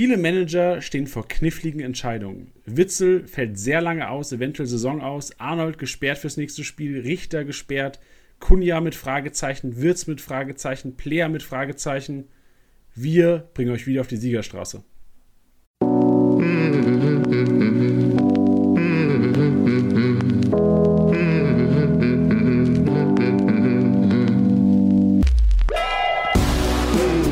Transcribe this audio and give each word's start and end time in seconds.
Viele 0.00 0.16
Manager 0.16 0.80
stehen 0.80 1.06
vor 1.06 1.28
kniffligen 1.28 1.80
Entscheidungen. 1.80 2.52
Witzel 2.64 3.26
fällt 3.26 3.58
sehr 3.58 3.82
lange 3.82 4.08
aus, 4.08 4.32
eventuell 4.32 4.66
Saison 4.66 5.02
aus. 5.02 5.38
Arnold 5.38 5.76
gesperrt 5.76 6.16
fürs 6.16 6.38
nächste 6.38 6.64
Spiel, 6.64 7.00
Richter 7.00 7.44
gesperrt, 7.44 8.00
Kunja 8.38 8.80
mit 8.80 8.94
Fragezeichen, 8.94 9.82
Wirtz 9.82 10.06
mit 10.06 10.22
Fragezeichen, 10.22 10.96
Player 10.96 11.28
mit 11.28 11.42
Fragezeichen. 11.42 12.28
Wir 12.94 13.50
bringen 13.52 13.72
euch 13.72 13.86
wieder 13.86 14.00
auf 14.00 14.06
die 14.06 14.16
Siegerstraße. 14.16 14.82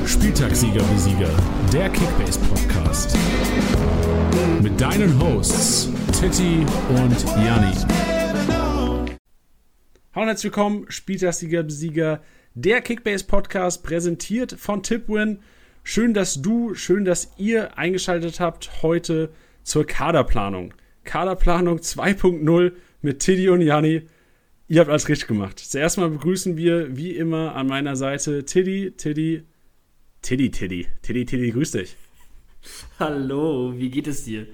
Spieltagssieger 0.04 0.82
wie 0.82 0.98
Sieger, 0.98 1.57
der 1.72 1.90
Kickbase 1.90 2.40
Podcast. 2.40 3.14
Mit 4.62 4.80
deinen 4.80 5.20
Hosts 5.20 5.90
Titti 6.18 6.64
und 6.88 7.24
Janni. 7.44 7.74
Hallo 10.14 10.22
und 10.22 10.28
herzlich 10.28 10.44
willkommen, 10.44 10.86
Spieltagssieger 10.88 11.62
Besieger, 11.62 12.22
der 12.54 12.80
Kickbase 12.80 13.26
Podcast, 13.26 13.82
präsentiert 13.82 14.52
von 14.52 14.82
Tipwin. 14.82 15.40
Schön, 15.82 16.14
dass 16.14 16.40
du, 16.40 16.74
schön, 16.74 17.04
dass 17.04 17.32
ihr 17.36 17.76
eingeschaltet 17.76 18.40
habt 18.40 18.82
heute 18.82 19.30
zur 19.62 19.86
Kaderplanung. 19.86 20.72
Kaderplanung 21.04 21.78
2.0 21.78 22.72
mit 23.02 23.20
Tiddy 23.20 23.50
und 23.50 23.60
Janni. 23.60 24.06
Ihr 24.68 24.80
habt 24.80 24.90
alles 24.90 25.08
richtig 25.08 25.28
gemacht. 25.28 25.58
Zuerst 25.58 25.98
mal 25.98 26.08
begrüßen 26.08 26.56
wir 26.56 26.96
wie 26.96 27.14
immer 27.14 27.54
an 27.54 27.66
meiner 27.66 27.94
Seite 27.94 28.46
Tiddy, 28.46 28.92
Tiddy, 28.92 29.44
Tiddy, 30.22 30.50
Tiddy, 30.50 30.86
Tiddy, 31.02 31.24
Tiddy, 31.24 31.50
grüß 31.52 31.72
dich. 31.72 31.96
Hallo, 32.98 33.72
wie 33.76 33.88
geht 33.88 34.06
es 34.06 34.24
dir? 34.24 34.46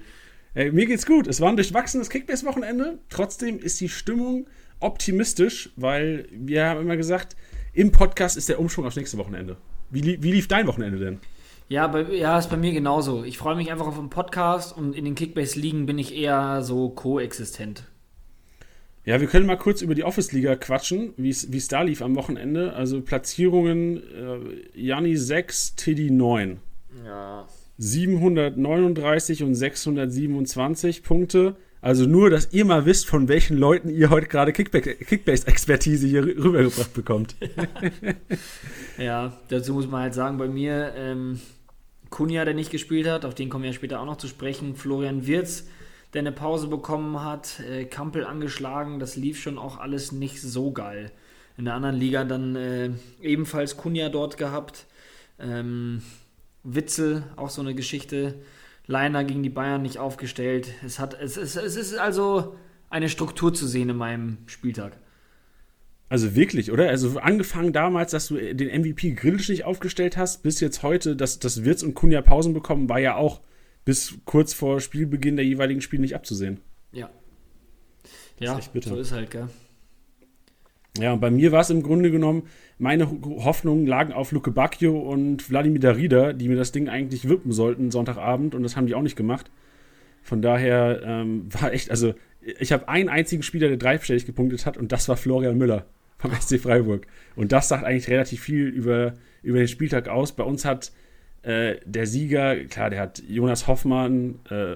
Ey, 0.53 0.71
mir 0.71 0.85
geht's 0.85 1.05
gut. 1.05 1.27
Es 1.27 1.41
war 1.41 1.49
ein 1.49 1.57
durchwachsenes 1.57 2.09
Kickbase-Wochenende. 2.09 2.99
Trotzdem 3.09 3.59
ist 3.59 3.81
die 3.81 3.89
Stimmung 3.89 4.47
optimistisch, 4.79 5.71
weil 5.75 6.27
wir 6.31 6.65
haben 6.65 6.81
immer 6.81 6.95
gesagt, 6.95 7.35
im 7.73 7.91
Podcast 7.91 8.37
ist 8.37 8.47
der 8.47 8.59
Umschwung 8.59 8.85
aufs 8.85 8.95
nächste 8.95 9.17
Wochenende. 9.17 9.57
Wie, 9.89 10.21
wie 10.21 10.31
lief 10.31 10.47
dein 10.47 10.67
Wochenende 10.67 10.97
denn? 10.97 11.19
Ja, 11.67 11.87
bei, 11.87 12.03
ja, 12.03 12.37
ist 12.37 12.49
bei 12.49 12.57
mir 12.57 12.71
genauso. 12.71 13.23
Ich 13.23 13.37
freue 13.37 13.55
mich 13.55 13.71
einfach 13.71 13.87
auf 13.87 13.97
den 13.97 14.09
Podcast 14.09 14.77
und 14.77 14.95
in 14.95 15.03
den 15.03 15.15
Kickbase-Ligen 15.15 15.87
bin 15.87 15.97
ich 15.97 16.15
eher 16.15 16.61
so 16.61 16.89
koexistent. 16.89 17.83
Ja, 19.05 19.21
wir 19.21 19.27
können 19.27 19.45
mal 19.45 19.55
kurz 19.55 19.81
über 19.81 19.93
die 19.93 20.03
Office-Liga 20.03 20.55
quatschen, 20.55 21.13
wie 21.17 21.29
es 21.29 21.67
da 21.67 21.83
lief 21.83 22.01
am 22.01 22.15
Wochenende. 22.15 22.73
Also 22.73 23.01
Platzierungen, 23.01 23.97
äh, 23.97 24.79
Janni 24.79 25.15
6, 25.15 25.75
Tiddy 25.75 26.09
9. 26.09 26.57
Ja. 27.05 27.47
739 27.77 29.43
und 29.43 29.53
627 29.53 31.03
Punkte. 31.03 31.55
Also 31.81 32.05
nur, 32.05 32.31
dass 32.31 32.51
ihr 32.51 32.65
mal 32.65 32.87
wisst, 32.87 33.05
von 33.05 33.27
welchen 33.27 33.57
Leuten 33.57 33.89
ihr 33.89 34.09
heute 34.09 34.25
gerade 34.25 34.51
Kickbase-Expertise 34.53 36.07
hier 36.07 36.23
rübergebracht 36.25 36.95
bekommt. 36.95 37.35
ja, 38.97 39.37
dazu 39.49 39.73
muss 39.73 39.87
man 39.87 40.01
halt 40.01 40.15
sagen, 40.15 40.39
bei 40.39 40.47
mir 40.47 40.93
ähm, 40.97 41.39
Kunja, 42.09 42.43
der 42.43 42.55
nicht 42.55 42.71
gespielt 42.71 43.07
hat, 43.07 43.23
auf 43.23 43.35
den 43.35 43.49
kommen 43.49 43.65
wir 43.65 43.69
ja 43.69 43.75
später 43.75 43.99
auch 43.99 44.05
noch 44.05 44.17
zu 44.17 44.27
sprechen. 44.27 44.75
Florian 44.75 45.27
Wirz, 45.27 45.67
der 46.15 46.21
eine 46.21 46.31
Pause 46.31 46.67
bekommen 46.67 47.21
hat, 47.21 47.59
äh, 47.59 47.85
Kampel 47.85 48.25
angeschlagen, 48.25 48.99
das 48.99 49.15
lief 49.15 49.39
schon 49.39 49.57
auch 49.57 49.77
alles 49.77 50.11
nicht 50.11 50.41
so 50.41 50.71
geil. 50.71 51.11
In 51.57 51.65
der 51.65 51.75
anderen 51.75 51.95
Liga 51.95 52.23
dann 52.23 52.55
äh, 52.55 52.89
ebenfalls 53.21 53.77
Kunja 53.77 54.09
dort 54.09 54.37
gehabt. 54.37 54.87
Ähm, 55.39 56.01
Witzel, 56.63 57.23
auch 57.35 57.49
so 57.49 57.61
eine 57.61 57.75
Geschichte. 57.75 58.35
Leiner 58.87 59.23
gegen 59.23 59.43
die 59.43 59.49
Bayern 59.49 59.81
nicht 59.81 59.99
aufgestellt. 59.99 60.69
Es, 60.83 60.99
hat, 60.99 61.19
es, 61.19 61.37
es, 61.37 61.55
es 61.55 61.75
ist 61.75 61.97
also 61.97 62.55
eine 62.89 63.09
Struktur 63.09 63.53
zu 63.53 63.67
sehen 63.67 63.89
in 63.89 63.97
meinem 63.97 64.37
Spieltag. 64.45 64.97
Also 66.07 66.35
wirklich, 66.35 66.71
oder? 66.71 66.87
Also 66.87 67.19
angefangen 67.19 67.73
damals, 67.73 68.11
dass 68.11 68.27
du 68.27 68.35
den 68.35 68.81
MVP 68.81 69.11
Grillisch 69.11 69.49
nicht 69.49 69.65
aufgestellt 69.65 70.17
hast, 70.17 70.43
bis 70.43 70.59
jetzt 70.59 70.81
heute, 70.83 71.15
dass, 71.15 71.39
dass 71.39 71.65
Wirtz 71.65 71.83
und 71.83 71.93
Kunja 71.93 72.21
Pausen 72.21 72.53
bekommen, 72.53 72.87
war 72.87 72.99
ja 72.99 73.15
auch 73.15 73.41
bis 73.85 74.17
kurz 74.25 74.53
vor 74.53 74.81
Spielbeginn 74.81 75.35
der 75.35 75.45
jeweiligen 75.45 75.81
Spiele 75.81 76.01
nicht 76.01 76.15
abzusehen. 76.15 76.59
Ja. 76.91 77.09
Ja, 78.39 78.57
ist 78.57 78.71
so 78.83 78.97
ist 78.97 79.11
halt, 79.11 79.31
gell? 79.31 79.47
Ja, 80.97 81.13
und 81.13 81.19
bei 81.19 81.29
mir 81.29 81.51
war 81.51 81.61
es 81.61 81.69
im 81.69 81.83
Grunde 81.83 82.09
genommen, 82.09 82.43
meine 82.77 83.09
Hoffnungen 83.09 83.85
lagen 83.85 84.13
auf 84.13 84.31
Luke 84.31 84.51
Bacchio 84.51 84.97
und 84.97 85.49
Wladimir 85.49 85.79
Darida, 85.79 86.33
die 86.33 86.47
mir 86.47 86.55
das 86.55 86.71
Ding 86.71 86.89
eigentlich 86.89 87.27
wippen 87.27 87.51
sollten 87.51 87.91
Sonntagabend 87.91 88.55
und 88.55 88.63
das 88.63 88.75
haben 88.75 88.87
die 88.87 88.95
auch 88.95 89.01
nicht 89.01 89.15
gemacht. 89.15 89.51
Von 90.21 90.41
daher 90.41 91.01
ähm, 91.03 91.47
war 91.53 91.71
echt, 91.71 91.91
also 91.91 92.13
ich 92.41 92.71
habe 92.71 92.87
einen 92.87 93.09
einzigen 93.09 93.43
Spieler, 93.43 93.67
der 93.67 93.77
dreistellig 93.77 94.25
gepunktet 94.25 94.65
hat 94.65 94.77
und 94.77 94.91
das 94.91 95.07
war 95.07 95.17
Florian 95.17 95.57
Müller 95.57 95.85
vom 96.17 96.31
SC 96.39 96.59
Freiburg. 96.59 97.07
Und 97.35 97.51
das 97.51 97.67
sagt 97.67 97.83
eigentlich 97.83 98.09
relativ 98.09 98.41
viel 98.41 98.67
über, 98.67 99.13
über 99.43 99.59
den 99.59 99.67
Spieltag 99.67 100.07
aus. 100.07 100.31
Bei 100.31 100.43
uns 100.43 100.65
hat 100.65 100.91
äh, 101.45 101.79
der 101.85 102.07
Sieger, 102.07 102.65
klar, 102.65 102.89
der 102.89 102.99
hat 102.99 103.21
Jonas 103.27 103.67
Hoffmann, 103.67 104.39
äh, 104.49 104.75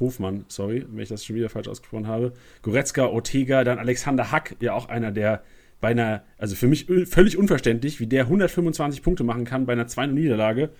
Hofmann, 0.00 0.44
sorry, 0.48 0.84
wenn 0.88 1.02
ich 1.02 1.08
das 1.08 1.24
schon 1.24 1.36
wieder 1.36 1.48
falsch 1.48 1.68
ausgesprochen 1.68 2.06
habe, 2.06 2.32
Goretzka, 2.62 3.06
Ortega, 3.06 3.64
dann 3.64 3.78
Alexander 3.78 4.32
Hack, 4.32 4.56
ja 4.60 4.74
auch 4.74 4.88
einer 4.88 5.12
der 5.12 5.42
bei 5.80 5.88
einer, 5.88 6.24
also 6.38 6.56
für 6.56 6.68
mich 6.68 6.86
völlig 7.04 7.36
unverständlich, 7.36 8.00
wie 8.00 8.06
der 8.06 8.22
125 8.22 9.02
Punkte 9.02 9.24
machen 9.24 9.44
kann 9.44 9.66
bei 9.66 9.74
einer 9.74 9.86
2-0-Niederlage. 9.86 10.70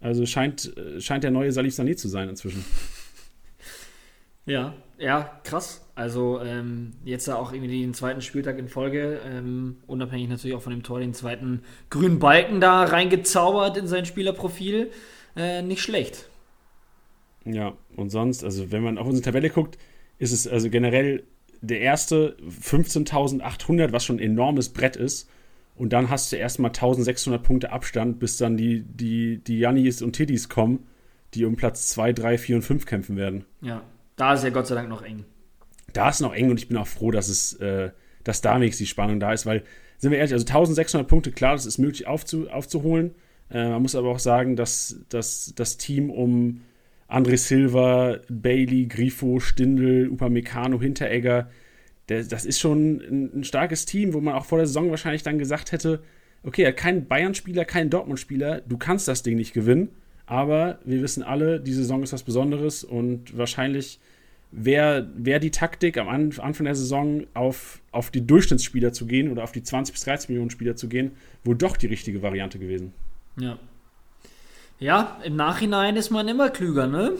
Also 0.00 0.26
scheint, 0.26 0.76
äh, 0.76 1.00
scheint 1.00 1.24
der 1.24 1.30
neue 1.30 1.50
Salif 1.50 1.74
Sané 1.74 1.96
zu 1.96 2.08
sein 2.08 2.28
inzwischen. 2.28 2.64
Ja, 4.46 4.74
ja, 4.98 5.40
krass. 5.44 5.88
Also 5.94 6.40
ähm, 6.40 6.92
jetzt 7.04 7.28
auch 7.28 7.52
irgendwie 7.52 7.82
den 7.82 7.94
zweiten 7.94 8.20
Spieltag 8.20 8.58
in 8.58 8.68
Folge, 8.68 9.20
ähm, 9.24 9.76
unabhängig 9.86 10.28
natürlich 10.28 10.56
auch 10.56 10.62
von 10.62 10.72
dem 10.72 10.82
Tor, 10.82 11.00
den 11.00 11.14
zweiten 11.14 11.62
grünen 11.90 12.18
Balken 12.18 12.60
da 12.60 12.84
reingezaubert 12.84 13.76
in 13.76 13.86
sein 13.86 14.06
Spielerprofil. 14.06 14.90
Äh, 15.36 15.62
nicht 15.62 15.82
schlecht. 15.82 16.28
Ja, 17.44 17.74
und 17.96 18.10
sonst, 18.10 18.44
also 18.44 18.70
wenn 18.72 18.82
man 18.82 18.98
auf 18.98 19.06
unsere 19.06 19.24
Tabelle 19.24 19.50
guckt, 19.50 19.78
ist 20.18 20.32
es 20.32 20.46
also 20.46 20.70
generell 20.70 21.24
der 21.60 21.80
erste 21.80 22.36
15.800, 22.48 23.92
was 23.92 24.04
schon 24.04 24.16
ein 24.16 24.22
enormes 24.22 24.68
Brett 24.68 24.96
ist. 24.96 25.28
Und 25.76 25.92
dann 25.92 26.08
hast 26.08 26.30
du 26.30 26.36
erstmal 26.36 26.68
1600 26.68 27.42
Punkte 27.42 27.72
Abstand, 27.72 28.20
bis 28.20 28.36
dann 28.36 28.56
die, 28.56 28.82
die, 28.82 29.38
die 29.38 29.58
Jannis 29.58 30.02
und 30.02 30.12
Tiddys 30.12 30.48
kommen, 30.48 30.86
die 31.34 31.44
um 31.44 31.56
Platz 31.56 31.88
2, 31.88 32.12
3, 32.12 32.38
4 32.38 32.56
und 32.56 32.62
5 32.62 32.86
kämpfen 32.86 33.16
werden. 33.16 33.44
Ja, 33.60 33.82
da 34.16 34.34
ist 34.34 34.44
ja 34.44 34.50
Gott 34.50 34.66
sei 34.66 34.74
Dank 34.74 34.88
noch 34.88 35.02
eng. 35.02 35.24
Da 35.92 36.08
ist 36.08 36.20
noch 36.20 36.34
eng 36.34 36.50
und 36.50 36.58
ich 36.58 36.68
bin 36.68 36.76
auch 36.76 36.86
froh, 36.86 37.10
dass 37.10 37.28
es, 37.28 37.54
äh, 37.54 37.90
dass 38.24 38.40
da 38.40 38.56
wenigstens 38.56 38.86
die 38.86 38.90
Spannung 38.90 39.20
da 39.20 39.32
ist, 39.32 39.46
weil, 39.46 39.62
sind 39.98 40.10
wir 40.10 40.18
ehrlich, 40.18 40.32
also 40.32 40.44
1600 40.44 41.08
Punkte, 41.08 41.32
klar, 41.32 41.52
das 41.52 41.66
ist 41.66 41.78
möglich 41.78 42.06
aufzu, 42.06 42.48
aufzuholen. 42.50 43.14
Äh, 43.50 43.68
man 43.68 43.82
muss 43.82 43.94
aber 43.94 44.10
auch 44.10 44.18
sagen, 44.18 44.56
dass, 44.56 45.00
dass 45.08 45.52
das 45.54 45.76
Team 45.76 46.10
um 46.10 46.62
André 47.08 47.36
Silva, 47.36 48.18
Bailey, 48.28 48.86
Grifo, 48.86 49.38
Stindl, 49.38 50.08
Upamecano, 50.10 50.80
Hinteregger, 50.80 51.50
der, 52.08 52.24
das 52.24 52.44
ist 52.44 52.60
schon 52.60 52.96
ein, 52.96 53.38
ein, 53.38 53.44
starkes 53.44 53.86
Team, 53.86 54.14
wo 54.14 54.20
man 54.20 54.34
auch 54.34 54.44
vor 54.44 54.58
der 54.58 54.66
Saison 54.66 54.90
wahrscheinlich 54.90 55.22
dann 55.22 55.38
gesagt 55.38 55.72
hätte, 55.72 56.02
okay, 56.42 56.70
kein 56.72 57.06
Bayern-Spieler, 57.06 57.64
kein 57.64 57.90
Dortmund-Spieler, 57.90 58.62
du 58.62 58.76
kannst 58.76 59.08
das 59.08 59.22
Ding 59.22 59.36
nicht 59.36 59.54
gewinnen, 59.54 59.90
aber 60.26 60.78
wir 60.84 61.02
wissen 61.02 61.22
alle, 61.22 61.60
die 61.60 61.72
Saison 61.72 62.02
ist 62.02 62.12
was 62.12 62.22
Besonderes 62.22 62.84
und 62.84 63.36
wahrscheinlich 63.36 63.98
wäre 64.50 65.08
wär 65.16 65.40
die 65.40 65.50
Taktik 65.50 65.98
am 65.98 66.08
Anfang 66.08 66.64
der 66.64 66.74
Saison 66.74 67.24
auf, 67.34 67.80
auf 67.90 68.10
die 68.10 68.26
Durchschnittsspieler 68.26 68.92
zu 68.92 69.06
gehen 69.06 69.30
oder 69.30 69.42
auf 69.42 69.52
die 69.52 69.62
20 69.62 69.92
bis 69.92 70.04
30 70.04 70.28
Millionen 70.28 70.50
Spieler 70.50 70.76
zu 70.76 70.88
gehen, 70.88 71.12
wohl 71.42 71.56
doch 71.56 71.76
die 71.76 71.88
richtige 71.88 72.22
Variante 72.22 72.58
gewesen. 72.58 72.92
Ja, 73.36 73.58
ja, 74.78 75.20
im 75.24 75.36
Nachhinein 75.36 75.96
ist 75.96 76.10
man 76.10 76.28
immer 76.28 76.50
klüger, 76.50 76.86
ne? 76.86 77.12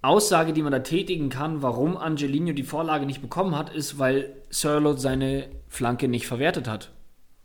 Aussage, 0.02 0.52
die 0.52 0.60
man 0.60 0.70
da 0.70 0.80
tätigen 0.80 1.30
kann, 1.30 1.62
warum 1.62 1.96
Angelino 1.96 2.52
die 2.52 2.62
Vorlage 2.62 3.06
nicht 3.06 3.22
bekommen 3.22 3.56
hat, 3.56 3.74
ist, 3.74 3.98
weil 3.98 4.36
Sirlot 4.50 5.00
seine 5.00 5.48
Flanke 5.68 6.08
nicht 6.08 6.26
verwertet 6.26 6.68
hat. 6.68 6.90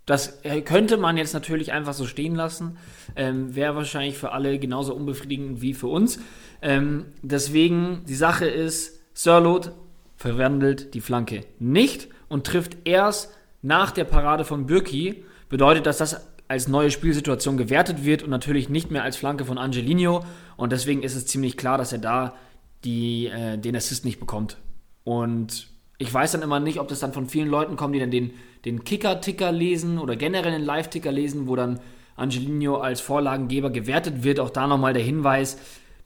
Das 0.06 0.44
äh, 0.44 0.62
könnte 0.62 0.98
man 0.98 1.18
jetzt 1.18 1.34
natürlich 1.34 1.72
einfach 1.72 1.94
so 1.94 2.06
stehen 2.08 2.34
lassen. 2.36 2.78
Ähm, 3.16 3.56
Wäre 3.56 3.76
wahrscheinlich 3.76 4.18
für 4.18 4.32
alle 4.32 4.58
genauso 4.58 4.96
unbefriedigend 4.96 5.62
wie 5.62 5.76
für 5.76 5.88
uns. 5.88 6.20
Ähm, 6.62 7.06
deswegen, 7.22 8.04
die 8.08 8.16
Sache 8.16 8.46
ist, 8.46 9.00
Sirlot 9.14 9.72
verwandelt 10.18 10.94
die 10.94 11.02
Flanke 11.02 11.46
nicht 11.60 12.10
und 12.28 12.46
trifft 12.46 12.78
erst 12.86 13.34
nach 13.62 13.92
der 13.92 14.04
Parade 14.04 14.46
von 14.46 14.66
Bürki. 14.66 15.24
Bedeutet, 15.50 15.86
dass 15.86 15.98
das 15.98 16.28
als 16.48 16.68
neue 16.68 16.92
Spielsituation 16.92 17.58
gewertet 17.58 18.04
wird 18.04 18.24
und 18.24 18.30
natürlich 18.30 18.70
nicht 18.70 18.92
mehr 18.92 19.04
als 19.04 19.18
Flanke 19.18 19.46
von 19.46 19.58
Angelino. 19.58 20.26
Und 20.58 20.72
deswegen 20.72 21.04
ist 21.04 21.16
es 21.16 21.26
ziemlich 21.28 21.58
klar, 21.58 21.78
dass 21.78 21.94
er 21.94 22.00
da 22.00 22.36
die, 22.84 23.28
äh, 23.28 23.58
den 23.58 23.76
Assist 23.76 24.04
nicht 24.04 24.20
bekommt. 24.20 24.58
Und 25.04 25.68
ich 25.98 26.14
weiß 26.14 26.32
dann 26.32 26.42
immer 26.42 26.60
nicht, 26.60 26.80
ob 26.80 26.88
das 26.88 27.00
dann 27.00 27.14
von 27.14 27.28
vielen 27.28 27.50
Leuten 27.50 27.76
kommt, 27.76 27.94
die 27.94 28.00
dann 28.00 28.12
den, 28.12 28.32
den 28.66 28.84
Kicker-Ticker 28.84 29.52
lesen 29.52 30.00
oder 30.00 30.16
generell 30.16 30.52
den 30.52 30.64
Live-Ticker 30.64 31.12
lesen, 31.12 31.48
wo 31.48 31.56
dann 31.56 31.80
Angelino 32.16 32.78
als 32.78 33.02
Vorlagengeber 33.02 33.70
gewertet 33.70 34.24
wird. 34.24 34.40
Auch 34.40 34.50
da 34.50 34.66
nochmal 34.66 34.94
der 34.94 35.04
Hinweis, 35.04 35.58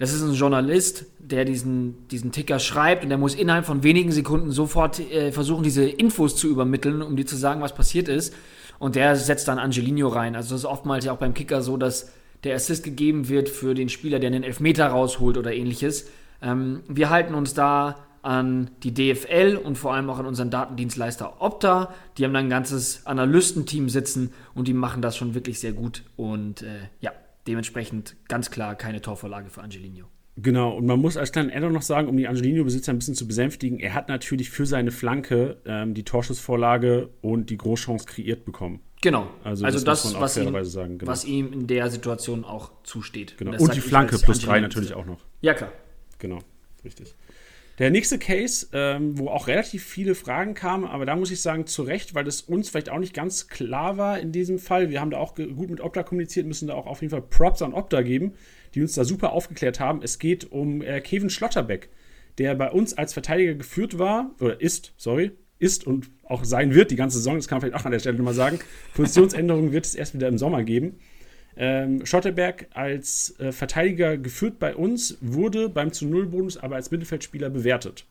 das 0.03 0.11
ist 0.11 0.21
ein 0.21 0.33
Journalist, 0.33 1.05
der 1.17 1.45
diesen, 1.45 2.09
diesen 2.09 2.33
Ticker 2.33 2.59
schreibt 2.59 3.03
und 3.03 3.09
der 3.09 3.17
muss 3.17 3.35
innerhalb 3.35 3.65
von 3.65 3.83
wenigen 3.83 4.11
Sekunden 4.11 4.51
sofort 4.51 4.99
äh, 4.99 5.31
versuchen, 5.31 5.63
diese 5.63 5.85
Infos 5.85 6.35
zu 6.35 6.49
übermitteln, 6.49 7.01
um 7.01 7.15
dir 7.15 7.25
zu 7.25 7.37
sagen, 7.37 7.61
was 7.61 7.73
passiert 7.73 8.09
ist. 8.09 8.33
Und 8.79 8.95
der 8.95 9.15
setzt 9.15 9.47
dann 9.47 9.59
Angelino 9.59 10.09
rein. 10.09 10.35
Also 10.35 10.55
das 10.55 10.63
ist 10.63 10.65
oftmals 10.65 11.05
ja 11.05 11.13
auch 11.13 11.19
beim 11.19 11.33
Kicker 11.33 11.61
so, 11.61 11.77
dass 11.77 12.11
der 12.43 12.53
Assist 12.55 12.83
gegeben 12.83 13.29
wird 13.29 13.47
für 13.47 13.75
den 13.75 13.87
Spieler, 13.87 14.19
der 14.19 14.27
einen 14.27 14.43
Elfmeter 14.43 14.87
rausholt 14.87 15.37
oder 15.37 15.53
ähnliches. 15.53 16.09
Ähm, 16.41 16.81
wir 16.89 17.09
halten 17.09 17.33
uns 17.33 17.53
da 17.53 17.95
an 18.23 18.71
die 18.83 18.93
DFL 18.93 19.57
und 19.63 19.77
vor 19.77 19.93
allem 19.93 20.09
auch 20.09 20.19
an 20.19 20.25
unseren 20.25 20.49
Datendienstleister 20.49 21.41
Opta. 21.41 21.93
Die 22.17 22.25
haben 22.25 22.33
da 22.33 22.39
ein 22.39 22.49
ganzes 22.49 23.05
Analystenteam 23.05 23.87
sitzen 23.87 24.33
und 24.53 24.67
die 24.67 24.73
machen 24.73 25.01
das 25.01 25.15
schon 25.15 25.33
wirklich 25.33 25.61
sehr 25.61 25.71
gut. 25.71 26.03
Und 26.17 26.61
äh, 26.61 26.89
ja, 26.99 27.13
dementsprechend 27.47 28.15
ganz 28.27 28.51
klar 28.51 28.75
keine 28.75 29.01
Torvorlage 29.01 29.49
für 29.49 29.61
Angelino. 29.61 30.07
Genau, 30.35 30.75
und 30.75 30.87
man 30.87 30.99
muss 30.99 31.15
als 31.15 31.31
kleinen 31.31 31.51
Addon 31.51 31.73
noch 31.73 31.83
sagen, 31.83 32.07
um 32.07 32.17
die 32.17 32.27
Angelino-Besitzer 32.27 32.91
ein 32.91 32.97
bisschen 32.97 33.13
zu 33.13 33.27
besänftigen, 33.27 33.79
er 33.79 33.93
hat 33.93 34.09
natürlich 34.09 34.49
für 34.49 34.65
seine 34.65 34.89
Flanke 34.89 35.57
ähm, 35.65 35.93
die 35.93 36.03
Torschussvorlage 36.03 37.09
und 37.21 37.51
die 37.51 37.57
Großchance 37.57 38.05
kreiert 38.07 38.43
bekommen. 38.43 38.81
Genau, 39.01 39.27
also, 39.43 39.65
also 39.65 39.85
das, 39.85 40.03
das 40.03 40.19
was, 40.19 40.37
ihm, 40.37 40.63
sagen, 40.63 40.97
genau. 40.97 41.11
was, 41.11 41.25
ihm, 41.25 41.53
in 41.53 41.67
der 41.67 41.91
Situation 41.91 42.45
auch 42.45 42.71
zusteht. 42.83 43.37
Genau. 43.37 43.51
Und, 43.51 43.59
und 43.59 43.75
die 43.75 43.81
Flanke 43.81 44.17
plus 44.17 44.39
drei 44.39 44.59
natürlich 44.59 44.93
auch 44.95 45.05
noch. 45.05 45.19
Ja, 45.41 45.53
klar. 45.53 45.71
Genau, 46.19 46.39
richtig. 46.83 47.13
Der 47.79 47.89
nächste 47.89 48.19
Case, 48.19 48.67
ähm, 48.71 49.17
wo 49.17 49.29
auch 49.29 49.47
relativ 49.47 49.83
viele 49.83 50.13
Fragen 50.13 50.53
kamen, 50.53 50.85
aber 50.85 51.07
da 51.07 51.15
muss 51.15 51.31
ich 51.31 51.41
sagen, 51.41 51.65
zu 51.65 51.81
Recht, 51.81 52.13
weil 52.13 52.23
das 52.23 52.41
uns 52.41 52.69
vielleicht 52.69 52.89
auch 52.89 52.99
nicht 52.99 53.15
ganz 53.15 53.47
klar 53.47 53.97
war 53.97 54.19
in 54.19 54.31
diesem 54.31 54.59
Fall. 54.59 54.91
Wir 54.91 55.01
haben 55.01 55.09
da 55.09 55.17
auch 55.17 55.33
gut 55.33 55.71
mit 55.71 55.81
Opta 55.81 56.03
kommuniziert, 56.03 56.45
müssen 56.45 56.67
da 56.67 56.75
auch 56.75 56.85
auf 56.85 57.01
jeden 57.01 57.09
Fall 57.09 57.23
Props 57.23 57.63
an 57.63 57.73
Opta 57.73 58.03
geben, 58.03 58.33
die 58.75 58.81
uns 58.81 58.93
da 58.93 59.03
super 59.03 59.31
aufgeklärt 59.31 59.79
haben. 59.79 60.01
Es 60.03 60.19
geht 60.19 60.51
um 60.51 60.83
äh, 60.83 61.01
Kevin 61.01 61.31
Schlotterbeck, 61.31 61.89
der 62.37 62.53
bei 62.53 62.69
uns 62.69 62.93
als 62.93 63.13
Verteidiger 63.13 63.55
geführt 63.55 63.97
war, 63.97 64.35
oder 64.39 64.61
ist, 64.61 64.93
sorry, 64.97 65.31
ist 65.57 65.87
und 65.87 66.11
auch 66.25 66.43
sein 66.43 66.75
wird 66.75 66.91
die 66.91 66.95
ganze 66.95 67.17
Saison, 67.17 67.37
das 67.37 67.47
kann 67.47 67.57
man 67.57 67.61
vielleicht 67.61 67.81
auch 67.81 67.85
an 67.85 67.91
der 67.91 67.99
Stelle 67.99 68.17
nochmal 68.17 68.33
sagen. 68.35 68.59
Positionsänderungen 68.93 69.71
wird 69.71 69.85
es 69.85 69.95
erst 69.95 70.13
wieder 70.13 70.27
im 70.27 70.37
Sommer 70.37 70.63
geben. 70.63 70.99
Ähm, 71.55 72.05
Schotterberg 72.05 72.67
als 72.73 73.39
äh, 73.39 73.51
Verteidiger 73.51 74.17
geführt 74.17 74.59
bei 74.59 74.75
uns, 74.75 75.17
wurde 75.21 75.69
beim 75.69 75.91
zu 75.91 76.07
Null 76.07 76.27
Bonus 76.27 76.57
aber 76.57 76.75
als 76.75 76.91
Mittelfeldspieler 76.91 77.49
bewertet. 77.49 78.05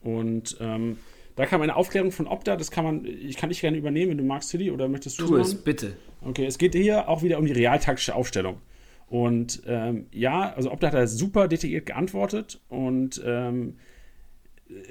Und 0.00 0.56
ähm, 0.60 0.98
da 1.36 1.46
kam 1.46 1.62
eine 1.62 1.74
Aufklärung 1.74 2.12
von 2.12 2.28
Opta, 2.28 2.56
das 2.56 2.70
kann 2.70 2.84
man, 2.84 3.04
ich 3.04 3.36
kann 3.36 3.48
dich 3.48 3.60
gerne 3.60 3.76
übernehmen, 3.76 4.10
wenn 4.10 4.18
du 4.18 4.24
magst, 4.24 4.50
Tilly, 4.50 4.70
oder 4.70 4.88
möchtest 4.88 5.20
du 5.20 5.26
Tu 5.26 5.36
es, 5.36 5.54
bitte. 5.54 5.96
Okay, 6.22 6.46
es 6.46 6.58
geht 6.58 6.74
hier 6.74 7.08
auch 7.08 7.22
wieder 7.22 7.38
um 7.38 7.46
die 7.46 7.52
realtaktische 7.52 8.14
Aufstellung. 8.14 8.60
Und 9.08 9.62
ähm, 9.66 10.06
ja, 10.12 10.52
also 10.54 10.70
Opta 10.70 10.88
hat 10.88 10.94
da 10.94 11.06
super 11.06 11.48
detailliert 11.48 11.86
geantwortet 11.86 12.60
und 12.68 13.20
ähm, 13.24 13.76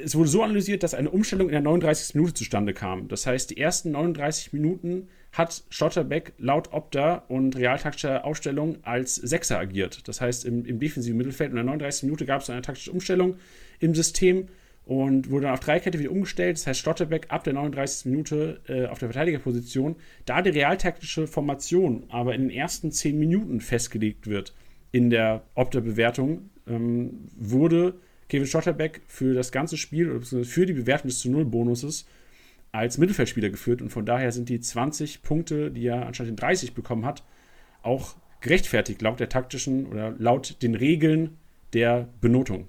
es 0.04 0.16
wurde 0.16 0.30
so 0.30 0.44
analysiert, 0.44 0.84
dass 0.84 0.94
eine 0.94 1.10
Umstellung 1.10 1.48
in 1.48 1.54
der 1.54 1.62
39. 1.62 2.16
Minute 2.16 2.34
zustande 2.34 2.74
kam. 2.74 3.08
Das 3.08 3.26
heißt, 3.26 3.50
die 3.50 3.58
ersten 3.58 3.92
39 3.92 4.54
Minuten 4.54 5.10
hat 5.32 5.64
Schotterbeck 5.70 6.34
laut 6.38 6.72
Opta 6.74 7.24
und 7.28 7.58
realtaktischer 7.58 8.24
Aufstellung 8.24 8.78
als 8.84 9.16
Sechser 9.16 9.60
agiert. 9.60 10.08
Das 10.08 10.22
heißt, 10.22 10.46
im, 10.46 10.66
im 10.66 10.80
defensiven 10.80 11.18
Mittelfeld 11.18 11.50
in 11.50 11.56
der 11.56 11.66
39. 11.66 12.04
Minute 12.04 12.26
gab 12.26 12.42
es 12.42 12.50
eine 12.50 12.62
taktische 12.62 12.92
Umstellung 12.92 13.36
im 13.80 13.96
System 13.96 14.48
und 14.86 15.32
wurde 15.32 15.46
dann 15.46 15.54
auf 15.54 15.60
Dreikette 15.60 16.00
wieder 16.00 16.12
umgestellt. 16.12 16.58
Das 16.58 16.68
heißt, 16.68 16.80
Stotterbeck 16.80 17.28
ab 17.30 17.44
der 17.44 17.54
39. 17.54 18.06
Minute 18.12 18.62
äh, 18.68 18.86
auf 18.86 19.00
der 19.00 19.10
Verteidigerposition. 19.10 19.96
Da 20.25 20.42
die 20.42 20.52
realtaktische 20.52 21.25
Formation 21.25 22.06
aber 22.10 22.36
in 22.36 22.42
den 22.42 22.52
ersten 22.52 22.92
10 22.92 23.18
Minuten 23.18 23.62
festgelegt 23.62 24.28
wird 24.28 24.54
in 24.92 25.10
der 25.10 25.44
Opta-Bewertung, 25.56 26.52
ähm, 26.68 27.28
wurde 27.36 27.96
Kevin 28.34 28.48
Schotterbeck 28.48 29.02
für 29.06 29.36
das 29.36 29.52
ganze 29.52 29.78
Spiel 29.78 30.10
oder 30.10 30.44
für 30.44 30.66
die 30.66 30.74
Bewertung 30.74 31.08
des 31.08 31.20
zu 31.20 31.30
Null 31.30 31.46
Bonuses 31.46 32.08
als 32.72 32.98
Mittelfeldspieler 32.98 33.52
geführt 33.52 33.80
und 33.84 33.92
von 33.92 34.08
daher 34.08 34.32
sind 34.32 34.50
die 34.50 34.60
20 34.60 35.22
Punkte, 35.22 35.70
die 35.70 35.86
er 35.86 36.08
anstatt 36.08 36.25
den 36.25 36.36
30 36.36 36.74
bekommen 36.74 37.06
hat, 37.06 37.22
auch 37.84 38.16
gerechtfertigt 38.42 39.04
laut 39.04 39.20
der 39.20 39.30
taktischen 39.30 39.86
oder 39.86 40.16
laut 40.18 40.63
den 40.63 40.74
Regeln 40.74 41.38
der 41.74 42.10
Benotung. 42.22 42.66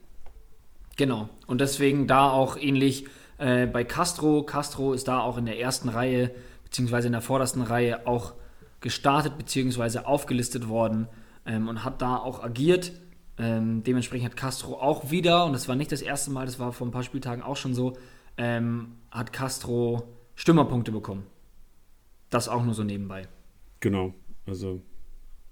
Genau. 0.96 1.30
Und 1.46 1.62
deswegen 1.62 2.06
da 2.06 2.28
auch 2.28 2.58
ähnlich 2.58 3.06
äh, 3.38 3.66
bei 3.66 3.84
Castro. 3.84 4.42
Castro 4.42 4.92
ist 4.92 5.08
da 5.08 5.20
auch 5.20 5.38
in 5.38 5.46
der 5.46 5.58
ersten 5.58 5.88
Reihe, 5.88 6.30
beziehungsweise 6.64 7.06
in 7.06 7.12
der 7.12 7.22
vordersten 7.22 7.62
Reihe 7.62 8.06
auch 8.06 8.34
gestartet, 8.82 9.38
beziehungsweise 9.38 10.06
aufgelistet 10.06 10.68
worden 10.68 11.08
ähm, 11.46 11.68
und 11.68 11.84
hat 11.84 12.02
da 12.02 12.18
auch 12.18 12.44
agiert. 12.44 12.92
Ähm, 13.38 13.82
dementsprechend 13.82 14.26
hat 14.26 14.36
Castro 14.36 14.74
auch 14.80 15.10
wieder, 15.10 15.44
und 15.44 15.52
das 15.52 15.68
war 15.68 15.76
nicht 15.76 15.90
das 15.90 16.02
erste 16.02 16.30
Mal, 16.30 16.46
das 16.46 16.58
war 16.58 16.72
vor 16.72 16.86
ein 16.86 16.92
paar 16.92 17.02
Spieltagen 17.02 17.42
auch 17.42 17.56
schon 17.56 17.74
so, 17.74 17.96
ähm, 18.36 18.96
hat 19.10 19.32
Castro 19.32 20.08
Stürmerpunkte 20.34 20.92
bekommen. 20.92 21.26
Das 22.30 22.48
auch 22.48 22.64
nur 22.64 22.74
so 22.74 22.84
nebenbei. 22.84 23.28
Genau, 23.80 24.14
also 24.46 24.82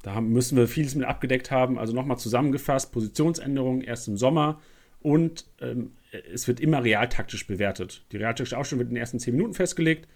da 0.02 0.14
haben, 0.14 0.30
müssen 0.30 0.56
wir 0.56 0.68
vieles 0.68 0.94
mit 0.94 1.06
abgedeckt 1.06 1.50
haben. 1.50 1.78
Also 1.78 1.92
nochmal 1.92 2.18
zusammengefasst, 2.18 2.92
Positionsänderungen 2.92 3.82
erst 3.82 4.08
im 4.08 4.16
Sommer 4.16 4.60
und 5.00 5.46
ähm, 5.60 5.92
es 6.32 6.46
wird 6.46 6.60
immer 6.60 6.84
realtaktisch 6.84 7.46
bewertet. 7.46 8.04
Die 8.12 8.16
realtaktische 8.16 8.58
Ausstellung 8.58 8.80
wird 8.80 8.90
in 8.90 8.94
den 8.94 9.00
ersten 9.00 9.18
zehn 9.18 9.34
Minuten 9.34 9.54
festgelegt. 9.54 10.08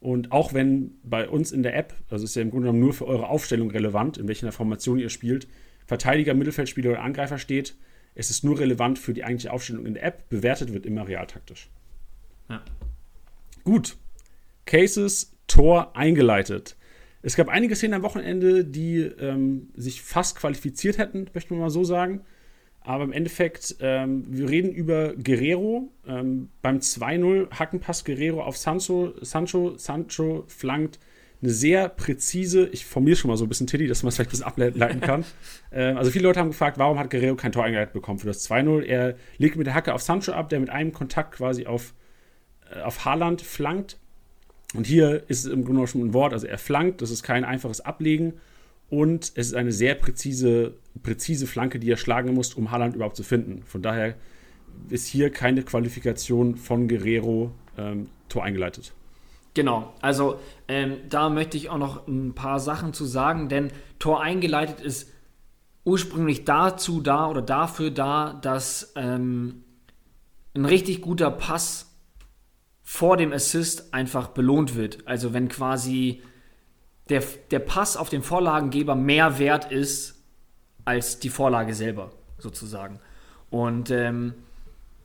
Und 0.00 0.32
auch 0.32 0.52
wenn 0.52 0.98
bei 1.04 1.28
uns 1.28 1.52
in 1.52 1.62
der 1.62 1.76
App, 1.76 1.94
also 2.10 2.24
ist 2.24 2.36
ja 2.36 2.42
im 2.42 2.50
Grunde 2.50 2.66
genommen 2.66 2.80
nur 2.80 2.92
für 2.92 3.06
eure 3.06 3.28
Aufstellung 3.28 3.70
relevant, 3.70 4.18
in 4.18 4.28
welcher 4.28 4.52
Formation 4.52 4.98
ihr 4.98 5.08
spielt, 5.08 5.48
Verteidiger, 5.86 6.34
Mittelfeldspieler 6.34 6.90
oder 6.90 7.02
Angreifer 7.02 7.38
steht, 7.38 7.76
es 8.14 8.30
ist 8.30 8.44
nur 8.44 8.58
relevant 8.58 8.98
für 8.98 9.12
die 9.12 9.24
eigentliche 9.24 9.52
Aufstellung 9.52 9.84
in 9.84 9.94
der 9.94 10.04
App. 10.04 10.28
Bewertet 10.30 10.72
wird 10.72 10.86
immer 10.86 11.06
realtaktisch. 11.06 11.68
Ja. 12.48 12.62
Gut. 13.62 13.96
Cases, 14.64 15.36
Tor 15.46 15.94
eingeleitet. 15.96 16.76
Es 17.22 17.36
gab 17.36 17.48
einige 17.48 17.76
Szenen 17.76 17.94
am 17.94 18.02
Wochenende, 18.02 18.64
die 18.64 19.00
ähm, 19.00 19.68
sich 19.74 20.00
fast 20.00 20.36
qualifiziert 20.36 20.96
hätten, 20.98 21.26
möchte 21.34 21.52
man 21.52 21.60
mal 21.60 21.70
so 21.70 21.84
sagen. 21.84 22.22
Aber 22.80 23.04
im 23.04 23.12
Endeffekt, 23.12 23.76
ähm, 23.80 24.24
wir 24.28 24.48
reden 24.48 24.70
über 24.70 25.14
Guerrero. 25.14 25.92
Ähm, 26.06 26.50
beim 26.62 26.78
2-0 26.78 27.50
Hackenpass 27.50 28.04
Guerrero 28.04 28.44
auf 28.44 28.56
Sancho. 28.56 29.12
Sancho, 29.22 29.76
Sancho 29.76 30.44
flankt 30.46 31.00
eine 31.42 31.50
sehr 31.50 31.88
präzise, 31.88 32.68
ich 32.68 32.86
formuliere 32.86 33.16
schon 33.16 33.30
mal 33.30 33.36
so 33.36 33.44
ein 33.44 33.48
bisschen 33.48 33.66
Tiddy, 33.66 33.86
dass 33.86 34.02
man 34.02 34.08
es 34.08 34.16
vielleicht 34.16 34.30
ein 34.30 34.54
bisschen 34.54 34.72
ableiten 34.72 35.00
kann. 35.00 35.24
ähm, 35.72 35.96
also 35.96 36.10
viele 36.10 36.24
Leute 36.24 36.40
haben 36.40 36.50
gefragt, 36.50 36.78
warum 36.78 36.98
hat 36.98 37.10
Guerrero 37.10 37.36
kein 37.36 37.52
Tor 37.52 37.64
eingeleitet 37.64 37.92
bekommen 37.92 38.18
für 38.18 38.26
das 38.26 38.48
2-0? 38.48 38.82
Er 38.82 39.16
legt 39.38 39.56
mit 39.56 39.66
der 39.66 39.74
Hacke 39.74 39.92
auf 39.92 40.02
Sancho 40.02 40.32
ab, 40.32 40.48
der 40.48 40.60
mit 40.60 40.70
einem 40.70 40.92
Kontakt 40.92 41.32
quasi 41.32 41.66
auf, 41.66 41.92
äh, 42.74 42.80
auf 42.80 43.04
Haaland 43.04 43.42
flankt. 43.42 43.98
Und 44.74 44.86
hier 44.86 45.24
ist 45.28 45.44
es 45.44 45.52
im 45.52 45.64
Grunde 45.64 45.86
schon 45.86 46.02
ein 46.02 46.14
Wort, 46.14 46.32
also 46.32 46.46
er 46.46 46.58
flankt, 46.58 47.02
das 47.02 47.10
ist 47.10 47.22
kein 47.22 47.44
einfaches 47.44 47.80
Ablegen. 47.80 48.34
Und 48.88 49.32
es 49.34 49.48
ist 49.48 49.54
eine 49.54 49.72
sehr 49.72 49.94
präzise, 49.94 50.74
präzise 51.02 51.46
Flanke, 51.46 51.78
die 51.78 51.90
er 51.90 51.96
schlagen 51.96 52.34
muss, 52.34 52.54
um 52.54 52.70
Haaland 52.70 52.94
überhaupt 52.94 53.16
zu 53.16 53.24
finden. 53.24 53.62
Von 53.64 53.82
daher 53.82 54.14
ist 54.88 55.06
hier 55.06 55.30
keine 55.30 55.62
Qualifikation 55.62 56.56
von 56.56 56.88
Guerrero 56.88 57.52
ähm, 57.76 58.08
Tor 58.28 58.44
eingeleitet. 58.44 58.92
Genau, 59.56 59.94
also 60.02 60.38
ähm, 60.68 60.98
da 61.08 61.30
möchte 61.30 61.56
ich 61.56 61.70
auch 61.70 61.78
noch 61.78 62.06
ein 62.06 62.34
paar 62.34 62.60
Sachen 62.60 62.92
zu 62.92 63.06
sagen, 63.06 63.48
denn 63.48 63.70
Tor 63.98 64.20
eingeleitet 64.20 64.82
ist 64.82 65.10
ursprünglich 65.82 66.44
dazu 66.44 67.00
da 67.00 67.30
oder 67.30 67.40
dafür 67.40 67.90
da, 67.90 68.34
dass 68.42 68.92
ähm, 68.96 69.64
ein 70.54 70.66
richtig 70.66 71.00
guter 71.00 71.30
Pass 71.30 71.90
vor 72.82 73.16
dem 73.16 73.32
Assist 73.32 73.94
einfach 73.94 74.28
belohnt 74.28 74.74
wird. 74.74 75.08
Also 75.08 75.32
wenn 75.32 75.48
quasi 75.48 76.22
der, 77.08 77.22
der 77.50 77.60
Pass 77.60 77.96
auf 77.96 78.10
den 78.10 78.22
Vorlagengeber 78.22 78.94
mehr 78.94 79.38
wert 79.38 79.72
ist 79.72 80.22
als 80.84 81.18
die 81.18 81.30
Vorlage 81.30 81.72
selber, 81.72 82.12
sozusagen. 82.36 83.00
Und 83.48 83.90
ähm, 83.90 84.34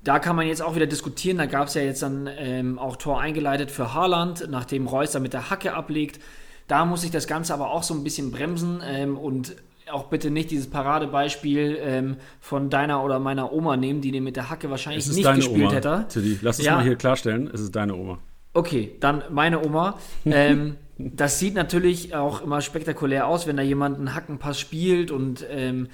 da 0.03 0.19
kann 0.19 0.35
man 0.35 0.47
jetzt 0.47 0.61
auch 0.61 0.75
wieder 0.75 0.87
diskutieren. 0.87 1.37
Da 1.37 1.45
gab 1.45 1.67
es 1.67 1.75
ja 1.75 1.81
jetzt 1.81 2.01
dann 2.01 2.29
ähm, 2.37 2.79
auch 2.79 2.95
Tor 2.95 3.19
eingeleitet 3.19 3.71
für 3.71 3.93
Haaland, 3.93 4.47
nachdem 4.49 4.87
Reus 4.87 5.11
da 5.11 5.19
mit 5.19 5.33
der 5.33 5.49
Hacke 5.49 5.73
ablegt. 5.73 6.19
Da 6.67 6.85
muss 6.85 7.03
ich 7.03 7.11
das 7.11 7.27
Ganze 7.27 7.53
aber 7.53 7.71
auch 7.71 7.83
so 7.83 7.93
ein 7.93 8.03
bisschen 8.03 8.31
bremsen 8.31 8.81
ähm, 8.85 9.17
und 9.17 9.55
auch 9.91 10.05
bitte 10.05 10.31
nicht 10.31 10.51
dieses 10.51 10.69
Paradebeispiel 10.69 11.77
ähm, 11.81 12.17
von 12.39 12.69
deiner 12.69 13.03
oder 13.03 13.19
meiner 13.19 13.51
Oma 13.51 13.77
nehmen, 13.77 14.01
die 14.01 14.11
den 14.11 14.23
mit 14.23 14.35
der 14.35 14.49
Hacke 14.49 14.69
wahrscheinlich 14.69 15.05
nicht 15.07 15.35
gespielt 15.35 15.67
Oma, 15.67 15.71
hätte. 15.71 16.05
Tiddy. 16.09 16.39
Lass 16.41 16.59
es 16.59 16.65
ja. 16.65 16.75
mal 16.75 16.83
hier 16.83 16.95
klarstellen, 16.95 17.49
es 17.53 17.61
ist 17.61 17.75
deine 17.75 17.95
Oma. 17.95 18.19
Okay, 18.53 18.95
dann 18.99 19.23
meine 19.29 19.63
Oma. 19.63 19.97
Ähm, 20.25 20.75
das 20.97 21.39
sieht 21.39 21.55
natürlich 21.55 22.15
auch 22.15 22.41
immer 22.41 22.61
spektakulär 22.61 23.27
aus, 23.27 23.47
wenn 23.47 23.57
da 23.57 23.63
jemand 23.63 23.97
einen 23.97 24.13
Hackenpass 24.13 24.59
spielt. 24.59 25.11
Und 25.11 25.45
ähm, 25.49 25.87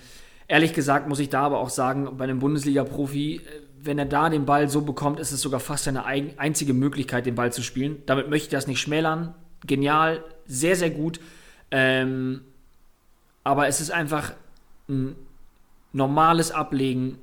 ehrlich 0.47 0.73
gesagt 0.73 1.07
muss 1.07 1.19
ich 1.19 1.29
da 1.29 1.41
aber 1.41 1.59
auch 1.59 1.69
sagen, 1.69 2.17
bei 2.17 2.23
einem 2.23 2.39
Bundesliga-Profi, 2.39 3.35
äh, 3.35 3.39
wenn 3.81 3.99
er 3.99 4.05
da 4.05 4.29
den 4.29 4.45
Ball 4.45 4.69
so 4.69 4.81
bekommt, 4.81 5.19
ist 5.19 5.31
es 5.31 5.41
sogar 5.41 5.59
fast 5.59 5.85
seine 5.85 6.05
einzige 6.05 6.73
Möglichkeit, 6.73 7.25
den 7.25 7.35
Ball 7.35 7.51
zu 7.51 7.61
spielen. 7.61 8.03
Damit 8.05 8.29
möchte 8.29 8.45
ich 8.45 8.51
das 8.51 8.67
nicht 8.67 8.79
schmälern. 8.79 9.33
Genial, 9.65 10.23
sehr, 10.45 10.75
sehr 10.75 10.89
gut. 10.89 11.19
Ähm, 11.71 12.41
aber 13.43 13.67
es 13.67 13.81
ist 13.81 13.91
einfach 13.91 14.33
ein 14.89 15.15
normales 15.93 16.51
Ablegen, 16.51 17.17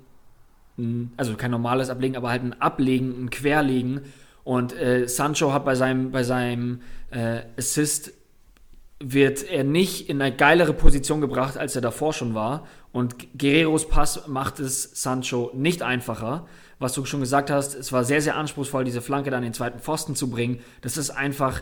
also 1.17 1.35
kein 1.35 1.51
normales 1.51 1.91
Ablegen, 1.91 2.17
aber 2.17 2.31
halt 2.31 2.43
ein 2.43 2.61
Ablegen, 2.61 3.25
ein 3.25 3.31
Querlegen 3.31 4.01
und 4.45 4.77
äh, 4.79 5.09
Sancho 5.09 5.53
hat 5.53 5.65
bei 5.65 5.75
seinem, 5.75 6.11
bei 6.11 6.23
seinem 6.23 6.83
äh, 7.11 7.41
Assist 7.57 8.13
wird 9.01 9.43
er 9.43 9.65
nicht 9.65 10.09
in 10.09 10.21
eine 10.21 10.35
geilere 10.35 10.75
Position 10.75 11.21
gebracht, 11.21 11.57
als 11.57 11.75
er 11.75 11.83
davor 11.83 12.13
schon 12.13 12.35
war. 12.35 12.67
Und 12.95 13.37
Guerreros 13.37 13.89
Pass 13.89 14.29
macht 14.29 14.61
es 14.61 15.03
Sancho 15.03 15.51
nicht 15.53 15.83
einfacher. 15.83 16.47
Was 16.79 16.93
du 16.93 17.05
schon 17.05 17.19
gesagt 17.19 17.51
hast, 17.51 17.75
es 17.75 17.91
war 17.91 18.05
sehr, 18.05 18.23
sehr 18.23 18.37
anspruchsvoll, 18.37 18.85
diese 18.85 19.03
Flanke 19.03 19.33
dann 19.33 19.43
in 19.43 19.49
den 19.49 19.53
zweiten 19.53 19.81
Pfosten 19.81 20.15
zu 20.15 20.31
bringen. 20.31 20.61
Das 20.81 20.97
ist 20.97 21.11
einfach 21.11 21.61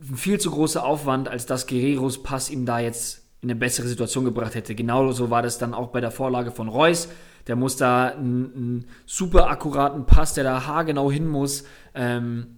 ein 0.00 0.16
viel 0.16 0.40
zu 0.40 0.50
großer 0.50 0.84
Aufwand, 0.84 1.28
als 1.28 1.46
dass 1.46 1.68
Guerreros 1.68 2.24
Pass 2.24 2.50
ihm 2.50 2.66
da 2.66 2.80
jetzt 2.80 3.22
in 3.42 3.48
eine 3.48 3.60
bessere 3.60 3.86
Situation 3.86 4.24
gebracht 4.24 4.56
hätte. 4.56 4.74
Genauso 4.74 5.30
war 5.30 5.40
das 5.40 5.58
dann 5.58 5.72
auch 5.72 5.90
bei 5.90 6.00
der 6.00 6.10
Vorlage 6.10 6.50
von 6.50 6.66
Reus. 6.66 7.10
Der 7.46 7.54
muss 7.54 7.76
da 7.76 8.08
einen, 8.08 8.52
einen 8.56 8.84
super 9.06 9.48
akkuraten 9.48 10.04
Pass, 10.04 10.34
der 10.34 10.42
da 10.42 10.66
haargenau 10.66 11.12
hin 11.12 11.28
muss, 11.28 11.62
ähm, 11.94 12.56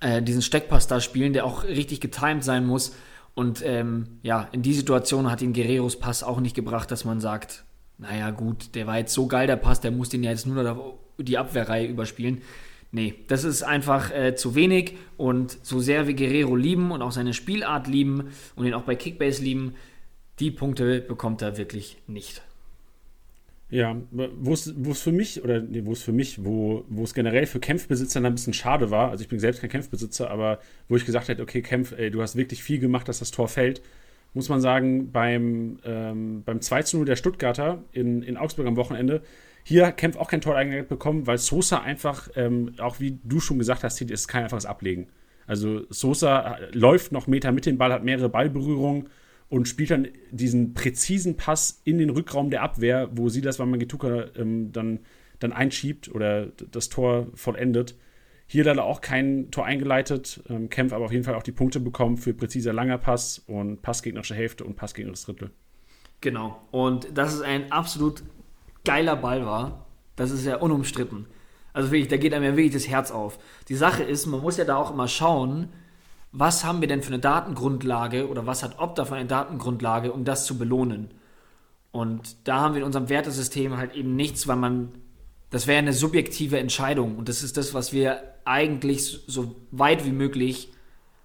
äh, 0.00 0.20
diesen 0.20 0.42
Steckpass 0.42 0.88
da 0.88 1.00
spielen, 1.00 1.32
der 1.32 1.44
auch 1.44 1.62
richtig 1.62 2.00
getimed 2.00 2.42
sein 2.42 2.66
muss. 2.66 2.92
Und 3.40 3.62
ähm, 3.64 4.18
ja, 4.22 4.50
in 4.52 4.60
die 4.60 4.74
Situation 4.74 5.30
hat 5.30 5.40
ihn 5.40 5.54
Guerreros 5.54 5.98
Pass 5.98 6.22
auch 6.22 6.40
nicht 6.40 6.54
gebracht, 6.54 6.90
dass 6.90 7.06
man 7.06 7.22
sagt, 7.22 7.64
naja 7.96 8.32
gut, 8.32 8.74
der 8.74 8.86
war 8.86 8.98
jetzt 8.98 9.14
so 9.14 9.28
geil, 9.28 9.46
der 9.46 9.56
Pass, 9.56 9.80
der 9.80 9.92
muss 9.92 10.10
den 10.10 10.22
ja 10.22 10.30
jetzt 10.30 10.46
nur 10.46 10.62
noch 10.62 10.98
die 11.16 11.38
Abwehrreihe 11.38 11.86
überspielen. 11.86 12.42
Nee, 12.92 13.14
das 13.28 13.44
ist 13.44 13.62
einfach 13.62 14.10
äh, 14.10 14.34
zu 14.34 14.54
wenig 14.56 14.98
und 15.16 15.56
so 15.62 15.80
sehr 15.80 16.06
wir 16.06 16.12
Guerrero 16.12 16.54
lieben 16.54 16.90
und 16.90 17.00
auch 17.00 17.12
seine 17.12 17.32
Spielart 17.32 17.86
lieben 17.86 18.28
und 18.56 18.66
ihn 18.66 18.74
auch 18.74 18.82
bei 18.82 18.94
Kickbase 18.94 19.42
lieben, 19.42 19.74
die 20.38 20.50
Punkte 20.50 21.00
bekommt 21.00 21.40
er 21.40 21.56
wirklich 21.56 21.96
nicht. 22.06 22.42
Ja, 23.70 23.96
wo 24.10 24.52
es 24.52 24.72
für 25.00 25.12
mich, 25.12 25.44
oder 25.44 25.60
nee, 25.60 25.82
wo 25.84 25.92
es 25.92 26.02
für 26.02 26.10
mich, 26.10 26.44
wo, 26.44 26.84
es 27.04 27.14
generell 27.14 27.46
für 27.46 27.60
Kämpfbesitzer 27.60 28.20
ein 28.20 28.34
bisschen 28.34 28.52
schade 28.52 28.90
war, 28.90 29.10
also 29.10 29.22
ich 29.22 29.28
bin 29.28 29.38
selbst 29.38 29.60
kein 29.60 29.70
Kämpfbesitzer, 29.70 30.28
aber 30.28 30.58
wo 30.88 30.96
ich 30.96 31.06
gesagt 31.06 31.28
hätte, 31.28 31.40
okay, 31.42 31.62
Kämpf, 31.62 31.92
ey, 31.96 32.10
du 32.10 32.20
hast 32.20 32.34
wirklich 32.34 32.64
viel 32.64 32.80
gemacht, 32.80 33.06
dass 33.06 33.20
das 33.20 33.30
Tor 33.30 33.46
fällt, 33.46 33.80
muss 34.34 34.48
man 34.48 34.60
sagen, 34.60 35.12
beim, 35.12 35.78
ähm, 35.84 36.42
beim 36.44 36.60
2 36.60 36.82
0 36.94 37.04
der 37.04 37.14
Stuttgarter 37.14 37.84
in, 37.92 38.22
in 38.22 38.36
Augsburg 38.36 38.66
am 38.66 38.76
Wochenende, 38.76 39.22
hier 39.62 39.92
Kämpf 39.92 40.16
auch 40.16 40.28
kein 40.28 40.40
Tor 40.40 40.56
eingegangen 40.56 40.88
bekommen, 40.88 41.28
weil 41.28 41.38
Sosa 41.38 41.80
einfach, 41.80 42.28
ähm, 42.34 42.74
auch 42.78 42.98
wie 42.98 43.20
du 43.22 43.38
schon 43.38 43.58
gesagt 43.58 43.84
hast, 43.84 44.00
ist 44.00 44.26
kein 44.26 44.44
einfaches 44.44 44.66
Ablegen. 44.66 45.06
Also 45.46 45.82
Sosa 45.90 46.58
läuft 46.72 47.12
noch 47.12 47.28
Meter 47.28 47.52
mit 47.52 47.66
dem 47.66 47.78
Ball, 47.78 47.92
hat 47.92 48.02
mehrere 48.02 48.28
Ballberührungen 48.28 49.08
und 49.50 49.66
spielt 49.66 49.90
dann 49.90 50.08
diesen 50.30 50.72
präzisen 50.74 51.36
Pass 51.36 51.82
in 51.84 51.98
den 51.98 52.08
Rückraum 52.10 52.50
der 52.50 52.62
Abwehr, 52.62 53.10
wo 53.12 53.28
sie 53.28 53.42
das 53.42 53.58
Wamangituka 53.58 54.26
ähm, 54.36 54.72
dann, 54.72 55.00
dann 55.40 55.52
einschiebt 55.52 56.08
oder 56.14 56.46
das 56.46 56.88
Tor 56.88 57.26
vollendet. 57.34 57.96
Hier 58.46 58.64
leider 58.64 58.84
auch 58.84 59.00
kein 59.00 59.50
Tor 59.50 59.66
eingeleitet, 59.66 60.42
ähm, 60.48 60.70
Kempf 60.70 60.92
aber 60.92 61.04
auf 61.04 61.12
jeden 61.12 61.24
Fall 61.24 61.34
auch 61.34 61.42
die 61.42 61.52
Punkte 61.52 61.80
bekommen 61.80 62.16
für 62.16 62.32
präziser 62.32 62.72
langer 62.72 62.98
Pass 62.98 63.40
und 63.46 63.82
Passgegnerische 63.82 64.34
Hälfte 64.34 64.64
und 64.64 64.76
Passgegnerisches 64.76 65.26
Drittel. 65.26 65.50
Genau. 66.20 66.60
Und 66.70 67.08
dass 67.16 67.34
es 67.34 67.42
ein 67.42 67.72
absolut 67.72 68.22
geiler 68.84 69.16
Ball 69.16 69.44
war, 69.44 69.86
das 70.14 70.30
ist 70.30 70.46
ja 70.46 70.56
unumstritten. 70.56 71.26
Also 71.72 71.90
wirklich, 71.90 72.08
da 72.08 72.16
geht 72.16 72.34
einem 72.34 72.44
ja 72.44 72.56
wirklich 72.56 72.72
das 72.72 72.88
Herz 72.88 73.10
auf. 73.10 73.38
Die 73.68 73.74
Sache 73.74 74.04
ist, 74.04 74.26
man 74.26 74.40
muss 74.40 74.58
ja 74.58 74.64
da 74.64 74.76
auch 74.76 74.92
immer 74.92 75.08
schauen, 75.08 75.70
was 76.32 76.64
haben 76.64 76.80
wir 76.80 76.88
denn 76.88 77.02
für 77.02 77.12
eine 77.12 77.18
Datengrundlage 77.18 78.28
oder 78.28 78.46
was 78.46 78.62
hat 78.62 78.78
Opta 78.78 79.04
für 79.04 79.16
eine 79.16 79.26
Datengrundlage, 79.26 80.12
um 80.12 80.24
das 80.24 80.46
zu 80.46 80.58
belohnen? 80.58 81.10
Und 81.92 82.36
da 82.46 82.60
haben 82.60 82.74
wir 82.74 82.80
in 82.80 82.86
unserem 82.86 83.08
Wertesystem 83.08 83.76
halt 83.76 83.94
eben 83.94 84.14
nichts, 84.14 84.46
weil 84.46 84.56
man, 84.56 84.92
das 85.50 85.66
wäre 85.66 85.78
eine 85.78 85.92
subjektive 85.92 86.58
Entscheidung 86.58 87.16
und 87.16 87.28
das 87.28 87.42
ist 87.42 87.56
das, 87.56 87.74
was 87.74 87.92
wir 87.92 88.22
eigentlich 88.44 89.20
so 89.26 89.56
weit 89.72 90.04
wie 90.04 90.12
möglich 90.12 90.72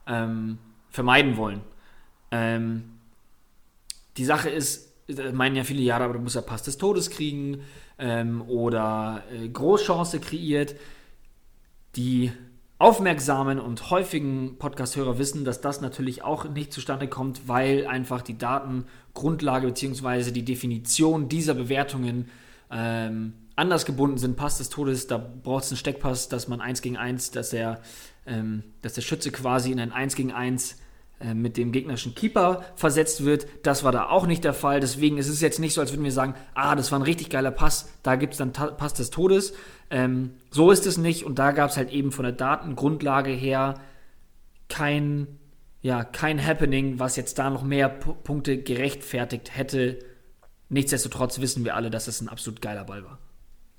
ähm, 0.07 0.57
vermeiden 0.89 1.37
wollen. 1.37 1.61
Ähm, 2.31 2.95
die 4.17 4.25
Sache 4.25 4.49
ist, 4.49 4.93
meinen 5.33 5.55
ja 5.55 5.63
viele 5.63 5.81
Jahre, 5.81 6.05
aber 6.05 6.13
du 6.13 6.19
musst 6.19 6.35
ja 6.35 6.41
Pass 6.41 6.63
des 6.63 6.77
Todes 6.77 7.11
kriegen 7.11 7.61
ähm, 7.99 8.41
oder 8.47 9.23
äh, 9.31 9.47
Großchance 9.47 10.19
kreiert. 10.19 10.75
Die 11.95 12.31
aufmerksamen 12.77 13.59
und 13.59 13.89
häufigen 13.89 14.57
Podcast-Hörer 14.57 15.17
wissen, 15.17 15.45
dass 15.45 15.61
das 15.61 15.79
natürlich 15.79 16.23
auch 16.23 16.45
nicht 16.49 16.73
zustande 16.73 17.07
kommt, 17.07 17.47
weil 17.47 17.87
einfach 17.87 18.21
die 18.21 18.37
Datengrundlage 18.37 19.67
bzw. 19.67 20.31
die 20.31 20.43
Definition 20.43 21.29
dieser 21.29 21.53
Bewertungen 21.53 22.29
ähm, 22.69 23.33
anders 23.55 23.85
gebunden 23.85 24.17
sind. 24.17 24.35
Pass 24.35 24.57
des 24.57 24.69
Todes, 24.69 25.07
da 25.07 25.17
braucht 25.17 25.63
es 25.63 25.71
einen 25.71 25.77
Steckpass, 25.77 26.27
dass 26.27 26.49
man 26.49 26.59
1 26.59 26.81
gegen 26.81 26.97
1, 26.97 27.31
dass 27.31 27.51
der, 27.51 27.81
ähm, 28.25 28.63
dass 28.81 28.93
der 28.93 29.01
Schütze 29.01 29.31
quasi 29.31 29.71
in 29.71 29.79
ein 29.79 29.93
1 29.93 30.15
gegen 30.15 30.33
1 30.33 30.77
äh, 31.21 31.33
mit 31.33 31.55
dem 31.55 31.71
gegnerischen 31.71 32.13
Keeper 32.13 32.65
versetzt 32.75 33.23
wird. 33.23 33.47
Das 33.63 33.85
war 33.85 33.93
da 33.93 34.09
auch 34.09 34.27
nicht 34.27 34.43
der 34.43 34.53
Fall. 34.53 34.81
Deswegen 34.81 35.17
ist 35.17 35.29
es 35.29 35.39
jetzt 35.39 35.59
nicht 35.59 35.73
so, 35.73 35.79
als 35.79 35.93
würden 35.93 36.03
wir 36.03 36.11
sagen, 36.11 36.35
ah, 36.55 36.75
das 36.75 36.91
war 36.91 36.99
ein 36.99 37.03
richtig 37.03 37.29
geiler 37.29 37.51
Pass, 37.51 37.87
da 38.03 38.17
gibt 38.17 38.33
es 38.33 38.39
dann 38.39 38.51
Ta 38.51 38.67
Pass 38.67 38.93
des 38.95 39.11
Todes. 39.11 39.53
Ähm, 39.89 40.31
so 40.49 40.71
ist 40.71 40.85
es 40.85 40.97
nicht 40.97 41.25
und 41.25 41.37
da 41.39 41.51
gab 41.51 41.69
es 41.69 41.77
halt 41.77 41.91
eben 41.91 42.11
von 42.11 42.23
der 42.23 42.31
Datengrundlage 42.31 43.31
her 43.31 43.75
kein, 44.67 45.27
ja, 45.81 46.03
kein 46.03 46.43
Happening, 46.43 46.99
was 46.99 47.15
jetzt 47.15 47.37
da 47.37 47.49
noch 47.49 47.63
mehr 47.63 47.89
P 47.89 48.13
Punkte 48.23 48.57
gerechtfertigt 48.57 49.55
hätte. 49.55 49.99
Nichtsdestotrotz 50.69 51.39
wissen 51.39 51.63
wir 51.63 51.75
alle, 51.75 51.89
dass 51.89 52.07
es 52.07 52.21
ein 52.21 52.29
absolut 52.29 52.61
geiler 52.61 52.85
Ball 52.85 53.03
war. 53.03 53.19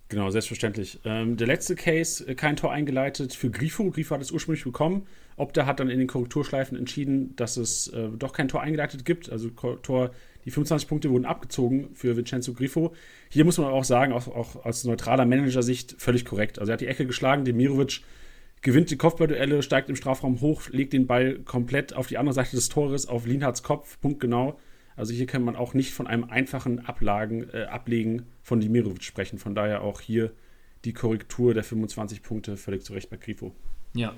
Genau, 0.08 0.30
selbstverständlich. 0.30 1.00
Ähm, 1.04 1.36
der 1.36 1.48
letzte 1.48 1.74
Case, 1.74 2.26
äh, 2.28 2.36
kein 2.36 2.54
Tor 2.54 2.72
eingeleitet 2.72 3.34
für 3.34 3.50
Grifo. 3.50 3.90
Grifo 3.90 4.14
hat 4.14 4.22
es 4.22 4.30
ursprünglich 4.30 4.62
bekommen. 4.62 5.06
Opta 5.36 5.66
hat 5.66 5.80
dann 5.80 5.90
in 5.90 5.98
den 5.98 6.06
Korrekturschleifen 6.06 6.78
entschieden, 6.78 7.34
dass 7.34 7.56
es 7.56 7.88
äh, 7.88 8.08
doch 8.16 8.32
kein 8.32 8.46
Tor 8.46 8.62
eingeleitet 8.62 9.04
gibt. 9.04 9.30
Also 9.30 9.50
Tor, 9.50 10.12
Die 10.46 10.50
25 10.52 10.88
Punkte 10.88 11.10
wurden 11.10 11.26
abgezogen 11.26 11.90
für 11.92 12.16
Vincenzo 12.16 12.54
Grifo. 12.54 12.94
Hier 13.30 13.44
muss 13.44 13.58
man 13.58 13.66
auch 13.66 13.84
sagen, 13.84 14.12
auch, 14.12 14.28
auch 14.28 14.64
aus 14.64 14.84
neutraler 14.84 15.26
Managersicht 15.26 15.96
völlig 15.98 16.24
korrekt. 16.24 16.60
Also 16.60 16.70
er 16.70 16.74
hat 16.74 16.80
die 16.80 16.86
Ecke 16.86 17.04
geschlagen, 17.04 17.44
Demirovic 17.44 18.02
gewinnt 18.62 18.90
die 18.90 18.96
Kopfballduelle, 18.96 19.62
steigt 19.62 19.90
im 19.90 19.96
Strafraum 19.96 20.40
hoch, 20.40 20.62
legt 20.70 20.92
den 20.92 21.06
Ball 21.06 21.40
komplett 21.40 21.94
auf 21.94 22.06
die 22.06 22.16
andere 22.16 22.32
Seite 22.32 22.56
des 22.56 22.68
Tores, 22.68 23.06
auf 23.06 23.26
Lienhards 23.26 23.64
Kopf, 23.64 24.00
punktgenau. 24.00 24.58
Also 24.94 25.12
hier 25.12 25.26
kann 25.26 25.42
man 25.42 25.56
auch 25.56 25.74
nicht 25.74 25.92
von 25.92 26.06
einem 26.06 26.24
einfachen 26.24 26.86
Ablagen, 26.86 27.50
äh, 27.52 27.64
Ablegen 27.64 28.22
von 28.40 28.60
Demirovic 28.60 29.02
sprechen. 29.02 29.38
Von 29.38 29.54
daher 29.54 29.82
auch 29.82 30.00
hier 30.00 30.32
die 30.84 30.92
Korrektur 30.92 31.54
der 31.54 31.64
25 31.64 32.22
Punkte 32.22 32.56
völlig 32.56 32.84
zu 32.84 32.92
Recht 32.92 33.10
bei 33.10 33.16
Grifo. 33.16 33.52
Ja. 33.94 34.14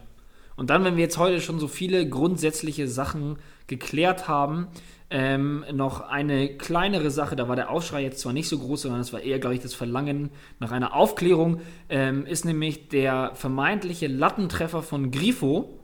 Und 0.56 0.70
dann, 0.70 0.84
wenn 0.84 0.96
wir 0.96 1.04
jetzt 1.04 1.18
heute 1.18 1.40
schon 1.40 1.58
so 1.58 1.68
viele 1.68 2.08
grundsätzliche 2.08 2.88
Sachen 2.88 3.38
geklärt 3.68 4.28
haben, 4.28 4.66
ähm, 5.10 5.64
noch 5.72 6.00
eine 6.00 6.56
kleinere 6.56 7.10
Sache, 7.10 7.34
da 7.34 7.48
war 7.48 7.56
der 7.56 7.70
Aufschrei 7.70 8.02
jetzt 8.02 8.20
zwar 8.20 8.32
nicht 8.32 8.48
so 8.48 8.58
groß, 8.58 8.82
sondern 8.82 9.00
es 9.00 9.12
war 9.12 9.20
eher, 9.20 9.38
glaube 9.38 9.54
ich, 9.54 9.62
das 9.62 9.74
Verlangen 9.74 10.30
nach 10.60 10.70
einer 10.70 10.94
Aufklärung, 10.94 11.60
ähm, 11.88 12.26
ist 12.26 12.44
nämlich 12.44 12.88
der 12.88 13.32
vermeintliche 13.34 14.06
Lattentreffer 14.06 14.82
von 14.82 15.10
Grifo. 15.10 15.78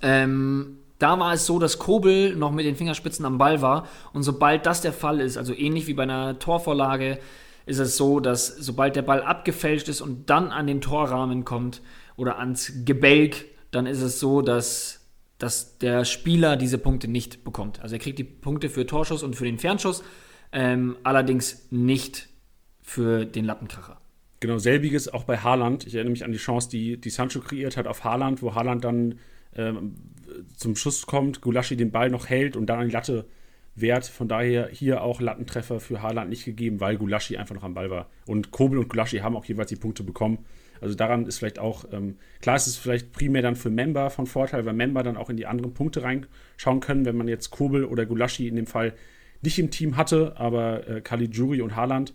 Ähm, 0.00 0.78
da 0.98 1.18
war 1.18 1.34
es 1.34 1.46
so, 1.46 1.58
dass 1.58 1.78
Kobel 1.78 2.34
noch 2.36 2.50
mit 2.50 2.64
den 2.64 2.76
Fingerspitzen 2.76 3.24
am 3.24 3.38
Ball 3.38 3.60
war 3.60 3.86
und 4.12 4.22
sobald 4.22 4.64
das 4.64 4.80
der 4.80 4.92
Fall 4.92 5.20
ist, 5.20 5.36
also 5.36 5.52
ähnlich 5.54 5.86
wie 5.86 5.94
bei 5.94 6.04
einer 6.04 6.38
Torvorlage, 6.38 7.18
ist 7.66 7.78
es 7.78 7.96
so, 7.96 8.20
dass 8.20 8.48
sobald 8.48 8.96
der 8.96 9.02
Ball 9.02 9.22
abgefälscht 9.22 9.88
ist 9.88 10.00
und 10.00 10.30
dann 10.30 10.50
an 10.50 10.66
den 10.66 10.80
Torrahmen 10.80 11.44
kommt 11.44 11.82
oder 12.16 12.38
ans 12.38 12.72
Gebälk, 12.84 13.46
dann 13.70 13.86
ist 13.86 14.02
es 14.02 14.18
so, 14.18 14.42
dass, 14.42 14.99
dass 15.40 15.78
der 15.78 16.04
Spieler 16.04 16.56
diese 16.56 16.78
Punkte 16.78 17.08
nicht 17.08 17.44
bekommt. 17.44 17.80
Also 17.80 17.96
er 17.96 17.98
kriegt 17.98 18.18
die 18.18 18.24
Punkte 18.24 18.68
für 18.68 18.86
Torschuss 18.86 19.22
und 19.22 19.34
für 19.34 19.44
den 19.44 19.58
Fernschuss, 19.58 20.04
ähm, 20.52 20.96
allerdings 21.02 21.66
nicht 21.70 22.28
für 22.82 23.24
den 23.24 23.44
Lattenkracher. 23.44 24.00
Genau, 24.40 24.58
selbiges 24.58 25.12
auch 25.12 25.24
bei 25.24 25.38
Haaland. 25.38 25.86
Ich 25.86 25.94
erinnere 25.94 26.12
mich 26.12 26.24
an 26.24 26.32
die 26.32 26.38
Chance, 26.38 26.68
die, 26.70 26.98
die 26.98 27.10
Sancho 27.10 27.40
kreiert 27.40 27.76
hat 27.76 27.86
auf 27.86 28.04
Haaland, 28.04 28.42
wo 28.42 28.54
Haaland 28.54 28.84
dann 28.84 29.18
ähm, 29.54 29.96
zum 30.56 30.76
Schuss 30.76 31.06
kommt, 31.06 31.40
Gulaschi 31.40 31.76
den 31.76 31.90
Ball 31.90 32.10
noch 32.10 32.28
hält 32.28 32.56
und 32.56 32.66
dann 32.66 32.80
an 32.80 32.86
die 32.88 32.92
Latte 32.92 33.26
wehrt. 33.74 34.06
Von 34.06 34.28
daher 34.28 34.68
hier 34.68 35.02
auch 35.02 35.20
Lattentreffer 35.20 35.80
für 35.80 36.02
Haaland 36.02 36.30
nicht 36.30 36.44
gegeben, 36.44 36.80
weil 36.80 36.96
Gulaschi 36.96 37.36
einfach 37.36 37.54
noch 37.54 37.64
am 37.64 37.74
Ball 37.74 37.90
war. 37.90 38.08
Und 38.26 38.50
Kobel 38.50 38.78
und 38.78 38.88
Gulaschi 38.88 39.18
haben 39.18 39.36
auch 39.36 39.44
jeweils 39.44 39.68
die 39.68 39.76
Punkte 39.76 40.02
bekommen. 40.02 40.44
Also 40.80 40.94
daran 40.94 41.26
ist 41.26 41.38
vielleicht 41.38 41.58
auch, 41.58 41.84
ähm, 41.92 42.16
klar 42.40 42.56
ist 42.56 42.66
es 42.66 42.76
vielleicht 42.76 43.12
primär 43.12 43.42
dann 43.42 43.56
für 43.56 43.70
Member 43.70 44.10
von 44.10 44.26
Vorteil, 44.26 44.64
weil 44.64 44.72
Member 44.72 45.02
dann 45.02 45.16
auch 45.16 45.30
in 45.30 45.36
die 45.36 45.46
anderen 45.46 45.74
Punkte 45.74 46.02
reinschauen 46.02 46.80
können, 46.80 47.04
wenn 47.04 47.16
man 47.16 47.28
jetzt 47.28 47.50
Kobel 47.50 47.84
oder 47.84 48.06
Gulaschi 48.06 48.48
in 48.48 48.56
dem 48.56 48.66
Fall 48.66 48.94
nicht 49.42 49.58
im 49.58 49.70
Team 49.70 49.96
hatte, 49.96 50.34
aber 50.36 50.86
äh, 50.88 51.00
Caligiuri 51.00 51.62
und 51.62 51.76
Haaland 51.76 52.12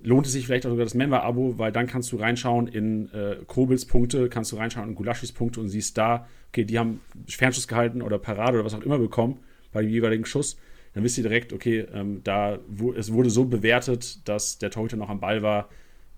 lohnt 0.00 0.26
es 0.26 0.32
sich 0.32 0.46
vielleicht 0.46 0.66
auch 0.66 0.70
sogar 0.70 0.84
das 0.84 0.94
Member-Abo, 0.94 1.58
weil 1.58 1.72
dann 1.72 1.86
kannst 1.86 2.12
du 2.12 2.16
reinschauen 2.16 2.68
in 2.68 3.10
äh, 3.12 3.36
Kobels 3.46 3.86
Punkte, 3.86 4.28
kannst 4.28 4.52
du 4.52 4.56
reinschauen 4.56 4.90
in 4.90 4.94
Gulaschis 4.94 5.32
Punkte 5.32 5.60
und 5.60 5.68
siehst 5.68 5.96
da, 5.96 6.26
okay, 6.48 6.64
die 6.64 6.78
haben 6.78 7.00
Fernschuss 7.26 7.68
gehalten 7.68 8.02
oder 8.02 8.18
Parade 8.18 8.58
oder 8.58 8.66
was 8.66 8.74
auch 8.74 8.82
immer 8.82 8.98
bekommen 8.98 9.40
bei 9.72 9.82
dem 9.82 9.90
jeweiligen 9.90 10.26
Schuss. 10.26 10.58
Dann 10.92 11.02
wisst 11.02 11.18
ihr 11.18 11.24
direkt, 11.24 11.52
okay, 11.52 11.86
ähm, 11.92 12.20
da 12.22 12.58
wo, 12.68 12.92
es 12.92 13.12
wurde 13.12 13.30
so 13.30 13.46
bewertet, 13.46 14.28
dass 14.28 14.58
der 14.58 14.70
Torhüter 14.70 14.96
noch 14.96 15.08
am 15.08 15.20
Ball 15.20 15.42
war 15.42 15.68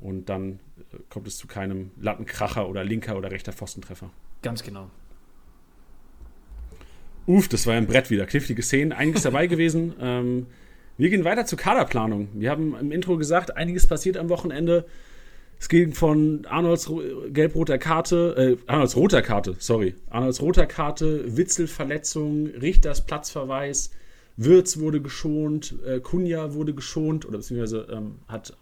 und 0.00 0.28
dann 0.28 0.58
kommt 1.10 1.26
es 1.26 1.36
zu 1.36 1.46
keinem 1.46 1.90
Lattenkracher 2.00 2.68
oder 2.68 2.84
linker 2.84 3.16
oder 3.16 3.30
rechter 3.30 3.52
Pfostentreffer. 3.52 4.10
Ganz 4.42 4.62
genau. 4.62 4.90
Uff, 7.26 7.48
das 7.48 7.66
war 7.66 7.74
ein 7.74 7.86
Brett 7.86 8.10
wieder. 8.10 8.26
Knifflige 8.26 8.62
Szenen, 8.62 8.92
einiges 8.92 9.22
dabei 9.22 9.46
gewesen. 9.48 9.94
Ähm, 10.00 10.46
wir 10.96 11.10
gehen 11.10 11.24
weiter 11.24 11.44
zur 11.44 11.58
Kaderplanung. 11.58 12.28
Wir 12.34 12.50
haben 12.50 12.76
im 12.78 12.92
Intro 12.92 13.16
gesagt, 13.16 13.56
einiges 13.56 13.86
passiert 13.86 14.16
am 14.16 14.28
Wochenende. 14.28 14.86
Es 15.58 15.68
ging 15.68 15.92
von 15.92 16.44
Arnolds 16.46 16.90
gelb-roter 17.28 17.78
Karte, 17.78 18.58
äh, 18.58 18.70
Arnolds 18.70 18.96
roter 18.96 19.22
Karte, 19.22 19.56
sorry. 19.58 19.94
Arnolds 20.10 20.40
roter 20.40 20.66
Karte, 20.66 21.36
Witzelverletzung, 21.36 22.48
Richters 22.48 23.06
Platzverweis, 23.06 23.90
Würz 24.36 24.78
wurde 24.78 25.00
geschont, 25.00 25.74
äh, 25.86 26.00
Kunja 26.00 26.52
wurde 26.52 26.74
geschont 26.74 27.26
oder 27.26 27.38
beziehungsweise 27.38 27.88
ähm, 27.90 28.16
hat 28.28 28.54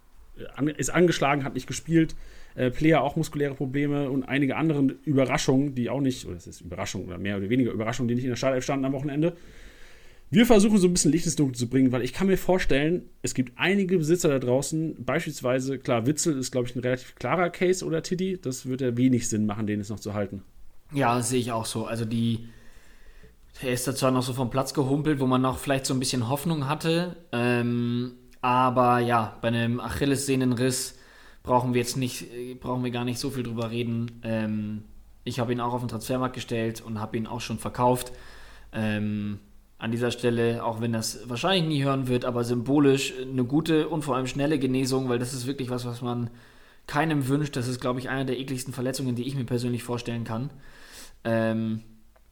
ist 0.77 0.90
angeschlagen, 0.90 1.44
hat 1.44 1.55
nicht 1.55 1.66
gespielt. 1.66 2.14
Äh, 2.55 2.70
Player 2.70 3.03
auch 3.03 3.16
muskuläre 3.16 3.55
Probleme 3.55 4.11
und 4.11 4.25
einige 4.25 4.57
andere 4.57 4.94
Überraschungen, 5.05 5.75
die 5.75 5.90
auch 5.90 6.01
nicht, 6.01 6.25
oder 6.27 6.35
das 6.35 6.47
ist 6.47 6.61
Überraschung 6.61 7.07
oder 7.07 7.18
mehr 7.18 7.37
oder 7.37 7.51
weniger 7.51 7.73
Überraschungen, 7.73 8.09
die 8.09 8.14
nicht 8.14 8.25
in 8.25 8.31
der 8.31 8.37
Startelf 8.37 8.62
standen 8.62 8.85
am 8.85 8.92
Wochenende. 8.92 9.37
Wir 10.31 10.47
versuchen 10.47 10.79
so 10.79 10.88
ein 10.88 10.92
bisschen 10.92 11.12
Licht 11.12 11.27
ins 11.27 11.37
Dunkel 11.37 11.55
zu 11.55 11.68
bringen, 11.68 11.92
weil 11.92 12.03
ich 12.03 12.12
kann 12.12 12.27
mir 12.27 12.38
vorstellen, 12.38 13.09
es 13.23 13.35
gibt 13.35 13.53
einige 13.57 13.99
Besitzer 13.99 14.29
da 14.29 14.38
draußen, 14.38 15.05
beispielsweise, 15.05 15.79
klar, 15.79 16.07
Witzel 16.07 16.38
ist, 16.38 16.51
glaube 16.51 16.68
ich, 16.68 16.75
ein 16.75 16.81
relativ 16.81 17.14
klarer 17.16 17.51
Case 17.51 17.85
oder 17.85 18.03
Tiddy, 18.03 18.40
das 18.40 18.66
wird 18.66 18.81
ja 18.81 18.97
wenig 18.97 19.29
Sinn 19.29 19.47
machen, 19.47 19.66
den 19.66 19.79
jetzt 19.79 19.90
noch 19.90 20.01
zu 20.01 20.14
halten. 20.14 20.42
Ja, 20.92 21.20
sehe 21.23 21.40
ich 21.40 21.53
auch 21.53 21.66
so. 21.66 21.87
Also 21.87 22.05
die, 22.05 22.49
er 23.62 23.73
ist 23.73 23.87
da 23.87 23.94
zwar 23.94 24.11
noch 24.11 24.23
so 24.23 24.33
vom 24.33 24.51
Platz 24.51 24.75
gehumpelt, 24.75 25.20
wo 25.20 25.27
man 25.27 25.42
noch 25.42 25.59
vielleicht 25.59 25.87
so 25.87 25.94
ein 25.94 26.01
bisschen 26.01 26.29
Hoffnung 26.29 26.68
hatte, 26.68 27.16
ähm, 27.33 28.14
aber 28.45 28.99
ja, 28.99 29.39
bei 29.41 29.49
einem 29.49 29.81
Achillessehnenriss 29.81 30.99
brauchen 31.43 31.73
wir 31.73 31.81
jetzt 31.81 31.97
nicht, 31.97 32.27
brauchen 32.61 32.85
wir 32.85 32.91
gar 32.91 33.07
nicht 33.07 33.19
so 33.19 33.31
viel 33.31 33.43
drüber 33.43 33.71
reden. 33.71 34.21
Ähm, 34.23 34.83
ich 35.25 35.41
habe 35.41 35.55
ihn 35.55 35.63
auch 35.63 35.73
auf 35.73 35.81
den 35.81 35.89
Transfermarkt 35.89 36.35
gestellt 36.35 36.83
und 36.83 37.01
habe 37.01 37.17
ihn 37.17 37.27
auch 37.27 37.41
schon 37.41 37.59
verkauft. 37.59 38.13
Ähm, 38.75 39.39
an 39.79 39.93
dieser 39.93 40.11
Stelle, 40.11 40.63
auch 40.63 40.83
wenn 40.83 40.93
das 40.93 41.27
wahrscheinlich 41.27 41.65
nie 41.65 41.85
hören 41.85 42.07
wird, 42.07 42.27
aber 42.27 42.45
symbolisch 42.45 43.15
eine 43.19 43.45
gute 43.45 43.89
und 43.89 44.03
vor 44.03 44.15
allem 44.15 44.27
schnelle 44.27 44.59
Genesung, 44.59 45.09
weil 45.09 45.19
das 45.19 45.33
ist 45.33 45.47
wirklich 45.47 45.71
was, 45.71 45.87
was 45.87 46.03
man 46.03 46.29
keinem 46.87 47.29
wünscht. 47.29 47.57
Das 47.57 47.67
ist, 47.67 47.81
glaube 47.81 47.99
ich, 47.99 48.11
eine 48.11 48.27
der 48.27 48.39
ekligsten 48.39 48.75
Verletzungen, 48.75 49.15
die 49.15 49.27
ich 49.27 49.37
mir 49.37 49.45
persönlich 49.45 49.85
vorstellen 49.85 50.25
kann. 50.25 50.51
Ähm, 51.25 51.81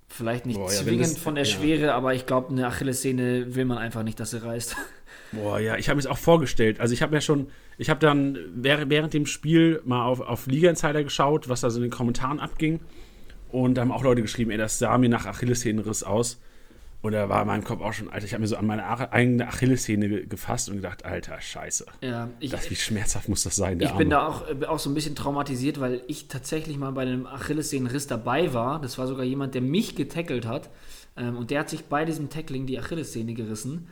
vielleicht 0.09 0.45
nicht 0.45 0.59
Boah, 0.59 0.71
ja, 0.71 0.83
zwingend 0.83 1.13
das, 1.13 1.19
von 1.19 1.37
der 1.37 1.45
ja. 1.45 1.51
Schwere, 1.51 1.95
aber 1.95 2.13
ich 2.13 2.27
glaube, 2.27 2.51
eine 2.51 2.67
Achillessehne 2.67 3.55
will 3.55 3.65
man 3.65 3.79
einfach 3.79 4.03
nicht, 4.03 4.21
dass 4.21 4.33
sie 4.33 4.45
reißt. 4.45 4.77
Boah, 5.33 5.59
ja, 5.59 5.77
ich 5.77 5.89
habe 5.89 5.97
mir 5.97 6.03
das 6.03 6.11
auch 6.11 6.19
vorgestellt. 6.19 6.81
Also 6.81 6.93
ich 6.95 7.03
habe 7.03 7.15
ja 7.15 7.21
schon, 7.21 7.49
ich 7.79 7.91
habe 7.91 8.01
dann 8.01 8.39
während, 8.55 8.91
während 8.91 9.15
dem 9.15 9.27
Spiel 9.27 9.81
mal 9.85 10.05
auf, 10.05 10.21
auf 10.21 10.47
Liga 10.47 10.69
Insider 10.71 11.03
geschaut, 11.03 11.49
was 11.49 11.63
da 11.63 11.71
so 11.71 11.79
in 11.79 11.83
den 11.83 11.91
Kommentaren 11.91 12.39
abging. 12.39 12.81
Und 13.51 13.75
da 13.75 13.83
haben 13.83 13.93
auch 13.93 14.03
Leute 14.03 14.23
geschrieben, 14.23 14.51
ey, 14.51 14.59
das 14.59 14.79
sah 14.79 14.97
mir 14.99 15.09
nach 15.09 15.27
Achillessehnenriss 15.27 16.03
aus. 16.03 16.41
Und 17.03 17.13
da 17.13 17.29
war 17.29 17.41
in 17.43 17.49
meinem 17.49 17.65
Kopf 17.65 17.81
auch 17.83 17.93
schon, 17.93 18.11
Alter, 18.11 18.25
ich 18.27 18.33
habe 18.33 18.43
mir 18.43 18.47
so 18.47 18.57
an 18.57 18.65
meine 18.65 18.87
eigene 19.13 19.49
Achillessehne 19.49 20.25
gefasst 20.27 20.69
und 20.69 20.77
gedacht, 20.77 21.05
Alter, 21.05 21.41
scheiße. 21.41 21.87
Ja, 22.01 22.31
ich, 22.39 22.53
das, 22.53 22.71
wie 22.71 22.77
schmerzhaft 22.77 23.29
muss 23.29 23.43
das 23.43 23.57
sein, 23.57 23.81
der 23.81 23.87
Ich 23.87 23.93
Arme. 23.93 23.99
bin 24.05 24.11
da 24.11 24.27
auch, 24.29 24.49
äh, 24.49 24.67
auch 24.67 24.79
so 24.79 24.89
ein 24.89 24.95
bisschen 24.95 25.17
traumatisiert, 25.17 25.81
weil 25.81 26.03
ich 26.07 26.29
tatsächlich 26.29 26.79
mal 26.79 26.93
bei 26.93 27.03
einem 27.03 27.27
Achillessehnenriss 27.27 28.07
dabei 28.07 28.55
war. 28.55 28.81
Das 28.81 28.99
war 28.99 29.09
sogar 29.09 29.25
jemand, 29.25 29.55
der 29.57 29.63
mich 29.63 29.97
getackelt 29.97 30.47
hat. 30.47 30.71
Ähm, 31.17 31.37
und 31.37 31.51
der 31.51 31.61
hat 31.61 31.71
sich 31.71 31.87
bei 31.87 32.05
diesem 32.05 32.31
Tackling 32.31 32.67
die 32.67 32.79
Achillessehne 32.79 33.35
gerissen. 33.35 33.89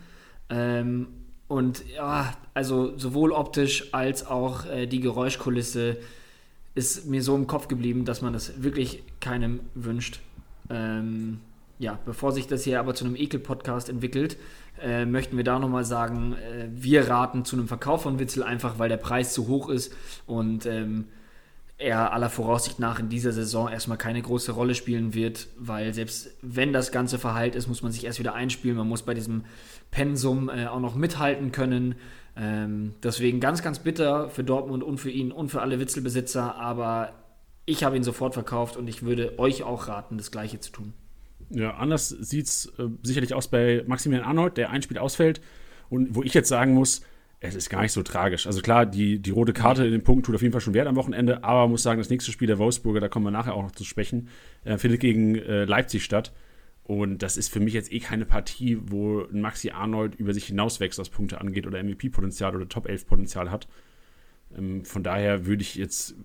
Ähm, 0.48 1.08
und 1.50 1.82
ja, 1.96 2.32
also 2.54 2.96
sowohl 2.96 3.32
optisch 3.32 3.92
als 3.92 4.24
auch 4.24 4.66
äh, 4.66 4.86
die 4.86 5.00
Geräuschkulisse 5.00 5.96
ist 6.76 7.06
mir 7.06 7.24
so 7.24 7.34
im 7.34 7.48
Kopf 7.48 7.66
geblieben, 7.66 8.04
dass 8.04 8.22
man 8.22 8.32
das 8.32 8.62
wirklich 8.62 9.02
keinem 9.20 9.58
wünscht. 9.74 10.20
Ähm, 10.68 11.40
ja, 11.80 11.98
bevor 12.04 12.30
sich 12.30 12.46
das 12.46 12.62
hier 12.62 12.78
aber 12.78 12.94
zu 12.94 13.04
einem 13.04 13.16
Ekel-Podcast 13.16 13.88
entwickelt, 13.88 14.36
äh, 14.80 15.04
möchten 15.06 15.36
wir 15.36 15.42
da 15.42 15.58
nochmal 15.58 15.84
sagen, 15.84 16.34
äh, 16.34 16.68
wir 16.70 17.08
raten 17.08 17.44
zu 17.44 17.56
einem 17.56 17.66
Verkauf 17.66 18.02
von 18.02 18.20
Witzel 18.20 18.44
einfach, 18.44 18.78
weil 18.78 18.88
der 18.88 18.98
Preis 18.98 19.34
zu 19.34 19.48
hoch 19.48 19.70
ist 19.70 19.92
und 20.28 20.66
ähm, 20.66 21.06
er 21.80 22.12
aller 22.12 22.28
Voraussicht 22.28 22.78
nach 22.78 23.00
in 23.00 23.08
dieser 23.08 23.32
Saison 23.32 23.68
erstmal 23.68 23.98
keine 23.98 24.20
große 24.20 24.52
Rolle 24.52 24.74
spielen 24.74 25.14
wird, 25.14 25.48
weil 25.56 25.94
selbst 25.94 26.30
wenn 26.42 26.72
das 26.72 26.92
Ganze 26.92 27.18
verheilt 27.18 27.54
ist, 27.54 27.66
muss 27.68 27.82
man 27.82 27.90
sich 27.90 28.04
erst 28.04 28.18
wieder 28.18 28.34
einspielen. 28.34 28.76
Man 28.76 28.88
muss 28.88 29.02
bei 29.02 29.14
diesem 29.14 29.44
Pensum 29.90 30.48
äh, 30.48 30.66
auch 30.66 30.80
noch 30.80 30.94
mithalten 30.94 31.52
können. 31.52 31.94
Ähm, 32.36 32.94
deswegen 33.02 33.40
ganz, 33.40 33.62
ganz 33.62 33.78
bitter 33.78 34.28
für 34.28 34.44
Dortmund 34.44 34.84
und 34.84 34.98
für 34.98 35.10
ihn 35.10 35.32
und 35.32 35.48
für 35.48 35.62
alle 35.62 35.80
Witzelbesitzer, 35.80 36.54
aber 36.56 37.12
ich 37.66 37.82
habe 37.82 37.96
ihn 37.96 38.04
sofort 38.04 38.34
verkauft 38.34 38.76
und 38.76 38.88
ich 38.88 39.02
würde 39.02 39.38
euch 39.38 39.62
auch 39.62 39.88
raten, 39.88 40.18
das 40.18 40.30
Gleiche 40.30 40.60
zu 40.60 40.72
tun. 40.72 40.92
Ja, 41.50 41.74
anders 41.74 42.08
sieht 42.08 42.46
es 42.46 42.66
äh, 42.78 42.88
sicherlich 43.02 43.34
aus 43.34 43.48
bei 43.48 43.84
Maximilian 43.86 44.26
Arnold, 44.26 44.56
der 44.56 44.70
ein 44.70 44.82
Spiel 44.82 44.98
ausfällt 44.98 45.40
und 45.88 46.14
wo 46.14 46.22
ich 46.22 46.34
jetzt 46.34 46.48
sagen 46.48 46.74
muss, 46.74 47.02
es 47.40 47.54
ist 47.54 47.70
gar 47.70 47.82
nicht 47.82 47.92
so 47.92 48.02
tragisch. 48.02 48.46
Also 48.46 48.60
klar, 48.60 48.84
die, 48.84 49.18
die 49.18 49.30
rote 49.30 49.54
Karte 49.54 49.84
in 49.84 49.92
den 49.92 50.04
Punkten 50.04 50.24
tut 50.24 50.34
auf 50.34 50.42
jeden 50.42 50.52
Fall 50.52 50.60
schon 50.60 50.74
Wert 50.74 50.86
am 50.86 50.96
Wochenende, 50.96 51.42
aber 51.42 51.66
muss 51.68 51.82
sagen, 51.82 51.98
das 51.98 52.10
nächste 52.10 52.32
Spiel 52.32 52.46
der 52.46 52.58
Wolfsburger, 52.58 53.00
da 53.00 53.08
kommen 53.08 53.24
wir 53.24 53.30
nachher 53.30 53.54
auch 53.54 53.62
noch 53.62 53.72
zu 53.72 53.84
sprechen, 53.84 54.28
äh, 54.64 54.76
findet 54.76 55.00
gegen 55.00 55.36
äh, 55.36 55.64
Leipzig 55.64 56.04
statt. 56.04 56.32
Und 56.84 57.22
das 57.22 57.36
ist 57.36 57.50
für 57.50 57.60
mich 57.60 57.72
jetzt 57.72 57.92
eh 57.92 58.00
keine 58.00 58.26
Partie, 58.26 58.78
wo 58.82 59.26
Maxi 59.30 59.70
Arnold 59.70 60.16
über 60.16 60.34
sich 60.34 60.46
hinauswächst, 60.46 60.98
was 60.98 61.08
Punkte 61.08 61.40
angeht 61.40 61.66
oder 61.66 61.82
MVP-Potenzial 61.82 62.54
oder 62.54 62.68
Top-11-Potenzial 62.68 63.50
hat. 63.50 63.68
Ähm, 64.58 64.84
von 64.84 65.02
daher 65.02 65.46
würde 65.46 65.62
ich 65.62 65.76
jetzt 65.76 66.16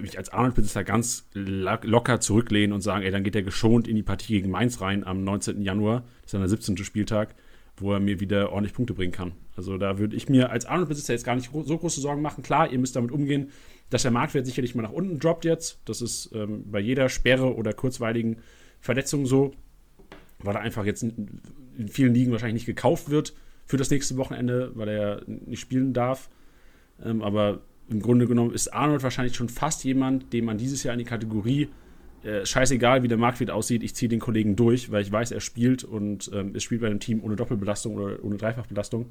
mich 0.00 0.16
als 0.16 0.30
Arnold-Besitzer 0.30 0.84
ganz 0.84 1.28
locker 1.34 2.20
zurücklehnen 2.20 2.72
und 2.72 2.80
sagen, 2.80 3.04
ey, 3.04 3.10
dann 3.10 3.24
geht 3.24 3.36
er 3.36 3.42
geschont 3.42 3.88
in 3.88 3.96
die 3.96 4.02
Partie 4.02 4.34
gegen 4.34 4.50
Mainz 4.50 4.80
rein 4.80 5.04
am 5.04 5.22
19. 5.24 5.60
Januar, 5.60 6.04
das 6.22 6.26
ist 6.26 6.34
dann 6.34 6.40
der 6.40 6.48
17. 6.48 6.78
Spieltag. 6.78 7.34
Wo 7.76 7.92
er 7.92 8.00
mir 8.00 8.20
wieder 8.20 8.52
ordentlich 8.52 8.74
Punkte 8.74 8.94
bringen 8.94 9.12
kann. 9.12 9.32
Also 9.56 9.78
da 9.78 9.98
würde 9.98 10.16
ich 10.16 10.28
mir 10.28 10.50
als 10.50 10.66
Arnold-Besitzer 10.66 11.12
jetzt 11.12 11.24
gar 11.24 11.34
nicht 11.34 11.50
so 11.52 11.78
große 11.78 12.00
Sorgen 12.00 12.22
machen. 12.22 12.42
Klar, 12.42 12.70
ihr 12.70 12.78
müsst 12.78 12.96
damit 12.96 13.10
umgehen, 13.10 13.50
dass 13.90 14.02
der 14.02 14.10
Marktwert 14.10 14.46
sicherlich 14.46 14.74
mal 14.74 14.82
nach 14.82 14.92
unten 14.92 15.18
droppt 15.18 15.44
jetzt. 15.44 15.80
Das 15.84 16.00
ist 16.00 16.30
ähm, 16.34 16.64
bei 16.70 16.80
jeder 16.80 17.08
Sperre 17.08 17.54
oder 17.54 17.72
kurzweiligen 17.72 18.38
Verletzung 18.80 19.26
so, 19.26 19.52
weil 20.38 20.54
er 20.54 20.60
einfach 20.60 20.84
jetzt 20.84 21.02
in, 21.02 21.40
vielen 21.88 22.14
Ligen 22.14 22.32
wahrscheinlich 22.32 22.54
nicht 22.54 22.66
gekauft 22.66 23.10
wird 23.10 23.34
für 23.64 23.76
das 23.76 23.90
nächste 23.90 24.16
Wochenende, 24.16 24.72
weil 24.74 24.88
er 24.88 25.22
nicht 25.26 25.60
spielen 25.60 25.92
darf. 25.92 26.28
Ähm, 27.04 27.22
aber 27.22 27.60
im 27.88 28.00
Grunde 28.00 28.26
genommen 28.26 28.54
ist 28.54 28.72
Arnold 28.72 29.02
wahrscheinlich 29.02 29.36
schon 29.36 29.48
fast 29.48 29.84
jemand, 29.84 30.32
den 30.32 30.44
man 30.44 30.58
dieses 30.58 30.82
Jahr 30.82 30.94
in 30.94 30.98
die 30.98 31.04
Kategorie 31.04 31.68
äh, 32.24 32.46
scheißegal, 32.46 33.02
wie 33.02 33.08
der 33.08 33.18
Marktwert 33.18 33.50
aussieht, 33.50 33.82
ich 33.82 33.94
ziehe 33.94 34.08
den 34.08 34.20
Kollegen 34.20 34.56
durch, 34.56 34.90
weil 34.90 35.02
ich 35.02 35.10
weiß, 35.10 35.32
er 35.32 35.40
spielt 35.40 35.84
und 35.84 36.30
ähm, 36.32 36.52
es 36.54 36.62
spielt 36.62 36.80
bei 36.80 36.86
einem 36.86 37.00
Team 37.00 37.22
ohne 37.22 37.36
Doppelbelastung 37.36 37.96
oder 37.96 38.22
ohne 38.22 38.36
Dreifachbelastung. 38.36 39.10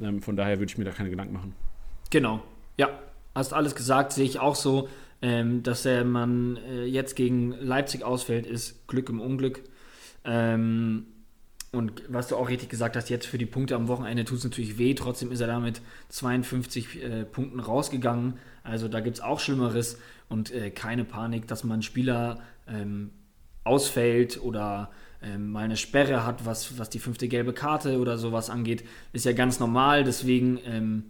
Ähm, 0.00 0.22
von 0.22 0.36
daher 0.36 0.58
würde 0.58 0.70
ich 0.70 0.78
mir 0.78 0.84
da 0.84 0.92
keine 0.92 1.10
Gedanken 1.10 1.34
machen. 1.34 1.54
Genau, 2.10 2.42
ja, 2.76 2.88
hast 3.34 3.52
alles 3.52 3.74
gesagt, 3.74 4.12
sehe 4.12 4.24
ich 4.24 4.38
auch 4.38 4.54
so. 4.54 4.88
Ähm, 5.22 5.62
dass 5.62 5.86
er 5.86 6.04
man 6.04 6.58
äh, 6.68 6.84
jetzt 6.84 7.16
gegen 7.16 7.52
Leipzig 7.52 8.02
ausfällt, 8.04 8.46
ist 8.46 8.86
Glück 8.86 9.08
im 9.08 9.20
Unglück. 9.20 9.62
Ähm, 10.24 11.06
und 11.72 12.02
was 12.08 12.28
du 12.28 12.36
auch 12.36 12.48
richtig 12.48 12.68
gesagt 12.68 12.96
hast, 12.96 13.10
jetzt 13.10 13.26
für 13.26 13.38
die 13.38 13.46
Punkte 13.46 13.76
am 13.76 13.88
Wochenende 13.88 14.24
tut 14.24 14.38
es 14.38 14.44
natürlich 14.44 14.78
weh. 14.78 14.94
Trotzdem 14.94 15.32
ist 15.32 15.40
er 15.40 15.46
da 15.46 15.58
mit 15.58 15.80
52 16.10 17.02
äh, 17.02 17.24
Punkten 17.24 17.60
rausgegangen. 17.60 18.34
Also 18.62 18.88
da 18.88 19.00
gibt 19.00 19.16
es 19.16 19.22
auch 19.22 19.40
Schlimmeres 19.40 19.98
und 20.28 20.52
äh, 20.52 20.70
keine 20.70 21.04
Panik, 21.04 21.46
dass 21.46 21.64
man 21.64 21.82
Spieler 21.82 22.40
ähm, 22.68 23.10
ausfällt 23.64 24.40
oder 24.42 24.90
ähm, 25.22 25.50
mal 25.50 25.64
eine 25.64 25.76
Sperre 25.76 26.24
hat, 26.24 26.46
was, 26.46 26.78
was 26.78 26.90
die 26.90 26.98
fünfte 26.98 27.28
gelbe 27.28 27.52
Karte 27.52 27.98
oder 27.98 28.18
sowas 28.18 28.50
angeht. 28.50 28.84
Ist 29.12 29.24
ja 29.24 29.32
ganz 29.32 29.60
normal. 29.60 30.04
Deswegen 30.04 30.58
ähm, 30.64 31.04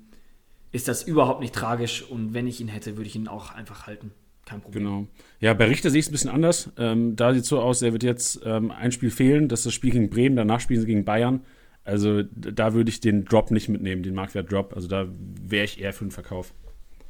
ist 0.73 0.89
das 0.89 1.03
überhaupt 1.03 1.41
nicht 1.41 1.55
tragisch. 1.55 2.03
Und 2.03 2.35
wenn 2.35 2.47
ich 2.47 2.61
ihn 2.61 2.69
hätte, 2.69 2.97
würde 2.97 3.09
ich 3.09 3.17
ihn 3.17 3.29
auch 3.29 3.53
einfach 3.53 3.87
halten. 3.87 4.13
Kein 4.45 4.61
Problem. 4.61 4.85
Genau. 4.85 5.07
Ja, 5.41 5.55
bei 5.55 5.67
Richter 5.67 5.91
sehe 5.91 5.99
ich 5.99 6.07
es 6.07 6.11
ein 6.11 6.13
bisschen 6.13 6.31
anders. 6.31 6.71
Ähm, 6.79 7.17
da 7.17 7.35
sieht 7.35 7.43
es 7.43 7.49
so 7.49 7.61
aus, 7.61 7.83
er 7.83 7.93
wird 7.93 8.05
jetzt 8.05 8.41
ähm, 8.45 8.71
ein 8.71 8.93
Spiel 8.93 9.11
fehlen. 9.11 9.49
Das 9.49 9.61
ist 9.61 9.67
das 9.67 9.75
Spiel 9.75 9.91
gegen 9.91 10.09
Bremen. 10.09 10.37
Danach 10.37 10.61
spielen 10.61 10.81
sie 10.81 10.87
gegen 10.87 11.05
Bayern. 11.05 11.41
Also 11.85 12.23
da 12.23 12.75
würde 12.75 12.91
ich 12.91 13.01
den 13.01 13.25
Drop 13.25 13.51
nicht 13.51 13.69
mitnehmen, 13.69 14.03
den 14.03 14.15
Marktwert-Drop. 14.15 14.75
Also 14.75 14.89
da 14.89 15.07
wäre 15.09 15.65
ich 15.65 15.81
eher 15.81 15.93
für 15.93 16.05
den 16.05 16.11
Verkauf. 16.11 16.53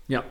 Ja, 0.09 0.25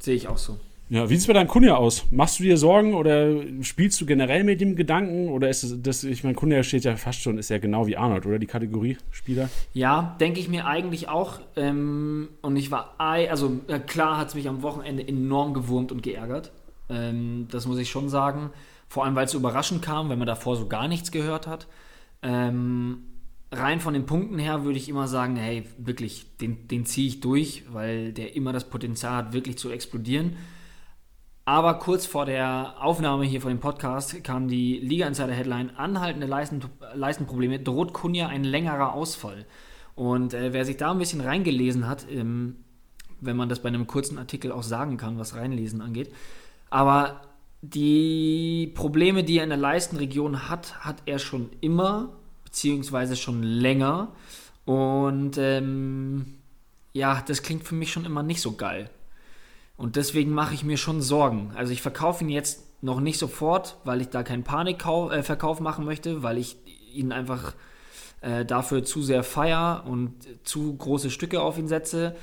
sehe 0.00 0.14
ich 0.14 0.28
auch 0.28 0.38
so. 0.38 0.58
Ja, 0.88 1.10
wie 1.10 1.14
sieht 1.14 1.22
es 1.22 1.26
bei 1.26 1.32
deinem 1.32 1.48
Kunja 1.48 1.74
aus? 1.74 2.04
Machst 2.12 2.38
du 2.38 2.44
dir 2.44 2.56
Sorgen 2.56 2.94
oder 2.94 3.42
spielst 3.62 4.00
du 4.00 4.06
generell 4.06 4.44
mit 4.44 4.60
dem 4.60 4.76
Gedanken? 4.76 5.28
Oder 5.28 5.48
ist 5.48 5.64
es, 5.64 5.82
das, 5.82 6.04
ich 6.04 6.22
meine, 6.22 6.36
Kunja 6.36 6.62
steht 6.62 6.84
ja 6.84 6.94
fast 6.96 7.22
schon, 7.22 7.38
ist 7.38 7.50
ja 7.50 7.58
genau 7.58 7.88
wie 7.88 7.96
Arnold, 7.96 8.24
oder 8.24 8.38
die 8.38 8.46
Kategorie 8.46 8.96
Spieler? 9.10 9.50
Ja, 9.74 10.16
denke 10.20 10.38
ich 10.38 10.48
mir 10.48 10.66
eigentlich 10.66 11.08
auch. 11.08 11.40
Ähm, 11.56 12.28
und 12.40 12.54
ich 12.54 12.70
war, 12.70 12.94
also 12.98 13.60
äh, 13.66 13.80
klar 13.80 14.16
hat 14.16 14.28
es 14.28 14.34
mich 14.36 14.48
am 14.48 14.62
Wochenende 14.62 15.06
enorm 15.06 15.54
gewurmt 15.54 15.90
und 15.90 16.04
geärgert. 16.04 16.52
Ähm, 16.88 17.48
das 17.50 17.66
muss 17.66 17.78
ich 17.78 17.90
schon 17.90 18.08
sagen. 18.08 18.50
Vor 18.88 19.04
allem, 19.04 19.16
weil 19.16 19.24
es 19.24 19.32
so 19.32 19.38
überraschend 19.38 19.82
kam, 19.82 20.08
wenn 20.08 20.18
man 20.18 20.28
davor 20.28 20.56
so 20.56 20.68
gar 20.68 20.86
nichts 20.86 21.10
gehört 21.10 21.48
hat. 21.48 21.66
Ähm, 22.22 22.98
rein 23.50 23.80
von 23.80 23.92
den 23.92 24.06
Punkten 24.06 24.38
her 24.38 24.64
würde 24.64 24.78
ich 24.78 24.88
immer 24.88 25.08
sagen, 25.08 25.34
hey, 25.34 25.64
wirklich, 25.78 26.26
den, 26.40 26.68
den 26.68 26.86
ziehe 26.86 27.08
ich 27.08 27.20
durch, 27.20 27.64
weil 27.72 28.12
der 28.12 28.36
immer 28.36 28.52
das 28.52 28.68
Potenzial 28.70 29.16
hat, 29.16 29.32
wirklich 29.32 29.58
zu 29.58 29.70
explodieren. 29.70 30.36
Aber 31.48 31.74
kurz 31.74 32.06
vor 32.06 32.26
der 32.26 32.74
Aufnahme 32.80 33.24
hier 33.24 33.40
von 33.40 33.50
dem 33.50 33.60
Podcast 33.60 34.24
kam 34.24 34.48
die 34.48 34.80
Liga 34.80 35.06
Insider 35.06 35.32
Headline: 35.32 35.76
Anhaltende 35.76 36.26
Leisten, 36.26 36.60
Leistenprobleme, 36.92 37.60
droht 37.60 37.92
Kunja 37.92 38.26
ein 38.26 38.42
längerer 38.42 38.92
Ausfall. 38.92 39.46
Und 39.94 40.34
äh, 40.34 40.52
wer 40.52 40.64
sich 40.64 40.76
da 40.76 40.90
ein 40.90 40.98
bisschen 40.98 41.20
reingelesen 41.20 41.86
hat, 41.86 42.04
ähm, 42.10 42.56
wenn 43.20 43.36
man 43.36 43.48
das 43.48 43.62
bei 43.62 43.68
einem 43.68 43.86
kurzen 43.86 44.18
Artikel 44.18 44.50
auch 44.50 44.64
sagen 44.64 44.96
kann, 44.96 45.20
was 45.20 45.36
reinlesen 45.36 45.80
angeht, 45.82 46.12
aber 46.68 47.22
die 47.62 48.72
Probleme, 48.74 49.22
die 49.22 49.38
er 49.38 49.44
in 49.44 49.50
der 49.50 49.58
Leistenregion 49.58 50.48
hat, 50.48 50.84
hat 50.84 50.96
er 51.06 51.20
schon 51.20 51.50
immer, 51.60 52.12
beziehungsweise 52.44 53.14
schon 53.14 53.44
länger. 53.44 54.12
Und 54.64 55.38
ähm, 55.38 56.38
ja, 56.92 57.22
das 57.26 57.42
klingt 57.42 57.62
für 57.62 57.76
mich 57.76 57.92
schon 57.92 58.04
immer 58.04 58.24
nicht 58.24 58.40
so 58.40 58.56
geil. 58.56 58.90
Und 59.76 59.96
deswegen 59.96 60.32
mache 60.32 60.54
ich 60.54 60.64
mir 60.64 60.76
schon 60.76 61.02
Sorgen. 61.02 61.52
Also 61.54 61.72
ich 61.72 61.82
verkaufe 61.82 62.24
ihn 62.24 62.30
jetzt 62.30 62.82
noch 62.82 63.00
nicht 63.00 63.18
sofort, 63.18 63.76
weil 63.84 64.00
ich 64.00 64.08
da 64.08 64.22
keinen 64.22 64.44
Panikverkauf 64.44 65.60
äh, 65.60 65.62
machen 65.62 65.84
möchte, 65.84 66.22
weil 66.22 66.38
ich 66.38 66.56
ihn 66.92 67.12
einfach 67.12 67.54
äh, 68.20 68.44
dafür 68.44 68.84
zu 68.84 69.02
sehr 69.02 69.22
feier 69.22 69.84
und 69.86 70.14
zu 70.44 70.76
große 70.76 71.10
Stücke 71.10 71.42
auf 71.42 71.58
ihn 71.58 71.68
setze. 71.68 72.16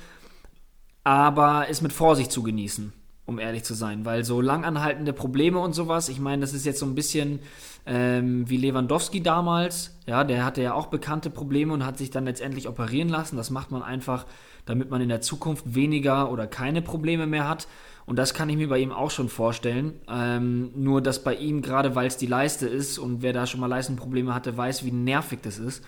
Aber 1.04 1.68
ist 1.68 1.82
mit 1.82 1.92
Vorsicht 1.92 2.32
zu 2.32 2.42
genießen, 2.42 2.92
um 3.26 3.38
ehrlich 3.38 3.62
zu 3.62 3.74
sein, 3.74 4.04
weil 4.04 4.24
so 4.24 4.40
langanhaltende 4.40 5.12
Probleme 5.12 5.58
und 5.58 5.74
sowas, 5.74 6.08
ich 6.08 6.18
meine, 6.18 6.40
das 6.40 6.54
ist 6.54 6.64
jetzt 6.64 6.80
so 6.80 6.86
ein 6.86 6.94
bisschen 6.94 7.40
ähm, 7.86 8.48
wie 8.48 8.56
Lewandowski 8.56 9.22
damals, 9.22 9.98
ja, 10.06 10.24
der 10.24 10.44
hatte 10.44 10.62
ja 10.62 10.72
auch 10.72 10.86
bekannte 10.86 11.28
Probleme 11.28 11.72
und 11.74 11.84
hat 11.84 11.98
sich 11.98 12.10
dann 12.10 12.24
letztendlich 12.24 12.68
operieren 12.68 13.10
lassen. 13.10 13.36
Das 13.36 13.50
macht 13.50 13.70
man 13.70 13.82
einfach 13.82 14.24
damit 14.66 14.90
man 14.90 15.00
in 15.00 15.08
der 15.08 15.20
Zukunft 15.20 15.74
weniger 15.74 16.30
oder 16.30 16.46
keine 16.46 16.82
Probleme 16.82 17.26
mehr 17.26 17.48
hat. 17.48 17.66
Und 18.06 18.16
das 18.16 18.34
kann 18.34 18.48
ich 18.48 18.56
mir 18.56 18.68
bei 18.68 18.78
ihm 18.78 18.92
auch 18.92 19.10
schon 19.10 19.28
vorstellen. 19.28 19.94
Ähm, 20.08 20.70
nur, 20.74 21.00
dass 21.00 21.24
bei 21.24 21.34
ihm, 21.34 21.62
gerade 21.62 21.94
weil 21.94 22.06
es 22.06 22.16
die 22.16 22.26
Leiste 22.26 22.66
ist 22.66 22.98
und 22.98 23.22
wer 23.22 23.32
da 23.32 23.46
schon 23.46 23.60
mal 23.60 23.66
Leistenprobleme 23.66 24.34
hatte, 24.34 24.56
weiß, 24.56 24.84
wie 24.84 24.90
nervig 24.92 25.40
das 25.42 25.58
ist. 25.58 25.82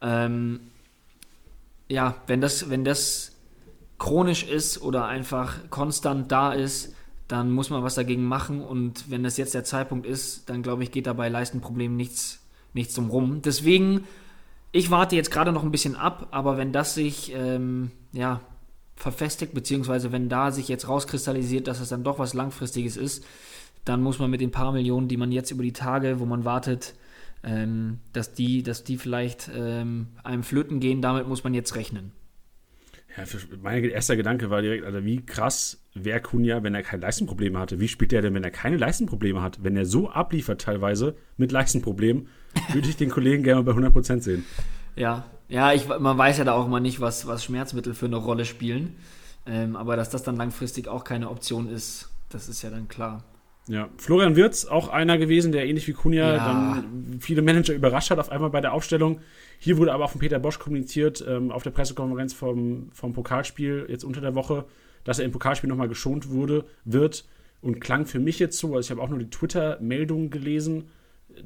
Ähm, 0.00 0.60
ja, 1.88 2.16
wenn 2.26 2.40
das, 2.40 2.70
wenn 2.70 2.84
das 2.84 3.32
chronisch 3.98 4.44
ist 4.44 4.80
oder 4.80 5.06
einfach 5.06 5.70
konstant 5.70 6.30
da 6.30 6.52
ist, 6.52 6.94
dann 7.26 7.50
muss 7.50 7.68
man 7.68 7.82
was 7.82 7.94
dagegen 7.94 8.24
machen. 8.24 8.62
Und 8.62 9.10
wenn 9.10 9.22
das 9.22 9.36
jetzt 9.36 9.54
der 9.54 9.64
Zeitpunkt 9.64 10.06
ist, 10.06 10.48
dann 10.48 10.62
glaube 10.62 10.82
ich, 10.82 10.90
geht 10.90 11.06
da 11.06 11.12
bei 11.12 11.28
Leistenproblemen 11.28 11.96
nichts, 11.96 12.40
nichts 12.72 12.94
drum 12.94 13.10
rum. 13.10 13.42
Deswegen 13.42 14.04
ich 14.72 14.90
warte 14.90 15.16
jetzt 15.16 15.30
gerade 15.30 15.52
noch 15.52 15.62
ein 15.62 15.70
bisschen 15.70 15.96
ab, 15.96 16.28
aber 16.30 16.56
wenn 16.56 16.72
das 16.72 16.94
sich 16.94 17.32
ähm, 17.34 17.90
ja, 18.12 18.40
verfestigt, 18.96 19.54
beziehungsweise 19.54 20.12
wenn 20.12 20.28
da 20.28 20.50
sich 20.50 20.68
jetzt 20.68 20.88
rauskristallisiert, 20.88 21.66
dass 21.66 21.80
es 21.80 21.88
dann 21.88 22.04
doch 22.04 22.18
was 22.18 22.34
Langfristiges 22.34 22.96
ist, 22.96 23.24
dann 23.84 24.02
muss 24.02 24.18
man 24.18 24.30
mit 24.30 24.40
den 24.40 24.50
paar 24.50 24.72
Millionen, 24.72 25.08
die 25.08 25.16
man 25.16 25.32
jetzt 25.32 25.50
über 25.50 25.62
die 25.62 25.72
Tage, 25.72 26.20
wo 26.20 26.26
man 26.26 26.44
wartet, 26.44 26.94
ähm, 27.42 28.00
dass, 28.12 28.34
die, 28.34 28.62
dass 28.62 28.84
die 28.84 28.98
vielleicht 28.98 29.50
ähm, 29.54 30.08
einem 30.24 30.42
flöten 30.42 30.80
gehen, 30.80 31.00
damit 31.00 31.26
muss 31.28 31.44
man 31.44 31.54
jetzt 31.54 31.74
rechnen. 31.76 32.12
Ja, 33.16 33.24
mein 33.62 33.84
erster 33.84 34.16
Gedanke 34.16 34.50
war 34.50 34.62
direkt, 34.62 34.84
also 34.84 35.04
wie 35.04 35.24
krass 35.24 35.82
wäre 35.94 36.20
Kunja, 36.20 36.62
wenn 36.62 36.74
er 36.74 36.82
keine 36.82 37.02
Leistenprobleme 37.02 37.58
hatte. 37.58 37.80
Wie 37.80 37.88
spielt 37.88 38.12
er 38.12 38.22
denn, 38.22 38.34
wenn 38.34 38.44
er 38.44 38.50
keine 38.50 38.76
Leistenprobleme 38.76 39.40
hat? 39.40 39.64
Wenn 39.64 39.76
er 39.76 39.86
so 39.86 40.10
abliefert 40.10 40.60
teilweise 40.60 41.16
mit 41.36 41.50
Leistenproblemen, 41.50 42.28
würde 42.72 42.88
ich 42.88 42.96
den 42.96 43.10
Kollegen 43.10 43.42
gerne 43.42 43.62
bei 43.62 43.72
100% 43.72 44.20
sehen. 44.20 44.44
Ja, 44.96 45.24
ja, 45.48 45.72
ich, 45.72 45.88
man 45.88 46.18
weiß 46.18 46.38
ja 46.38 46.44
da 46.44 46.52
auch 46.52 46.66
immer 46.66 46.80
nicht, 46.80 47.00
was, 47.00 47.26
was 47.26 47.44
Schmerzmittel 47.44 47.94
für 47.94 48.06
eine 48.06 48.16
Rolle 48.16 48.44
spielen. 48.44 48.96
Ähm, 49.46 49.76
aber 49.76 49.96
dass 49.96 50.10
das 50.10 50.22
dann 50.22 50.36
langfristig 50.36 50.88
auch 50.88 51.04
keine 51.04 51.30
Option 51.30 51.68
ist, 51.68 52.10
das 52.28 52.48
ist 52.48 52.62
ja 52.62 52.70
dann 52.70 52.88
klar. 52.88 53.24
Ja, 53.66 53.88
Florian 53.98 54.36
Wirz, 54.36 54.64
auch 54.64 54.88
einer 54.88 55.18
gewesen, 55.18 55.52
der 55.52 55.66
ähnlich 55.66 55.86
wie 55.88 55.92
Kunja 55.92 56.34
ja. 56.34 56.46
dann 56.46 57.18
viele 57.20 57.42
Manager 57.42 57.74
überrascht 57.74 58.10
hat 58.10 58.18
auf 58.18 58.30
einmal 58.30 58.50
bei 58.50 58.60
der 58.60 58.72
Aufstellung. 58.72 59.20
Hier 59.58 59.76
wurde 59.76 59.92
aber 59.92 60.06
auch 60.06 60.10
von 60.10 60.20
Peter 60.20 60.38
Bosch 60.38 60.58
kommuniziert, 60.58 61.24
ähm, 61.26 61.50
auf 61.50 61.62
der 61.62 61.70
Pressekonferenz 61.70 62.32
vom, 62.32 62.90
vom 62.92 63.12
Pokalspiel 63.12 63.86
jetzt 63.88 64.04
unter 64.04 64.20
der 64.20 64.34
Woche, 64.34 64.64
dass 65.04 65.18
er 65.18 65.26
im 65.26 65.32
Pokalspiel 65.32 65.68
nochmal 65.68 65.88
geschont 65.88 66.30
wurde, 66.30 66.64
wird 66.84 67.26
und 67.60 67.80
klang 67.80 68.06
für 68.06 68.20
mich 68.20 68.38
jetzt 68.38 68.58
so, 68.58 68.68
also 68.68 68.86
ich 68.86 68.90
habe 68.90 69.02
auch 69.02 69.08
nur 69.08 69.18
die 69.18 69.30
Twitter-Meldung 69.30 70.30
gelesen, 70.30 70.84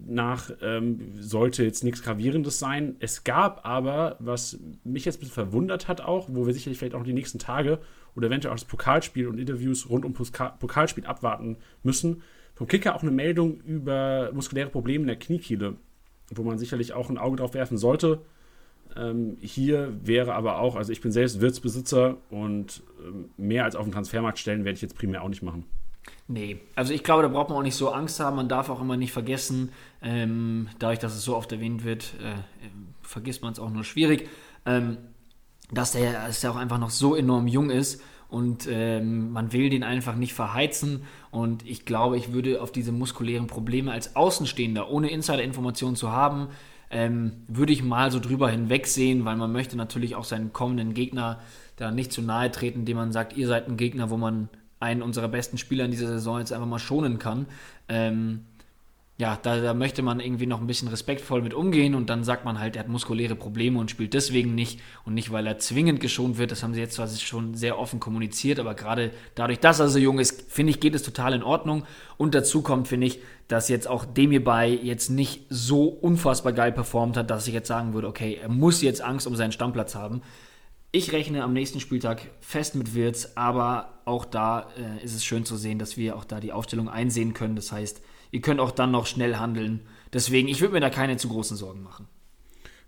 nach 0.06 0.50
ähm, 0.60 1.12
sollte 1.20 1.64
jetzt 1.64 1.84
nichts 1.84 2.02
Gravierendes 2.02 2.58
sein. 2.58 2.96
Es 3.00 3.24
gab 3.24 3.66
aber, 3.66 4.16
was 4.18 4.58
mich 4.84 5.04
jetzt 5.04 5.16
ein 5.16 5.20
bisschen 5.20 5.34
verwundert 5.34 5.88
hat 5.88 6.00
auch, 6.00 6.28
wo 6.30 6.46
wir 6.46 6.54
sicherlich 6.54 6.78
vielleicht 6.78 6.94
auch 6.94 7.04
die 7.04 7.12
nächsten 7.12 7.38
Tage 7.38 7.78
oder 8.14 8.28
eventuell 8.28 8.52
auch 8.52 8.58
das 8.58 8.66
Pokalspiel 8.66 9.28
und 9.28 9.38
Interviews 9.38 9.88
rund 9.88 10.04
um 10.04 10.12
Pokalspiel 10.12 11.06
abwarten 11.06 11.56
müssen, 11.82 12.22
vom 12.54 12.66
Kicker 12.66 12.94
auch 12.94 13.02
eine 13.02 13.10
Meldung 13.10 13.60
über 13.60 14.30
muskuläre 14.32 14.70
Probleme 14.70 15.02
in 15.02 15.08
der 15.08 15.18
Kniekehle, 15.18 15.76
wo 16.30 16.42
man 16.42 16.58
sicherlich 16.58 16.92
auch 16.92 17.10
ein 17.10 17.18
Auge 17.18 17.36
drauf 17.36 17.54
werfen 17.54 17.78
sollte. 17.78 18.20
Ähm, 18.94 19.38
hier 19.40 19.94
wäre 20.02 20.34
aber 20.34 20.58
auch, 20.58 20.76
also 20.76 20.92
ich 20.92 21.00
bin 21.00 21.12
selbst 21.12 21.40
Wirtsbesitzer 21.40 22.18
und 22.30 22.82
ähm, 23.06 23.30
mehr 23.36 23.64
als 23.64 23.74
auf 23.74 23.84
den 23.84 23.92
Transfermarkt 23.92 24.38
stellen 24.38 24.64
werde 24.64 24.76
ich 24.76 24.82
jetzt 24.82 24.96
primär 24.96 25.22
auch 25.22 25.28
nicht 25.28 25.42
machen. 25.42 25.64
Nee, 26.28 26.60
also 26.74 26.92
ich 26.92 27.04
glaube, 27.04 27.22
da 27.22 27.28
braucht 27.28 27.50
man 27.50 27.58
auch 27.58 27.62
nicht 27.62 27.76
so 27.76 27.90
Angst 27.90 28.20
haben. 28.20 28.36
Man 28.36 28.48
darf 28.48 28.70
auch 28.70 28.80
immer 28.80 28.96
nicht 28.96 29.12
vergessen, 29.12 29.72
ähm, 30.02 30.68
dadurch, 30.78 30.98
dass 30.98 31.14
es 31.14 31.24
so 31.24 31.36
oft 31.36 31.52
erwähnt 31.52 31.84
wird, 31.84 32.14
äh, 32.22 32.34
vergisst 33.02 33.42
man 33.42 33.52
es 33.52 33.58
auch 33.58 33.70
nur 33.70 33.84
schwierig, 33.84 34.28
ähm, 34.64 34.98
dass, 35.70 35.92
der, 35.92 36.30
der 36.30 36.50
auch 36.50 36.56
einfach 36.56 36.78
noch 36.78 36.90
so 36.90 37.14
enorm 37.14 37.46
jung 37.46 37.70
ist 37.70 38.02
und 38.28 38.66
ähm, 38.70 39.30
man 39.32 39.52
will 39.52 39.68
den 39.68 39.82
einfach 39.82 40.16
nicht 40.16 40.32
verheizen. 40.32 41.02
Und 41.30 41.66
ich 41.68 41.84
glaube, 41.84 42.16
ich 42.16 42.32
würde 42.32 42.62
auf 42.62 42.72
diese 42.72 42.90
muskulären 42.90 43.46
Probleme 43.46 43.92
als 43.92 44.16
Außenstehender, 44.16 44.90
ohne 44.90 45.10
Insider-Informationen 45.10 45.96
zu 45.96 46.12
haben, 46.12 46.48
ähm, 46.90 47.44
würde 47.46 47.74
ich 47.74 47.82
mal 47.82 48.10
so 48.10 48.20
drüber 48.20 48.48
hinwegsehen, 48.48 49.26
weil 49.26 49.36
man 49.36 49.52
möchte 49.52 49.76
natürlich 49.76 50.14
auch 50.14 50.24
seinen 50.24 50.52
kommenden 50.52 50.94
Gegner 50.94 51.40
da 51.76 51.90
nicht 51.90 52.10
zu 52.10 52.22
nahe 52.22 52.50
treten, 52.50 52.80
indem 52.80 52.96
man 52.96 53.12
sagt, 53.12 53.36
ihr 53.36 53.48
seid 53.48 53.68
ein 53.68 53.76
Gegner, 53.76 54.08
wo 54.08 54.16
man 54.16 54.48
einen 54.82 55.02
unserer 55.02 55.28
besten 55.28 55.56
Spieler 55.56 55.84
in 55.84 55.90
dieser 55.90 56.08
Saison 56.08 56.38
jetzt 56.38 56.52
einfach 56.52 56.66
mal 56.66 56.78
schonen 56.78 57.18
kann. 57.18 57.46
Ähm, 57.88 58.40
ja, 59.18 59.38
da, 59.40 59.60
da, 59.60 59.72
möchte 59.72 60.02
man 60.02 60.18
irgendwie 60.18 60.46
noch 60.46 60.60
ein 60.60 60.66
bisschen 60.66 60.88
respektvoll 60.88 61.42
mit 61.42 61.54
umgehen 61.54 61.94
und 61.94 62.10
dann 62.10 62.24
sagt 62.24 62.44
man 62.44 62.58
halt, 62.58 62.74
er 62.74 62.80
hat 62.80 62.88
muskuläre 62.88 63.36
Probleme 63.36 63.78
und 63.78 63.88
spielt 63.88 64.14
deswegen 64.14 64.56
nicht 64.56 64.80
und 65.04 65.14
nicht, 65.14 65.30
weil 65.30 65.46
er 65.46 65.58
zwingend 65.58 66.00
geschont 66.00 66.38
wird. 66.38 66.50
Das 66.50 66.64
haben 66.64 66.74
sie 66.74 66.80
jetzt 66.80 66.94
zwar 66.94 67.06
schon 67.06 67.54
sehr 67.54 67.78
offen 67.78 68.00
kommuniziert, 68.00 68.58
aber 68.58 68.74
gerade 68.74 69.12
dadurch, 69.36 69.60
dass 69.60 69.78
er 69.78 69.88
so 69.88 70.00
jung 70.00 70.18
ist, 70.18 70.50
finde 70.50 70.70
ich, 70.70 70.80
geht 70.80 70.96
es 70.96 71.04
total 71.04 71.34
in 71.34 71.44
Ordnung. 71.44 71.84
Und 72.16 72.34
dazu 72.34 72.62
kommt, 72.62 72.88
finde 72.88 73.06
ich, 73.06 73.20
dass 73.46 73.68
jetzt 73.68 73.86
auch 73.86 74.04
Demir 74.04 74.42
bei 74.42 74.68
jetzt 74.68 75.10
nicht 75.10 75.46
so 75.50 75.84
unfassbar 75.84 76.52
geil 76.52 76.72
performt 76.72 77.16
hat, 77.16 77.30
dass 77.30 77.46
ich 77.46 77.54
jetzt 77.54 77.68
sagen 77.68 77.94
würde, 77.94 78.08
okay, 78.08 78.40
er 78.42 78.48
muss 78.48 78.82
jetzt 78.82 79.02
Angst 79.02 79.28
um 79.28 79.36
seinen 79.36 79.52
Stammplatz 79.52 79.94
haben. 79.94 80.22
Ich 80.94 81.10
rechne 81.12 81.42
am 81.42 81.54
nächsten 81.54 81.80
Spieltag 81.80 82.30
fest 82.40 82.74
mit 82.74 82.94
Wirtz, 82.94 83.32
aber 83.34 83.94
auch 84.04 84.26
da 84.26 84.68
äh, 84.76 85.02
ist 85.02 85.14
es 85.14 85.24
schön 85.24 85.46
zu 85.46 85.56
sehen, 85.56 85.78
dass 85.78 85.96
wir 85.96 86.16
auch 86.16 86.26
da 86.26 86.38
die 86.38 86.52
Aufstellung 86.52 86.90
einsehen 86.90 87.32
können. 87.32 87.56
Das 87.56 87.72
heißt, 87.72 88.02
ihr 88.30 88.42
könnt 88.42 88.60
auch 88.60 88.72
dann 88.72 88.90
noch 88.90 89.06
schnell 89.06 89.36
handeln. 89.36 89.80
Deswegen, 90.12 90.48
ich 90.48 90.60
würde 90.60 90.74
mir 90.74 90.80
da 90.80 90.90
keine 90.90 91.16
zu 91.16 91.28
großen 91.28 91.56
Sorgen 91.56 91.82
machen. 91.82 92.08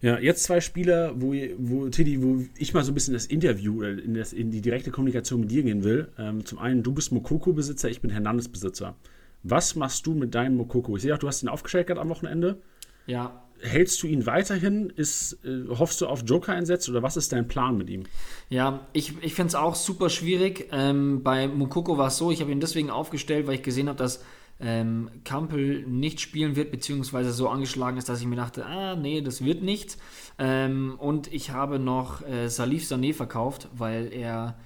Ja, 0.02 0.18
jetzt 0.18 0.42
zwei 0.42 0.60
Spieler, 0.60 1.14
wo, 1.18 1.32
wo 1.56 1.88
Tiddy, 1.88 2.22
wo 2.22 2.44
ich 2.58 2.74
mal 2.74 2.84
so 2.84 2.92
ein 2.92 2.94
bisschen 2.94 3.14
das 3.14 3.24
Interview 3.24 3.78
oder 3.78 3.92
in, 3.92 4.12
das, 4.12 4.34
in 4.34 4.50
die 4.50 4.60
direkte 4.60 4.90
Kommunikation 4.90 5.40
mit 5.40 5.50
dir 5.50 5.62
gehen 5.62 5.82
will. 5.82 6.12
Ähm, 6.18 6.44
zum 6.44 6.58
einen, 6.58 6.82
du 6.82 6.92
bist 6.92 7.10
Mokoko-Besitzer, 7.10 7.88
ich 7.88 8.02
bin 8.02 8.10
Hernandez-Besitzer. 8.10 8.96
Was 9.44 9.76
machst 9.76 10.06
du 10.06 10.12
mit 10.12 10.34
deinem 10.34 10.58
Mokoko? 10.58 10.96
Ich 10.96 11.02
sehe 11.02 11.14
auch, 11.14 11.18
du 11.18 11.26
hast 11.26 11.42
ihn 11.42 11.48
aufgestellt 11.48 11.86
gerade 11.86 12.02
am 12.02 12.10
Wochenende. 12.10 12.60
Ja. 13.06 13.43
Hältst 13.64 14.02
du 14.02 14.06
ihn 14.06 14.26
weiterhin? 14.26 14.90
Ist, 14.90 15.38
äh, 15.44 15.68
hoffst 15.68 16.00
du 16.00 16.06
auf 16.06 16.22
Joker-Einsätze 16.26 16.90
oder 16.90 17.02
was 17.02 17.16
ist 17.16 17.32
dein 17.32 17.48
Plan 17.48 17.78
mit 17.78 17.88
ihm? 17.88 18.04
Ja, 18.50 18.86
ich, 18.92 19.14
ich 19.22 19.34
finde 19.34 19.48
es 19.48 19.54
auch 19.54 19.74
super 19.74 20.10
schwierig. 20.10 20.68
Ähm, 20.70 21.22
bei 21.22 21.48
Mukoko 21.48 21.96
war 21.96 22.08
es 22.08 22.18
so, 22.18 22.30
ich 22.30 22.40
habe 22.40 22.52
ihn 22.52 22.60
deswegen 22.60 22.90
aufgestellt, 22.90 23.46
weil 23.46 23.54
ich 23.54 23.62
gesehen 23.62 23.88
habe, 23.88 23.98
dass 23.98 24.22
ähm, 24.60 25.10
Kampel 25.24 25.84
nicht 25.86 26.20
spielen 26.20 26.56
wird, 26.56 26.70
beziehungsweise 26.70 27.32
so 27.32 27.48
angeschlagen 27.48 27.96
ist, 27.96 28.08
dass 28.08 28.20
ich 28.20 28.26
mir 28.26 28.36
dachte, 28.36 28.66
ah, 28.66 28.96
nee, 28.96 29.20
das 29.20 29.44
wird 29.44 29.62
nichts. 29.62 29.98
Ähm, 30.38 30.96
und 30.98 31.32
ich 31.32 31.50
habe 31.50 31.78
noch 31.78 32.26
äh, 32.26 32.48
Salif 32.48 32.84
Sané 32.84 33.14
verkauft, 33.14 33.68
weil 33.74 34.12
er 34.12 34.56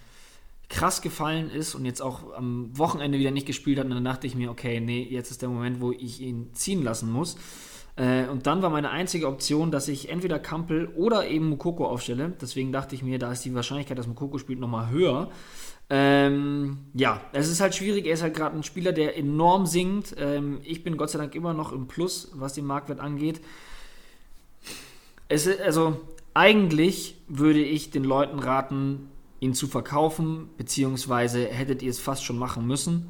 krass 0.69 1.01
gefallen 1.01 1.51
ist 1.51 1.75
und 1.75 1.85
jetzt 1.87 2.03
auch 2.03 2.35
am 2.35 2.77
Wochenende 2.77 3.19
wieder 3.19 3.31
nicht 3.31 3.47
gespielt 3.47 3.79
hat. 3.79 3.87
Und 3.87 3.93
dann 3.93 4.05
dachte 4.05 4.27
ich 4.27 4.35
mir, 4.35 4.51
okay, 4.51 4.81
nee, 4.81 5.07
jetzt 5.09 5.31
ist 5.31 5.41
der 5.41 5.49
Moment, 5.49 5.81
wo 5.81 5.93
ich 5.93 6.21
ihn 6.21 6.51
ziehen 6.53 6.83
lassen 6.83 7.11
muss. 7.11 7.37
Äh, 7.99 8.29
und 8.29 8.47
dann 8.47 8.63
war 8.63 8.71
meine 8.71 8.91
einzige 8.91 9.27
Option, 9.27 9.71
dass 9.71 9.89
ich 9.89 10.09
entweder 10.09 10.39
Kampel 10.39 10.87
oder 10.95 11.27
eben 11.27 11.49
Mukoko 11.49 11.87
aufstelle. 11.87 12.33
Deswegen 12.41 12.71
dachte 12.71 12.95
ich 12.95 13.03
mir, 13.03 13.19
da 13.19 13.33
ist 13.33 13.45
die 13.45 13.55
Wahrscheinlichkeit, 13.55 13.99
dass 13.99 14.07
Mukoko 14.07 14.39
spielt, 14.39 14.61
nochmal 14.61 14.89
höher. 14.91 15.31
Ähm, 15.91 16.79
ja, 16.95 17.21
es 17.33 17.49
ist 17.49 17.61
halt 17.61 17.75
schwierig. 17.75 18.07
Er 18.07 18.15
ist 18.15 18.23
halt 18.23 18.35
gerade 18.35 18.57
ein 18.57 18.63
Spieler, 18.63 18.93
der 18.93 19.17
enorm 19.17 19.67
singt. 19.67 20.15
Ähm, 20.17 20.61
ich 20.63 20.85
bin 20.85 20.97
Gott 20.97 21.11
sei 21.11 21.19
Dank 21.19 21.35
immer 21.35 21.55
noch 21.55 21.73
im 21.73 21.89
Plus, 21.89 22.31
was 22.35 22.53
den 22.53 22.67
Marktwert 22.67 23.01
angeht. 23.01 23.41
Es 25.29 25.47
ist, 25.47 25.61
also, 25.61 26.01
eigentlich 26.35 27.17
würde 27.27 27.61
ich 27.61 27.91
den 27.91 28.05
Leuten 28.05 28.39
raten, 28.39 29.09
ihn 29.41 29.55
zu 29.55 29.67
verkaufen, 29.67 30.51
beziehungsweise 30.57 31.47
hättet 31.47 31.83
ihr 31.83 31.91
es 31.91 31.99
fast 31.99 32.25
schon 32.25 32.39
machen 32.39 32.67
müssen. 32.67 33.09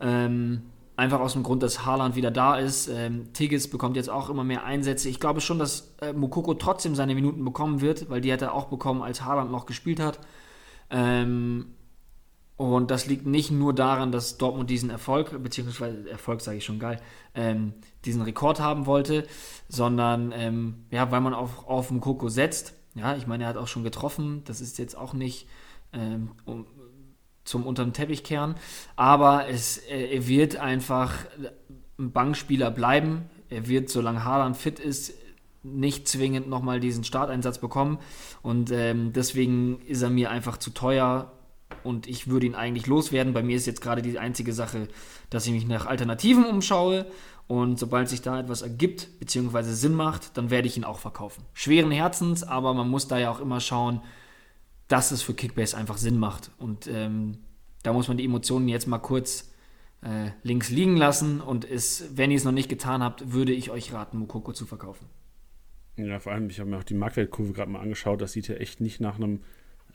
Ähm, 0.00 0.62
einfach 0.96 1.20
aus 1.20 1.32
dem 1.32 1.42
Grund, 1.42 1.62
dass 1.62 1.86
Haaland 1.86 2.16
wieder 2.16 2.30
da 2.30 2.56
ist. 2.56 2.88
Ähm, 2.88 3.32
Tigges 3.32 3.68
bekommt 3.68 3.96
jetzt 3.96 4.10
auch 4.10 4.28
immer 4.30 4.44
mehr 4.44 4.64
Einsätze. 4.64 5.08
Ich 5.08 5.20
glaube 5.20 5.40
schon, 5.40 5.58
dass 5.58 5.94
äh, 6.00 6.12
Mukoko 6.12 6.54
trotzdem 6.54 6.94
seine 6.94 7.14
Minuten 7.14 7.44
bekommen 7.44 7.80
wird, 7.80 8.10
weil 8.10 8.20
die 8.20 8.32
hat 8.32 8.42
er 8.42 8.54
auch 8.54 8.66
bekommen, 8.66 9.02
als 9.02 9.24
Haaland 9.24 9.50
noch 9.50 9.66
gespielt 9.66 10.00
hat. 10.00 10.20
Ähm, 10.90 11.74
und 12.56 12.90
das 12.90 13.06
liegt 13.06 13.26
nicht 13.26 13.50
nur 13.50 13.74
daran, 13.74 14.12
dass 14.12 14.38
Dortmund 14.38 14.70
diesen 14.70 14.90
Erfolg, 14.90 15.42
beziehungsweise 15.42 16.08
Erfolg 16.08 16.42
sage 16.42 16.58
ich 16.58 16.64
schon 16.64 16.78
geil, 16.78 17.00
ähm, 17.34 17.72
diesen 18.04 18.22
Rekord 18.22 18.60
haben 18.60 18.86
wollte, 18.86 19.26
sondern 19.68 20.32
ähm, 20.32 20.84
ja, 20.90 21.10
weil 21.10 21.20
man 21.20 21.34
auf, 21.34 21.66
auf 21.66 21.90
Mukoko 21.90 22.28
setzt. 22.28 22.74
Ja, 22.94 23.16
ich 23.16 23.26
meine, 23.26 23.44
er 23.44 23.48
hat 23.48 23.56
auch 23.56 23.68
schon 23.68 23.82
getroffen. 23.82 24.42
Das 24.44 24.60
ist 24.60 24.78
jetzt 24.78 24.96
auch 24.96 25.14
nicht 25.14 25.48
ähm, 25.92 26.30
um, 26.44 26.66
zum 27.44 27.66
unterm 27.66 27.92
Teppich 27.92 28.24
kehren. 28.24 28.54
Aber 28.96 29.48
es, 29.48 29.78
äh, 29.78 30.16
er 30.16 30.26
wird 30.26 30.56
einfach 30.56 31.14
ein 31.98 32.12
Bankspieler 32.12 32.70
bleiben. 32.70 33.30
Er 33.48 33.68
wird, 33.68 33.90
solange 33.90 34.24
Haaland 34.24 34.56
fit 34.56 34.78
ist, 34.78 35.14
nicht 35.62 36.08
zwingend 36.08 36.48
nochmal 36.48 36.80
diesen 36.80 37.04
Starteinsatz 37.04 37.58
bekommen. 37.58 37.98
Und 38.42 38.70
ähm, 38.72 39.12
deswegen 39.12 39.80
ist 39.82 40.02
er 40.02 40.10
mir 40.10 40.30
einfach 40.30 40.56
zu 40.56 40.70
teuer 40.70 41.32
und 41.84 42.06
ich 42.06 42.28
würde 42.28 42.46
ihn 42.46 42.54
eigentlich 42.54 42.86
loswerden. 42.86 43.32
Bei 43.32 43.42
mir 43.42 43.56
ist 43.56 43.66
jetzt 43.66 43.80
gerade 43.80 44.02
die 44.02 44.18
einzige 44.18 44.52
Sache, 44.52 44.88
dass 45.30 45.46
ich 45.46 45.52
mich 45.52 45.66
nach 45.66 45.86
Alternativen 45.86 46.44
umschaue. 46.44 47.06
Und 47.48 47.78
sobald 47.78 48.08
sich 48.08 48.22
da 48.22 48.40
etwas 48.40 48.62
ergibt, 48.62 49.18
beziehungsweise 49.18 49.74
Sinn 49.74 49.94
macht, 49.94 50.36
dann 50.36 50.50
werde 50.50 50.68
ich 50.68 50.76
ihn 50.76 50.84
auch 50.84 50.98
verkaufen. 50.98 51.44
Schweren 51.52 51.90
Herzens, 51.90 52.44
aber 52.44 52.72
man 52.72 52.88
muss 52.88 53.08
da 53.08 53.18
ja 53.18 53.30
auch 53.30 53.40
immer 53.40 53.60
schauen, 53.60 54.00
dass 54.92 55.10
es 55.10 55.22
für 55.22 55.32
Kickbase 55.32 55.74
einfach 55.74 55.96
Sinn 55.96 56.18
macht. 56.18 56.50
Und 56.58 56.86
ähm, 56.86 57.38
da 57.82 57.94
muss 57.94 58.08
man 58.08 58.18
die 58.18 58.26
Emotionen 58.26 58.68
jetzt 58.68 58.86
mal 58.86 58.98
kurz 58.98 59.50
äh, 60.02 60.32
links 60.42 60.68
liegen 60.68 60.98
lassen. 60.98 61.40
Und 61.40 61.64
ist, 61.64 62.16
wenn 62.18 62.30
ihr 62.30 62.36
es 62.36 62.44
noch 62.44 62.52
nicht 62.52 62.68
getan 62.68 63.02
habt, 63.02 63.32
würde 63.32 63.52
ich 63.52 63.70
euch 63.70 63.94
raten, 63.94 64.18
Mukoko 64.18 64.52
zu 64.52 64.66
verkaufen. 64.66 65.06
Ja, 65.96 66.20
vor 66.20 66.32
allem, 66.32 66.50
ich 66.50 66.60
habe 66.60 66.68
mir 66.68 66.76
auch 66.76 66.84
die 66.84 66.94
Marktwertkurve 66.94 67.54
gerade 67.54 67.70
mal 67.70 67.80
angeschaut. 67.80 68.20
Das 68.20 68.32
sieht 68.32 68.48
ja 68.48 68.56
echt 68.56 68.82
nicht 68.82 69.00
nach 69.00 69.16
einem, 69.16 69.40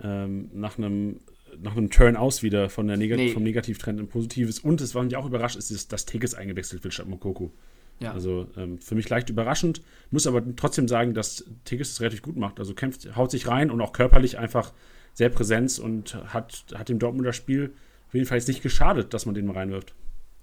ähm, 0.02 0.50
nach 0.54 0.80
einem 0.80 1.20
nach 1.60 1.78
einem 1.78 1.90
Turn 1.90 2.18
aus 2.18 2.44
wieder 2.44 2.70
von 2.70 2.88
der 2.88 2.98
Negat 2.98 3.18
nee. 3.18 3.30
vom 3.32 3.44
Negativtrend 3.44 4.00
in 4.00 4.08
Positives. 4.08 4.60
Und 4.60 4.82
es 4.82 4.96
war 4.96 5.04
mich 5.04 5.16
auch 5.16 5.26
überrascht, 5.26 5.56
ist, 5.56 5.94
dass 5.94 6.06
Teges 6.06 6.34
eingewechselt 6.34 6.84
wird 6.84 6.94
statt 6.94 7.08
Mokoko. 7.08 7.54
Ja. 8.00 8.12
Also 8.14 8.48
ähm, 8.56 8.80
für 8.80 8.96
mich 8.96 9.10
leicht 9.10 9.30
überraschend, 9.30 9.82
muss 10.12 10.28
aber 10.28 10.44
trotzdem 10.56 10.88
sagen, 10.88 11.14
dass 11.14 11.46
Teges 11.66 11.92
es 11.92 12.02
relativ 12.02 12.22
gut 12.22 12.38
macht. 12.38 12.60
Also 12.60 12.74
kämpft, 12.74 13.16
haut 13.16 13.32
sich 13.32 13.48
rein 13.48 13.72
und 13.72 13.82
auch 13.82 13.92
körperlich 13.92 14.38
einfach 14.38 14.72
sehr 15.14 15.30
präsent 15.30 15.80
und 15.80 16.16
hat, 16.32 16.66
hat 16.76 16.90
dem 16.90 17.00
Dortmunder 17.00 17.34
Spiel 17.34 17.74
auf 18.08 18.14
jeden 18.14 18.26
Fall 18.26 18.38
jetzt 18.38 18.48
nicht 18.48 18.62
geschadet, 18.62 19.14
dass 19.14 19.26
man 19.26 19.36
den 19.36 19.48
mal 19.48 19.54
reinwirft. 19.54 19.94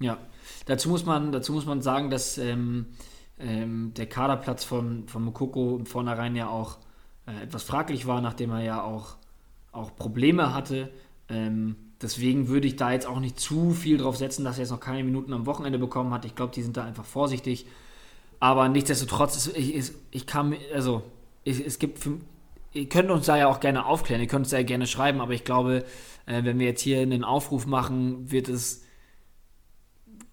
Ja, 0.00 0.18
dazu 0.66 0.88
muss 0.88 1.06
man, 1.06 1.32
dazu 1.32 1.52
muss 1.52 1.64
man 1.64 1.80
sagen, 1.80 2.10
dass 2.10 2.38
ähm, 2.38 2.86
ähm, 3.38 3.92
der 3.96 4.06
Kaderplatz 4.06 4.64
von, 4.64 5.06
von 5.08 5.22
Mokoko 5.22 5.76
im 5.76 5.86
Vornherein 5.86 6.34
ja 6.36 6.48
auch 6.48 6.78
äh, 7.26 7.44
etwas 7.44 7.62
fraglich 7.62 8.06
war, 8.06 8.20
nachdem 8.20 8.50
er 8.50 8.62
ja 8.62 8.82
auch, 8.82 9.16
auch 9.72 9.94
Probleme 9.94 10.52
hatte. 10.52 10.90
Ähm, 11.28 11.76
deswegen 12.04 12.48
würde 12.48 12.68
ich 12.68 12.76
da 12.76 12.92
jetzt 12.92 13.06
auch 13.06 13.18
nicht 13.18 13.40
zu 13.40 13.72
viel 13.72 13.98
drauf 13.98 14.16
setzen, 14.16 14.44
dass 14.44 14.58
er 14.58 14.64
jetzt 14.64 14.70
noch 14.70 14.80
keine 14.80 15.02
Minuten 15.02 15.32
am 15.32 15.46
Wochenende 15.46 15.78
bekommen 15.78 16.12
hat. 16.12 16.24
Ich 16.24 16.36
glaube, 16.36 16.52
die 16.54 16.62
sind 16.62 16.76
da 16.76 16.84
einfach 16.84 17.04
vorsichtig. 17.04 17.66
Aber 18.38 18.68
nichtsdestotrotz, 18.68 19.50
ich, 19.54 19.92
ich, 20.10 20.26
kann, 20.26 20.54
also, 20.72 21.02
ich, 21.42 21.64
es 21.64 21.78
gibt, 21.78 21.98
für, 21.98 22.18
ihr 22.72 22.88
könnt 22.88 23.10
uns 23.10 23.26
da 23.26 23.36
ja 23.36 23.48
auch 23.48 23.58
gerne 23.58 23.86
aufklären, 23.86 24.20
ihr 24.20 24.28
könnt 24.28 24.46
es 24.46 24.52
ja 24.52 24.62
gerne 24.62 24.86
schreiben, 24.86 25.20
aber 25.20 25.32
ich 25.32 25.44
glaube, 25.44 25.84
äh, 26.26 26.44
wenn 26.44 26.58
wir 26.58 26.66
jetzt 26.66 26.82
hier 26.82 27.00
einen 27.00 27.24
Aufruf 27.24 27.66
machen, 27.66 28.30
wird 28.30 28.48
es, 28.48 28.84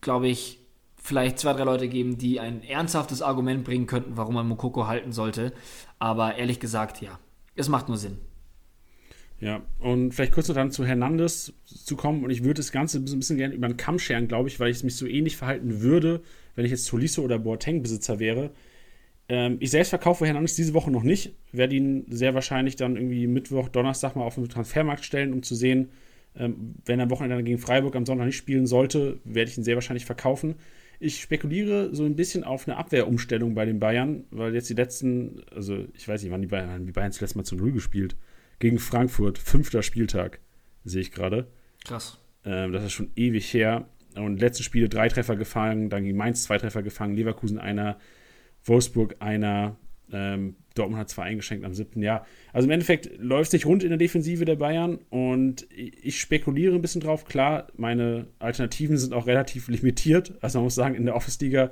glaube 0.02 0.28
ich, 0.28 0.60
vielleicht 0.98 1.40
zwei, 1.40 1.54
drei 1.54 1.64
Leute 1.64 1.88
geben, 1.88 2.18
die 2.18 2.40
ein 2.40 2.64
ernsthaftes 2.64 3.22
Argument 3.22 3.64
bringen 3.64 3.88
könnten, 3.88 4.18
warum 4.18 4.36
man 4.36 4.48
Mokoko 4.48 4.88
halten 4.88 5.14
sollte. 5.14 5.54
Aber 5.98 6.36
ehrlich 6.36 6.60
gesagt, 6.60 7.02
ja, 7.02 7.18
es 7.56 7.70
macht 7.70 7.88
nur 7.88 7.98
Sinn. 7.98 8.18
Ja, 9.42 9.64
und 9.80 10.14
vielleicht 10.14 10.34
kurz 10.34 10.48
noch 10.48 10.56
dann 10.56 10.70
zu 10.70 10.86
Hernandez 10.86 11.52
zu 11.66 11.96
kommen. 11.96 12.24
Und 12.24 12.30
ich 12.30 12.44
würde 12.44 12.60
das 12.60 12.72
Ganze 12.72 13.00
ein 13.00 13.06
bisschen 13.06 13.38
gerne 13.38 13.56
über 13.56 13.68
den 13.68 13.76
Kamm 13.76 13.98
scheren, 13.98 14.28
glaube 14.28 14.48
ich, 14.50 14.60
weil 14.60 14.70
ich 14.70 14.84
mich 14.84 14.96
so 14.96 15.08
ähnlich 15.08 15.36
verhalten 15.36 15.82
würde, 15.82 16.22
wenn 16.56 16.64
ich 16.64 16.72
jetzt 16.72 16.88
Tolisso 16.88 17.24
oder 17.24 17.40
Boateng-Besitzer 17.40 18.20
wäre. 18.20 18.52
Ähm, 19.28 19.58
ich 19.60 19.72
selbst 19.72 19.90
verkaufe 19.90 20.28
Hernandez 20.28 20.56
diese 20.56 20.76
Woche 20.76 20.92
noch 20.92 21.02
nicht. 21.02 21.34
Werde 21.52 21.76
ihn 21.76 22.06
sehr 22.08 22.36
wahrscheinlich 22.36 22.76
dann 22.76 22.96
irgendwie 22.96 23.26
Mittwoch, 23.26 23.68
Donnerstag 23.68 24.16
mal 24.16 24.26
auf 24.26 24.36
den 24.36 24.48
Transfermarkt 24.48 25.04
stellen, 25.04 25.34
um 25.34 25.42
zu 25.42 25.56
sehen, 25.56 25.90
ähm, 26.36 26.76
wenn 26.86 27.00
er 27.00 27.06
am 27.06 27.10
Wochenende 27.10 27.44
gegen 27.44 27.58
Freiburg 27.58 27.96
am 27.96 28.06
Sonntag 28.06 28.28
nicht 28.28 28.38
spielen 28.38 28.68
sollte, 28.68 29.20
werde 29.24 29.50
ich 29.50 29.58
ihn 29.58 29.64
sehr 29.64 29.76
wahrscheinlich 29.76 30.06
verkaufen. 30.06 30.54
Ich 31.00 31.20
spekuliere 31.20 31.96
so 31.96 32.06
ein 32.06 32.16
bisschen 32.16 32.44
auf 32.44 32.68
eine 32.68 32.78
Abwehrumstellung 32.78 33.56
bei 33.56 33.66
den 33.66 33.80
Bayern, 33.80 34.26
weil 34.30 34.54
jetzt 34.54 34.70
die 34.70 34.76
letzten, 34.76 35.42
also 35.50 35.88
ich 35.96 36.08
weiß 36.08 36.22
nicht, 36.22 36.32
wann 36.32 36.44
die 36.44 36.48
Bayern, 36.48 36.70
haben 36.70 36.86
die 36.86 36.92
Bayern 36.92 37.12
zuletzt 37.12 37.36
mal 37.36 37.44
zu 37.44 37.56
Null 37.56 37.72
gespielt 37.72 38.16
gegen 38.62 38.80
Frankfurt, 38.80 39.38
fünfter 39.38 39.84
Spieltag, 39.84 40.40
sehe 40.86 41.02
ich 41.02 41.12
gerade. 41.12 41.48
Krass. 41.84 42.18
Ähm, 42.46 42.72
das 42.72 42.86
ist 42.86 42.94
schon 42.94 43.12
ewig 43.16 43.54
her. 43.54 43.90
Und 44.16 44.40
letzten 44.40 44.64
Spiele 44.64 44.88
drei 44.88 45.10
Treffer 45.10 45.36
gefangen, 45.36 45.90
dann 45.90 46.04
gegen 46.04 46.18
Mainz 46.18 46.44
zwei 46.44 46.58
Treffer 46.58 46.84
gefangen, 46.84 47.16
Leverkusen 47.16 47.60
einer, 47.60 47.98
Wolfsburg 48.64 49.16
einer, 49.20 49.78
ähm, 50.12 50.56
Dortmund 50.76 51.00
hat 51.00 51.10
zwei 51.10 51.24
eingeschenkt 51.24 51.66
am 51.66 51.74
siebten 51.74 52.02
Jahr. 52.02 52.26
Also 52.54 52.68
im 52.68 52.72
Endeffekt 52.72 53.18
läuft 53.18 53.50
es 53.50 53.54
nicht 53.54 53.66
rund 53.66 53.84
in 53.84 53.90
der 53.90 53.98
Defensive 53.98 54.46
der 54.46 54.56
Bayern 54.56 55.00
und 55.10 55.68
ich 55.72 56.20
spekuliere 56.20 56.76
ein 56.76 56.82
bisschen 56.82 57.02
drauf. 57.02 57.26
Klar, 57.26 57.68
meine 57.76 58.28
Alternativen 58.40 58.98
sind 58.98 59.14
auch 59.14 59.28
relativ 59.28 59.68
limitiert. 59.68 60.34
Also 60.42 60.60
man 60.60 60.66
muss 60.66 60.76
sagen, 60.76 60.96
in 60.96 61.06
der 61.06 61.16
Office-Liga 61.16 61.72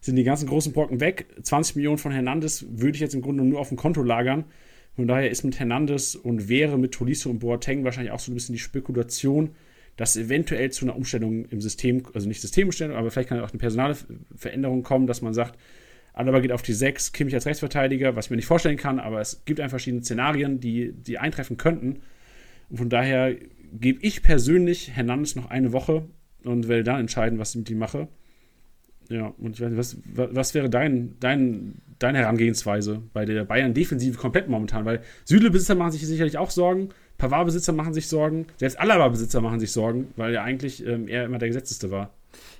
sind 0.00 0.16
die 0.16 0.24
ganzen 0.24 0.48
großen 0.48 0.72
Brocken 0.72 1.00
weg. 1.00 1.26
20 1.42 1.76
Millionen 1.76 1.98
von 1.98 2.12
Hernandez 2.12 2.64
würde 2.68 2.94
ich 2.94 3.00
jetzt 3.00 3.14
im 3.14 3.22
Grunde 3.22 3.44
nur 3.44 3.60
auf 3.60 3.68
dem 3.68 3.76
Konto 3.76 4.02
lagern. 4.02 4.44
Von 5.00 5.08
daher 5.08 5.30
ist 5.30 5.44
mit 5.44 5.58
Hernandez 5.58 6.14
und 6.14 6.50
wäre 6.50 6.76
mit 6.78 6.92
Tolisso 6.92 7.30
und 7.30 7.38
Boateng 7.38 7.84
wahrscheinlich 7.84 8.12
auch 8.12 8.18
so 8.18 8.30
ein 8.30 8.34
bisschen 8.34 8.52
die 8.52 8.58
Spekulation, 8.58 9.52
dass 9.96 10.14
eventuell 10.14 10.70
zu 10.72 10.84
einer 10.84 10.94
Umstellung 10.94 11.46
im 11.46 11.62
System, 11.62 12.02
also 12.12 12.28
nicht 12.28 12.42
Systemumstellung, 12.42 12.94
aber 12.94 13.10
vielleicht 13.10 13.30
kann 13.30 13.40
auch 13.40 13.48
eine 13.48 13.58
personale 13.58 13.96
Veränderung 14.36 14.82
kommen, 14.82 15.06
dass 15.06 15.22
man 15.22 15.32
sagt, 15.32 15.58
Alaba 16.12 16.40
geht 16.40 16.52
auf 16.52 16.60
die 16.60 16.74
6, 16.74 17.14
Kimmich 17.14 17.32
als 17.32 17.46
Rechtsverteidiger, 17.46 18.14
was 18.14 18.26
ich 18.26 18.30
mir 18.30 18.36
nicht 18.36 18.44
vorstellen 18.44 18.76
kann, 18.76 18.98
aber 18.98 19.22
es 19.22 19.42
gibt 19.46 19.58
einfach 19.60 19.70
verschiedene 19.70 20.04
Szenarien, 20.04 20.60
die, 20.60 20.92
die 20.92 21.16
eintreffen 21.16 21.56
könnten. 21.56 22.00
Und 22.68 22.76
von 22.76 22.90
daher 22.90 23.34
gebe 23.72 24.00
ich 24.02 24.22
persönlich 24.22 24.90
Hernandez 24.90 25.34
noch 25.34 25.48
eine 25.48 25.72
Woche 25.72 26.04
und 26.44 26.68
werde 26.68 26.84
dann 26.84 27.00
entscheiden, 27.00 27.38
was 27.38 27.52
ich 27.52 27.56
mit 27.56 27.70
ihm 27.70 27.78
mache. 27.78 28.08
Ja, 29.10 29.34
und 29.38 29.56
ich 29.56 29.60
weiß 29.60 29.70
nicht, 29.70 29.78
was, 29.78 29.96
was 30.14 30.54
wäre 30.54 30.70
dein, 30.70 31.16
dein, 31.18 31.82
deine 31.98 32.18
Herangehensweise 32.18 33.02
bei 33.12 33.24
der 33.24 33.44
Bayern-Defensive 33.44 34.16
komplett 34.16 34.48
momentan? 34.48 34.84
Weil 34.84 35.02
Süle-Besitzer 35.24 35.74
machen 35.74 35.90
sich 35.90 36.06
sicherlich 36.06 36.38
auch 36.38 36.50
Sorgen, 36.50 36.90
Pavard-Besitzer 37.18 37.72
machen 37.72 37.92
sich 37.92 38.06
Sorgen, 38.06 38.46
selbst 38.56 38.78
Alaba-Besitzer 38.78 39.40
machen 39.40 39.58
sich 39.58 39.72
Sorgen, 39.72 40.12
weil 40.14 40.32
ja 40.32 40.44
eigentlich 40.44 40.86
ähm, 40.86 41.08
er 41.08 41.24
immer 41.24 41.38
der 41.38 41.48
Gesetzeste 41.48 41.90
war. 41.90 42.14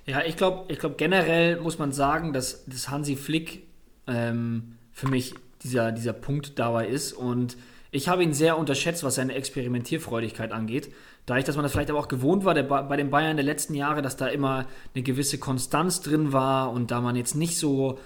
Ja, 0.05 0.23
ich 0.25 0.35
glaube, 0.35 0.71
ich 0.71 0.77
glaub, 0.77 0.97
generell 0.97 1.59
muss 1.61 1.79
man 1.79 1.93
sagen, 1.93 2.33
dass, 2.33 2.65
dass 2.65 2.89
Hansi 2.89 3.15
Flick 3.15 3.63
ähm, 4.07 4.75
für 4.91 5.07
mich 5.07 5.33
dieser, 5.63 5.93
dieser 5.93 6.13
Punkt 6.13 6.59
dabei 6.59 6.87
ist 6.87 7.13
und 7.13 7.55
ich 7.93 8.07
habe 8.07 8.23
ihn 8.23 8.33
sehr 8.33 8.57
unterschätzt, 8.57 9.03
was 9.03 9.15
seine 9.15 9.35
Experimentierfreudigkeit 9.35 10.53
angeht. 10.53 10.91
Dadurch, 11.25 11.45
dass 11.45 11.55
man 11.55 11.63
das 11.63 11.71
vielleicht 11.71 11.89
aber 11.89 11.99
auch 11.99 12.07
gewohnt 12.07 12.45
war 12.45 12.53
der, 12.53 12.63
bei 12.63 12.97
den 12.97 13.09
Bayern 13.09 13.37
der 13.37 13.45
letzten 13.45 13.75
Jahre, 13.75 14.01
dass 14.01 14.17
da 14.17 14.27
immer 14.27 14.65
eine 14.93 15.03
gewisse 15.03 15.37
Konstanz 15.37 16.01
drin 16.01 16.33
war 16.33 16.71
und 16.71 16.91
da 16.91 16.99
man 17.01 17.15
jetzt 17.15 17.35
nicht 17.35 17.57
so 17.57 17.99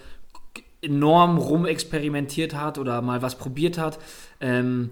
enorm 0.81 1.37
rumexperimentiert 1.37 2.55
hat 2.55 2.77
oder 2.77 3.01
mal 3.01 3.21
was 3.21 3.37
probiert 3.37 3.77
hat. 3.77 3.99
Ähm, 4.39 4.91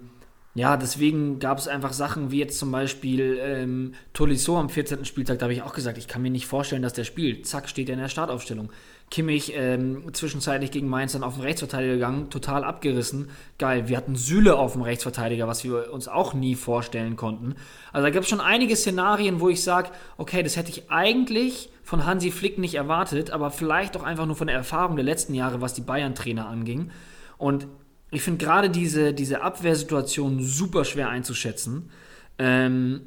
ja, 0.56 0.78
deswegen 0.78 1.40
gab 1.40 1.58
es 1.58 1.68
einfach 1.68 1.94
Sachen 1.94 2.30
wie 2.30 2.40
jetzt 2.40 2.60
zum 2.60 2.72
Beispiel 2.72 3.40
ähm, 3.42 3.94
Tolisso 4.14 4.58
am 4.60 4.70
14. 4.70 5.04
Spieltag, 5.04 5.40
da 5.40 5.46
habe 5.46 5.54
ich 5.54 5.64
auch 5.64 5.74
gesagt, 5.74 5.98
ich 5.98 6.08
kann 6.08 6.22
mir 6.22 6.30
nicht 6.30 6.46
vorstellen, 6.46 6.84
dass 6.84 6.94
der 6.94 7.06
spielt. 7.06 7.48
Zack, 7.48 7.68
steht 7.68 7.90
er 7.90 7.94
in 7.94 8.02
der 8.02 8.10
Startaufstellung. 8.10 8.72
Kimmich 9.12 9.54
ähm, 9.56 10.12
zwischenzeitlich 10.14 10.72
gegen 10.72 10.88
Mainz 10.88 11.14
dann 11.14 11.24
auf 11.24 11.36
den 11.36 11.44
Rechtsverteidiger 11.44 11.94
gegangen, 11.94 12.30
total 12.30 12.64
abgerissen. 12.64 13.30
Geil, 13.60 13.88
wir 13.88 13.98
hatten 13.98 14.16
Süle 14.16 14.56
auf 14.56 14.74
dem 14.74 14.82
Rechtsverteidiger, 14.82 15.48
was 15.48 15.64
wir 15.64 15.94
uns 15.94 16.08
auch 16.08 16.34
nie 16.34 16.56
vorstellen 16.56 17.16
konnten. 17.16 17.56
Also 17.92 18.06
da 18.06 18.10
gibt 18.10 18.24
es 18.24 18.30
schon 18.30 18.42
einige 18.42 18.76
Szenarien, 18.76 19.40
wo 19.40 19.50
ich 19.50 19.62
sage, 19.62 19.90
okay, 20.18 20.42
das 20.42 20.58
hätte 20.58 20.72
ich 20.72 20.90
eigentlich 20.90 21.70
von 21.84 22.06
Hansi 22.06 22.32
Flick 22.32 22.58
nicht 22.58 22.76
erwartet, 22.76 23.30
aber 23.30 23.52
vielleicht 23.52 23.96
auch 23.98 24.04
einfach 24.04 24.26
nur 24.26 24.36
von 24.36 24.48
der 24.48 24.56
Erfahrung 24.56 24.96
der 24.96 25.06
letzten 25.06 25.36
Jahre, 25.36 25.62
was 25.62 25.74
die 25.74 25.82
Bayern-Trainer 25.82 26.48
anging. 26.48 26.90
Und 27.38 27.68
ich 28.10 28.22
finde 28.22 28.44
gerade 28.44 28.70
diese, 28.70 29.14
diese 29.14 29.42
Abwehrsituation 29.42 30.42
super 30.42 30.86
schwer 30.86 31.10
einzuschätzen. 31.10 31.92
Ähm, 32.40 33.02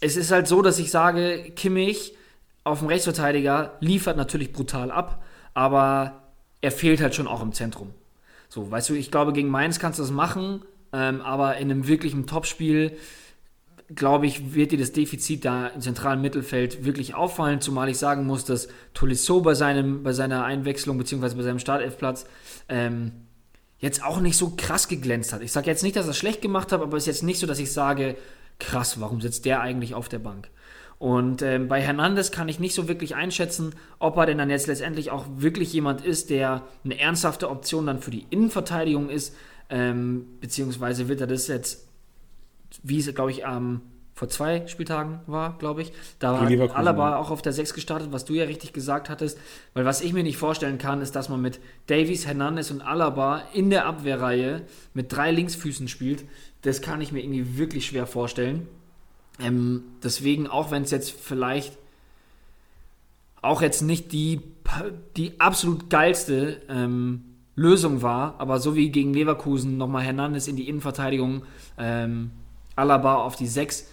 es 0.00 0.16
ist 0.16 0.32
halt 0.32 0.48
so, 0.48 0.62
dass 0.62 0.78
ich 0.78 0.90
sage, 0.90 1.52
Kimmich 1.54 2.14
auf 2.64 2.78
dem 2.78 2.88
Rechtsverteidiger 2.88 3.76
liefert 3.80 4.16
natürlich 4.16 4.52
brutal 4.52 4.90
ab, 4.90 5.22
aber 5.54 6.22
er 6.60 6.70
fehlt 6.70 7.00
halt 7.00 7.14
schon 7.14 7.26
auch 7.26 7.42
im 7.42 7.52
Zentrum. 7.52 7.90
So, 8.48 8.70
weißt 8.70 8.90
du, 8.90 8.94
ich 8.94 9.10
glaube, 9.10 9.32
gegen 9.32 9.48
Mainz 9.48 9.78
kannst 9.78 9.98
du 9.98 10.02
das 10.02 10.12
machen, 10.12 10.62
ähm, 10.92 11.20
aber 11.22 11.56
in 11.56 11.70
einem 11.70 11.86
wirklichen 11.86 12.26
Topspiel, 12.26 12.96
glaube 13.94 14.26
ich, 14.26 14.54
wird 14.54 14.72
dir 14.72 14.78
das 14.78 14.92
Defizit 14.92 15.44
da 15.44 15.68
im 15.68 15.80
zentralen 15.80 16.20
Mittelfeld 16.20 16.84
wirklich 16.84 17.14
auffallen, 17.14 17.60
zumal 17.60 17.88
ich 17.88 17.98
sagen 17.98 18.26
muss, 18.26 18.44
dass 18.44 18.68
Tolisso 18.94 19.40
bei, 19.40 19.54
seinem, 19.54 20.02
bei 20.02 20.12
seiner 20.12 20.44
Einwechslung 20.44 20.98
bzw. 20.98 21.34
bei 21.34 21.42
seinem 21.42 21.58
Startelfplatz 21.58 22.26
ähm, 22.68 23.12
jetzt 23.78 24.04
auch 24.04 24.20
nicht 24.20 24.36
so 24.36 24.54
krass 24.56 24.86
geglänzt 24.86 25.32
hat. 25.32 25.42
Ich 25.42 25.52
sage 25.52 25.66
jetzt 25.66 25.82
nicht, 25.82 25.96
dass 25.96 26.06
er 26.06 26.12
es 26.12 26.18
schlecht 26.18 26.40
gemacht 26.40 26.72
hat, 26.72 26.80
aber 26.80 26.96
es 26.96 27.02
ist 27.04 27.08
jetzt 27.08 27.22
nicht 27.22 27.40
so, 27.40 27.46
dass 27.46 27.58
ich 27.58 27.72
sage, 27.72 28.16
krass, 28.58 29.00
warum 29.00 29.20
sitzt 29.20 29.44
der 29.44 29.60
eigentlich 29.60 29.94
auf 29.94 30.08
der 30.08 30.20
Bank? 30.20 30.48
Und 31.02 31.42
ähm, 31.42 31.66
bei 31.66 31.80
Hernandez 31.80 32.30
kann 32.30 32.48
ich 32.48 32.60
nicht 32.60 32.76
so 32.76 32.86
wirklich 32.86 33.16
einschätzen, 33.16 33.74
ob 33.98 34.16
er 34.18 34.26
denn 34.26 34.38
dann 34.38 34.50
jetzt 34.50 34.68
letztendlich 34.68 35.10
auch 35.10 35.26
wirklich 35.34 35.72
jemand 35.72 36.04
ist, 36.04 36.30
der 36.30 36.62
eine 36.84 36.96
ernsthafte 36.96 37.50
Option 37.50 37.86
dann 37.86 37.98
für 37.98 38.12
die 38.12 38.24
Innenverteidigung 38.30 39.10
ist, 39.10 39.34
ähm, 39.68 40.26
beziehungsweise 40.40 41.08
wird 41.08 41.20
er 41.20 41.26
das 41.26 41.48
jetzt, 41.48 41.88
wie 42.84 43.00
es, 43.00 43.12
glaube 43.16 43.32
ich, 43.32 43.42
ähm, 43.42 43.80
vor 44.14 44.28
zwei 44.28 44.64
Spieltagen 44.68 45.18
war, 45.26 45.58
glaube 45.58 45.82
ich. 45.82 45.92
Da 46.20 46.34
war 46.34 46.76
Alaba 46.76 47.16
auch 47.16 47.32
auf 47.32 47.42
der 47.42 47.52
6 47.52 47.74
gestartet, 47.74 48.12
was 48.12 48.24
du 48.24 48.34
ja 48.34 48.44
richtig 48.44 48.72
gesagt 48.72 49.10
hattest. 49.10 49.40
Weil 49.74 49.84
was 49.84 50.02
ich 50.02 50.12
mir 50.12 50.22
nicht 50.22 50.36
vorstellen 50.36 50.78
kann, 50.78 51.02
ist, 51.02 51.16
dass 51.16 51.28
man 51.28 51.40
mit 51.40 51.58
Davies, 51.88 52.28
Hernandez 52.28 52.70
und 52.70 52.80
Alaba 52.80 53.42
in 53.54 53.70
der 53.70 53.86
Abwehrreihe 53.86 54.62
mit 54.94 55.12
drei 55.12 55.32
Linksfüßen 55.32 55.88
spielt. 55.88 56.22
Das 56.60 56.80
kann 56.80 57.00
ich 57.00 57.10
mir 57.10 57.24
irgendwie 57.24 57.58
wirklich 57.58 57.86
schwer 57.86 58.06
vorstellen. 58.06 58.68
Ähm, 59.42 59.82
deswegen, 60.02 60.46
auch 60.46 60.70
wenn 60.70 60.82
es 60.82 60.90
jetzt 60.90 61.10
vielleicht 61.10 61.78
auch 63.40 63.60
jetzt 63.60 63.82
nicht 63.82 64.12
die, 64.12 64.40
die 65.16 65.40
absolut 65.40 65.90
geilste 65.90 66.62
ähm, 66.68 67.24
Lösung 67.56 68.02
war, 68.02 68.36
aber 68.38 68.60
so 68.60 68.76
wie 68.76 68.90
gegen 68.90 69.12
Leverkusen 69.12 69.76
nochmal 69.76 70.04
Hernandez 70.04 70.46
in 70.46 70.56
die 70.56 70.68
Innenverteidigung, 70.68 71.42
ähm, 71.76 72.30
Alaba 72.76 73.16
auf 73.16 73.36
die 73.36 73.46
6, 73.46 73.88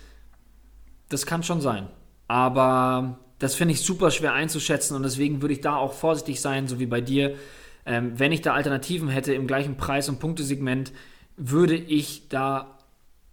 das 1.09 1.25
kann 1.25 1.43
schon 1.43 1.59
sein. 1.59 1.87
Aber 2.27 3.17
das 3.39 3.55
finde 3.55 3.73
ich 3.73 3.81
super 3.81 4.11
schwer 4.11 4.33
einzuschätzen 4.33 4.95
und 4.95 5.03
deswegen 5.03 5.41
würde 5.41 5.53
ich 5.55 5.61
da 5.61 5.75
auch 5.75 5.93
vorsichtig 5.93 6.39
sein, 6.39 6.67
so 6.67 6.79
wie 6.79 6.85
bei 6.85 7.01
dir. 7.01 7.35
Ähm, 7.85 8.17
wenn 8.17 8.31
ich 8.31 8.41
da 8.41 8.53
Alternativen 8.53 9.09
hätte 9.09 9.33
im 9.33 9.47
gleichen 9.47 9.75
Preis- 9.75 10.09
und 10.09 10.19
Punktesegment, 10.19 10.93
würde 11.35 11.75
ich 11.75 12.27
da 12.29 12.78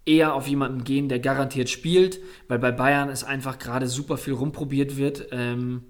eher 0.07 0.35
auf 0.35 0.47
jemanden 0.47 0.85
gehen, 0.85 1.09
der 1.09 1.19
garantiert 1.19 1.69
spielt, 1.69 2.21
weil 2.49 2.59
bei 2.59 2.73
Bayern 2.73 3.09
es 3.09 3.25
einfach 3.25 3.59
gerade 3.59 3.89
super 3.89 4.17
viel 4.17 4.35
rumprobiert 4.35 4.97
wird. 4.97 5.29
Ähm, 5.33 5.83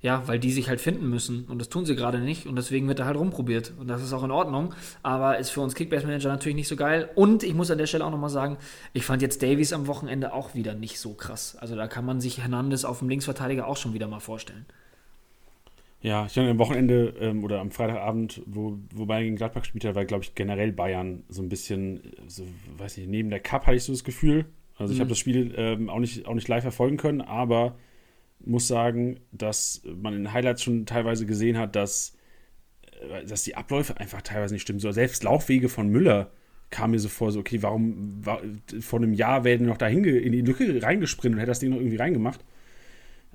ja, 0.00 0.22
weil 0.26 0.38
die 0.38 0.52
sich 0.52 0.68
halt 0.68 0.80
finden 0.80 1.10
müssen 1.10 1.44
und 1.46 1.58
das 1.58 1.70
tun 1.70 1.84
sie 1.84 1.96
gerade 1.96 2.20
nicht 2.20 2.46
und 2.46 2.54
deswegen 2.54 2.86
wird 2.86 3.00
da 3.00 3.04
halt 3.04 3.16
rumprobiert 3.16 3.72
und 3.80 3.88
das 3.88 4.00
ist 4.02 4.12
auch 4.12 4.22
in 4.22 4.30
Ordnung, 4.30 4.72
aber 5.02 5.38
ist 5.38 5.50
für 5.50 5.60
uns 5.60 5.74
Kickbase-Manager 5.74 6.28
natürlich 6.28 6.54
nicht 6.54 6.68
so 6.68 6.76
geil 6.76 7.10
und 7.16 7.42
ich 7.42 7.52
muss 7.52 7.70
an 7.72 7.78
der 7.78 7.86
Stelle 7.86 8.04
auch 8.04 8.10
nochmal 8.12 8.30
sagen, 8.30 8.58
ich 8.92 9.04
fand 9.04 9.22
jetzt 9.22 9.42
Davies 9.42 9.72
am 9.72 9.88
Wochenende 9.88 10.32
auch 10.32 10.54
wieder 10.54 10.74
nicht 10.74 11.00
so 11.00 11.14
krass. 11.14 11.56
Also 11.56 11.74
da 11.74 11.88
kann 11.88 12.04
man 12.04 12.20
sich 12.20 12.38
Hernandez 12.38 12.84
auf 12.84 13.00
dem 13.00 13.08
Linksverteidiger 13.08 13.66
auch 13.66 13.76
schon 13.76 13.92
wieder 13.92 14.06
mal 14.06 14.20
vorstellen. 14.20 14.66
Ja, 16.00 16.26
ich 16.26 16.34
denke, 16.34 16.50
am 16.50 16.58
Wochenende 16.58 17.14
ähm, 17.20 17.42
oder 17.42 17.60
am 17.60 17.72
Freitagabend, 17.72 18.42
wo, 18.46 18.78
wo 18.94 19.06
Bayern 19.06 19.24
gegen 19.24 19.36
Gladbach 19.36 19.62
gespielt 19.62 19.84
hat, 19.84 19.96
war, 19.96 20.04
glaube 20.04 20.22
ich, 20.22 20.34
generell 20.34 20.72
Bayern 20.72 21.24
so 21.28 21.42
ein 21.42 21.48
bisschen, 21.48 22.12
so, 22.28 22.44
weiß 22.76 22.98
nicht, 22.98 23.08
neben 23.08 23.30
der 23.30 23.40
Cup 23.40 23.66
hatte 23.66 23.76
ich 23.76 23.82
so 23.82 23.92
das 23.92 24.04
Gefühl. 24.04 24.46
Also 24.76 24.92
ich 24.92 24.98
mhm. 24.98 25.02
habe 25.02 25.08
das 25.10 25.18
Spiel 25.18 25.52
ähm, 25.56 25.90
auch, 25.90 25.98
nicht, 25.98 26.26
auch 26.26 26.34
nicht 26.34 26.46
live 26.46 26.62
verfolgen 26.62 26.98
können, 26.98 27.20
aber 27.20 27.76
muss 28.38 28.68
sagen, 28.68 29.18
dass 29.32 29.82
man 30.00 30.14
in 30.14 30.24
den 30.24 30.32
Highlights 30.32 30.62
schon 30.62 30.86
teilweise 30.86 31.26
gesehen 31.26 31.58
hat, 31.58 31.74
dass, 31.74 32.16
äh, 33.10 33.24
dass 33.24 33.42
die 33.42 33.56
Abläufe 33.56 33.98
einfach 33.98 34.22
teilweise 34.22 34.54
nicht 34.54 34.62
stimmen. 34.62 34.78
So, 34.78 34.92
selbst 34.92 35.24
Laufwege 35.24 35.68
von 35.68 35.88
Müller 35.88 36.30
kam 36.70 36.92
mir 36.92 37.00
so 37.00 37.08
vor, 37.08 37.32
so, 37.32 37.40
okay, 37.40 37.62
warum 37.62 38.24
war, 38.24 38.40
vor 38.80 39.00
einem 39.00 39.14
Jahr 39.14 39.42
wäre 39.42 39.62
noch 39.62 39.78
da 39.78 39.88
in 39.88 40.02
die 40.04 40.42
Lücke 40.42 40.80
reingesprintet 40.82 41.36
und 41.36 41.40
hätte 41.40 41.50
das 41.50 41.60
Ding 41.60 41.70
noch 41.70 41.78
irgendwie 41.78 41.96
reingemacht. 41.96 42.44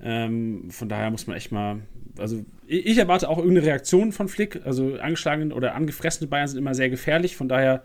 Ähm, 0.02 0.70
von 0.70 0.88
daher 0.88 1.10
muss 1.10 1.26
man 1.26 1.36
echt 1.36 1.52
mal, 1.52 1.80
also 2.18 2.44
ich, 2.66 2.98
erwarte 2.98 3.28
auch 3.28 3.38
irgendeine 3.38 3.66
Reaktion 3.66 4.12
von 4.12 4.28
Flick. 4.28 4.64
Also 4.64 4.96
angeschlagene 4.96 5.54
oder 5.54 5.74
angefressene 5.74 6.28
Bayern 6.28 6.48
sind 6.48 6.58
immer 6.58 6.74
sehr 6.74 6.90
gefährlich. 6.90 7.36
Von 7.36 7.48
daher 7.48 7.82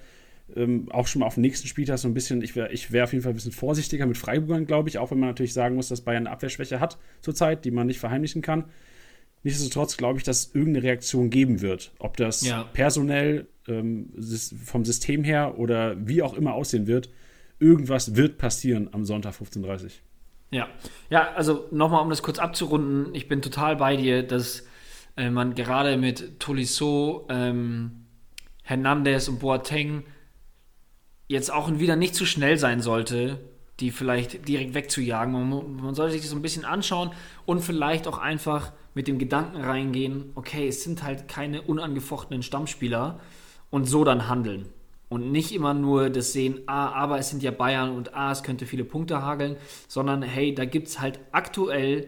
ähm, 0.56 0.90
auch 0.92 1.08
schon 1.08 1.20
mal 1.20 1.28
auf 1.28 1.36
den 1.36 1.42
nächsten 1.42 1.68
Spieltag 1.68 2.00
so 2.00 2.08
ein 2.08 2.14
bisschen, 2.14 2.42
ich 2.42 2.56
wäre 2.56 2.72
ich 2.72 2.92
wär 2.92 3.04
auf 3.04 3.14
jeden 3.14 3.24
Fall 3.24 3.34
ein 3.34 3.36
bisschen 3.36 3.52
vorsichtiger 3.52 4.06
mit 4.06 4.18
Freiburgern, 4.18 4.66
glaube 4.66 4.90
ich, 4.90 4.98
auch 4.98 5.12
wenn 5.12 5.20
man 5.20 5.30
natürlich 5.30 5.54
sagen 5.54 5.76
muss, 5.76 5.90
dass 5.90 6.02
Bayern 6.02 6.26
eine 6.26 6.32
Abwehrschwäche 6.32 6.80
hat 6.80 6.98
zurzeit, 7.22 7.66
die 7.66 7.72
man 7.72 7.88
nicht 7.88 8.00
verheimlichen 8.00 8.42
kann. 8.42 8.66
Nichtsdestotrotz 9.44 9.96
glaube 9.96 10.18
ich, 10.18 10.24
dass 10.24 10.48
es 10.48 10.56
irgendeine 10.56 10.84
Reaktion 10.84 11.30
geben 11.30 11.62
wird. 11.62 11.94
Ob 12.00 12.18
das 12.18 12.42
ja. 12.46 12.64
personell, 12.74 13.48
ähm, 13.68 14.10
vom 14.66 14.84
System 14.84 15.24
her 15.24 15.58
oder 15.58 15.96
wie 16.06 16.22
auch 16.22 16.34
immer 16.34 16.54
aussehen 16.54 16.88
wird, 16.88 17.10
irgendwas 17.60 18.16
wird 18.16 18.38
passieren 18.38 18.90
am 18.92 19.06
Sonntag 19.06 19.36
15.30 19.36 19.84
Uhr. 19.84 19.90
Ja, 20.52 20.68
ja, 21.10 21.32
also 21.34 21.68
nochmal, 21.72 22.02
um 22.02 22.10
das 22.10 22.24
kurz 22.24 22.40
abzurunden, 22.40 23.14
ich 23.14 23.28
bin 23.28 23.42
total 23.42 23.76
bei 23.76 23.96
dir, 23.96 24.24
dass 24.24 24.66
äh, 25.16 25.30
man 25.30 25.54
gerade 25.54 25.96
mit 25.98 26.40
Tolisso, 26.40 27.28
ähm, 27.30 28.06
Hernandez 28.64 29.28
und 29.28 29.40
Boateng 29.40 30.06
jetzt 31.28 31.52
auch 31.52 31.72
wieder 31.80 31.96
nicht 31.96 32.16
zu 32.16 32.26
schnell 32.26 32.58
sein 32.58 32.82
sollte, 32.82 33.40
die 33.80 33.92
vielleicht 33.92 34.48
direkt 34.48 34.74
wegzujagen. 34.74 35.32
Man, 35.32 35.76
man 35.76 35.96
sollte 35.96 36.14
sich 36.14 36.22
das 36.22 36.32
so 36.32 36.36
ein 36.36 36.42
bisschen 36.42 36.66
anschauen 36.66 37.12
und 37.46 37.62
vielleicht 37.62 38.08
auch 38.08 38.18
einfach 38.18 38.72
mit 38.94 39.08
dem 39.08 39.20
Gedanken 39.20 39.62
reingehen, 39.62 40.32
okay, 40.36 40.68
es 40.68 40.84
sind 40.84 41.04
halt 41.04 41.28
keine 41.28 41.62
unangefochtenen 41.62 42.44
Stammspieler 42.44 43.20
und 43.70 43.86
so 43.86 44.04
dann 44.04 44.28
handeln. 44.28 44.66
Und 45.10 45.32
nicht 45.32 45.54
immer 45.54 45.74
nur 45.74 46.10
das 46.12 46.34
sehen, 46.34 46.60
ah, 46.68 46.92
aber 46.92 47.18
es 47.18 47.30
sind 47.32 47.42
ja 47.42 47.50
Bayern 47.50 47.90
und 47.90 48.14
ah, 48.14 48.32
es 48.32 48.44
könnte 48.44 48.68
viele 48.68 48.84
Punkte 48.86 49.22
hageln, 49.24 49.56
sondern 49.88 50.22
hey, 50.22 50.54
da 50.54 50.66
gibt 50.66 50.88
es 50.88 51.02
halt 51.02 51.20
aktuell 51.32 52.08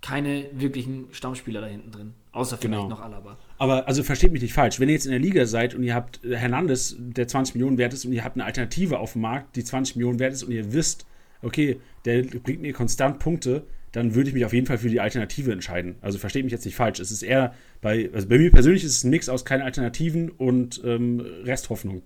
keine 0.00 0.46
wirklichen 0.52 1.06
Stammspieler 1.12 1.60
da 1.60 1.66
hinten 1.66 1.90
drin. 1.90 2.14
Außer 2.32 2.56
vielleicht 2.58 2.74
Genau. 2.74 2.88
noch 2.88 3.00
Alaba. 3.00 3.38
Aber 3.58 3.86
also 3.86 4.02
versteht 4.02 4.32
mich 4.32 4.42
nicht 4.42 4.54
falsch, 4.54 4.80
wenn 4.80 4.88
ihr 4.88 4.94
jetzt 4.94 5.04
in 5.04 5.12
der 5.12 5.20
Liga 5.20 5.46
seid 5.46 5.74
und 5.74 5.82
ihr 5.82 5.94
habt 5.94 6.24
äh, 6.24 6.36
Hernandez, 6.36 6.96
der 6.98 7.28
20 7.28 7.54
Millionen 7.54 7.78
wert 7.78 7.92
ist, 7.92 8.04
und 8.04 8.12
ihr 8.12 8.24
habt 8.24 8.36
eine 8.36 8.44
Alternative 8.44 8.98
auf 8.98 9.12
dem 9.12 9.22
Markt, 9.22 9.54
die 9.56 9.64
20 9.64 9.96
Millionen 9.96 10.18
wert 10.18 10.32
ist, 10.32 10.42
und 10.42 10.52
ihr 10.52 10.72
wisst, 10.72 11.06
okay, 11.42 11.80
der 12.04 12.22
bringt 12.22 12.62
mir 12.62 12.72
konstant 12.72 13.18
Punkte, 13.18 13.64
dann 13.92 14.14
würde 14.14 14.30
ich 14.30 14.34
mich 14.34 14.44
auf 14.44 14.52
jeden 14.54 14.66
Fall 14.66 14.78
für 14.78 14.88
die 14.88 15.00
Alternative 15.00 15.52
entscheiden. 15.52 15.96
Also 16.00 16.18
versteht 16.18 16.44
mich 16.44 16.52
jetzt 16.52 16.64
nicht 16.64 16.76
falsch. 16.76 16.98
Es 16.98 17.10
ist 17.10 17.22
eher 17.22 17.54
bei, 17.80 18.10
also 18.12 18.26
bei 18.26 18.38
mir 18.38 18.50
persönlich 18.50 18.84
ist 18.84 18.96
es 18.96 19.04
ein 19.04 19.10
Mix 19.10 19.28
aus 19.28 19.44
keine 19.44 19.64
Alternativen 19.64 20.30
und 20.30 20.80
ähm, 20.84 21.20
Resthoffnung. 21.44 22.02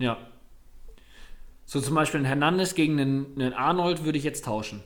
Ja. 0.00 0.18
So 1.64 1.80
zum 1.80 1.94
Beispiel 1.94 2.20
ein 2.20 2.26
Hernandez 2.26 2.74
gegen 2.74 2.98
einen, 3.00 3.26
einen 3.36 3.52
Arnold 3.52 4.04
würde 4.04 4.18
ich 4.18 4.24
jetzt 4.24 4.44
tauschen. 4.44 4.82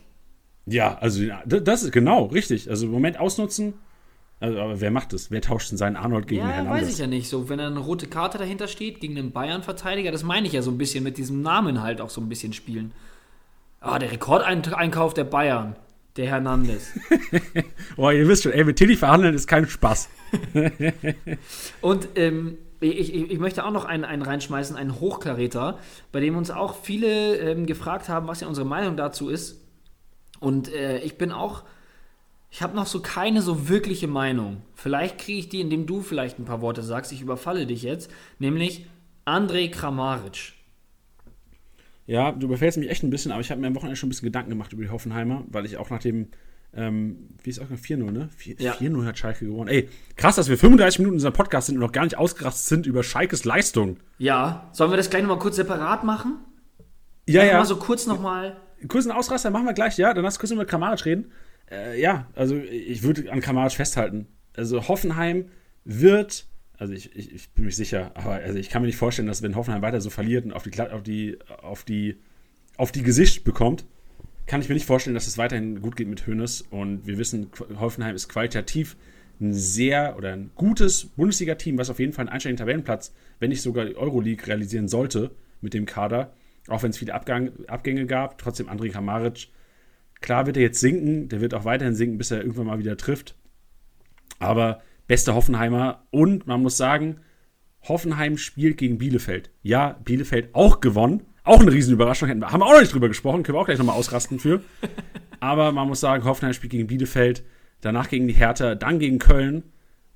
Ja, 0.66 0.98
also 0.98 1.22
das 1.46 1.82
ist 1.82 1.92
genau 1.92 2.26
richtig. 2.26 2.68
Also 2.68 2.84
im 2.86 2.92
Moment 2.92 3.18
ausnutzen. 3.18 3.74
Also, 4.40 4.58
aber 4.60 4.80
wer 4.80 4.90
macht 4.90 5.12
das? 5.14 5.30
Wer 5.30 5.40
tauscht 5.40 5.70
denn 5.70 5.78
seinen 5.78 5.96
Arnold 5.96 6.26
gegen 6.26 6.42
Ja, 6.42 6.48
Hernandez? 6.48 6.82
weiß 6.82 6.92
ich 6.92 6.98
ja 6.98 7.06
nicht. 7.06 7.28
So, 7.28 7.48
wenn 7.48 7.58
da 7.58 7.66
eine 7.66 7.78
rote 7.78 8.06
Karte 8.08 8.36
dahinter 8.36 8.68
steht 8.68 9.00
gegen 9.00 9.16
einen 9.16 9.30
Bayern-Verteidiger, 9.32 10.10
das 10.12 10.22
meine 10.24 10.46
ich 10.46 10.52
ja 10.52 10.60
so 10.60 10.70
ein 10.70 10.76
bisschen 10.76 11.04
mit 11.04 11.16
diesem 11.16 11.40
Namen 11.40 11.80
halt 11.82 12.00
auch 12.02 12.10
so 12.10 12.20
ein 12.20 12.28
bisschen 12.28 12.52
spielen. 12.52 12.92
Ah, 13.80 13.98
der 13.98 14.10
Rekordeinkauf 14.12 15.14
der 15.14 15.24
Bayern, 15.24 15.76
der 16.16 16.26
Hernandez. 16.26 16.88
Oh, 17.96 18.10
ihr 18.10 18.26
wisst 18.26 18.42
schon, 18.42 18.52
ey, 18.52 18.64
mit 18.64 18.76
Tilly 18.76 18.96
verhandeln 18.96 19.34
ist 19.34 19.46
kein 19.46 19.66
Spaß. 19.68 20.08
Und 21.80 22.08
ähm, 22.16 22.58
ich, 22.90 23.14
ich, 23.14 23.30
ich 23.30 23.38
möchte 23.38 23.64
auch 23.64 23.70
noch 23.70 23.84
einen, 23.84 24.04
einen 24.04 24.22
reinschmeißen, 24.22 24.76
einen 24.76 25.00
Hochkaräter, 25.00 25.78
bei 26.12 26.20
dem 26.20 26.36
uns 26.36 26.50
auch 26.50 26.74
viele 26.76 27.36
ähm, 27.38 27.66
gefragt 27.66 28.08
haben, 28.08 28.26
was 28.26 28.40
ja 28.40 28.48
unsere 28.48 28.66
Meinung 28.66 28.96
dazu 28.96 29.28
ist. 29.28 29.60
Und 30.40 30.72
äh, 30.72 30.98
ich 30.98 31.16
bin 31.16 31.32
auch, 31.32 31.64
ich 32.50 32.62
habe 32.62 32.76
noch 32.76 32.86
so 32.86 33.00
keine 33.00 33.42
so 33.42 33.68
wirkliche 33.68 34.08
Meinung. 34.08 34.62
Vielleicht 34.74 35.18
kriege 35.18 35.38
ich 35.38 35.48
die, 35.48 35.60
indem 35.60 35.86
du 35.86 36.00
vielleicht 36.00 36.38
ein 36.38 36.44
paar 36.44 36.60
Worte 36.60 36.82
sagst. 36.82 37.12
Ich 37.12 37.22
überfalle 37.22 37.66
dich 37.66 37.82
jetzt, 37.82 38.10
nämlich 38.38 38.86
Andrej 39.24 39.70
Kramaric. 39.70 40.52
Ja, 42.06 42.32
du 42.32 42.46
überfällst 42.46 42.76
mich 42.76 42.90
echt 42.90 43.02
ein 43.02 43.10
bisschen, 43.10 43.32
aber 43.32 43.40
ich 43.40 43.50
habe 43.50 43.60
mir 43.60 43.68
am 43.68 43.74
Wochenende 43.74 43.96
schon 43.96 44.08
ein 44.08 44.10
bisschen 44.10 44.26
Gedanken 44.26 44.50
gemacht 44.50 44.72
über 44.72 44.82
die 44.82 44.90
Hoffenheimer, 44.90 45.44
weil 45.48 45.64
ich 45.64 45.78
auch 45.78 45.88
nach 45.88 46.00
dem, 46.00 46.28
ähm, 46.76 47.28
wie 47.42 47.50
ist 47.50 47.60
auch 47.60 47.66
4-0, 47.70 48.10
ne? 48.10 48.28
4- 48.40 48.60
Ja. 48.62 48.72
4-0 48.72 49.04
hat 49.04 49.18
Schalke 49.18 49.46
gewonnen. 49.46 49.68
Ey, 49.68 49.88
krass, 50.16 50.36
dass 50.36 50.48
wir 50.48 50.58
35 50.58 50.98
Minuten 51.00 51.14
in 51.14 51.16
unserem 51.18 51.34
Podcast 51.34 51.66
sind 51.68 51.76
und 51.76 51.80
noch 51.82 51.92
gar 51.92 52.04
nicht 52.04 52.16
ausgerastet 52.18 52.66
sind 52.68 52.86
über 52.86 53.02
Schalkes 53.02 53.44
Leistung. 53.44 53.98
Ja, 54.18 54.68
sollen 54.72 54.90
wir 54.90 54.96
das 54.96 55.10
gleich 55.10 55.22
nochmal 55.22 55.38
kurz 55.38 55.56
separat 55.56 56.04
machen? 56.04 56.38
Ja, 57.26 57.42
Einfach 57.42 57.52
ja. 57.52 57.58
Mal 57.60 57.64
so 57.66 57.76
kurz 57.76 58.06
nochmal. 58.06 58.56
kurzen 58.88 59.12
Ausraster 59.12 59.50
machen 59.50 59.66
wir 59.66 59.72
gleich, 59.72 59.96
ja. 59.98 60.12
Dann 60.14 60.24
lass 60.24 60.38
kurz 60.38 60.50
über 60.52 60.64
Kramaric 60.64 61.04
reden. 61.06 61.30
Äh, 61.70 62.00
ja, 62.00 62.26
also 62.34 62.56
ich 62.56 63.02
würde 63.02 63.30
an 63.32 63.40
Kramaric 63.40 63.72
festhalten. 63.72 64.26
Also 64.56 64.86
Hoffenheim 64.88 65.46
wird, 65.84 66.46
also 66.76 66.92
ich, 66.92 67.14
ich, 67.16 67.32
ich 67.34 67.50
bin 67.50 67.64
mir 67.64 67.70
sicher, 67.72 68.10
aber 68.14 68.34
also 68.34 68.58
ich 68.58 68.68
kann 68.68 68.82
mir 68.82 68.86
nicht 68.86 68.98
vorstellen, 68.98 69.26
dass 69.28 69.42
wenn 69.42 69.56
Hoffenheim 69.56 69.82
weiter 69.82 70.00
so 70.00 70.10
verliert 70.10 70.44
und 70.44 70.52
auf 70.52 70.62
die, 70.64 70.78
auf 70.80 71.02
die, 71.02 71.38
auf 71.62 71.84
die, 71.84 72.16
auf 72.76 72.92
die 72.92 73.02
Gesicht 73.02 73.44
bekommt, 73.44 73.84
kann 74.46 74.60
ich 74.60 74.68
mir 74.68 74.74
nicht 74.74 74.86
vorstellen, 74.86 75.14
dass 75.14 75.26
es 75.26 75.38
weiterhin 75.38 75.80
gut 75.80 75.96
geht 75.96 76.08
mit 76.08 76.26
Hoeneß. 76.26 76.62
Und 76.70 77.06
wir 77.06 77.18
wissen, 77.18 77.50
Hoffenheim 77.78 78.14
ist 78.14 78.28
qualitativ 78.28 78.96
ein 79.40 79.52
sehr 79.52 80.16
oder 80.16 80.32
ein 80.32 80.50
gutes 80.54 81.06
Bundesliga-Team, 81.06 81.78
was 81.78 81.90
auf 81.90 81.98
jeden 81.98 82.12
Fall 82.12 82.24
einen 82.24 82.34
einstelligen 82.34 82.58
Tabellenplatz, 82.58 83.12
wenn 83.40 83.50
nicht 83.50 83.62
sogar 83.62 83.84
die 83.84 83.96
Euroleague 83.96 84.46
realisieren 84.46 84.88
sollte 84.88 85.30
mit 85.60 85.74
dem 85.74 85.86
Kader. 85.86 86.34
Auch 86.68 86.82
wenn 86.82 86.90
es 86.90 86.98
viele 86.98 87.14
Abgang, 87.14 87.52
Abgänge 87.66 88.06
gab, 88.06 88.38
trotzdem 88.38 88.68
André 88.68 88.90
Kramaric. 88.90 89.48
Klar 90.20 90.46
wird 90.46 90.56
er 90.56 90.62
jetzt 90.62 90.80
sinken, 90.80 91.28
der 91.28 91.40
wird 91.40 91.54
auch 91.54 91.64
weiterhin 91.64 91.94
sinken, 91.94 92.18
bis 92.18 92.30
er 92.30 92.38
irgendwann 92.38 92.66
mal 92.66 92.78
wieder 92.78 92.96
trifft. 92.96 93.36
Aber 94.38 94.82
bester 95.06 95.34
Hoffenheimer 95.34 96.06
und 96.10 96.46
man 96.46 96.62
muss 96.62 96.76
sagen, 96.76 97.20
Hoffenheim 97.82 98.38
spielt 98.38 98.78
gegen 98.78 98.98
Bielefeld. 98.98 99.50
Ja, 99.62 100.00
Bielefeld 100.04 100.54
auch 100.54 100.80
gewonnen. 100.80 101.24
Auch 101.44 101.60
eine 101.60 101.72
Riesenüberraschung. 101.72 102.28
Hätten 102.28 102.40
wir, 102.40 102.50
haben 102.50 102.60
wir 102.60 102.66
auch 102.66 102.72
noch 102.72 102.80
nicht 102.80 102.92
drüber 102.92 103.08
gesprochen, 103.08 103.42
können 103.42 103.56
wir 103.56 103.60
auch 103.60 103.66
gleich 103.66 103.78
nochmal 103.78 103.96
ausrasten 103.96 104.38
für. 104.38 104.62
Aber 105.40 105.72
man 105.72 105.86
muss 105.86 106.00
sagen, 106.00 106.24
Hoffenheim 106.24 106.54
spielt 106.54 106.72
gegen 106.72 106.86
Bielefeld, 106.86 107.44
danach 107.82 108.08
gegen 108.08 108.26
die 108.26 108.34
Hertha, 108.34 108.74
dann 108.74 108.98
gegen 108.98 109.18
Köln. 109.18 109.62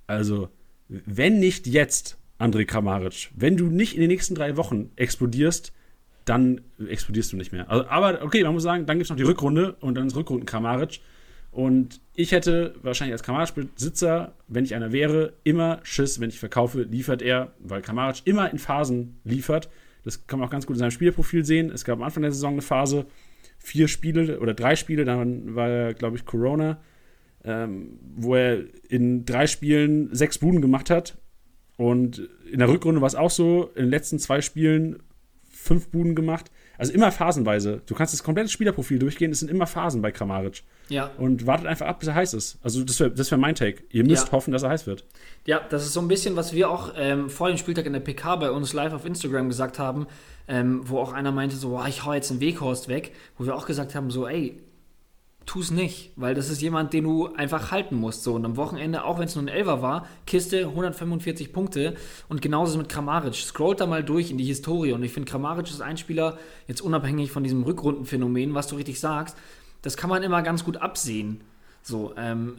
Also, 0.07 0.49
wenn 0.89 1.39
nicht 1.39 1.67
jetzt, 1.67 2.17
André 2.39 2.65
Kramaric, 2.65 3.31
wenn 3.35 3.59
du 3.59 3.67
nicht 3.67 3.95
in 3.95 4.01
den 4.01 4.09
nächsten 4.09 4.35
drei 4.35 4.57
Wochen 4.57 4.91
explodierst, 4.97 5.73
dann 6.25 6.63
explodierst 6.79 7.33
du 7.33 7.37
nicht 7.37 7.53
mehr. 7.53 7.71
Also, 7.71 7.87
aber 7.89 8.23
okay, 8.23 8.43
man 8.43 8.55
muss 8.55 8.63
sagen, 8.63 8.87
dann 8.87 8.97
gibt 8.97 9.05
es 9.07 9.11
noch 9.11 9.17
die 9.17 9.25
Rückrunde 9.25 9.75
und 9.81 9.97
dann 9.97 10.07
ist 10.07 10.17
Rückrunden 10.17 10.47
Kramaric. 10.47 11.01
Und 11.51 12.01
ich 12.15 12.33
hätte 12.33 12.75
wahrscheinlich 12.83 13.13
als 13.13 13.23
Kramaric-Besitzer, 13.23 14.35
wenn 14.47 14.65
ich 14.65 14.75
einer 14.75 14.93
wäre, 14.93 15.35
immer 15.45 15.81
Schiss, 15.83 16.21
wenn 16.21 16.29
ich 16.31 16.39
verkaufe, 16.39 16.83
liefert 16.83 17.21
er, 17.21 17.53
weil 17.59 17.83
Kramaric 17.83 18.23
immer 18.25 18.51
in 18.51 18.59
Phasen 18.59 19.19
liefert. 19.25 19.69
Das 20.09 20.27
kann 20.27 20.39
man 20.39 20.49
auch 20.49 20.51
ganz 20.51 20.65
gut 20.65 20.77
in 20.77 20.81
seinem 20.81 20.91
Spielerprofil 20.91 21.45
sehen. 21.45 21.71
Es 21.71 21.85
gab 21.85 21.99
am 21.99 22.03
Anfang 22.03 22.23
der 22.23 22.33
Saison 22.33 22.55
eine 22.55 22.63
Phase, 22.63 23.05
vier 23.59 23.89
Spiele 23.89 24.41
oder 24.41 24.55
drei 24.55 24.75
Spiele, 24.75 25.05
dann 25.05 25.55
war 25.55 25.69
er, 25.69 25.93
glaube 25.93 26.17
ich, 26.17 26.25
Corona, 26.25 26.81
ähm, 27.45 27.99
wo 28.17 28.35
er 28.35 28.65
in 28.89 29.27
drei 29.27 29.47
Spielen 29.47 30.09
sechs 30.15 30.39
Buden 30.39 30.63
gemacht 30.63 30.89
hat. 30.89 31.19
Und 31.77 32.27
in 32.51 32.59
der 32.59 32.71
Rückrunde 32.71 33.03
war 33.03 33.07
es 33.07 33.17
auch 33.17 33.31
so, 33.31 33.71
in 33.75 33.83
den 33.83 33.91
letzten 33.91 34.19
zwei 34.19 34.41
Spielen 34.41 35.03
fünf 35.51 35.89
Buden 35.89 36.15
gemacht. 36.15 36.51
Also 36.79 36.93
immer 36.93 37.13
phasenweise. 37.13 37.83
Du 37.87 37.95
kannst 37.95 38.15
das 38.15 38.23
komplette 38.23 38.49
Spielerprofil 38.49 38.99
durchgehen, 38.99 39.31
es 39.33 39.41
sind 39.41 39.51
immer 39.51 39.67
Phasen 39.67 40.01
bei 40.01 40.13
Kramaric. 40.13 40.63
Ja. 40.89 41.11
Und 41.19 41.47
wartet 41.47 41.67
einfach 41.67 41.87
ab, 41.87 41.99
bis 41.99 42.09
er 42.09 42.15
heiß 42.15 42.33
ist. 42.35 42.59
Also 42.63 42.83
das 42.85 42.99
wäre 43.01 43.11
das 43.11 43.31
wär 43.31 43.37
mein 43.39 43.55
Take. 43.55 43.83
Ihr 43.91 44.05
müsst 44.05 44.27
Ja. 44.29 44.33
hoffen, 44.33 44.53
dass 44.53 44.63
er 44.63 44.71
heiß 44.71 44.87
wird. 44.87 45.05
Ja, 45.45 45.61
das 45.69 45.85
ist 45.85 45.93
so 45.93 46.01
ein 46.01 46.09
bisschen, 46.09 46.37
was 46.37 46.55
wir 46.55 46.71
auch 46.71 46.93
ähm, 46.97 47.29
vor 47.29 47.49
dem 47.49 47.59
Spieltag 47.59 47.85
in 47.85 47.93
der 47.93 48.01
PK 48.01 48.37
bei 48.37 48.51
uns 48.51 48.73
live 48.73 48.93
auf 48.95 49.05
Instagram 49.05 49.49
gesagt 49.49 49.79
haben, 49.79 50.07
ähm, 50.47 50.81
wo 50.89 50.99
auch 51.01 51.13
einer 51.13 51.33
meinte, 51.33 51.57
so, 51.57 51.71
boah, 51.71 51.87
ich 51.89 52.05
hau 52.05 52.15
jetzt 52.15 52.31
einen 52.31 52.41
Weghorst 52.41 52.89
weg, 52.89 53.13
wo 53.37 53.45
wir 53.45 53.55
auch 53.55 53.67
gesagt 53.67 53.95
haben, 53.95 54.11
so, 54.11 54.27
ey, 54.27 54.59
tu's 55.49 55.71
nicht, 55.71 56.13
weil 56.15 56.35
das 56.35 56.51
ist 56.51 56.61
jemand, 56.61 56.93
den 56.93 57.05
du 57.05 57.33
einfach 57.35 57.71
halten 57.71 57.97
musst. 57.97 58.23
So, 58.23 58.35
und 58.35 58.45
am 58.45 58.57
Wochenende, 58.57 59.05
auch 59.05 59.19
wenn 59.19 59.25
es 59.25 59.35
nur 59.35 59.45
ein 59.45 59.49
Elfer 59.49 59.81
war, 59.81 60.07
Kiste 60.27 60.67
145 60.67 61.53
Punkte 61.55 61.95
und 62.29 62.43
genauso 62.43 62.73
es 62.73 62.79
mit 62.79 62.91
Kramaric. 62.91 63.35
Scrollt 63.35 63.81
da 63.81 63.87
mal 63.87 64.05
durch 64.05 64.31
in 64.31 64.37
die 64.37 64.45
Historie 64.45 64.93
und 64.93 65.03
ich 65.03 65.13
finde, 65.13 65.31
Kramaric 65.31 65.67
ist 65.67 65.81
ein 65.81 65.97
Spieler, 65.97 66.37
jetzt 66.67 66.83
unabhängig 66.83 67.33
von 67.33 67.43
diesem 67.43 67.63
Rückrundenphänomen, 67.63 68.55
was 68.55 68.67
du 68.67 68.77
richtig 68.77 69.01
sagst, 69.01 69.37
das 69.81 69.97
kann 69.97 70.11
man 70.11 70.23
immer 70.23 70.43
ganz 70.43 70.65
gut 70.65 70.77
absehen. 70.77 71.41
So, 71.83 72.13
ähm, 72.19 72.57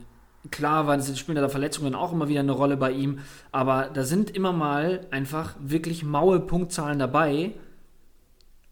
klar, 0.50 0.88
weil 0.88 1.00
es 1.00 1.20
spielen 1.20 1.36
da 1.36 1.48
Verletzungen 1.48 1.94
auch 1.94 2.12
immer 2.12 2.28
wieder 2.28 2.40
eine 2.40 2.54
Rolle 2.54 2.76
bei 2.76 2.92
ihm, 2.92 3.20
aber 3.52 3.92
da 3.94 4.04
sind 4.04 4.32
immer 4.32 4.52
mal 4.52 5.06
einfach 5.12 5.54
wirklich 5.60 6.04
maue 6.04 6.40
Punktzahlen 6.40 6.98
dabei, 6.98 7.52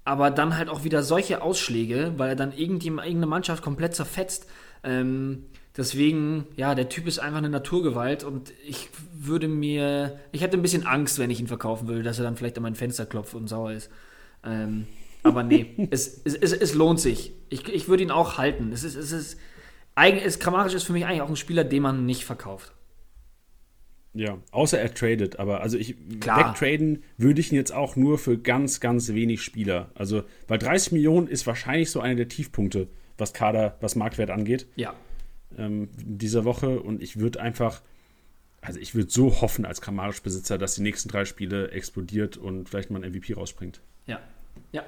aber 0.07 0.31
dann 0.31 0.55
halt 0.55 0.69
auch 0.69 0.85
wieder 0.85 1.03
solche 1.03 1.41
Ausschläge, 1.41 2.13
weil 2.15 2.29
er 2.29 2.35
dann 2.37 2.53
irgendjemand, 2.53 3.05
irgendeine 3.05 3.29
Mannschaft 3.29 3.61
komplett 3.61 3.93
zerfetzt. 3.93 4.47
Ähm, 4.81 5.43
deswegen, 5.75 6.45
ja, 6.55 6.75
der 6.75 6.87
Typ 6.87 7.07
ist 7.07 7.19
einfach 7.19 7.39
eine 7.39 7.49
Naturgewalt 7.49 8.23
und 8.23 8.53
ich 8.65 8.87
würde 9.13 9.49
mir, 9.49 10.17
ich 10.31 10.39
hätte 10.39 10.55
ein 10.55 10.61
bisschen 10.61 10.87
Angst, 10.87 11.19
wenn 11.19 11.29
ich 11.29 11.41
ihn 11.41 11.47
verkaufen 11.47 11.89
würde, 11.89 12.03
dass 12.03 12.19
er 12.19 12.23
dann 12.23 12.37
vielleicht 12.37 12.55
an 12.55 12.63
mein 12.63 12.75
Fenster 12.75 13.05
klopft 13.05 13.33
und 13.33 13.49
sauer 13.49 13.73
ist. 13.73 13.89
Ähm, 14.45 14.87
aber 15.23 15.43
nee, 15.43 15.75
es, 15.91 16.21
es, 16.23 16.35
es, 16.35 16.53
es 16.53 16.73
lohnt 16.73 17.01
sich. 17.01 17.33
Ich, 17.49 17.67
ich 17.67 17.89
würde 17.89 18.03
ihn 18.03 18.11
auch 18.11 18.37
halten. 18.37 18.71
Es 18.71 18.85
ist, 18.85 18.95
es 18.95 19.11
ist, 19.11 19.37
eigentlich 19.93 20.23
ist 20.23 20.39
Kramaric 20.39 20.73
ist 20.73 20.85
für 20.85 20.93
mich 20.93 21.05
eigentlich 21.05 21.21
auch 21.21 21.27
ein 21.27 21.35
Spieler, 21.35 21.65
den 21.65 21.83
man 21.83 22.05
nicht 22.05 22.23
verkauft. 22.23 22.71
Ja, 24.17 24.37
außer 24.51 24.79
er 24.79 24.93
tradet. 24.93 25.39
Aber 25.39 25.61
also 25.61 25.77
ich 25.77 25.95
Klar. 26.19 26.49
wegtraden 26.53 27.03
würde 27.17 27.39
ich 27.41 27.51
ihn 27.51 27.55
jetzt 27.55 27.73
auch 27.73 27.95
nur 27.95 28.17
für 28.17 28.37
ganz, 28.37 28.79
ganz 28.79 29.09
wenig 29.09 29.41
Spieler. 29.41 29.91
Also, 29.95 30.23
weil 30.47 30.57
30 30.59 30.91
Millionen 30.93 31.27
ist 31.27 31.45
wahrscheinlich 31.47 31.91
so 31.91 31.99
einer 31.99 32.15
der 32.15 32.27
Tiefpunkte, 32.27 32.87
was 33.17 33.33
Kader, 33.33 33.77
was 33.81 33.95
Marktwert 33.95 34.29
angeht, 34.29 34.67
Ja. 34.75 34.93
ähm, 35.57 35.89
in 35.99 36.17
dieser 36.17 36.45
Woche. 36.45 36.79
Und 36.79 37.01
ich 37.01 37.17
würde 37.19 37.41
einfach, 37.41 37.81
also 38.61 38.79
ich 38.79 38.95
würde 38.95 39.09
so 39.11 39.41
hoffen 39.41 39.65
als 39.65 39.81
Kramaric-Besitzer, 39.81 40.57
dass 40.57 40.75
die 40.75 40.81
nächsten 40.81 41.09
drei 41.09 41.25
Spiele 41.25 41.71
explodiert 41.71 42.37
und 42.37 42.69
vielleicht 42.69 42.89
mal 42.91 43.03
ein 43.03 43.11
MVP 43.11 43.33
rausspringt. 43.33 43.81
Ja. 44.05 44.19
Ja. 44.71 44.83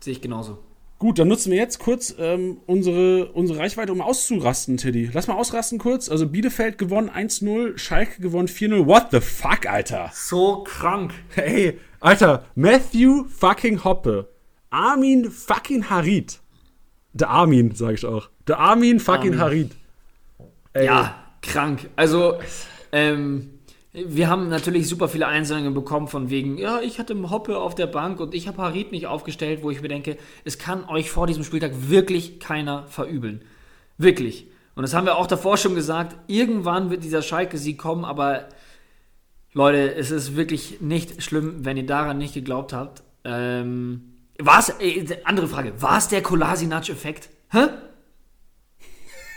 Sehe 0.00 0.12
ich 0.12 0.20
genauso. 0.20 0.58
Gut, 1.00 1.18
dann 1.18 1.28
nutzen 1.28 1.50
wir 1.50 1.56
jetzt 1.56 1.78
kurz 1.78 2.14
ähm, 2.18 2.58
unsere, 2.66 3.32
unsere 3.32 3.58
Reichweite, 3.58 3.90
um 3.90 4.02
auszurasten, 4.02 4.76
Tiddy. 4.76 5.08
Lass 5.14 5.28
mal 5.28 5.34
ausrasten 5.34 5.78
kurz. 5.78 6.10
Also 6.10 6.26
Bielefeld 6.26 6.76
gewonnen 6.76 7.08
1-0, 7.08 7.78
Schalke 7.78 8.20
gewonnen 8.20 8.48
4-0. 8.48 8.86
What 8.86 9.06
the 9.10 9.20
fuck, 9.22 9.66
Alter? 9.66 10.10
So 10.12 10.62
krank. 10.62 11.14
Hey, 11.30 11.80
Alter, 12.00 12.44
Matthew 12.54 13.24
fucking 13.30 13.82
Hoppe. 13.82 14.28
Armin 14.68 15.30
fucking 15.30 15.88
Harid. 15.88 16.38
Der 17.14 17.30
Armin, 17.30 17.74
sag 17.74 17.94
ich 17.94 18.04
auch. 18.04 18.28
Der 18.46 18.58
Armin 18.58 19.00
fucking 19.00 19.32
Armin. 19.32 19.40
Harid. 19.40 19.70
Ey, 20.74 20.84
Ja, 20.84 21.14
krank. 21.40 21.88
Also, 21.96 22.40
ähm, 22.92 23.59
wir 23.92 24.28
haben 24.28 24.48
natürlich 24.48 24.88
super 24.88 25.08
viele 25.08 25.26
Einsendungen 25.26 25.74
bekommen 25.74 26.06
von 26.06 26.30
wegen, 26.30 26.58
ja, 26.58 26.80
ich 26.80 27.00
hatte 27.00 27.16
Hoppe 27.30 27.58
auf 27.58 27.74
der 27.74 27.86
Bank 27.86 28.20
und 28.20 28.34
ich 28.34 28.46
habe 28.46 28.62
Harid 28.62 28.92
nicht 28.92 29.08
aufgestellt, 29.08 29.62
wo 29.62 29.70
ich 29.70 29.82
mir 29.82 29.88
denke, 29.88 30.16
es 30.44 30.58
kann 30.58 30.84
euch 30.88 31.10
vor 31.10 31.26
diesem 31.26 31.42
Spieltag 31.42 31.72
wirklich 31.88 32.38
keiner 32.38 32.86
verübeln. 32.86 33.42
Wirklich. 33.98 34.46
Und 34.76 34.82
das 34.82 34.94
haben 34.94 35.06
wir 35.06 35.16
auch 35.16 35.26
davor 35.26 35.56
schon 35.56 35.74
gesagt. 35.74 36.16
Irgendwann 36.28 36.90
wird 36.90 37.02
dieser 37.02 37.22
Schalke-Sieg 37.22 37.78
kommen, 37.78 38.04
aber 38.04 38.48
Leute, 39.52 39.92
es 39.94 40.12
ist 40.12 40.36
wirklich 40.36 40.80
nicht 40.80 41.22
schlimm, 41.22 41.64
wenn 41.64 41.76
ihr 41.76 41.86
daran 41.86 42.18
nicht 42.18 42.34
geglaubt 42.34 42.72
habt. 42.72 43.02
Ähm, 43.24 44.14
war 44.38 44.60
es, 44.60 44.72
andere 45.24 45.48
Frage, 45.48 45.82
war 45.82 45.98
es 45.98 46.06
der 46.06 46.22
Kolasinac-Effekt? 46.22 47.28
Hä? 47.50 47.66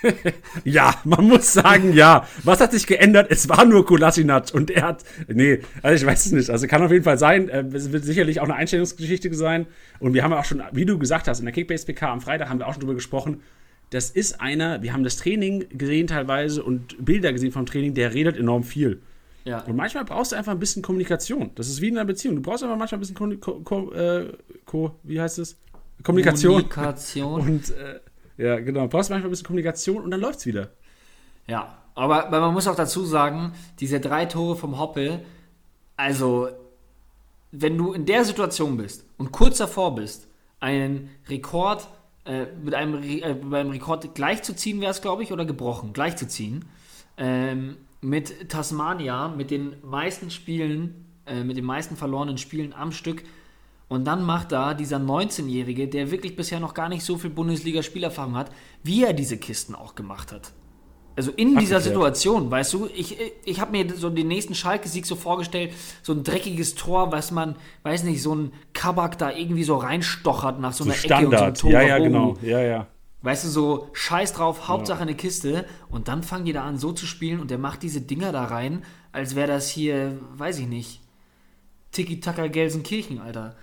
ja, 0.63 0.95
man 1.03 1.27
muss 1.27 1.53
sagen, 1.53 1.93
ja. 1.93 2.27
Was 2.43 2.59
hat 2.59 2.71
sich 2.71 2.87
geändert? 2.87 3.27
Es 3.29 3.49
war 3.49 3.65
nur 3.65 3.85
Kolasinac 3.85 4.53
und 4.53 4.71
er 4.71 4.83
hat, 4.83 5.03
nee, 5.27 5.59
also 5.81 5.95
ich 5.95 6.09
weiß 6.09 6.25
es 6.25 6.31
nicht. 6.31 6.49
Also 6.49 6.67
kann 6.67 6.83
auf 6.83 6.91
jeden 6.91 7.03
Fall 7.03 7.17
sein. 7.17 7.49
Äh, 7.49 7.65
es 7.73 7.91
wird 7.91 8.03
sicherlich 8.03 8.39
auch 8.39 8.45
eine 8.45 8.55
Einstellungsgeschichte 8.55 9.33
sein. 9.33 9.67
Und 9.99 10.13
wir 10.13 10.23
haben 10.23 10.33
auch 10.33 10.45
schon, 10.45 10.61
wie 10.71 10.85
du 10.85 10.97
gesagt 10.97 11.27
hast, 11.27 11.39
in 11.39 11.45
der 11.45 11.53
Kickbase 11.53 11.85
PK 11.85 12.11
am 12.11 12.21
Freitag 12.21 12.49
haben 12.49 12.59
wir 12.59 12.67
auch 12.67 12.73
schon 12.73 12.81
drüber 12.81 12.95
gesprochen. 12.95 13.41
Das 13.89 14.09
ist 14.09 14.41
einer, 14.41 14.81
wir 14.81 14.93
haben 14.93 15.03
das 15.03 15.17
Training 15.17 15.65
gesehen 15.69 16.07
teilweise 16.07 16.63
und 16.63 17.03
Bilder 17.03 17.31
gesehen 17.31 17.51
vom 17.51 17.65
Training, 17.65 17.93
der 17.93 18.13
redet 18.13 18.37
enorm 18.37 18.63
viel. 18.63 19.01
Ja. 19.45 19.59
Und 19.59 19.75
manchmal 19.75 20.05
brauchst 20.05 20.31
du 20.31 20.35
einfach 20.35 20.53
ein 20.53 20.59
bisschen 20.59 20.81
Kommunikation. 20.81 21.51
Das 21.55 21.67
ist 21.67 21.81
wie 21.81 21.89
in 21.89 21.97
einer 21.97 22.05
Beziehung. 22.05 22.35
Du 22.35 22.41
brauchst 22.41 22.63
einfach 22.63 22.77
manchmal 22.77 22.97
ein 22.97 23.01
bisschen 23.01 23.39
Ko, 23.39 23.59
Ko, 23.59 23.91
äh, 23.91 24.31
Ko 24.65 24.95
wie 25.03 25.19
heißt 25.19 25.39
es? 25.39 25.57
Kommunikation. 26.01 26.67
Kommunikation. 26.69 27.41
Und 27.41 27.69
äh, 27.71 27.99
ja, 28.37 28.59
genau. 28.59 28.87
Brauchst 28.87 29.09
manchmal 29.09 29.29
ein 29.29 29.31
bisschen 29.31 29.47
Kommunikation 29.47 30.03
und 30.03 30.11
dann 30.11 30.21
läuft's 30.21 30.45
wieder. 30.45 30.71
Ja, 31.47 31.77
aber 31.95 32.29
man 32.29 32.53
muss 32.53 32.67
auch 32.67 32.75
dazu 32.75 33.05
sagen, 33.05 33.53
diese 33.79 33.99
drei 33.99 34.25
Tore 34.25 34.55
vom 34.55 34.79
Hoppe, 34.79 35.19
also 35.95 36.49
wenn 37.51 37.77
du 37.77 37.93
in 37.93 38.05
der 38.05 38.25
Situation 38.25 38.77
bist 38.77 39.05
und 39.17 39.31
kurz 39.31 39.59
davor 39.59 39.95
bist, 39.95 40.27
einen 40.59 41.09
Rekord 41.29 41.87
äh, 42.25 42.45
mit 42.63 42.73
einem, 42.73 43.03
äh, 43.03 43.33
beim 43.33 43.69
Rekord 43.69 44.15
gleichzuziehen 44.15 44.81
wäre 44.81 44.91
es, 44.91 45.01
glaube 45.01 45.23
ich, 45.23 45.31
oder 45.31 45.45
gebrochen, 45.45 45.93
gleichzuziehen, 45.93 46.65
ähm, 47.17 47.77
mit 48.01 48.49
Tasmania, 48.49 49.27
mit 49.27 49.51
den 49.51 49.75
meisten 49.83 50.31
Spielen, 50.31 51.05
äh, 51.25 51.43
mit 51.43 51.57
den 51.57 51.65
meisten 51.65 51.95
verlorenen 51.95 52.37
Spielen 52.37 52.73
am 52.73 52.91
Stück. 52.91 53.23
Und 53.87 54.05
dann 54.05 54.23
macht 54.23 54.51
da 54.51 54.73
dieser 54.73 54.97
19-Jährige, 54.97 55.87
der 55.87 56.09
wirklich 56.09 56.35
bisher 56.35 56.59
noch 56.59 56.73
gar 56.73 56.89
nicht 56.89 57.03
so 57.03 57.17
viel 57.17 57.29
Bundesliga-Spielerfahrung 57.29 58.35
hat, 58.35 58.51
wie 58.81 59.03
er 59.03 59.13
diese 59.13 59.37
Kisten 59.37 59.75
auch 59.75 59.95
gemacht 59.95 60.31
hat. 60.31 60.53
Also 61.15 61.31
in 61.31 61.57
dieser 61.57 61.79
Situation, 61.79 62.49
weißt 62.49 62.73
du, 62.73 62.87
ich, 62.87 63.17
ich 63.45 63.59
habe 63.59 63.71
mir 63.71 63.93
so 63.95 64.09
den 64.09 64.27
nächsten 64.27 64.55
Schalke-Sieg 64.55 65.05
so 65.05 65.15
vorgestellt, 65.15 65.71
so 66.01 66.11
ein 66.11 66.23
dreckiges 66.23 66.73
Tor, 66.73 67.11
was 67.11 67.29
man, 67.29 67.55
weiß 67.83 68.03
nicht, 68.03 68.23
so 68.23 68.33
ein 68.33 68.51
Kabak 68.73 69.19
da 69.19 69.31
irgendwie 69.31 69.63
so 69.63 69.75
reinstochert 69.75 70.59
nach 70.59 70.73
so 70.73 70.85
einer 70.85 70.93
so 70.93 71.07
Ecke 71.07 71.27
und 71.27 71.37
so 71.37 71.43
einem 71.43 71.53
Tor. 71.53 71.71
Ja, 71.71 71.81
ja, 71.83 71.97
genau. 71.99 72.35
Ja, 72.41 72.61
ja. 72.61 72.87
Weißt 73.21 73.45
du, 73.45 73.49
so 73.49 73.89
scheiß 73.93 74.33
drauf, 74.33 74.67
Hauptsache 74.67 75.01
eine 75.01 75.13
Kiste. 75.13 75.65
Und 75.89 76.07
dann 76.07 76.23
fangen 76.23 76.45
die 76.45 76.53
da 76.53 76.63
an, 76.63 76.77
so 76.77 76.91
zu 76.91 77.05
spielen 77.05 77.39
und 77.39 77.51
der 77.51 77.59
macht 77.59 77.83
diese 77.83 78.01
Dinger 78.01 78.31
da 78.31 78.45
rein, 78.45 78.83
als 79.11 79.35
wäre 79.35 79.47
das 79.47 79.69
hier, 79.69 80.19
weiß 80.35 80.59
ich 80.59 80.67
nicht, 80.67 80.99
Tiki-Taka 81.91 82.47
Gelsenkirchen, 82.47 83.21
Alter. 83.21 83.55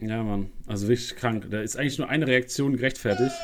Ja, 0.00 0.22
Mann. 0.22 0.50
Also 0.66 0.88
wirklich 0.88 1.16
krank. 1.16 1.46
Da 1.50 1.60
ist 1.60 1.76
eigentlich 1.76 1.98
nur 1.98 2.08
eine 2.08 2.26
Reaktion 2.26 2.76
gerechtfertigt. 2.76 3.34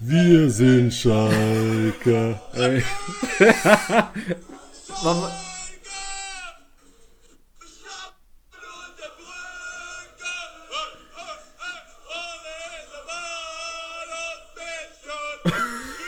Wir 0.00 0.50
sind 0.50 0.92
Schalke. 0.92 2.40
Ey. 2.54 2.82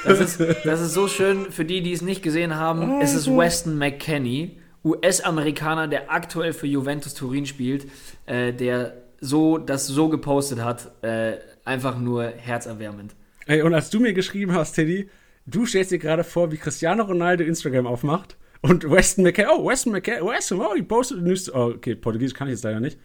Das 0.05 0.21
ist, 0.21 0.41
das 0.65 0.81
ist 0.81 0.95
so 0.95 1.09
schön 1.09 1.51
für 1.51 1.65
die, 1.65 1.83
die 1.83 1.93
es 1.93 2.03
nicht 2.03 2.23
gesehen 2.23 2.57
haben. 2.57 3.01
Es 3.01 3.15
ist 3.15 3.27
Weston 3.27 3.79
McKenney, 3.79 4.59
US-Amerikaner, 4.85 5.89
der 5.89 6.13
aktuell 6.13 6.53
für 6.53 6.67
Juventus 6.67 7.15
Turin 7.15 7.47
spielt, 7.47 7.87
äh, 8.27 8.53
der 8.53 8.95
so 9.21 9.59
das 9.59 9.87
so 9.87 10.09
gepostet 10.09 10.63
hat. 10.63 10.93
Äh, 11.03 11.39
einfach 11.65 11.99
nur 11.99 12.25
herzerwärmend. 12.25 13.15
Ey, 13.47 13.63
und 13.63 13.75
als 13.75 13.91
du 13.91 14.01
mir 14.01 14.13
geschrieben 14.13 14.53
hast, 14.53 14.75
Teddy, 14.75 15.09
du 15.47 15.67
stellst 15.67 15.91
dir 15.91 15.99
gerade 15.99 16.25
vor, 16.25 16.53
wie 16.53 16.57
Cristiano 16.57 17.05
Ronaldo 17.05 17.45
Instagram 17.45 17.87
aufmacht 17.87 18.37
und 18.63 18.91
Weston 18.91 19.25
McKenney, 19.25 19.51
oh, 19.55 19.67
Weston 19.67 19.93
McKenney, 19.93 20.23
Weston, 20.23 20.61
oh, 20.61 20.75
die 20.75 20.83
postet 20.83 21.23
News. 21.23 21.53
Oh, 21.53 21.73
okay, 21.77 21.95
Portugiesisch 21.95 22.35
kann 22.35 22.49
ich 22.49 22.53
jetzt 22.53 22.65
leider 22.65 22.81
nicht. 22.81 22.99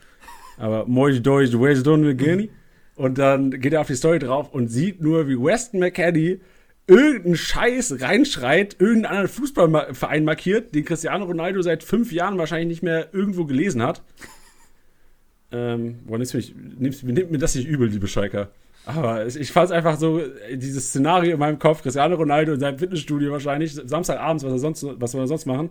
Aber 0.58 0.86
Moi 0.86 1.20
Deutsch, 1.20 1.54
Weston 1.54 2.02
McKenney. 2.02 2.50
Und 2.95 3.18
dann 3.18 3.52
geht 3.52 3.72
er 3.72 3.82
auf 3.82 3.88
die 3.88 3.95
Story 3.95 4.20
drauf 4.20 4.54
und 4.54 4.68
sieht 4.68 5.02
nur, 5.02 5.28
wie 5.28 5.38
Weston 5.38 5.80
McKenney 5.80 6.41
irgendeinen 6.90 7.36
Scheiß 7.36 8.02
reinschreit, 8.02 8.76
irgendeinen 8.80 9.06
anderen 9.06 9.28
Fußballverein 9.30 10.26
markiert, 10.26 10.76
den 10.76 10.86
Cristiano 10.86 11.26
Ronaldo 11.26 11.62
seit 11.62 11.84
fünf 11.84 12.12
Jahren 12.12 12.38
wahrscheinlich 12.38 12.68
nicht 12.68 12.84
mehr 12.84 13.14
irgendwo 13.14 13.46
gelesen 13.46 13.82
hat. 13.84 14.02
Ähm, 15.52 16.00
boah, 16.06 16.18
nimmst 16.18 16.34
mich, 16.34 16.54
nimmst, 16.56 17.04
nimmt 17.04 17.32
mir 17.32 17.38
das 17.38 17.56
nicht 17.56 17.68
übel, 17.68 17.88
liebe 17.88 18.08
Schalker. 18.08 18.50
Aber 18.86 19.26
ich 19.28 19.52
fand 19.52 19.66
es 19.68 19.72
einfach 19.72 19.98
so, 19.98 20.22
dieses 20.52 20.90
Szenario 20.90 21.34
in 21.34 21.40
meinem 21.40 21.60
Kopf, 21.60 21.84
Cristiano 21.84 22.16
Ronaldo 22.16 22.54
in 22.54 22.60
seinem 22.60 22.80
Fitnessstudio 22.80 23.32
wahrscheinlich, 23.32 23.74
Samstagabends, 23.74 24.44
was 24.44 24.52
er 24.52 24.60
sonst, 24.60 24.86
was 25.00 25.12
soll 25.12 25.22
er 25.22 25.28
sonst 25.28 25.46
machen? 25.46 25.70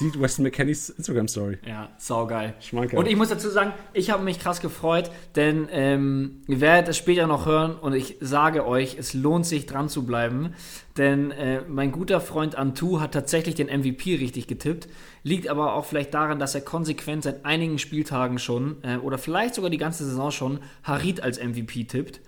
Sieht 0.00 0.20
Weston 0.20 0.44
McKennys 0.44 0.88
Instagram-Story. 0.88 1.58
Ja, 1.66 1.90
saugeil. 1.98 2.54
Schmankerl. 2.60 2.98
Und 2.98 3.06
ich 3.06 3.16
muss 3.16 3.28
dazu 3.28 3.50
sagen, 3.50 3.72
ich 3.92 4.10
habe 4.10 4.22
mich 4.22 4.38
krass 4.38 4.60
gefreut, 4.60 5.10
denn 5.36 5.68
ähm, 5.70 6.42
ihr 6.48 6.60
werdet 6.60 6.88
es 6.88 6.96
später 6.96 7.26
noch 7.26 7.44
hören 7.44 7.76
und 7.76 7.92
ich 7.92 8.16
sage 8.20 8.66
euch, 8.66 8.96
es 8.98 9.12
lohnt 9.12 9.44
sich 9.44 9.66
dran 9.66 9.88
zu 9.88 10.06
bleiben, 10.06 10.54
denn 10.96 11.30
äh, 11.32 11.62
mein 11.68 11.92
guter 11.92 12.20
Freund 12.20 12.56
Antu 12.56 13.00
hat 13.00 13.12
tatsächlich 13.12 13.54
den 13.54 13.66
MVP 13.66 14.16
richtig 14.16 14.46
getippt, 14.46 14.88
liegt 15.22 15.48
aber 15.48 15.74
auch 15.74 15.84
vielleicht 15.84 16.14
daran, 16.14 16.38
dass 16.38 16.54
er 16.54 16.62
konsequent 16.62 17.24
seit 17.24 17.44
einigen 17.44 17.78
Spieltagen 17.78 18.38
schon 18.38 18.78
äh, 18.82 18.96
oder 18.96 19.18
vielleicht 19.18 19.54
sogar 19.54 19.70
die 19.70 19.78
ganze 19.78 20.04
Saison 20.04 20.30
schon 20.30 20.60
Harit 20.82 21.22
als 21.22 21.38
MVP 21.38 21.84
tippt. 21.84 22.20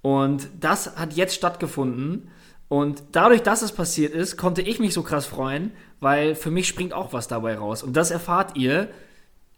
Und 0.00 0.48
das 0.60 0.96
hat 0.96 1.14
jetzt 1.14 1.34
stattgefunden. 1.34 2.30
Und 2.68 3.02
dadurch, 3.12 3.42
dass 3.42 3.62
es 3.62 3.72
passiert 3.72 4.12
ist, 4.12 4.36
konnte 4.36 4.60
ich 4.60 4.78
mich 4.78 4.92
so 4.92 5.02
krass 5.02 5.24
freuen, 5.24 5.72
weil 6.00 6.34
für 6.34 6.50
mich 6.50 6.68
springt 6.68 6.92
auch 6.92 7.12
was 7.12 7.28
dabei 7.28 7.56
raus. 7.56 7.82
Und 7.82 7.96
das 7.96 8.10
erfahrt 8.10 8.56
ihr 8.56 8.88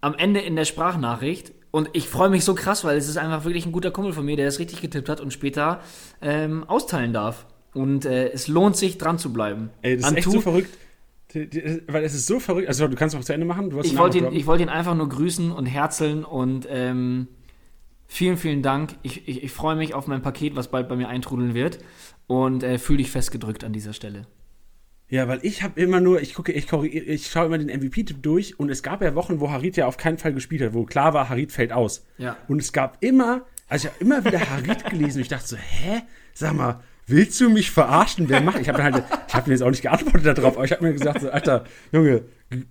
am 0.01 0.15
Ende 0.15 0.41
in 0.41 0.57
der 0.57 0.65
Sprachnachricht. 0.65 1.53
Und 1.71 1.91
ich 1.93 2.09
freue 2.09 2.31
mich 2.31 2.45
so 2.45 2.55
krass, 2.55 2.85
weil 2.85 2.97
es 2.97 3.09
ist 3.09 3.17
einfach 3.17 3.45
wirklich 3.45 3.67
ein 3.67 3.73
guter 3.73 3.91
Kumpel 3.91 4.13
von 4.13 4.25
mir, 4.25 4.37
der 4.37 4.49
es 4.49 4.59
richtig 4.59 4.81
getippt 4.81 5.09
hat 5.09 5.21
und 5.21 5.33
später 5.33 5.81
ähm, 6.21 6.65
austeilen 6.65 7.13
darf. 7.13 7.47
Und 7.75 8.05
äh, 8.05 8.31
es 8.31 8.49
lohnt 8.49 8.77
sich, 8.77 8.99
dran 8.99 9.19
zu 9.19 9.33
bleiben. 9.33 9.71
Ey, 9.83 9.97
das 9.97 10.05
ist 10.05 10.09
Antu, 10.09 10.19
echt 10.19 10.31
so 10.31 10.41
verrückt. 10.41 10.79
Weil 11.33 12.05
es 12.05 12.15
ist 12.15 12.27
so 12.27 12.41
verrückt. 12.41 12.67
Also, 12.67 12.89
du 12.89 12.97
kannst 12.97 13.15
noch 13.15 13.23
zu 13.23 13.33
Ende 13.33 13.47
machen. 13.47 13.73
ich 13.85 13.97
wollte 13.97 14.19
ihn, 14.19 14.47
wollt 14.47 14.61
ihn 14.61 14.69
einfach 14.69 14.97
nur 14.97 15.09
grüßen 15.09 15.53
und 15.53 15.67
herzeln 15.67 16.25
und 16.25 16.67
ähm, 16.69 17.29
vielen, 18.09 18.37
vielen 18.37 18.63
Dank. 18.63 18.97
Ich, 19.03 19.29
ich, 19.29 19.45
ich 19.45 19.53
freue 19.53 19.77
mich 19.77 19.95
auf 19.95 20.09
mein 20.09 20.23
Paket, 20.23 20.57
was 20.57 20.69
bald 20.69 20.89
bei 20.89 20.97
mir 20.97 21.09
eintrudeln 21.09 21.55
wird 21.55 21.79
und 22.27 22.65
äh, 22.65 22.79
fühle 22.79 22.99
dich 22.99 23.13
festgedrückt 23.13 23.63
an 23.63 23.73
dieser 23.73 23.93
Stelle. 23.93 24.27
Ja, 25.11 25.27
weil 25.27 25.41
ich 25.43 25.65
habe 25.65 25.81
immer 25.81 26.01
nur, 26.01 26.23
ich 26.23 26.35
gucke, 26.35 26.53
ich, 26.53 26.73
ich 26.73 27.27
schaue 27.27 27.47
immer 27.47 27.59
den 27.59 27.67
MVP-Tipp 27.67 28.23
durch 28.23 28.61
und 28.61 28.71
es 28.71 28.85
gab 28.85 29.03
ja 29.03 29.17
Wochen, 29.17 29.41
wo 29.41 29.51
Harit 29.51 29.77
ja 29.77 29.87
auf 29.87 29.97
keinen 29.97 30.19
Fall 30.19 30.33
gespielt 30.33 30.63
hat, 30.63 30.73
wo 30.73 30.85
klar 30.85 31.15
war, 31.15 31.29
Harit 31.29 31.51
fällt 31.51 31.73
aus. 31.73 32.07
Ja. 32.17 32.37
Und 32.47 32.61
es 32.61 32.73
gab 32.73 32.97
immer, 33.01 33.43
also 33.69 33.89
ich 33.89 33.93
habe 33.93 34.05
immer 34.05 34.25
wieder 34.25 34.39
Harit 34.49 34.89
gelesen 34.89 35.17
und 35.17 35.23
ich 35.23 35.29
dachte 35.29 35.49
so, 35.49 35.57
hä? 35.57 36.03
Sag 36.33 36.55
mal, 36.55 36.81
willst 37.09 37.41
du 37.41 37.51
mich 37.51 37.73
verarschen? 37.73 38.29
Wer 38.29 38.41
macht? 38.41 38.61
Ich 38.61 38.69
habe 38.69 38.85
halt, 38.85 39.03
ich 39.27 39.35
habe 39.35 39.49
mir 39.49 39.55
jetzt 39.55 39.63
auch 39.63 39.71
nicht 39.71 39.83
geantwortet 39.83 40.39
darauf, 40.39 40.55
aber 40.55 40.65
ich 40.65 40.71
habe 40.71 40.85
mir 40.85 40.93
gesagt, 40.93 41.23
so, 41.23 41.31
Alter, 41.31 41.65
Junge, 41.91 42.23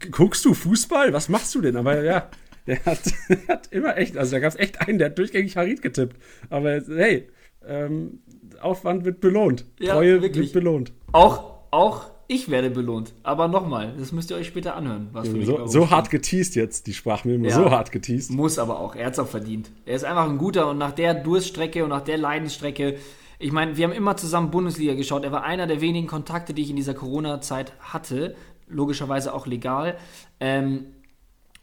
guckst 0.10 0.46
du 0.46 0.54
Fußball? 0.54 1.12
Was 1.12 1.28
machst 1.28 1.54
du 1.56 1.60
denn? 1.60 1.76
Aber 1.76 2.02
ja, 2.02 2.30
der 2.68 2.86
hat, 2.86 3.02
der 3.30 3.48
hat 3.50 3.68
immer 3.72 3.98
echt, 3.98 4.16
also 4.18 4.32
da 4.32 4.40
gab 4.40 4.54
es 4.54 4.60
echt 4.60 4.80
einen, 4.80 4.98
der 4.98 5.10
hat 5.10 5.18
durchgängig 5.18 5.58
Harit 5.58 5.82
getippt. 5.82 6.16
Aber 6.50 6.80
hey, 6.88 7.28
ähm, 7.68 8.20
Aufwand 8.62 9.04
wird 9.04 9.20
belohnt. 9.20 9.66
Ja, 9.78 9.96
Treue 9.96 10.22
wirklich. 10.22 10.54
wird 10.54 10.54
belohnt. 10.54 10.94
Auch, 11.12 11.64
auch 11.72 12.12
ich 12.30 12.50
werde 12.50 12.70
belohnt. 12.70 13.12
Aber 13.24 13.48
nochmal, 13.48 13.96
das 13.98 14.12
müsst 14.12 14.30
ihr 14.30 14.38
euch 14.38 14.46
später 14.46 14.76
anhören. 14.76 15.10
Was 15.14 15.28
ja, 15.28 15.44
so, 15.44 15.66
so 15.66 15.90
hart 15.90 16.12
geteased 16.12 16.56
jetzt, 16.56 16.86
die 16.86 16.94
Sprachmemo, 16.94 17.46
ja, 17.46 17.56
so 17.56 17.72
hart 17.72 17.92
geteased. 17.92 18.30
Muss 18.32 18.60
aber 18.60 18.80
auch, 18.80 18.96
er 18.96 19.08
hat 19.08 19.14
es 19.14 19.20
auch 19.20 19.28
verdient. 19.28 19.72
Er 19.88 19.96
ist 19.96 20.06
einfach 20.06 20.30
ein 20.30 20.38
guter 20.38 20.70
und 20.70 20.78
nach 20.78 20.92
der 20.92 21.16
Durststrecke 21.16 21.84
und 21.84 21.90
nach 21.90 22.04
der 22.04 22.20
Leidensstrecke, 22.20 22.98
ich 23.40 23.52
meine, 23.52 23.78
wir 23.78 23.88
haben 23.88 23.94
immer 23.94 24.16
zusammen 24.16 24.52
Bundesliga 24.52 24.94
geschaut. 24.94 25.24
Er 25.24 25.32
war 25.32 25.44
einer 25.44 25.66
der 25.66 25.82
wenigen 25.82 26.06
Kontakte, 26.06 26.54
die 26.54 26.62
ich 26.62 26.70
in 26.70 26.76
dieser 26.76 26.94
Corona-Zeit 26.94 27.74
hatte. 27.80 28.36
Logischerweise 28.68 29.34
auch 29.34 29.48
legal. 29.48 29.98
Ähm, 30.40 30.86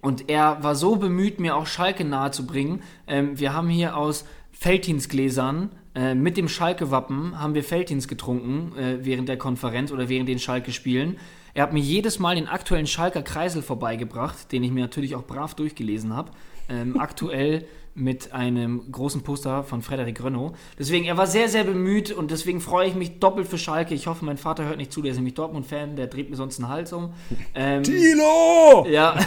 und 0.01 0.29
er 0.29 0.65
war 0.65 0.75
so 0.75 0.97
bemüht, 0.97 1.39
mir 1.39 1.55
auch 1.55 1.67
Schalke 1.67 2.05
nahezubringen. 2.05 2.83
Ähm, 3.07 3.39
wir 3.39 3.55
haben 3.55 3.69
hier 3.69 3.97
aus 3.97 4.25
Felddienstgläsern 4.51 5.71
äh, 5.97 6.15
mit 6.15 6.37
dem 6.37 6.49
Schalke-Wappen 6.49 7.41
haben 7.41 7.55
wir 7.55 7.65
Felddienst 7.65 8.07
getrunken 8.07 8.77
äh, 8.77 8.99
während 9.01 9.31
der 9.31 9.39
Konferenz 9.39 9.91
oder 9.91 10.11
während 10.11 10.29
den 10.29 10.39
Schalke-Spielen. 10.39 11.17
Er 11.55 11.63
hat 11.63 11.73
mir 11.73 11.81
jedes 11.81 12.19
Mal 12.19 12.37
den 12.37 12.49
aktuellen 12.49 12.87
Schalker 12.87 13.23
Kreisel 13.23 13.63
vorbeigebracht, 13.63 14.53
den 14.53 14.63
ich 14.63 14.71
mir 14.71 14.81
natürlich 14.81 15.17
auch 15.17 15.25
brav 15.25 15.55
durchgelesen 15.55 16.15
habe. 16.15 16.33
Ähm, 16.69 16.97
aktuell 17.01 17.65
mit 17.95 18.35
einem 18.35 18.93
großen 18.93 19.23
Poster 19.23 19.65
von 19.65 19.81
Frederik 19.81 20.23
Renault. 20.23 20.55
Deswegen, 20.79 21.07
er 21.07 21.17
war 21.17 21.27
sehr, 21.27 21.49
sehr 21.49 21.65
bemüht 21.65 22.13
und 22.13 22.31
deswegen 22.31 22.61
freue 22.61 22.89
ich 22.89 22.95
mich 22.95 23.19
doppelt 23.19 23.49
für 23.49 23.57
Schalke. 23.57 23.95
Ich 23.95 24.07
hoffe, 24.07 24.23
mein 24.27 24.37
Vater 24.37 24.67
hört 24.67 24.77
nicht 24.77 24.93
zu, 24.93 25.01
der 25.01 25.13
ist 25.13 25.17
nämlich 25.17 25.33
Dortmund-Fan, 25.33 25.97
der 25.97 26.09
dreht 26.09 26.29
mir 26.29 26.37
sonst 26.37 26.59
einen 26.59 26.69
Hals 26.69 26.93
um. 26.93 27.15
Ähm, 27.55 27.83
Tilo! 27.83 28.87
Ja, 28.91 29.19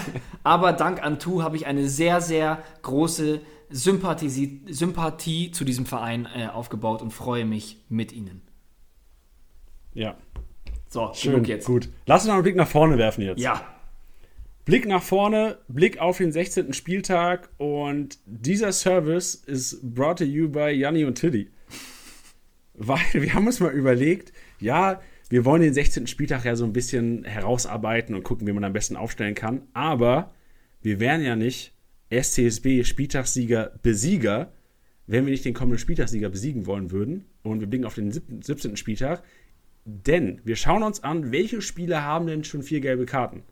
aber 0.44 0.74
dank 0.74 1.04
Antu 1.04 1.42
habe 1.42 1.56
ich 1.56 1.66
eine 1.66 1.90
sehr, 1.90 2.22
sehr 2.22 2.62
große 2.84 3.42
Sympathie, 3.70 4.62
Sympathie 4.68 5.52
zu 5.52 5.64
diesem 5.64 5.86
Verein 5.86 6.28
äh, 6.36 6.48
aufgebaut 6.48 7.02
und 7.02 7.12
freue 7.12 7.46
mich 7.46 7.78
mit 7.90 8.12
ihnen. 8.12 8.42
Ja. 9.94 10.18
So, 10.88 11.12
schön 11.14 11.44
jetzt. 11.44 11.66
Gut. 11.66 11.90
Lass 12.06 12.22
uns 12.22 12.28
noch 12.30 12.36
einen 12.36 12.44
Blick 12.44 12.56
nach 12.56 12.68
vorne 12.68 12.98
werfen 12.98 13.22
jetzt. 13.22 13.40
Ja. 13.40 13.64
Blick 14.66 14.88
nach 14.88 15.04
vorne, 15.04 15.58
Blick 15.68 16.00
auf 16.00 16.18
den 16.18 16.32
16. 16.32 16.74
Spieltag 16.74 17.50
und 17.58 18.20
dieser 18.26 18.72
Service 18.72 19.36
ist 19.36 19.82
brought 19.96 20.20
to 20.20 20.26
you 20.26 20.50
by 20.50 20.70
Janni 20.70 21.06
und 21.06 21.16
Tilly. 21.16 21.50
Weil 22.74 23.00
wir 23.14 23.34
haben 23.34 23.48
uns 23.48 23.60
mal 23.60 23.72
überlegt, 23.72 24.32
ja, 24.60 25.02
wir 25.30 25.46
wollen 25.46 25.62
den 25.62 25.74
16. 25.74 26.08
Spieltag 26.08 26.46
ja 26.46 26.56
so 26.56 26.66
ein 26.66 26.74
bisschen 26.74 27.24
herausarbeiten 27.24 28.16
und 28.16 28.24
gucken, 28.24 28.48
wie 28.48 28.52
man 28.52 28.64
am 28.64 28.74
besten 28.74 28.96
aufstellen 28.96 29.36
kann. 29.36 29.62
Aber 29.74 30.34
wir 30.82 31.00
wären 31.00 31.24
ja 31.24 31.36
nicht 31.36 31.74
SCSB 32.12 32.84
Spieltagssieger 32.84 33.72
Besieger, 33.82 34.52
wenn 35.08 35.26
wir 35.26 35.32
nicht 35.32 35.46
den 35.46 35.54
kommenden 35.54 35.80
Spieltagssieger 35.80 36.30
besiegen 36.30 36.66
wollen 36.66 36.92
würden. 36.92 37.26
Und 37.44 37.60
wir 37.60 37.68
blicken 37.68 37.86
auf 37.86 37.96
den 37.96 38.12
17. 38.12 38.78
Spieltag. 38.78 39.24
Denn 39.86 40.42
wir 40.44 40.56
schauen 40.56 40.84
uns 40.84 41.04
an, 41.04 41.32
welche 41.32 41.62
Spieler 41.62 42.04
haben 42.04 42.28
denn 42.28 42.44
schon 42.44 42.64
vier 42.64 42.80
gelbe 42.80 43.06
Karten. 43.06 43.44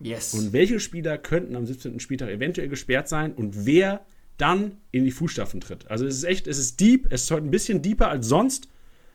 Yes. 0.00 0.34
Und 0.34 0.52
welche 0.52 0.80
Spieler 0.80 1.18
könnten 1.18 1.54
am 1.54 1.66
17. 1.66 2.00
Spieltag 2.00 2.30
eventuell 2.30 2.68
gesperrt 2.68 3.08
sein 3.08 3.34
und 3.34 3.66
wer 3.66 4.04
dann 4.36 4.78
in 4.90 5.04
die 5.04 5.10
Fußstapfen 5.10 5.60
tritt. 5.60 5.90
Also 5.90 6.06
es 6.06 6.16
ist 6.16 6.24
echt, 6.24 6.46
es 6.46 6.58
ist 6.58 6.80
deep, 6.80 7.06
es 7.10 7.24
ist 7.24 7.30
heute 7.30 7.46
ein 7.46 7.50
bisschen 7.50 7.82
deeper 7.82 8.08
als 8.08 8.26
sonst. 8.26 8.68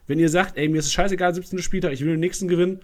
Wenn 0.06 0.20
ihr 0.20 0.30
sagt, 0.30 0.58
ey, 0.58 0.70
mir 0.70 0.80
ist 0.80 0.86
es 0.86 0.94
scheißegal, 0.94 1.36
17. 1.36 1.62
Spieltag, 1.62 1.92
ich 1.92 2.02
will 2.02 2.12
den 2.12 2.20
nächsten 2.20 2.48
gewinnen, 2.48 2.80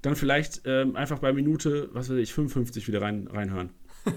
dann 0.00 0.16
vielleicht 0.16 0.62
ähm, 0.64 0.96
einfach 0.96 1.18
bei 1.18 1.32
Minute, 1.32 1.90
was 1.92 2.08
weiß 2.08 2.16
ich, 2.16 2.32
55 2.32 2.88
wieder 2.88 3.02
rein, 3.02 3.28
reinhören. 3.28 3.70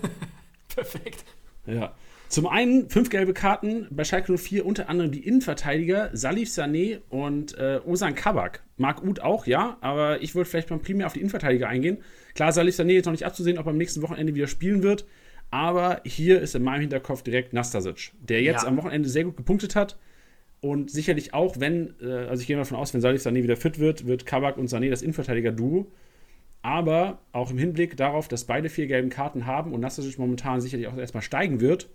Perfekt. 0.76 1.24
Ja. 1.66 1.94
Zum 2.28 2.48
einen 2.48 2.90
fünf 2.90 3.10
gelbe 3.10 3.34
Karten 3.34 3.88
bei 3.92 4.04
Schalke 4.04 4.36
04, 4.36 4.66
unter 4.66 4.90
anderem 4.90 5.12
die 5.12 5.26
Innenverteidiger 5.26 6.10
Salif 6.14 6.50
Sané 6.50 7.00
und 7.10 7.58
äh, 7.58 7.80
Osan 7.86 8.16
Kabak. 8.16 8.64
Marc 8.78 9.04
Uth 9.04 9.22
auch, 9.22 9.46
ja, 9.46 9.78
aber 9.82 10.22
ich 10.22 10.36
würde 10.36 10.50
vielleicht 10.50 10.70
mal 10.70 10.80
primär 10.80 11.06
auf 11.06 11.14
die 11.14 11.20
Innenverteidiger 11.20 11.68
eingehen. 11.68 12.00
Klar, 12.34 12.52
Salif 12.52 12.76
Sané 12.76 12.98
ist 12.98 13.06
noch 13.06 13.14
nicht 13.14 13.26
abzusehen, 13.26 13.58
ob 13.58 13.68
er 13.68 13.70
am 13.70 13.78
nächsten 13.78 14.02
Wochenende 14.02 14.34
wieder 14.36 14.48
spielen 14.48 14.84
wird, 14.84 15.06
aber 15.52 16.02
hier 16.04 16.42
ist 16.42 16.56
in 16.56 16.64
meinem 16.64 16.82
Hinterkopf 16.82 17.22
direkt 17.22 17.54
Nastasic, 17.54 18.12
der 18.20 18.42
jetzt 18.42 18.64
ja. 18.64 18.70
am 18.70 18.78
Wochenende 18.78 19.08
sehr 19.08 19.24
gut 19.24 19.38
gepunktet 19.38 19.76
hat 19.76 19.98
und 20.62 20.90
sicherlich 20.90 21.34
auch, 21.34 21.60
wenn, 21.60 21.94
äh, 22.02 22.12
also 22.28 22.42
ich 22.42 22.48
gehe 22.48 22.58
davon 22.58 22.78
aus, 22.78 22.94
wenn 22.94 23.02
Salif 23.02 23.22
Sané 23.22 23.44
wieder 23.44 23.56
fit 23.56 23.80
wird, 23.80 24.08
wird 24.08 24.26
Kabak 24.26 24.58
und 24.58 24.68
Sané 24.68 24.90
das 24.90 25.04
Innenverteidiger-Duo. 25.04 25.86
Aber 26.66 27.20
auch 27.32 27.52
im 27.52 27.60
Hinblick 27.60 27.96
darauf, 27.96 28.28
dass 28.28 28.46
beide 28.46 28.70
vier 28.70 28.88
gelben 28.88 29.12
Karten 29.12 29.46
haben 29.46 29.72
und 29.72 29.82
Nastasic 29.82 30.18
momentan 30.18 30.62
sicherlich 30.62 30.88
auch 30.88 30.98
erstmal 30.98 31.22
steigen 31.22 31.62
wird, 31.62 31.90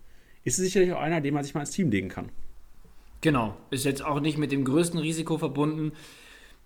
ist 0.45 0.61
es 0.61 0.65
sicherlich 0.65 0.93
auch 0.93 1.01
einer, 1.01 1.21
den 1.21 1.35
man 1.35 1.43
sich 1.43 1.55
mal 1.55 1.63
ins 1.63 1.73
Team 1.73 1.91
legen 1.91 2.09
kann. 2.09 2.29
Genau, 3.21 3.57
ist 3.73 3.85
jetzt 3.85 4.05
auch 4.05 4.21
nicht 4.21 4.39
mit 4.39 4.53
dem 4.53 4.65
größten 4.65 5.01
Risiko 5.01 5.39
verbunden. 5.39 5.91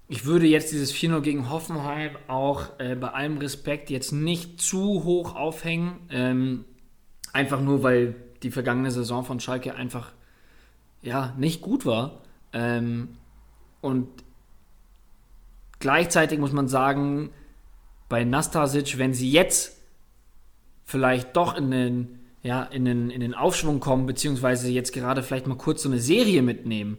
Ich 0.07 0.27
würde 0.27 0.47
jetzt 0.47 0.71
dieses 0.71 0.95
4-0 0.95 1.23
gegen 1.23 1.49
Hoffenheim 1.49 2.11
auch 2.29 2.79
äh, 2.79 2.95
bei 2.95 3.09
allem 3.09 3.39
Respekt 3.39 3.89
jetzt 3.89 4.13
nicht 4.13 4.61
zu 4.61 5.03
hoch 5.05 5.35
aufhängen. 5.35 5.97
Ähm, 6.11 6.67
einfach 7.33 7.63
nur, 7.63 7.83
weil 7.83 8.17
die 8.43 8.51
vergangene 8.51 8.91
Saison 8.91 9.25
von 9.25 9.41
Schalke 9.41 9.77
einfach 9.77 10.13
ja, 11.01 11.33
nicht 11.39 11.63
gut 11.63 11.87
war. 11.87 12.21
Ähm, 12.53 13.17
und 13.81 14.09
gleichzeitig 15.79 16.39
muss 16.39 16.53
man 16.53 16.69
sagen, 16.69 17.31
bei 18.09 18.25
Nastasic, 18.25 18.99
wenn 18.99 19.15
sie 19.15 19.31
jetzt 19.31 19.79
vielleicht 20.85 21.37
doch 21.37 21.57
in 21.57 21.71
den 21.71 22.19
ja, 22.43 22.63
in 22.63 22.85
den, 22.85 23.09
in 23.09 23.21
den 23.21 23.33
Aufschwung 23.33 23.81
kommen, 23.81 24.05
beziehungsweise 24.05 24.69
jetzt 24.69 24.93
gerade 24.93 25.23
vielleicht 25.23 25.47
mal 25.47 25.57
kurz 25.57 25.83
so 25.83 25.89
eine 25.89 25.99
Serie 25.99 26.43
mitnehmen, 26.43 26.99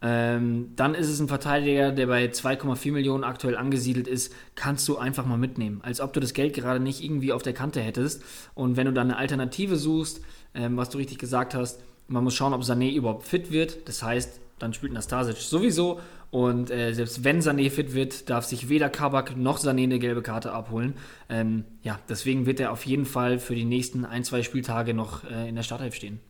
ähm, 0.00 0.72
dann 0.76 0.94
ist 0.94 1.08
es 1.08 1.20
ein 1.20 1.28
Verteidiger, 1.28 1.92
der 1.92 2.06
bei 2.06 2.24
2,4 2.24 2.92
Millionen 2.92 3.24
aktuell 3.24 3.56
angesiedelt 3.56 4.08
ist, 4.08 4.32
kannst 4.54 4.88
du 4.88 4.96
einfach 4.96 5.26
mal 5.26 5.36
mitnehmen. 5.36 5.80
Als 5.82 6.00
ob 6.00 6.12
du 6.12 6.20
das 6.20 6.32
Geld 6.32 6.54
gerade 6.54 6.80
nicht 6.80 7.02
irgendwie 7.02 7.32
auf 7.32 7.42
der 7.42 7.52
Kante 7.52 7.80
hättest. 7.80 8.22
Und 8.54 8.76
wenn 8.76 8.86
du 8.86 8.92
dann 8.92 9.08
eine 9.08 9.18
Alternative 9.18 9.76
suchst, 9.76 10.22
ähm, 10.54 10.76
was 10.76 10.88
du 10.88 10.98
richtig 10.98 11.18
gesagt 11.18 11.54
hast, 11.54 11.82
man 12.06 12.24
muss 12.24 12.34
schauen, 12.34 12.54
ob 12.54 12.62
Sané 12.62 12.92
überhaupt 12.94 13.26
fit 13.26 13.50
wird. 13.50 13.88
Das 13.88 14.02
heißt, 14.02 14.40
dann 14.58 14.72
spielt 14.72 14.92
Nastasic 14.92 15.36
sowieso. 15.36 16.00
Und 16.30 16.70
äh, 16.70 16.92
selbst 16.92 17.24
wenn 17.24 17.40
Sané 17.40 17.70
fit 17.70 17.94
wird, 17.94 18.28
darf 18.28 18.44
sich 18.44 18.68
weder 18.68 18.90
Kabak 18.90 19.36
noch 19.36 19.58
Sané 19.58 19.84
eine 19.84 19.98
gelbe 19.98 20.22
Karte 20.22 20.52
abholen. 20.52 20.94
Ähm, 21.30 21.64
ja, 21.82 21.98
deswegen 22.08 22.44
wird 22.44 22.60
er 22.60 22.72
auf 22.72 22.84
jeden 22.84 23.06
Fall 23.06 23.38
für 23.38 23.54
die 23.54 23.64
nächsten 23.64 24.04
ein, 24.04 24.24
zwei 24.24 24.42
Spieltage 24.42 24.92
noch 24.92 25.24
äh, 25.24 25.48
in 25.48 25.54
der 25.54 25.62
Startelf 25.62 25.94
stehen. 25.94 26.20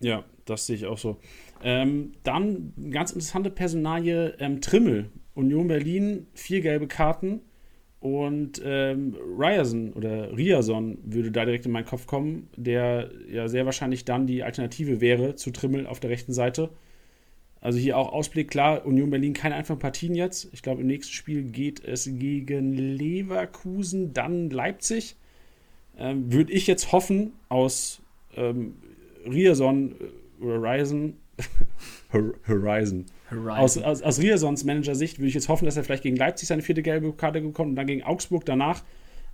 Ja, 0.00 0.24
das 0.44 0.66
sehe 0.66 0.76
ich 0.76 0.86
auch 0.86 0.98
so. 0.98 1.18
Ähm, 1.62 2.12
dann 2.22 2.72
ganz 2.90 3.12
interessante 3.12 3.50
Personalie, 3.50 4.34
ähm, 4.38 4.60
Trimmel. 4.60 5.10
Union 5.34 5.68
Berlin, 5.68 6.26
vier 6.34 6.60
gelbe 6.60 6.86
Karten. 6.86 7.40
Und 8.00 8.62
ähm, 8.64 9.16
Ryerson 9.36 9.92
oder 9.92 10.36
Riason 10.36 10.98
würde 11.02 11.32
da 11.32 11.44
direkt 11.44 11.66
in 11.66 11.72
meinen 11.72 11.84
Kopf 11.84 12.06
kommen, 12.06 12.48
der 12.56 13.10
ja 13.28 13.48
sehr 13.48 13.64
wahrscheinlich 13.64 14.04
dann 14.04 14.26
die 14.26 14.44
Alternative 14.44 15.00
wäre 15.00 15.34
zu 15.34 15.50
Trimmel 15.50 15.86
auf 15.86 15.98
der 15.98 16.10
rechten 16.10 16.32
Seite. 16.32 16.70
Also 17.60 17.78
hier 17.78 17.96
auch 17.96 18.12
Ausblick, 18.12 18.50
klar, 18.50 18.86
Union 18.86 19.10
Berlin 19.10 19.32
keine 19.32 19.56
einfachen 19.56 19.78
Partien 19.78 20.14
jetzt. 20.14 20.48
Ich 20.52 20.62
glaube, 20.62 20.80
im 20.80 20.86
nächsten 20.86 21.12
Spiel 21.12 21.42
geht 21.42 21.84
es 21.84 22.04
gegen 22.04 22.74
Leverkusen, 22.74 24.12
dann 24.12 24.50
Leipzig. 24.50 25.16
Ähm, 25.98 26.32
Würde 26.32 26.52
ich 26.52 26.66
jetzt 26.68 26.92
hoffen, 26.92 27.32
aus 27.48 28.00
ähm, 28.36 28.76
Rierson 29.26 29.92
äh, 29.92 30.04
Horizon, 30.44 31.14
Horizon. 32.12 33.06
Horizon. 33.30 33.52
Aus, 33.58 33.78
aus, 33.78 34.02
aus 34.02 34.20
Riersons 34.20 34.64
Manager-Sicht 34.64 35.18
würde 35.18 35.28
ich 35.28 35.34
jetzt 35.34 35.48
hoffen, 35.48 35.66
dass 35.66 35.76
er 35.76 35.84
vielleicht 35.84 36.02
gegen 36.02 36.16
Leipzig 36.16 36.48
seine 36.48 36.62
vierte 36.62 36.82
gelbe 36.82 37.12
Karte 37.12 37.40
bekommt 37.40 37.70
und 37.70 37.76
dann 37.76 37.86
gegen 37.86 38.02
Augsburg 38.02 38.44
danach 38.44 38.82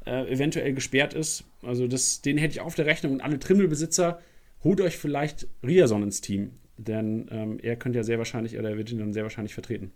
äh, 0.07 0.31
eventuell 0.33 0.73
gesperrt 0.73 1.15
ist. 1.15 1.45
Also 1.63 1.87
das, 1.87 2.23
den 2.23 2.39
hätte 2.39 2.53
ich 2.53 2.61
auf 2.61 2.75
der 2.75 2.87
Rechnung 2.87 3.13
und 3.13 3.21
alle 3.21 3.39
Trimmelbesitzer, 3.39 4.21
holt 4.63 4.81
euch 4.81 4.97
vielleicht 4.97 5.47
Rierson 5.63 6.03
ins 6.03 6.21
Team. 6.21 6.53
Denn 6.77 7.29
ähm, 7.31 7.59
er 7.63 7.77
könnte 7.77 7.99
ja 7.99 8.03
sehr 8.03 8.19
wahrscheinlich, 8.19 8.59
oder 8.59 8.71
er 8.71 8.77
wird 8.77 8.91
ihn 8.91 8.99
dann 8.99 9.13
sehr 9.13 9.23
wahrscheinlich 9.23 9.55
vertreten. 9.55 9.93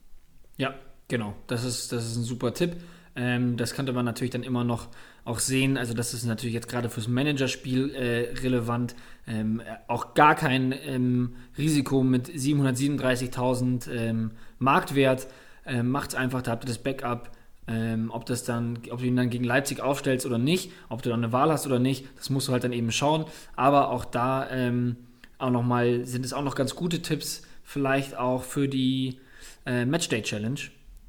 Ja, 0.57 0.75
genau. 1.09 1.35
Das 1.47 1.65
ist, 1.65 1.93
das 1.93 2.07
ist 2.07 2.17
ein 2.17 2.23
super 2.23 2.55
Tipp. 2.55 2.77
Ähm, 3.17 3.57
das 3.57 3.75
könnte 3.75 3.93
man 3.93 4.05
natürlich 4.05 4.31
dann 4.31 4.45
immer 4.45 4.63
noch 4.63 4.89
auch 5.25 5.41
sehen. 5.41 5.77
Also, 5.77 5.93
das 5.93 6.15
ist 6.15 6.25
natürlich 6.25 6.55
jetzt 6.55 6.69
gerade 6.69 6.89
fürs 6.89 7.09
Managerspiel 7.09 7.95
äh, 7.95 8.41
relevant. 8.41 8.95
Ähm, 9.27 9.61
auch 9.89 10.15
gar 10.15 10.35
kein 10.35 10.73
ähm, 10.87 11.35
Risiko 11.57 12.03
mit 12.03 12.29
737.000 12.29 13.91
ähm, 13.91 14.31
Marktwert. 14.59 15.27
Ähm, 15.67 15.91
Macht 15.91 16.11
es 16.11 16.15
einfach, 16.15 16.43
da 16.43 16.53
habt 16.53 16.65
ihr 16.65 16.69
das 16.69 16.79
Backup. 16.79 17.33
Ähm, 17.67 18.11
ob 18.11 18.25
das 18.25 18.45
dann, 18.45 18.79
ob 18.91 19.01
du 19.01 19.05
ihn 19.05 19.17
dann 19.17 19.29
gegen 19.29 19.45
Leipzig 19.45 19.81
aufstellst 19.81 20.25
oder 20.25 20.39
nicht, 20.39 20.73
ob 20.89 21.03
du 21.03 21.11
dann 21.11 21.23
eine 21.23 21.35
Wahl 21.35 21.53
hast 21.53 21.67
oder 21.67 21.79
nicht, 21.79 22.07
das 22.17 22.31
musst 22.31 22.49
du 22.49 22.53
halt 22.53 22.65
dann 22.65 22.73
eben 22.73 22.91
schauen. 22.91 23.27
Aber 23.57 23.91
auch 23.91 24.07
da 24.07 24.49
ähm, 24.49 24.97
auch 25.39 25.51
noch 25.51 25.63
mal, 25.63 26.05
sind 26.05 26.25
es 26.25 26.33
auch 26.33 26.43
noch 26.43 26.55
ganz 26.55 26.75
gute 26.75 27.01
Tipps, 27.01 27.43
vielleicht 27.63 28.17
auch 28.17 28.43
für 28.43 28.69
die 28.69 29.21
äh, 29.67 29.85
Matchday 29.85 30.23
Challenge. 30.23 30.61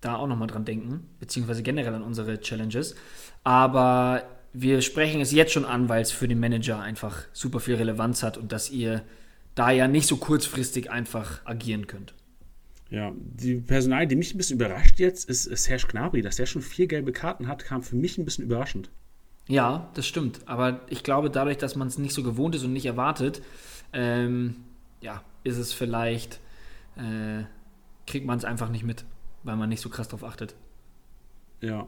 Da 0.01 0.15
auch 0.15 0.27
nochmal 0.27 0.47
dran 0.47 0.63
denken, 0.63 1.05
beziehungsweise 1.19 1.61
generell 1.61 1.93
an 1.93 2.03
unsere 2.03 2.39
Challenges. 2.39 2.95
Aber 3.43 4.23
wir 4.53 4.81
sprechen 4.81 5.19
es 5.19 5.31
jetzt 5.31 5.51
schon 5.51 5.65
an, 5.65 5.89
weil 5.89 6.01
es 6.01 6.11
für 6.11 6.27
den 6.27 6.39
Manager 6.39 6.79
einfach 6.79 7.23
super 7.33 7.59
viel 7.59 7.75
Relevanz 7.75 8.23
hat 8.23 8.37
und 8.37 8.51
dass 8.51 8.69
ihr 8.69 9.03
da 9.55 9.71
ja 9.71 9.87
nicht 9.87 10.07
so 10.07 10.15
kurzfristig 10.15 10.89
einfach 10.89 11.45
agieren 11.45 11.87
könnt. 11.87 12.13
Ja, 12.89 13.11
die 13.15 13.55
Personal, 13.55 14.07
die 14.07 14.15
mich 14.15 14.33
ein 14.33 14.37
bisschen 14.37 14.55
überrascht 14.55 14.99
jetzt, 14.99 15.29
ist, 15.29 15.43
Serge 15.43 15.87
Gnabry. 15.87 16.21
Dass 16.21 16.37
der 16.37 16.47
schon 16.47 16.61
vier 16.61 16.87
gelbe 16.87 17.11
Karten 17.11 17.47
hat, 17.47 17.63
kam 17.63 17.83
für 17.83 17.95
mich 17.95 18.17
ein 18.17 18.25
bisschen 18.25 18.45
überraschend. 18.45 18.89
Ja, 19.47 19.91
das 19.93 20.07
stimmt. 20.07 20.41
Aber 20.45 20.81
ich 20.89 21.03
glaube, 21.03 21.29
dadurch, 21.29 21.57
dass 21.57 21.75
man 21.75 21.87
es 21.87 21.97
nicht 21.97 22.13
so 22.13 22.23
gewohnt 22.23 22.55
ist 22.55 22.63
und 22.63 22.73
nicht 22.73 22.85
erwartet, 22.85 23.41
ähm, 23.93 24.55
ja, 25.01 25.23
ist 25.43 25.57
es 25.57 25.73
vielleicht, 25.73 26.39
äh, 26.97 27.43
kriegt 28.07 28.25
man 28.25 28.37
es 28.37 28.45
einfach 28.45 28.69
nicht 28.69 28.83
mit, 28.83 29.05
weil 29.43 29.55
man 29.55 29.69
nicht 29.69 29.81
so 29.81 29.89
krass 29.89 30.07
drauf 30.07 30.23
achtet. 30.23 30.55
Ja. 31.61 31.87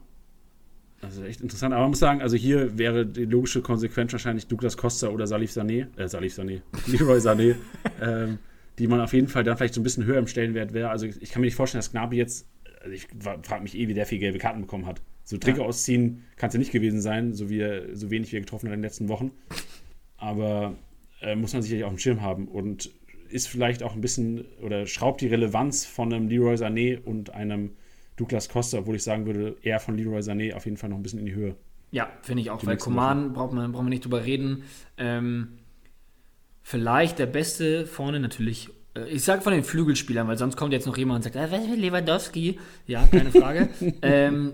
Also 1.02 1.24
echt 1.24 1.42
interessant. 1.42 1.74
Aber 1.74 1.82
man 1.82 1.92
muss 1.92 2.00
sagen, 2.00 2.22
also 2.22 2.38
hier 2.38 2.78
wäre 2.78 3.06
die 3.06 3.26
logische 3.26 3.62
Konsequenz 3.62 4.12
wahrscheinlich 4.12 4.48
Douglas 4.48 4.78
Costa 4.78 5.10
oder 5.10 5.26
Salif 5.26 5.52
Sané, 5.52 5.88
äh, 5.98 6.08
Salif 6.08 6.38
Sané, 6.38 6.62
Leroy 6.88 7.18
Sané, 7.18 7.56
ähm, 8.00 8.38
die 8.78 8.88
man 8.88 9.02
auf 9.02 9.14
jeden 9.14 9.28
Fall 9.28 9.44
dann 9.44 9.58
vielleicht 9.58 9.74
so 9.74 9.82
ein 9.82 9.84
bisschen 9.84 10.06
höher 10.06 10.20
im 10.20 10.28
Stellenwert 10.28 10.74
wäre. 10.74 10.90
Also 10.90 11.08
ich 11.08 11.32
kann 11.32 11.42
mir 11.42 11.48
nicht 11.48 11.56
vorstellen, 11.56 11.80
dass 11.80 11.92
Gnabi 11.92 12.18
jetzt, 12.18 12.48
also 12.82 12.94
ich 12.94 13.08
frage 13.42 13.64
mich 13.64 13.76
eh, 13.76 13.88
wie 13.88 13.94
der 13.96 14.06
viel 14.06 14.20
gelbe 14.20 14.38
Karten 14.38 14.62
bekommen 14.62 14.86
hat. 14.86 15.02
So 15.24 15.38
Trigger 15.38 15.62
ja. 15.62 15.66
ausziehen 15.66 16.24
kann 16.36 16.50
es 16.50 16.54
ja 16.54 16.60
nicht 16.60 16.72
gewesen 16.72 17.02
sein, 17.02 17.34
so, 17.34 17.50
wie 17.50 17.60
er, 17.60 17.96
so 17.96 18.12
wenig 18.12 18.32
wie 18.32 18.38
er 18.38 18.42
getroffen 18.42 18.68
hat 18.68 18.74
in 18.74 18.82
den 18.82 18.84
letzten 18.84 19.08
Wochen. 19.08 19.32
Aber 20.18 20.76
äh, 21.22 21.36
muss 21.36 21.54
man 21.54 21.62
sicherlich 21.62 21.86
auf 21.86 21.92
dem 21.92 22.00
Schirm 22.00 22.22
haben 22.22 22.48
und 22.48 22.92
ist 23.30 23.48
vielleicht 23.48 23.84
auch 23.84 23.94
ein 23.94 24.02
bisschen 24.02 24.46
oder 24.62 24.86
schraubt 24.86 25.22
die 25.22 25.28
Relevanz 25.28 25.86
von 25.86 26.14
einem 26.14 26.28
Leroy 26.28 26.56
Sané 26.56 27.02
und 27.02 27.34
einem 27.34 27.72
Douglas 28.18 28.50
Costa, 28.50 28.80
obwohl 28.80 28.96
ich 28.96 29.04
sagen 29.04 29.26
würde, 29.26 29.56
eher 29.62 29.80
von 29.80 29.98
Leroy 29.98 30.20
Sané 30.20 30.54
auf 30.54 30.66
jeden 30.66 30.78
Fall 30.78 30.90
noch 30.90 30.98
ein 30.98 31.04
bisschen 31.04 31.20
in 31.20 31.26
die 31.26 31.34
Höhe. 31.34 31.56
Ja, 31.92 32.10
finde 32.22 32.42
ich 32.42 32.50
auch, 32.50 32.60
die 32.60 32.68
weil 32.68 32.78
Coman 32.78 33.34
braucht 33.34 33.54
man, 33.54 33.72
braucht 33.72 33.84
man 33.84 33.90
nicht 33.90 34.06
drüber 34.06 34.26
reden. 34.26 34.64
Ähm, 34.98 35.60
vielleicht 36.62 37.20
der 37.20 37.26
Beste 37.26 37.86
vorne 37.86 38.20
natürlich. 38.20 38.70
Äh, 38.96 39.10
ich 39.10 39.24
sage 39.24 39.42
von 39.42 39.54
den 39.54 39.64
Flügelspielern, 39.64 40.28
weil 40.28 40.38
sonst 40.38 40.56
kommt 40.56 40.74
jetzt 40.74 40.88
noch 40.88 40.98
jemand 40.98 41.18
und 41.18 41.24
sagt, 41.24 41.36
äh, 41.36 41.52
was 41.52 41.66
ist 41.66 41.78
Lewandowski? 41.78 42.60
Ja, 42.88 43.08
keine 43.08 43.32
Frage. 43.32 43.70
ähm, 44.02 44.54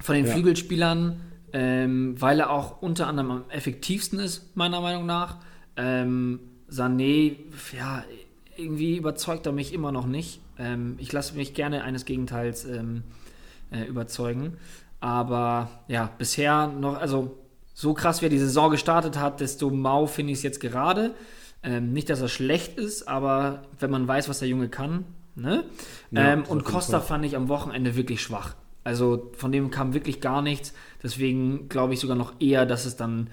von 0.00 0.14
den 0.14 0.26
ja. 0.26 0.32
Flügelspielern, 0.32 1.20
ähm, 1.52 2.20
weil 2.20 2.40
er 2.40 2.50
auch 2.50 2.80
unter 2.82 3.08
anderem 3.08 3.30
am 3.30 3.44
effektivsten 3.50 4.18
ist, 4.20 4.56
meiner 4.56 4.80
Meinung 4.80 5.06
nach. 5.06 5.38
Ähm, 5.76 6.40
Sané, 6.70 7.36
ja, 7.76 8.04
irgendwie 8.56 8.96
überzeugt 8.96 9.46
er 9.46 9.52
mich 9.52 9.72
immer 9.72 9.92
noch 9.92 10.06
nicht. 10.06 10.40
Ähm, 10.58 10.96
ich 10.98 11.12
lasse 11.12 11.34
mich 11.34 11.54
gerne 11.54 11.84
eines 11.84 12.04
Gegenteils 12.04 12.64
ähm, 12.64 13.02
äh, 13.70 13.84
überzeugen. 13.84 14.56
Aber 15.00 15.70
ja, 15.88 16.10
bisher 16.18 16.68
noch, 16.68 16.98
also 16.98 17.36
so 17.74 17.94
krass 17.94 18.20
wie 18.20 18.26
er 18.26 18.30
die 18.30 18.38
Saison 18.38 18.70
gestartet 18.70 19.18
hat, 19.18 19.40
desto 19.40 19.70
mau 19.70 20.06
finde 20.06 20.32
ich 20.32 20.38
es 20.38 20.42
jetzt 20.42 20.60
gerade. 20.60 21.14
Ähm, 21.62 21.92
nicht, 21.92 22.10
dass 22.10 22.20
er 22.20 22.28
schlecht 22.28 22.78
ist, 22.78 23.08
aber 23.08 23.62
wenn 23.78 23.90
man 23.90 24.06
weiß, 24.06 24.28
was 24.28 24.40
der 24.40 24.48
Junge 24.48 24.68
kann. 24.68 25.04
Ne? 25.34 25.64
Ja, 26.10 26.32
ähm, 26.32 26.44
und 26.44 26.64
Costa 26.64 27.00
fand 27.00 27.24
ich 27.24 27.36
am 27.36 27.48
Wochenende 27.48 27.96
wirklich 27.96 28.20
schwach. 28.20 28.54
Also 28.84 29.30
von 29.36 29.52
dem 29.52 29.70
kam 29.70 29.94
wirklich 29.94 30.20
gar 30.20 30.42
nichts. 30.42 30.74
Deswegen 31.02 31.68
glaube 31.68 31.94
ich 31.94 32.00
sogar 32.00 32.16
noch 32.16 32.34
eher, 32.40 32.66
dass 32.66 32.84
es 32.84 32.96
dann 32.96 33.30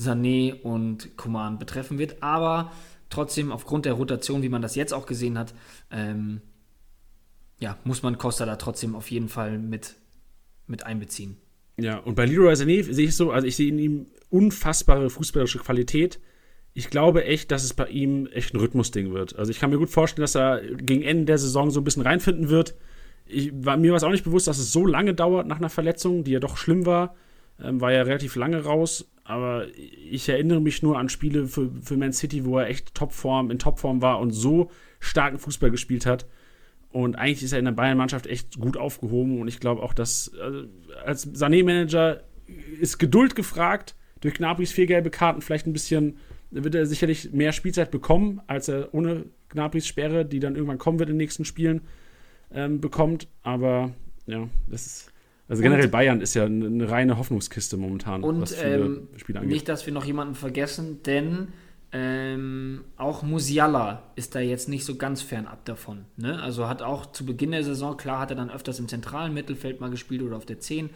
Sané 0.00 0.54
und 0.62 1.16
Coman 1.16 1.58
betreffen 1.58 1.98
wird. 1.98 2.22
Aber 2.22 2.72
trotzdem, 3.10 3.52
aufgrund 3.52 3.84
der 3.84 3.94
Rotation, 3.94 4.42
wie 4.42 4.48
man 4.48 4.62
das 4.62 4.74
jetzt 4.74 4.94
auch 4.94 5.06
gesehen 5.06 5.38
hat, 5.38 5.54
ähm, 5.90 6.40
ja, 7.58 7.76
muss 7.84 8.02
man 8.02 8.16
Costa 8.16 8.46
da 8.46 8.56
trotzdem 8.56 8.94
auf 8.94 9.10
jeden 9.10 9.28
Fall 9.28 9.58
mit, 9.58 9.96
mit 10.66 10.86
einbeziehen. 10.86 11.36
Ja, 11.76 11.98
und 11.98 12.14
bei 12.14 12.26
Leroy 12.26 12.54
Sané 12.54 12.82
sehe 12.82 13.06
ich 13.06 13.16
so, 13.16 13.30
also 13.30 13.46
ich 13.46 13.56
sehe 13.56 13.68
in 13.68 13.78
ihm 13.78 14.06
unfassbare 14.30 15.10
fußballerische 15.10 15.58
Qualität. 15.58 16.20
Ich 16.72 16.88
glaube 16.88 17.24
echt, 17.24 17.50
dass 17.50 17.64
es 17.64 17.74
bei 17.74 17.88
ihm 17.88 18.26
echt 18.28 18.54
ein 18.54 18.60
Rhythmusding 18.60 19.12
wird. 19.12 19.36
Also 19.36 19.50
ich 19.50 19.58
kann 19.58 19.70
mir 19.70 19.78
gut 19.78 19.90
vorstellen, 19.90 20.22
dass 20.22 20.36
er 20.36 20.60
gegen 20.60 21.02
Ende 21.02 21.24
der 21.24 21.38
Saison 21.38 21.70
so 21.70 21.80
ein 21.80 21.84
bisschen 21.84 22.02
reinfinden 22.02 22.48
wird. 22.48 22.74
Ich, 23.26 23.50
war, 23.52 23.76
mir 23.76 23.90
war 23.90 23.96
es 23.96 24.04
auch 24.04 24.10
nicht 24.10 24.24
bewusst, 24.24 24.46
dass 24.46 24.58
es 24.58 24.72
so 24.72 24.86
lange 24.86 25.14
dauert 25.14 25.46
nach 25.46 25.58
einer 25.58 25.68
Verletzung, 25.70 26.24
die 26.24 26.32
ja 26.32 26.40
doch 26.40 26.56
schlimm 26.56 26.86
war. 26.86 27.16
Ähm, 27.62 27.80
war 27.80 27.92
ja 27.92 28.02
relativ 28.02 28.36
lange 28.36 28.62
raus. 28.64 29.10
Aber 29.30 29.68
ich 29.76 30.28
erinnere 30.28 30.60
mich 30.60 30.82
nur 30.82 30.98
an 30.98 31.08
Spiele 31.08 31.46
für, 31.46 31.70
für 31.80 31.96
Man 31.96 32.12
City, 32.12 32.44
wo 32.44 32.58
er 32.58 32.66
echt 32.66 32.96
Topform, 32.96 33.52
in 33.52 33.60
Topform 33.60 34.02
war 34.02 34.18
und 34.18 34.32
so 34.32 34.72
starken 34.98 35.38
Fußball 35.38 35.70
gespielt 35.70 36.04
hat. 36.04 36.26
Und 36.88 37.14
eigentlich 37.14 37.44
ist 37.44 37.52
er 37.52 37.60
in 37.60 37.64
der 37.64 37.70
Bayern-Mannschaft 37.70 38.26
echt 38.26 38.58
gut 38.58 38.76
aufgehoben. 38.76 39.40
Und 39.40 39.46
ich 39.46 39.60
glaube 39.60 39.84
auch, 39.84 39.94
dass 39.94 40.32
also 40.34 40.64
als 41.04 41.32
Sané-Manager 41.32 42.24
ist 42.80 42.98
Geduld 42.98 43.36
gefragt. 43.36 43.94
Durch 44.20 44.34
Gnabrys 44.34 44.72
vier 44.72 44.86
gelbe 44.86 45.10
Karten 45.10 45.42
vielleicht 45.42 45.68
ein 45.68 45.72
bisschen, 45.72 46.16
wird 46.50 46.74
er 46.74 46.84
sicherlich 46.84 47.32
mehr 47.32 47.52
Spielzeit 47.52 47.92
bekommen, 47.92 48.42
als 48.48 48.66
er 48.66 48.92
ohne 48.92 49.26
Gnabrys 49.48 49.86
Sperre, 49.86 50.26
die 50.26 50.40
dann 50.40 50.56
irgendwann 50.56 50.78
kommen 50.78 50.98
wird 50.98 51.08
in 51.08 51.14
den 51.14 51.24
nächsten 51.24 51.44
Spielen, 51.44 51.82
ähm, 52.52 52.80
bekommt. 52.80 53.28
Aber 53.44 53.94
ja, 54.26 54.48
das 54.68 54.86
ist. 54.86 55.09
Also 55.50 55.62
generell 55.62 55.86
und, 55.86 55.90
Bayern 55.90 56.20
ist 56.20 56.34
ja 56.34 56.44
eine, 56.44 56.66
eine, 56.66 56.90
reine 56.90 57.18
Hoffnungskiste 57.18 57.76
momentan, 57.76 58.22
und, 58.22 58.40
was 58.40 58.54
viele 58.54 58.76
ähm, 58.76 59.08
Spiele 59.16 59.40
angeht. 59.40 59.52
Nicht, 59.52 59.68
dass 59.68 59.84
wir 59.84 59.92
noch 59.92 60.04
jemanden 60.04 60.36
vergessen, 60.36 61.02
denn 61.02 61.48
ähm, 61.90 62.84
auch 62.96 63.24
Musiala 63.24 64.04
ist 64.14 64.36
da 64.36 64.40
jetzt 64.40 64.68
nicht 64.68 64.84
so 64.84 64.94
ganz 64.94 65.22
fernab 65.22 65.64
davon. 65.64 66.04
Ne? 66.16 66.40
Also 66.40 66.68
hat 66.68 66.82
auch 66.82 67.06
zu 67.06 67.26
Beginn 67.26 67.50
der 67.50 67.64
Saison, 67.64 67.96
klar 67.96 68.20
hat 68.20 68.30
er 68.30 68.36
dann 68.36 68.48
öfters 68.48 68.78
im 68.78 68.86
zentralen 68.86 69.34
Mittelfeld 69.34 69.80
mal 69.80 69.90
gespielt 69.90 70.22
oder 70.22 70.36
auf 70.36 70.46
der 70.46 70.60
10, 70.60 70.90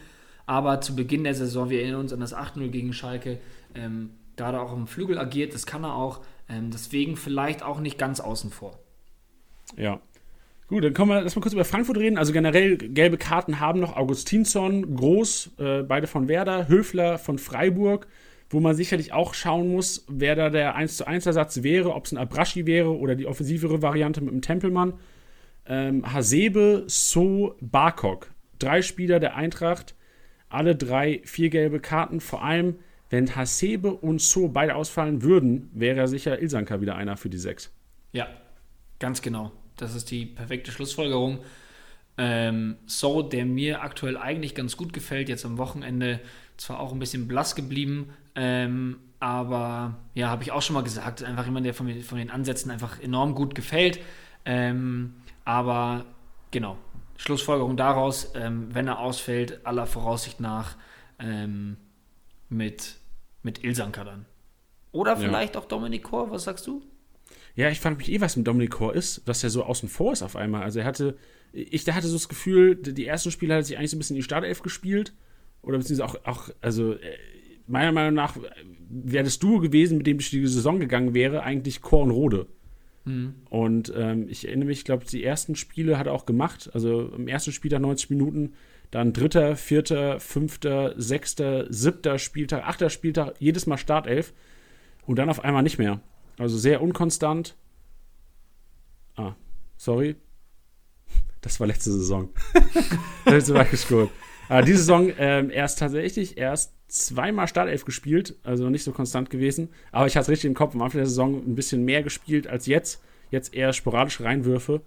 aber 0.45 0.79
zu 0.79 0.95
Beginn 0.95 1.25
der 1.25 1.35
Saison, 1.35 1.69
wir 1.69 1.81
erinnern 1.81 1.99
uns 1.99 2.13
an 2.13 2.21
das 2.21 2.33
8-0 2.33 2.69
gegen 2.69 2.93
Schalke, 2.93 3.39
ähm, 3.73 4.11
da 4.37 4.47
hat 4.47 4.53
er 4.53 4.61
auch 4.61 4.73
im 4.73 4.87
Flügel 4.87 5.17
agiert, 5.17 5.53
das 5.53 5.65
kann 5.65 5.83
er 5.83 5.95
auch. 5.95 6.21
Ähm, 6.47 6.71
deswegen 6.71 7.17
vielleicht 7.17 7.61
auch 7.61 7.81
nicht 7.81 7.97
ganz 7.97 8.21
außen 8.21 8.51
vor. 8.51 8.79
Ja. 9.75 9.99
Gut, 10.67 10.83
dann 10.83 10.93
kommen 10.93 11.11
wir 11.11 11.21
erstmal 11.21 11.41
kurz 11.41 11.53
über 11.53 11.65
Frankfurt 11.65 11.97
reden. 11.97 12.17
Also 12.17 12.33
generell 12.33 12.77
gelbe 12.77 13.17
Karten 13.17 13.59
haben 13.59 13.79
noch 13.79 13.95
Augustinsson, 13.95 14.95
Groß, 14.95 15.51
äh, 15.59 15.83
beide 15.83 16.07
von 16.07 16.27
Werder, 16.27 16.67
Höfler 16.67 17.19
von 17.19 17.37
Freiburg 17.37 18.07
wo 18.49 18.59
man 18.59 18.75
sicherlich 18.75 19.13
auch 19.13 19.33
schauen 19.33 19.71
muss, 19.71 20.05
wer 20.07 20.35
da 20.35 20.49
der 20.49 20.75
1 20.75 20.97
zu 20.97 21.07
1 21.07 21.25
Ersatz 21.25 21.63
wäre, 21.63 21.93
ob 21.93 22.05
es 22.05 22.11
ein 22.11 22.17
Abrashi 22.17 22.65
wäre 22.65 22.95
oder 22.97 23.15
die 23.15 23.25
offensivere 23.25 23.81
Variante 23.81 24.21
mit 24.21 24.33
dem 24.33 24.41
Tempelmann. 24.41 24.93
Ähm, 25.65 26.11
Hasebe, 26.11 26.83
So, 26.87 27.55
Barkok. 27.59 28.31
Drei 28.59 28.81
Spieler 28.81 29.19
der 29.19 29.35
Eintracht, 29.35 29.95
alle 30.47 30.75
drei 30.75 31.21
vier 31.25 31.49
gelbe 31.49 31.79
Karten. 31.79 32.21
Vor 32.21 32.43
allem, 32.43 32.75
wenn 33.09 33.35
Hasebe 33.35 33.93
und 33.93 34.21
So 34.21 34.47
beide 34.47 34.75
ausfallen 34.75 35.23
würden, 35.23 35.69
wäre 35.73 36.07
sicher 36.07 36.39
Ilsanka 36.39 36.81
wieder 36.81 36.95
einer 36.95 37.17
für 37.17 37.29
die 37.29 37.37
sechs. 37.37 37.73
Ja, 38.13 38.27
ganz 38.99 39.21
genau. 39.21 39.51
Das 39.77 39.95
ist 39.95 40.11
die 40.11 40.25
perfekte 40.25 40.71
Schlussfolgerung. 40.71 41.39
Ähm, 42.17 42.77
so, 42.85 43.21
der 43.21 43.45
mir 43.45 43.81
aktuell 43.81 44.17
eigentlich 44.17 44.55
ganz 44.55 44.77
gut 44.77 44.93
gefällt, 44.93 45.27
jetzt 45.27 45.45
am 45.45 45.57
Wochenende 45.57 46.21
zwar 46.55 46.79
auch 46.79 46.93
ein 46.93 46.99
bisschen 46.99 47.27
blass 47.27 47.55
geblieben, 47.55 48.09
ähm, 48.35 48.99
aber 49.19 49.95
ja, 50.13 50.29
habe 50.29 50.43
ich 50.43 50.51
auch 50.51 50.61
schon 50.61 50.75
mal 50.75 50.83
gesagt, 50.83 51.23
einfach 51.23 51.45
jemand, 51.45 51.65
der 51.65 51.73
von, 51.73 52.01
von 52.01 52.17
den 52.17 52.29
Ansätzen 52.29 52.71
einfach 52.71 52.99
enorm 53.01 53.35
gut 53.35 53.55
gefällt. 53.55 53.99
Ähm, 54.45 55.15
aber 55.43 56.05
genau, 56.51 56.77
Schlussfolgerung 57.17 57.75
daraus, 57.75 58.31
ähm, 58.35 58.73
wenn 58.73 58.87
er 58.87 58.99
ausfällt, 58.99 59.65
aller 59.65 59.87
Voraussicht 59.87 60.39
nach 60.39 60.75
ähm, 61.19 61.77
mit, 62.49 62.95
mit 63.41 63.63
Ilsanka 63.63 64.03
dann. 64.03 64.25
Oder 64.91 65.17
vielleicht 65.17 65.55
ja. 65.55 65.61
auch 65.61 65.65
Dominik 65.65 66.03
Kor, 66.03 66.31
was 66.31 66.43
sagst 66.43 66.67
du? 66.67 66.81
Ja, 67.55 67.69
ich 67.69 67.79
frage 67.79 67.95
mich 67.95 68.11
eh, 68.11 68.21
was 68.21 68.35
mit 68.35 68.47
Dominik 68.47 68.71
Kor 68.71 68.93
ist, 68.93 69.27
dass 69.27 69.43
er 69.43 69.49
so 69.49 69.63
außen 69.63 69.87
vor 69.87 70.13
ist 70.13 70.23
auf 70.23 70.35
einmal. 70.35 70.63
Also 70.63 70.79
er 70.79 70.85
hatte, 70.85 71.17
ich 71.53 71.87
hatte 71.87 72.07
so 72.07 72.15
das 72.15 72.27
Gefühl, 72.27 72.75
die 72.75 73.05
ersten 73.05 73.31
Spiele 73.31 73.53
hat 73.53 73.61
er 73.61 73.63
sich 73.63 73.77
eigentlich 73.77 73.91
so 73.91 73.95
ein 73.95 73.99
bisschen 73.99 74.15
in 74.15 74.19
die 74.19 74.23
Startelf 74.23 74.61
gespielt. 74.61 75.13
Oder 75.61 75.77
beziehungsweise 75.77 76.09
auch, 76.09 76.25
auch 76.25 76.49
also 76.61 76.93
äh, 76.93 77.17
meiner 77.65 77.91
Meinung 77.91 78.13
nach 78.13 78.37
wäre 78.89 79.23
das 79.23 79.39
Duo 79.39 79.59
gewesen, 79.59 79.97
mit 79.97 80.07
dem 80.07 80.19
ich 80.19 80.29
die 80.29 80.45
Saison 80.45 80.79
gegangen 80.79 81.13
wäre, 81.13 81.43
eigentlich 81.43 81.81
Chor 81.81 82.03
und 82.03 82.11
Rode. 82.11 82.47
Mhm. 83.05 83.35
Und 83.49 83.93
ähm, 83.95 84.27
ich 84.29 84.47
erinnere 84.47 84.67
mich, 84.67 84.79
ich 84.79 84.85
glaube, 84.85 85.05
die 85.05 85.23
ersten 85.23 85.55
Spiele 85.55 85.97
hat 85.97 86.07
er 86.07 86.13
auch 86.13 86.25
gemacht. 86.25 86.69
Also 86.73 87.07
im 87.15 87.27
ersten 87.27 87.51
Spieltag 87.51 87.81
90 87.81 88.09
Minuten, 88.09 88.53
dann 88.91 89.13
dritter, 89.13 89.55
vierter, 89.55 90.19
fünfter, 90.19 90.93
sechster, 90.97 91.71
siebter 91.71 92.19
Spieltag, 92.19 92.67
achter 92.67 92.89
Spieltag, 92.89 93.35
jedes 93.39 93.65
Mal 93.65 93.77
Startelf. 93.77 94.33
Und 95.05 95.19
dann 95.19 95.29
auf 95.29 95.43
einmal 95.43 95.63
nicht 95.63 95.77
mehr. 95.77 96.01
Also 96.37 96.57
sehr 96.57 96.81
unkonstant. 96.81 97.55
Ah, 99.15 99.33
sorry. 99.77 100.15
Das 101.41 101.59
war 101.59 101.67
letzte 101.67 101.91
Saison. 101.91 102.29
letzte 103.25 103.53
Mal 103.53 103.65
gescrollt. 103.65 104.09
Aber 104.49 104.63
diese 104.63 104.79
Saison 104.79 105.11
ähm, 105.19 105.51
erst 105.51 105.77
tatsächlich 105.77 106.39
erst 106.39 106.73
zweimal 106.87 107.47
Startelf 107.47 107.85
gespielt, 107.85 108.35
also 108.43 108.69
nicht 108.69 108.83
so 108.83 108.91
konstant 108.91 109.29
gewesen. 109.29 109.69
Aber 109.91 110.07
ich 110.07 110.17
hatte 110.17 110.31
richtig 110.31 110.47
im 110.47 110.55
Kopf, 110.55 110.73
am 110.73 110.81
Anfang 110.81 110.99
der 110.99 111.07
Saison 111.07 111.35
ein 111.35 111.53
bisschen 111.53 111.85
mehr 111.85 112.01
gespielt 112.01 112.47
als 112.47 112.65
jetzt. 112.65 112.99
Jetzt 113.29 113.53
eher 113.53 113.73
sporadische 113.73 114.23
Reinwürfe. 114.23 114.81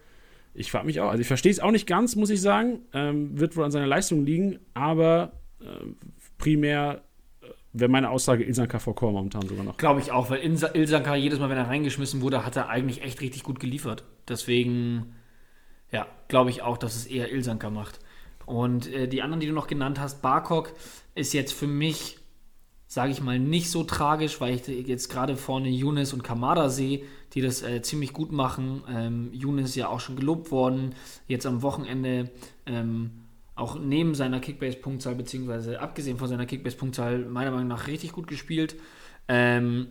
Ich 0.54 0.70
frage 0.72 0.86
mich 0.86 1.00
auch, 1.00 1.10
also 1.10 1.20
ich 1.20 1.26
verstehe 1.28 1.52
es 1.52 1.60
auch 1.60 1.70
nicht 1.70 1.86
ganz, 1.86 2.16
muss 2.16 2.30
ich 2.30 2.40
sagen. 2.40 2.80
Ähm, 2.92 3.38
wird 3.38 3.56
wohl 3.56 3.64
an 3.64 3.70
seiner 3.70 3.86
Leistung 3.86 4.24
liegen, 4.24 4.58
aber 4.74 5.40
äh, 5.60 5.64
primär 6.38 7.04
wäre 7.80 7.90
meine 7.90 8.10
Aussage 8.10 8.44
Ilsanka 8.44 8.78
vor 8.78 8.94
Chor 8.94 9.12
momentan 9.12 9.46
sogar 9.48 9.64
noch. 9.64 9.76
Glaube 9.76 10.00
ich 10.00 10.12
auch, 10.12 10.30
weil 10.30 10.40
Ilsanka 10.40 11.14
jedes 11.14 11.38
Mal, 11.38 11.48
wenn 11.50 11.58
er 11.58 11.68
reingeschmissen 11.68 12.20
wurde, 12.20 12.44
hat 12.44 12.56
er 12.56 12.68
eigentlich 12.68 13.02
echt 13.02 13.20
richtig 13.20 13.42
gut 13.42 13.60
geliefert. 13.60 14.04
Deswegen, 14.28 15.14
ja, 15.90 16.06
glaube 16.28 16.50
ich 16.50 16.62
auch, 16.62 16.78
dass 16.78 16.96
es 16.96 17.06
eher 17.06 17.32
Ilsanka 17.32 17.70
macht. 17.70 17.98
Und 18.46 18.92
äh, 18.92 19.08
die 19.08 19.22
anderen, 19.22 19.40
die 19.40 19.46
du 19.46 19.52
noch 19.52 19.66
genannt 19.66 20.00
hast, 20.00 20.22
Barkok 20.22 20.72
ist 21.14 21.34
jetzt 21.34 21.52
für 21.52 21.66
mich, 21.66 22.18
sage 22.86 23.12
ich 23.12 23.20
mal, 23.20 23.38
nicht 23.38 23.70
so 23.70 23.84
tragisch, 23.84 24.40
weil 24.40 24.54
ich 24.54 24.66
jetzt 24.66 25.10
gerade 25.10 25.36
vorne 25.36 25.68
Younes 25.68 26.14
und 26.14 26.24
Kamada 26.24 26.70
sehe, 26.70 27.02
die 27.34 27.42
das 27.42 27.62
äh, 27.62 27.82
ziemlich 27.82 28.14
gut 28.14 28.32
machen. 28.32 28.82
Ähm, 28.88 29.30
Younes 29.34 29.70
ist 29.70 29.76
ja 29.76 29.88
auch 29.88 30.00
schon 30.00 30.16
gelobt 30.16 30.50
worden, 30.50 30.94
jetzt 31.26 31.44
am 31.44 31.60
Wochenende 31.60 32.30
ähm, 32.64 33.27
auch 33.58 33.78
neben 33.78 34.14
seiner 34.14 34.40
Kickbase-Punktzahl, 34.40 35.14
beziehungsweise 35.14 35.80
abgesehen 35.80 36.18
von 36.18 36.28
seiner 36.28 36.46
Kickbase-Punktzahl, 36.46 37.20
meiner 37.20 37.50
Meinung 37.50 37.68
nach 37.68 37.86
richtig 37.86 38.12
gut 38.12 38.26
gespielt. 38.26 38.76
Ähm, 39.28 39.88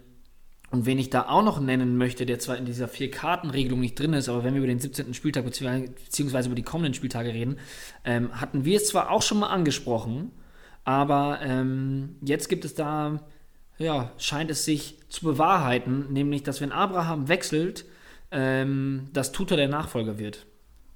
und 0.69 0.85
wen 0.85 0.99
ich 0.99 1.09
da 1.09 1.27
auch 1.29 1.43
noch 1.43 1.61
nennen 1.61 1.97
möchte, 1.97 2.25
der 2.25 2.39
zwar 2.39 2.57
in 2.57 2.65
dieser 2.65 2.87
Vier-Karten-Regelung 2.87 3.79
nicht 3.79 3.97
drin 3.97 4.13
ist, 4.13 4.27
aber 4.27 4.43
wenn 4.43 4.53
wir 4.53 4.59
über 4.59 4.67
den 4.67 4.79
17. 4.79 5.13
Spieltag 5.13 5.45
beziehungsweise 5.45 6.47
über 6.49 6.55
die 6.55 6.63
kommenden 6.63 6.93
Spieltage 6.93 7.33
reden, 7.33 7.57
ähm, 8.03 8.39
hatten 8.39 8.65
wir 8.65 8.77
es 8.77 8.87
zwar 8.87 9.11
auch 9.11 9.21
schon 9.21 9.39
mal 9.39 9.47
angesprochen, 9.47 10.31
aber 10.83 11.39
ähm, 11.41 12.17
jetzt 12.21 12.49
gibt 12.49 12.65
es 12.65 12.73
da 12.73 13.21
ja, 13.77 14.11
scheint 14.17 14.51
es 14.51 14.65
sich 14.65 14.97
zu 15.09 15.25
bewahrheiten, 15.25 16.11
nämlich, 16.11 16.43
dass 16.43 16.61
wenn 16.61 16.71
Abraham 16.71 17.27
wechselt, 17.27 17.85
ähm, 18.31 19.09
dass 19.13 19.31
Tuta 19.31 19.55
der 19.55 19.67
Nachfolger 19.67 20.17
wird. 20.17 20.45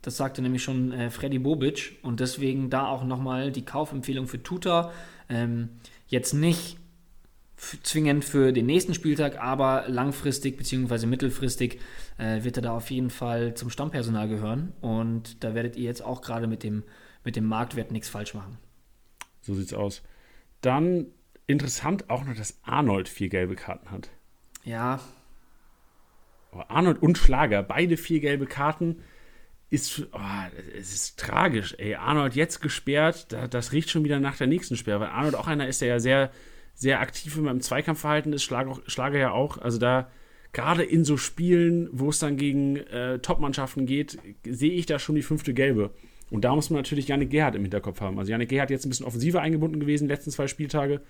Das 0.02 0.18
sagte 0.18 0.42
nämlich 0.42 0.64
schon 0.64 0.92
äh, 0.92 1.10
Freddy 1.10 1.40
Bobic 1.40 2.00
und 2.02 2.20
deswegen 2.20 2.70
da 2.70 2.88
auch 2.88 3.04
nochmal 3.04 3.52
die 3.52 3.66
Kaufempfehlung 3.66 4.28
für 4.28 4.42
Tuta. 4.42 4.92
Ähm, 5.30 5.70
jetzt 6.08 6.34
nicht 6.34 6.78
zwingend 7.84 8.26
für 8.26 8.52
den 8.52 8.66
nächsten 8.66 8.94
Spieltag, 8.94 9.40
aber 9.40 9.86
langfristig 9.88 10.58
bzw. 10.58 11.06
mittelfristig 11.06 11.80
äh, 12.18 12.44
wird 12.44 12.58
er 12.58 12.64
da 12.64 12.76
auf 12.76 12.90
jeden 12.90 13.12
Fall 13.12 13.54
zum 13.54 13.70
Stammpersonal 13.70 14.28
gehören 14.28 14.74
und 14.82 15.44
da 15.44 15.54
werdet 15.54 15.76
ihr 15.76 15.84
jetzt 15.84 16.04
auch 16.04 16.22
gerade 16.22 16.48
mit 16.48 16.64
dem, 16.64 16.84
mit 17.24 17.36
dem 17.36 17.46
Marktwert 17.46 17.92
nichts 17.92 18.10
falsch 18.10 18.34
machen. 18.34 18.58
So 19.42 19.54
sieht's 19.54 19.74
aus. 19.74 20.02
Dann 20.62 21.08
interessant 21.46 22.10
auch 22.10 22.26
noch, 22.26 22.36
dass 22.36 22.58
Arnold 22.64 23.08
vier 23.08 23.30
gelbe 23.30 23.56
Karten 23.56 23.92
hat. 23.92 24.10
Ja. 24.64 25.00
Oh, 26.52 26.64
Arnold 26.68 27.02
und 27.02 27.18
Schlager, 27.18 27.62
beide 27.62 27.98
vier 27.98 28.20
gelbe 28.20 28.48
Karten. 28.48 29.04
Ist, 29.72 30.08
oh, 30.12 30.20
es 30.78 30.94
ist 30.94 31.18
tragisch, 31.18 31.76
ey. 31.80 31.96
Arnold 31.96 32.36
jetzt 32.36 32.62
gesperrt, 32.62 33.28
da, 33.30 33.48
das 33.48 33.72
riecht 33.72 33.90
schon 33.90 34.04
wieder 34.04 34.20
nach 34.20 34.38
der 34.38 34.48
nächsten 34.48 34.76
Sperre, 34.76 35.00
weil 35.00 35.08
Arnold 35.08 35.34
auch 35.36 35.48
einer 35.48 35.68
ist, 35.68 35.82
der 35.82 35.88
ja 35.88 36.00
sehr, 36.00 36.32
sehr 36.76 37.00
aktiv 37.00 37.38
immer 37.38 37.52
im 37.52 37.62
Zweikampfverhalten 37.62 38.34
ist, 38.34 38.44
Schlager, 38.44 38.80
Schlager 38.86 39.18
ja 39.18 39.32
auch. 39.32 39.58
Also 39.58 39.80
da, 39.80 40.12
gerade 40.54 40.84
in 40.84 41.06
so 41.06 41.18
Spielen, 41.18 41.90
wo 41.92 42.10
es 42.10 42.20
dann 42.20 42.38
gegen 42.38 42.76
äh, 42.76 43.20
Top-Mannschaften 43.20 43.86
geht, 43.86 44.20
sehe 44.46 44.74
ich 44.74 44.86
da 44.86 45.00
schon 45.00 45.16
die 45.16 45.22
fünfte 45.22 45.54
Gelbe. 45.54 45.92
Und 46.30 46.46
da 46.46 46.56
muss 46.56 46.70
man 46.70 46.80
natürlich 46.80 47.10
Janik 47.10 47.30
Gerhardt 47.30 47.56
im 47.56 47.62
Hinterkopf 47.62 48.02
haben. 48.02 48.18
Also 48.18 48.32
Janik 48.32 48.50
Gerhardt 48.50 48.72
jetzt 48.72 48.86
ein 48.86 48.90
bisschen 48.90 49.06
offensiver 49.06 49.42
eingebunden 49.42 49.80
gewesen, 49.80 50.08
die 50.08 50.14
letzten 50.14 50.32
zwei 50.32 50.48
Spieltage. 50.48 51.02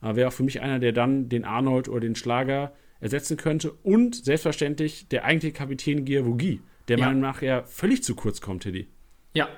Aber 0.00 0.16
wäre 0.16 0.28
auch 0.28 0.32
für 0.32 0.42
mich 0.42 0.60
einer, 0.60 0.78
der 0.78 0.92
dann 0.92 1.28
den 1.28 1.44
Arnold 1.44 1.88
oder 1.88 2.00
den 2.00 2.14
Schlager 2.14 2.72
ersetzen 3.00 3.36
könnte. 3.36 3.72
Und 3.72 4.16
selbstverständlich 4.16 5.08
der 5.08 5.24
eigentliche 5.24 5.54
Kapitän 5.54 6.04
Giavogi, 6.04 6.60
der 6.88 6.98
ja. 6.98 7.04
meiner 7.04 7.18
Meinung 7.18 7.30
nach 7.34 7.42
ja 7.42 7.62
völlig 7.64 8.02
zu 8.02 8.14
kurz 8.14 8.40
kommt, 8.40 8.62
Teddy. 8.64 8.88
Ja, 9.34 9.48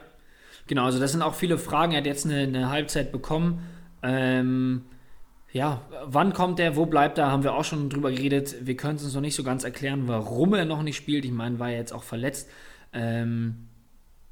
genau. 0.67 0.85
Also 0.85 0.99
das 0.99 1.13
sind 1.13 1.23
auch 1.23 1.35
viele 1.35 1.59
Fragen. 1.59 1.93
Er 1.93 1.99
hat 1.99 2.07
jetzt 2.07 2.25
eine, 2.25 2.39
eine 2.39 2.71
Halbzeit 2.71 3.13
bekommen. 3.13 3.61
Ähm, 4.03 4.83
ja, 5.53 5.83
wann 6.05 6.33
kommt 6.33 6.59
er, 6.59 6.75
wo 6.75 6.85
bleibt 6.85 7.17
er, 7.17 7.31
haben 7.31 7.45
wir 7.45 7.55
auch 7.55 7.65
schon 7.65 7.89
drüber 7.89 8.11
geredet. 8.11 8.57
Wir 8.63 8.77
können 8.77 8.97
es 8.97 9.05
uns 9.05 9.15
noch 9.15 9.21
nicht 9.21 9.37
so 9.37 9.45
ganz 9.45 9.63
erklären, 9.63 10.09
warum 10.09 10.53
er 10.55 10.65
noch 10.65 10.83
nicht 10.83 10.97
spielt. 10.97 11.25
Ich 11.25 11.31
meine, 11.31 11.61
war 11.61 11.71
er 11.71 11.79
jetzt 11.79 11.93
auch 11.93 12.03
verletzt. 12.03 12.51
Ähm, 12.93 13.69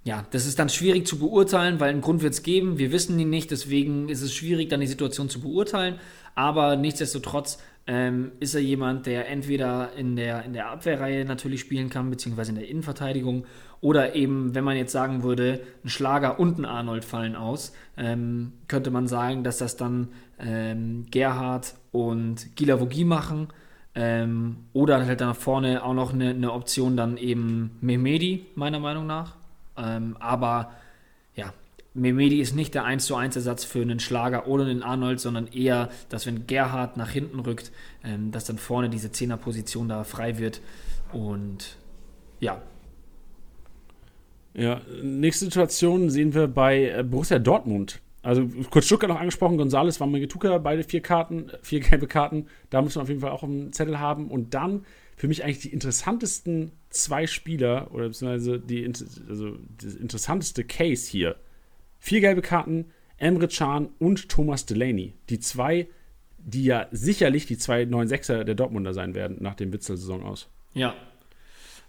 ja, 0.05 0.27
das 0.33 0.47
ist 0.47 0.59
dann 0.59 0.69
schwierig 0.69 1.07
zu 1.07 1.21
beurteilen, 1.21 1.79
weil 1.79 1.91
einen 1.91 2.01
Grund 2.01 2.23
wird 2.23 2.33
es 2.33 2.43
geben. 2.43 2.77
Wir 2.77 2.91
wissen 2.91 3.19
ihn 3.21 3.31
nicht, 3.31 3.53
deswegen 3.53 4.09
ist 4.09 4.21
es 4.21 4.35
schwierig, 4.35 4.69
dann 4.69 4.81
die 4.81 4.89
Situation 4.89 5.29
zu 5.29 5.41
beurteilen. 5.41 6.01
Aber 6.35 6.77
nichtsdestotrotz 6.77 7.59
ähm, 7.87 8.33
ist 8.41 8.55
er 8.55 8.61
jemand, 8.61 9.07
der 9.07 9.29
entweder 9.29 9.93
in 9.95 10.17
der, 10.17 10.45
in 10.45 10.53
der 10.53 10.71
Abwehrreihe 10.71 11.25
natürlich 11.25 11.61
spielen 11.61 11.91
kann, 11.91 12.11
beziehungsweise 12.11 12.51
in 12.51 12.59
der 12.59 12.69
Innenverteidigung, 12.69 13.45
oder 13.81 14.15
eben, 14.15 14.55
wenn 14.55 14.63
man 14.63 14.77
jetzt 14.77 14.93
sagen 14.93 15.25
würde, 15.25 15.61
ein 15.85 15.89
Schlager 15.89 16.39
und 16.39 16.59
ein 16.59 16.65
Arnold 16.65 17.05
fallen 17.05 17.35
aus, 17.35 17.73
ähm, 17.97 18.53
könnte 18.69 18.93
man 18.93 19.09
sagen, 19.09 19.43
dass 19.43 19.59
das 19.59 19.77
dann 19.77 20.09
ähm, 20.39 21.07
Gerhard 21.11 21.75
und 21.91 22.55
Gila 22.55 22.81
Vogie 22.81 23.05
machen. 23.05 23.49
Ähm, 23.95 24.59
oder 24.73 25.05
halt 25.05 25.21
dann 25.21 25.35
vorne 25.35 25.85
auch 25.85 25.95
noch 25.95 26.15
eine, 26.15 26.31
eine 26.31 26.53
Option, 26.53 26.97
dann 26.97 27.17
eben 27.17 27.77
Mehmedi, 27.81 28.47
meiner 28.55 28.79
Meinung 28.79 29.07
nach. 29.07 29.35
Ähm, 29.77 30.17
aber 30.21 30.73
ja, 31.35 31.53
Memedi 31.95 32.41
ist 32.41 32.55
nicht 32.55 32.75
der 32.75 32.85
1 32.85 33.05
zu 33.05 33.17
1 33.17 33.37
Ersatz 33.37 33.65
für 33.65 33.83
einen 33.83 34.01
Schlager 34.01 34.47
oder 34.47 34.65
einen 34.65 34.83
Arnold, 34.83 35.21
sondern 35.21 35.47
eher, 35.49 35.91
dass 36.09 36.27
wenn 36.27 36.47
Gerhard 36.47 36.97
nach 36.97 37.11
hinten 37.11 37.41
rückt, 37.41 37.71
ähm, 38.03 38.31
dass 38.31 38.45
dann 38.45 38.59
vorne 38.59 38.89
diese 38.89 39.13
Zehnerposition 39.13 39.89
da 39.89 40.05
frei 40.05 40.39
wird. 40.39 40.63
Und 41.13 41.77
ja. 42.41 42.63
Ja, 44.55 44.81
nächste 45.03 45.47
Situation 45.47 46.09
sehen 46.11 46.35
wir 46.35 46.49
bei 46.49 46.89
äh, 46.89 47.05
Borussia 47.05 47.39
Dortmund. 47.39 48.01
Also 48.23 48.49
kurz 48.71 48.87
Stuttgart 48.87 49.11
noch 49.11 49.19
angesprochen, 49.19 49.59
Gonzales, 49.59 49.99
Wammegetuka, 49.99 50.59
beide 50.59 50.85
vier 50.85 51.01
Karten, 51.03 51.51
vier 51.61 51.81
gelbe 51.81 52.07
Karten. 52.07 52.47
Da 52.71 52.81
muss 52.81 52.95
man 52.95 53.03
auf 53.03 53.09
jeden 53.09 53.21
Fall 53.21 53.33
auch 53.33 53.43
einen 53.43 53.73
Zettel 53.73 53.99
haben. 53.99 54.31
Und 54.31 54.55
dann 54.55 54.87
für 55.17 55.29
mich 55.29 55.45
eigentlich 55.45 55.59
die 55.59 55.73
interessantesten 55.73 56.73
zwei 56.89 57.27
Spieler 57.27 57.93
oder 57.93 58.09
beziehungsweise 58.09 58.61
die, 58.61 58.85
also 59.29 59.57
das 59.79 59.95
interessanteste 59.95 60.65
Case 60.65 61.11
hier. 61.11 61.37
Vier 62.05 62.21
gelbe 62.21 62.43
Karten, 62.43 62.87
Emre 63.17 63.47
Can 63.47 63.91
und 64.01 64.29
Thomas 64.29 64.67
Delaney. 64.67 65.15
Die 65.29 65.39
zwei, 65.39 65.87
die 66.37 66.65
ja 66.65 66.89
sicherlich 66.91 67.47
die 67.47 67.57
zwei 67.57 67.85
neuen 67.85 68.09
Sechser 68.09 68.43
der 68.43 68.57
Dortmunder 68.57 68.93
sein 68.93 69.15
werden 69.15 69.37
nach 69.39 69.55
dem 69.55 69.73
Witzel-Saison 69.73 70.25
aus. 70.25 70.49
Ja. 70.75 70.97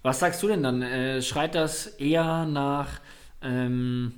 Was 0.02 0.20
sagst 0.20 0.40
du 0.44 0.46
denn 0.46 0.62
dann? 0.62 0.82
Äh, 0.82 1.20
schreit 1.20 1.56
das 1.56 1.88
eher 1.88 2.46
nach, 2.46 3.00
ähm, 3.42 4.12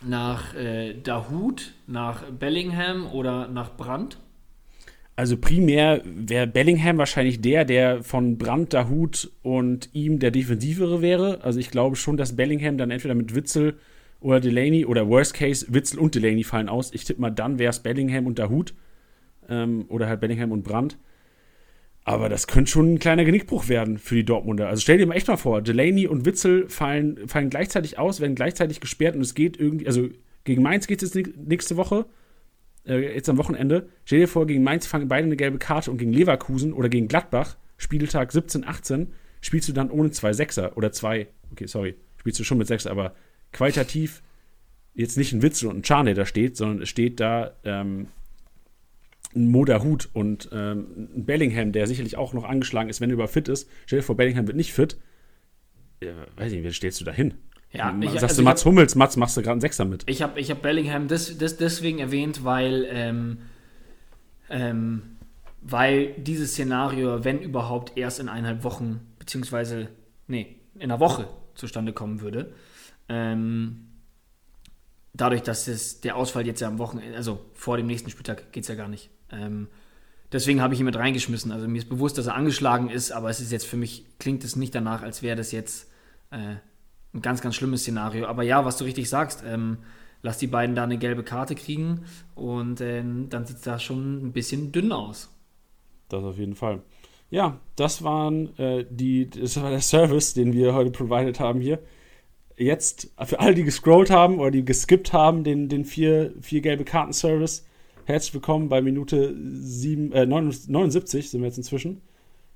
nach 0.00 0.54
äh, 0.54 0.94
Dahut, 0.94 1.72
nach 1.88 2.30
Bellingham 2.30 3.08
oder 3.08 3.48
nach 3.48 3.76
Brandt? 3.76 4.18
Also 5.16 5.36
primär 5.36 6.02
wäre 6.04 6.46
Bellingham 6.46 6.98
wahrscheinlich 6.98 7.40
der, 7.40 7.64
der 7.64 8.04
von 8.04 8.38
Brandt, 8.38 8.74
Dahut 8.74 9.32
und 9.42 9.88
ihm 9.92 10.20
der 10.20 10.30
Defensivere 10.30 11.02
wäre. 11.02 11.42
Also 11.42 11.58
ich 11.58 11.72
glaube 11.72 11.96
schon, 11.96 12.16
dass 12.16 12.36
Bellingham 12.36 12.78
dann 12.78 12.92
entweder 12.92 13.16
mit 13.16 13.34
Witzel 13.34 13.76
oder 14.24 14.40
Delaney 14.40 14.86
oder 14.86 15.06
Worst 15.06 15.34
Case 15.34 15.66
Witzel 15.68 15.98
und 15.98 16.14
Delaney 16.14 16.44
fallen 16.44 16.70
aus. 16.70 16.94
Ich 16.94 17.04
tippe 17.04 17.20
mal, 17.20 17.30
dann 17.30 17.58
wäre 17.58 17.68
es 17.68 17.80
Bellingham 17.80 18.26
und 18.26 18.38
Dahut 18.38 18.74
ähm, 19.50 19.84
oder 19.88 20.08
halt 20.08 20.20
Bellingham 20.20 20.50
und 20.50 20.62
Brandt. 20.62 20.98
Aber 22.04 22.30
das 22.30 22.46
könnte 22.46 22.70
schon 22.70 22.94
ein 22.94 22.98
kleiner 22.98 23.24
Genickbruch 23.24 23.68
werden 23.68 23.98
für 23.98 24.14
die 24.14 24.24
Dortmunder. 24.24 24.68
Also 24.68 24.80
stell 24.80 24.96
dir 24.96 25.06
mal 25.06 25.14
echt 25.14 25.28
mal 25.28 25.36
vor, 25.36 25.60
Delaney 25.60 26.06
und 26.06 26.24
Witzel 26.24 26.70
fallen, 26.70 27.28
fallen 27.28 27.50
gleichzeitig 27.50 27.98
aus, 27.98 28.20
werden 28.20 28.34
gleichzeitig 28.34 28.80
gesperrt 28.80 29.14
und 29.14 29.20
es 29.20 29.34
geht 29.34 29.60
irgendwie, 29.60 29.86
also 29.86 30.08
gegen 30.44 30.62
Mainz 30.62 30.86
geht 30.86 31.02
es 31.02 31.12
jetzt 31.12 31.36
nächste 31.36 31.76
Woche 31.76 32.06
äh, 32.86 33.14
jetzt 33.14 33.28
am 33.28 33.36
Wochenende, 33.36 33.88
stell 34.06 34.20
dir 34.20 34.28
vor, 34.28 34.46
gegen 34.46 34.62
Mainz 34.62 34.86
fangen 34.86 35.08
beide 35.08 35.26
eine 35.26 35.36
gelbe 35.36 35.58
Karte 35.58 35.90
und 35.90 35.98
gegen 35.98 36.14
Leverkusen 36.14 36.72
oder 36.72 36.88
gegen 36.88 37.08
Gladbach, 37.08 37.58
Spieltag 37.76 38.32
17, 38.32 38.66
18, 38.66 39.12
spielst 39.42 39.68
du 39.68 39.74
dann 39.74 39.90
ohne 39.90 40.12
zwei 40.12 40.32
Sechser 40.32 40.78
oder 40.78 40.92
zwei, 40.92 41.28
okay, 41.52 41.66
sorry, 41.66 41.96
spielst 42.16 42.40
du 42.40 42.44
schon 42.44 42.56
mit 42.56 42.68
Sechser, 42.68 42.90
aber 42.90 43.14
qualitativ 43.54 44.22
jetzt 44.94 45.16
nicht 45.16 45.32
ein 45.32 45.42
Witzel 45.42 45.68
und 45.68 45.90
ein 45.90 46.04
der 46.04 46.14
da 46.14 46.26
steht, 46.26 46.56
sondern 46.56 46.82
es 46.82 46.88
steht 46.88 47.20
da 47.20 47.52
ähm, 47.64 48.08
ein 49.34 49.48
Moda 49.48 49.82
Hut 49.82 50.08
und 50.12 50.48
ähm, 50.52 51.08
ein 51.16 51.24
Bellingham, 51.24 51.72
der 51.72 51.86
sicherlich 51.86 52.16
auch 52.16 52.32
noch 52.32 52.44
angeschlagen 52.44 52.88
ist, 52.88 53.00
wenn 53.00 53.10
er 53.10 53.14
über 53.14 53.28
fit 53.28 53.48
ist. 53.48 53.68
Stell 53.86 54.00
dir 54.00 54.04
vor, 54.04 54.16
Bellingham 54.16 54.46
wird 54.46 54.56
nicht 54.56 54.72
fit. 54.72 54.98
Ja, 56.02 56.12
weiß 56.36 56.52
ich 56.52 56.58
nicht, 56.58 56.68
wie 56.68 56.72
stellst 56.72 57.00
du 57.00 57.04
da 57.04 57.12
hin? 57.12 57.34
Ja, 57.72 57.96
ich, 58.00 58.10
Sagst 58.10 58.24
also 58.24 58.42
du 58.42 58.44
Mats 58.44 58.64
hab, 58.64 58.70
Hummels, 58.70 58.94
Mats, 58.94 59.16
machst 59.16 59.36
du 59.36 59.42
gerade 59.42 59.52
einen 59.52 59.60
Sechser 59.60 59.84
mit. 59.84 60.04
Ich 60.06 60.22
habe 60.22 60.38
ich 60.38 60.50
hab 60.50 60.62
Bellingham 60.62 61.08
des, 61.08 61.38
des, 61.38 61.56
deswegen 61.56 61.98
erwähnt, 61.98 62.44
weil, 62.44 62.86
ähm, 62.88 63.38
ähm, 64.48 65.16
weil 65.60 66.12
dieses 66.12 66.52
Szenario, 66.52 67.24
wenn 67.24 67.40
überhaupt, 67.40 67.96
erst 67.96 68.20
in 68.20 68.28
eineinhalb 68.28 68.62
Wochen, 68.62 69.00
beziehungsweise, 69.18 69.88
nee, 70.28 70.54
in 70.76 70.82
einer 70.82 71.00
Woche 71.00 71.26
zustande 71.56 71.92
kommen 71.92 72.20
würde. 72.20 72.52
Ähm, 73.08 73.88
dadurch, 75.12 75.42
dass 75.42 75.68
es, 75.68 76.00
der 76.00 76.16
Ausfall 76.16 76.46
jetzt 76.46 76.60
ja 76.60 76.68
am 76.68 76.78
Wochenende, 76.78 77.16
also 77.16 77.40
vor 77.52 77.76
dem 77.76 77.86
nächsten 77.86 78.10
Spieltag 78.10 78.52
geht 78.52 78.64
es 78.64 78.68
ja 78.68 78.74
gar 78.74 78.88
nicht. 78.88 79.10
Ähm, 79.30 79.68
deswegen 80.32 80.60
habe 80.60 80.74
ich 80.74 80.80
ihn 80.80 80.86
mit 80.86 80.96
reingeschmissen. 80.96 81.52
Also 81.52 81.68
mir 81.68 81.78
ist 81.78 81.88
bewusst, 81.88 82.18
dass 82.18 82.26
er 82.26 82.34
angeschlagen 82.34 82.90
ist, 82.90 83.12
aber 83.12 83.30
es 83.30 83.40
ist 83.40 83.52
jetzt 83.52 83.66
für 83.66 83.76
mich, 83.76 84.04
klingt 84.18 84.44
es 84.44 84.56
nicht 84.56 84.74
danach, 84.74 85.02
als 85.02 85.22
wäre 85.22 85.36
das 85.36 85.52
jetzt 85.52 85.90
äh, 86.30 86.56
ein 87.14 87.22
ganz, 87.22 87.40
ganz 87.40 87.54
schlimmes 87.54 87.82
Szenario. 87.82 88.26
Aber 88.26 88.42
ja, 88.42 88.64
was 88.64 88.76
du 88.76 88.84
richtig 88.84 89.08
sagst, 89.08 89.44
ähm, 89.46 89.78
lass 90.22 90.38
die 90.38 90.46
beiden 90.46 90.74
da 90.74 90.84
eine 90.84 90.98
gelbe 90.98 91.22
Karte 91.22 91.54
kriegen 91.54 92.04
und 92.34 92.80
ähm, 92.80 93.28
dann 93.30 93.46
sieht 93.46 93.58
es 93.58 93.62
da 93.62 93.78
schon 93.78 94.26
ein 94.26 94.32
bisschen 94.32 94.72
dünn 94.72 94.90
aus. 94.90 95.30
Das 96.08 96.24
auf 96.24 96.38
jeden 96.38 96.54
Fall. 96.54 96.82
Ja, 97.30 97.60
das 97.76 98.02
waren 98.02 98.56
äh, 98.58 98.84
die, 98.88 99.28
das 99.28 99.60
war 99.60 99.70
der 99.70 99.80
Service, 99.80 100.34
den 100.34 100.52
wir 100.52 100.74
heute 100.74 100.90
provided 100.90 101.40
haben 101.40 101.60
hier. 101.60 101.78
Jetzt 102.56 103.10
für 103.24 103.40
alle, 103.40 103.54
die 103.54 103.64
gescrollt 103.64 104.10
haben 104.10 104.38
oder 104.38 104.52
die 104.52 104.64
geskippt 104.64 105.12
haben, 105.12 105.42
den, 105.42 105.68
den 105.68 105.84
vier, 105.84 106.32
vier 106.40 106.60
gelbe 106.60 106.84
Karten-Service. 106.84 107.66
Herzlich 108.04 108.34
willkommen 108.34 108.68
bei 108.68 108.80
Minute 108.80 109.34
7, 109.36 110.12
äh, 110.12 110.24
79 110.24 111.30
sind 111.30 111.40
wir 111.40 111.48
jetzt 111.48 111.58
inzwischen. 111.58 112.00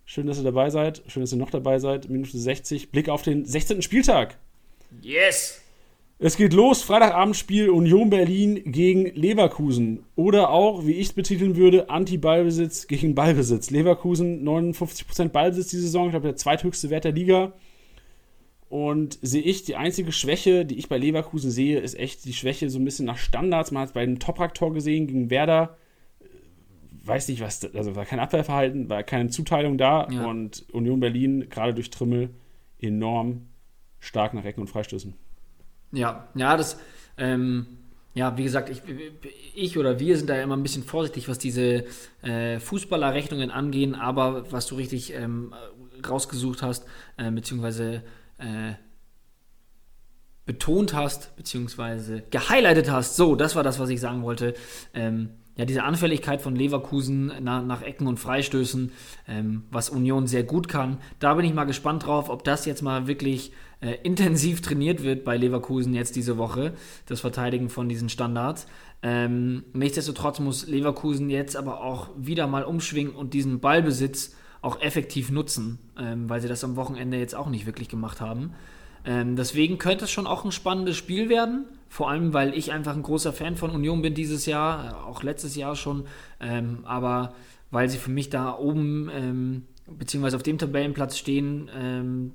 Schön, 0.05 0.29
dass 0.29 0.39
ihr 0.39 0.45
dabei 0.45 0.71
seid. 0.71 1.03
Schön, 1.09 1.23
dass 1.23 1.33
ihr 1.33 1.39
noch 1.39 1.51
dabei 1.51 1.81
seid. 1.81 2.09
Minute 2.09 2.39
60. 2.39 2.93
Blick 2.93 3.09
auf 3.09 3.23
den 3.23 3.45
16. 3.45 3.83
Spieltag. 3.83 4.39
Yes! 5.03 5.61
Es 6.21 6.37
geht 6.37 6.53
los, 6.53 6.83
Freitagabendspiel 6.83 7.71
Union 7.71 8.11
Berlin 8.11 8.63
gegen 8.67 9.07
Leverkusen. 9.15 10.05
Oder 10.15 10.51
auch, 10.51 10.87
wie 10.87 10.95
ich 10.95 11.09
es 11.09 11.13
betiteln 11.13 11.57
würde, 11.57 11.91
Anti-Ballbesitz 11.91 12.87
gegen 12.87 13.15
Ballbesitz. 13.15 13.71
Leverkusen 13.71 14.47
59% 14.47 15.29
Ballbesitz 15.29 15.71
die 15.71 15.77
Saison, 15.77 16.07
ich 16.07 16.13
glaube 16.13 16.29
der 16.29 16.37
zweithöchste 16.37 16.91
Wert 16.91 17.05
der 17.05 17.13
Liga. 17.13 17.53
Und 18.69 19.19
sehe 19.23 19.43
ich, 19.43 19.65
die 19.65 19.77
einzige 19.77 20.13
Schwäche, 20.13 20.67
die 20.67 20.79
ich 20.79 20.89
bei 20.89 20.99
Leverkusen 20.99 21.51
sehe, 21.51 21.81
ist 21.81 21.99
echt 21.99 22.25
die 22.27 22.35
Schwäche 22.35 22.69
so 22.69 22.79
ein 22.79 22.85
bisschen 22.85 23.07
nach 23.07 23.17
Standards. 23.17 23.71
Man 23.71 23.81
hat 23.83 23.89
es 23.89 23.95
bei 23.95 24.05
dem 24.05 24.19
Toprak-Tor 24.19 24.75
gesehen 24.75 25.07
gegen 25.07 25.31
Werder. 25.31 25.77
weiß 27.05 27.29
nicht, 27.29 27.41
was, 27.41 27.65
also 27.75 27.97
war 27.97 28.05
kein 28.05 28.21
Abwehrverhalten, 28.21 28.91
war 28.91 29.03
keine 29.03 29.31
Zuteilung 29.31 29.79
da 29.79 30.07
Ja. 30.11 30.27
und 30.27 30.67
Union 30.73 31.01
Berlin, 31.01 31.49
gerade 31.49 31.73
durch 31.73 31.89
Trimmel, 31.89 32.29
enorm 32.79 33.47
stark 33.99 34.35
nach 34.35 34.45
Ecken 34.45 34.61
und 34.61 34.67
Freistößen. 34.69 35.15
Ja, 35.93 36.29
ja, 36.35 36.55
das, 36.59 36.79
ähm, 37.17 37.67
ja, 38.13 38.37
wie 38.37 38.43
gesagt, 38.43 38.69
ich, 38.69 38.83
ich 39.55 39.79
oder 39.79 39.99
wir 39.99 40.19
sind 40.19 40.29
da 40.29 40.41
immer 40.43 40.55
ein 40.57 40.63
bisschen 40.63 40.83
vorsichtig, 40.83 41.31
was 41.31 41.39
diese 41.39 41.85
äh, 42.21 42.61
Fußballerrechnungen 42.61 43.51
angehen, 43.51 43.95
aber 43.95 44.53
was 44.53 44.67
du 44.67 44.75
richtig 44.75 45.15
ähm, 45.15 45.55
rausgesucht 46.07 46.61
hast, 46.61 46.85
äh, 47.17 47.31
beziehungsweise 47.31 48.03
äh, 48.39 48.75
betont 50.47 50.95
hast, 50.95 51.37
beziehungsweise 51.37 52.23
gehighlightet 52.31 52.91
hast, 52.91 53.17
so, 53.17 53.37
das 53.37 53.55
war 53.55 53.63
das, 53.63 53.79
was 53.79 53.91
ich 53.91 54.01
sagen 54.01 54.23
wollte. 54.23 54.55
Ähm, 54.95 55.31
ja, 55.59 55.65
diese 55.65 55.83
Anfälligkeit 55.83 56.41
von 56.41 56.55
Leverkusen 56.55 57.33
nach, 57.43 57.65
nach 57.65 57.83
Ecken 57.83 58.07
und 58.07 58.19
Freistößen, 58.19 58.93
ähm, 59.27 59.65
was 59.73 59.91
Union 59.91 60.29
sehr 60.29 60.45
gut 60.45 60.69
kann. 60.69 60.99
Da 61.19 61.35
bin 61.35 61.45
ich 61.45 61.53
mal 61.53 61.65
gespannt 61.65 62.07
drauf, 62.07 62.31
ob 62.31 62.45
das 62.45 62.65
jetzt 62.65 62.81
mal 62.81 63.09
wirklich 63.09 63.53
äh, 63.81 63.97
intensiv 64.05 64.61
trainiert 64.61 65.03
wird 65.03 65.25
bei 65.25 65.37
Leverkusen 65.37 65.95
jetzt 65.95 66.15
diese 66.15 66.39
Woche, 66.39 66.75
das 67.07 67.21
Verteidigen 67.21 67.71
von 67.71 67.89
diesen 67.89 68.09
Standards. 68.09 68.69
Ähm, 69.03 69.65
nichtsdestotrotz 69.73 70.39
muss 70.39 70.67
Leverkusen 70.69 71.29
jetzt 71.29 71.57
aber 71.57 71.83
auch 71.83 72.11
wieder 72.17 72.47
mal 72.47 72.63
umschwingen 72.63 73.15
und 73.15 73.35
diesen 73.35 73.59
Ballbesitz 73.59 74.37
auch 74.61 74.81
effektiv 74.81 75.31
nutzen, 75.31 75.79
ähm, 75.99 76.29
weil 76.29 76.41
sie 76.41 76.49
das 76.49 76.65
am 76.65 76.77
Wochenende 76.77 77.19
jetzt 77.19 77.35
auch 77.35 77.49
nicht 77.49 77.67
wirklich 77.67 77.89
gemacht 77.89 78.21
haben. 78.21 78.55
Ähm, 79.05 79.37
deswegen 79.37 79.79
könnte 79.79 80.05
es 80.05 80.11
schon 80.11 80.27
auch 80.27 80.45
ein 80.45 80.53
spannendes 80.53 80.97
Spiel 80.97 81.29
werden. 81.29 81.67
Vor 81.89 82.11
allem, 82.11 82.35
weil 82.35 82.55
ich 82.55 82.73
einfach 82.73 82.95
ein 82.95 83.03
großer 83.03 83.33
Fan 83.33 83.57
von 83.57 83.71
Union 83.71 84.03
bin 84.03 84.15
dieses 84.15 84.47
Jahr, 84.47 84.91
äh, 84.91 84.95
auch 85.09 85.23
letztes 85.23 85.57
Jahr 85.57 85.77
schon. 85.77 86.05
Ähm, 86.41 86.81
aber 86.85 87.35
weil 87.71 87.89
sie 87.89 87.99
für 87.99 88.11
mich 88.11 88.31
da 88.31 88.57
oben, 88.57 89.11
ähm, 89.13 89.65
beziehungsweise 89.87 90.37
auf 90.37 90.43
dem 90.43 90.59
Tabellenplatz 90.59 91.17
stehen, 91.17 91.71
ähm, 91.75 92.33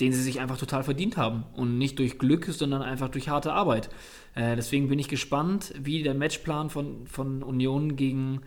den 0.00 0.12
sie 0.12 0.22
sich 0.22 0.40
einfach 0.40 0.58
total 0.58 0.84
verdient 0.84 1.16
haben. 1.16 1.44
Und 1.54 1.78
nicht 1.78 1.98
durch 1.98 2.18
Glück, 2.18 2.44
sondern 2.46 2.82
einfach 2.82 3.08
durch 3.08 3.28
harte 3.28 3.52
Arbeit. 3.52 3.88
Äh, 4.34 4.56
deswegen 4.56 4.88
bin 4.88 4.98
ich 4.98 5.08
gespannt, 5.08 5.72
wie 5.80 6.02
der 6.02 6.14
Matchplan 6.14 6.68
von, 6.70 7.06
von 7.06 7.42
Union 7.42 7.96
gegen, 7.96 8.42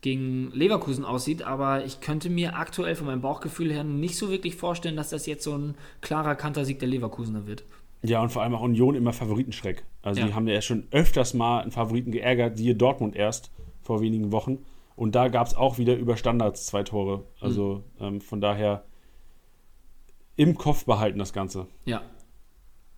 gegen 0.00 0.50
Leverkusen 0.52 1.04
aussieht. 1.04 1.42
Aber 1.42 1.84
ich 1.84 2.00
könnte 2.00 2.30
mir 2.30 2.56
aktuell 2.56 2.94
von 2.94 3.06
meinem 3.06 3.20
Bauchgefühl 3.20 3.70
her 3.70 3.84
nicht 3.84 4.16
so 4.16 4.30
wirklich 4.30 4.56
vorstellen, 4.56 4.96
dass 4.96 5.10
das 5.10 5.26
jetzt 5.26 5.44
so 5.44 5.56
ein 5.56 5.74
klarer 6.00 6.34
Kantersieg 6.36 6.78
der 6.78 6.88
Leverkusener 6.88 7.46
wird. 7.46 7.64
Ja, 8.02 8.22
und 8.22 8.30
vor 8.30 8.42
allem 8.42 8.54
auch 8.54 8.60
Union 8.62 8.94
immer 8.94 9.12
Favoritenschreck. 9.12 9.84
Also 10.02 10.20
Ja. 10.20 10.26
die 10.26 10.34
haben 10.34 10.46
ja 10.46 10.60
schon 10.60 10.86
öfters 10.90 11.32
mal 11.34 11.60
einen 11.60 11.70
Favoriten 11.70 12.12
geärgert, 12.12 12.58
siehe 12.58 12.74
Dortmund 12.74 13.16
erst 13.16 13.50
vor 13.82 14.00
wenigen 14.00 14.32
Wochen. 14.32 14.58
Und 14.96 15.14
da 15.14 15.28
gab 15.28 15.46
es 15.46 15.54
auch 15.54 15.78
wieder 15.78 15.96
über 15.96 16.16
Standards 16.16 16.66
zwei 16.66 16.82
Tore. 16.82 17.24
Also 17.40 17.82
ähm, 18.00 18.20
von 18.20 18.40
daher 18.40 18.84
im 20.36 20.56
Kopf 20.56 20.84
behalten 20.84 21.18
das 21.18 21.32
Ganze. 21.32 21.66
Ja, 21.84 22.02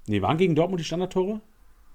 Nee, 0.07 0.23
waren 0.23 0.37
gegen 0.37 0.55
Dortmund 0.55 0.81
die 0.81 0.85
Standardtore? 0.85 1.41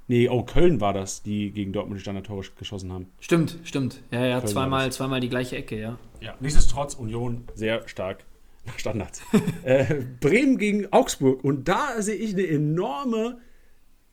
Nee, 0.07 0.27
oh, 0.27 0.43
Köln 0.43 0.81
war 0.81 0.93
das, 0.93 1.23
die 1.23 1.51
gegen 1.51 1.71
Dortmund 1.71 1.99
die 1.99 2.01
Standardtore 2.01 2.45
geschossen 2.57 2.91
haben. 2.91 3.07
stimmt, 3.19 3.59
stimmt. 3.63 4.01
Ja, 4.11 4.25
ja, 4.25 4.39
Köln 4.39 4.51
zweimal, 4.51 4.91
zweimal 4.91 5.21
die 5.21 5.29
gleiche 5.29 5.55
Ecke, 5.55 5.79
ja. 5.79 5.97
Ja, 6.19 6.35
nichtsdestotrotz 6.41 6.95
Union 6.95 7.45
sehr 7.55 7.87
stark 7.87 8.25
nach 8.65 8.77
Standards. 8.77 9.21
äh, 9.63 10.03
Bremen 10.19 10.57
gegen 10.57 10.91
Augsburg. 10.91 11.43
Und 11.43 11.67
da 11.69 12.01
sehe 12.01 12.15
ich 12.15 12.33
eine 12.33 12.45
enorme 12.45 13.39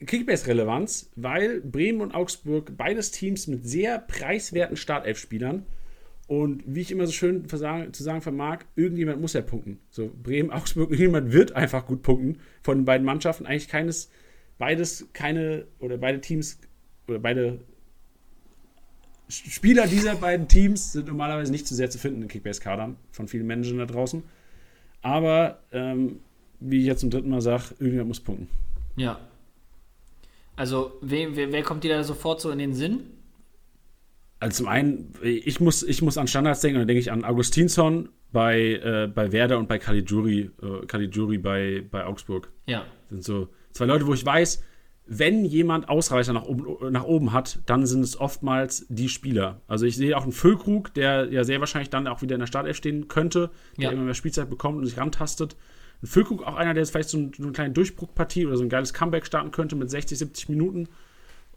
Kickbase-Relevanz, 0.07 1.11
weil 1.17 1.61
Bremen 1.61 2.01
und 2.01 2.15
Augsburg 2.15 2.77
beides 2.77 3.11
Teams 3.11 3.49
mit 3.49 3.67
sehr 3.67 3.99
preiswerten 3.99 4.77
Startelf-Spielern. 4.77 5.67
Und 6.29 6.63
wie 6.67 6.83
ich 6.83 6.91
immer 6.93 7.07
so 7.07 7.13
schön 7.13 7.49
zu 7.49 7.57
sagen 7.57 8.21
vermag, 8.21 8.59
irgendjemand 8.77 9.21
muss 9.21 9.33
ja 9.33 9.41
punkten. 9.41 9.81
So, 9.89 10.13
Bremen, 10.23 10.51
Augsburg, 10.53 10.91
irgendjemand 10.91 11.33
wird 11.33 11.53
einfach 11.53 11.87
gut 11.87 12.03
punkten 12.03 12.39
von 12.63 12.79
den 12.79 12.85
beiden 12.85 13.05
Mannschaften. 13.05 13.47
Eigentlich 13.47 13.69
keines, 13.69 14.11
beides 14.59 15.09
keine, 15.15 15.67
oder 15.81 15.97
beide 15.97 16.21
Teams, 16.21 16.61
oder 17.09 17.19
beide 17.19 17.61
Spieler 19.31 19.87
dieser 19.87 20.17
beiden 20.17 20.49
Teams 20.49 20.93
sind 20.93 21.09
normalerweise 21.09 21.51
nicht 21.51 21.67
so 21.67 21.75
sehr 21.75 21.91
zu 21.91 21.99
finden 21.99 22.23
in 22.23 22.29
Kickbase-Kadern 22.29 22.97
von 23.11 23.27
vielen 23.27 23.47
Managern 23.47 23.79
da 23.79 23.87
draußen. 23.87 24.23
Aber 25.01 25.61
ähm, 25.73 26.21
wie 26.61 26.81
ich 26.81 26.87
jetzt 26.87 27.01
zum 27.01 27.11
dritten 27.11 27.31
Mal 27.31 27.41
sage, 27.41 27.75
irgendjemand 27.79 28.09
muss 28.09 28.21
punkten. 28.21 28.49
Ja. 28.97 29.19
Also, 30.57 30.99
wer, 31.01 31.37
wer, 31.37 31.53
wer 31.53 31.63
kommt 31.63 31.85
dir 31.85 31.95
da 31.95 32.05
sofort 32.05 32.41
so 32.41 32.51
in 32.51 32.59
den 32.59 32.75
Sinn? 32.75 33.01
Also 34.41 34.59
zum 34.59 34.69
einen, 34.69 35.13
ich 35.23 35.61
muss, 35.61 35.83
ich 35.83 36.01
muss 36.03 36.17
an 36.17 36.29
Standards 36.29 36.61
denken 36.61 36.77
und 36.77 36.81
dann 36.83 36.89
denke 36.89 37.01
ich 37.01 37.11
an 37.11 37.25
Augustinsson 37.25 38.09
bei, 38.33 38.75
äh, 38.75 39.11
bei 39.13 39.33
Werder 39.33 39.59
und 39.59 39.69
bei 39.69 39.79
Caligiuri, 39.79 40.51
äh, 40.63 40.87
Caligiuri 40.87 41.39
bei, 41.39 41.85
bei 41.91 42.05
Augsburg. 42.05 42.53
Ja. 42.67 42.85
Das 43.09 43.11
sind 43.11 43.25
so 43.25 43.49
zwei 43.73 43.87
Leute, 43.87 44.07
wo 44.07 44.15
ich 44.15 44.25
weiß, 44.25 44.63
wenn 45.11 45.45
jemand 45.47 45.89
Ausreißer 45.89 46.35
nach 46.35 46.45
oben, 46.45 46.93
nach 46.93 47.05
oben 47.05 47.33
hat, 47.33 47.61
dann 47.67 47.87
sind 47.87 48.03
es 48.03 48.21
oftmals 48.21 48.87
die 48.91 49.09
Spieler. 49.09 49.63
Also 49.67 49.87
ich 49.87 49.97
sehe 49.97 50.17
auch 50.17 50.23
einen 50.25 50.33
Füllkrug, 50.33 50.93
der 50.95 51.33
ja 51.33 51.45
sehr 51.45 51.61
wahrscheinlich 51.61 51.89
dann 51.89 52.07
auch 52.07 52.21
wieder 52.21 52.35
in 52.35 52.41
der 52.41 52.47
Startelf 52.47 52.77
stehen 52.77 53.09
könnte, 53.09 53.51
der 53.79 53.85
Ja. 53.85 53.91
immer 53.91 54.03
mehr 54.03 54.13
Spielzeit 54.15 54.51
bekommt 54.51 54.77
und 54.79 54.85
sich 54.87 54.99
rantastet. 54.99 55.57
Ein 56.03 56.07
Füllkrug 56.07 56.47
auch 56.47 56.57
einer, 56.57 56.75
der 56.75 56.83
jetzt 56.83 56.91
vielleicht 56.91 57.09
so, 57.09 57.19
ein, 57.19 57.33
so 57.37 57.43
eine 57.45 57.53
kleine 57.53 57.73
Durchbruchpartie 57.73 58.47
oder 58.47 58.57
so 58.59 58.63
ein 58.63 58.69
geiles 58.69 58.93
Comeback 58.93 59.25
starten 59.27 59.51
könnte 59.51 59.75
mit 59.77 59.89
60, 59.91 60.19
70 60.19 60.51
Minuten. 60.51 60.89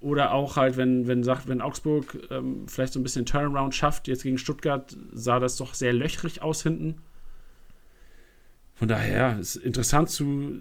Oder 0.02 0.34
auch 0.34 0.58
halt, 0.58 0.78
wenn, 0.78 1.08
wenn, 1.08 1.24
sagt, 1.24 1.47
wenn 1.47 1.62
Augsburg 1.62 2.28
ähm, 2.32 2.68
vielleicht 2.68 2.93
so 2.93 2.99
ein 2.99 3.04
bisschen 3.04 3.26
Turnaround 3.26 3.76
schafft, 3.76 4.08
jetzt 4.08 4.24
gegen 4.24 4.39
Stuttgart 4.39 4.97
sah 5.14 5.39
das 5.39 5.58
doch 5.58 5.76
sehr 5.76 5.93
löchrig 5.93 6.41
aus 6.41 6.64
hinten. 6.64 6.95
Von 8.74 8.88
daher 8.88 9.38
ist 9.39 9.58
interessant 9.58 10.10
zu, 10.10 10.60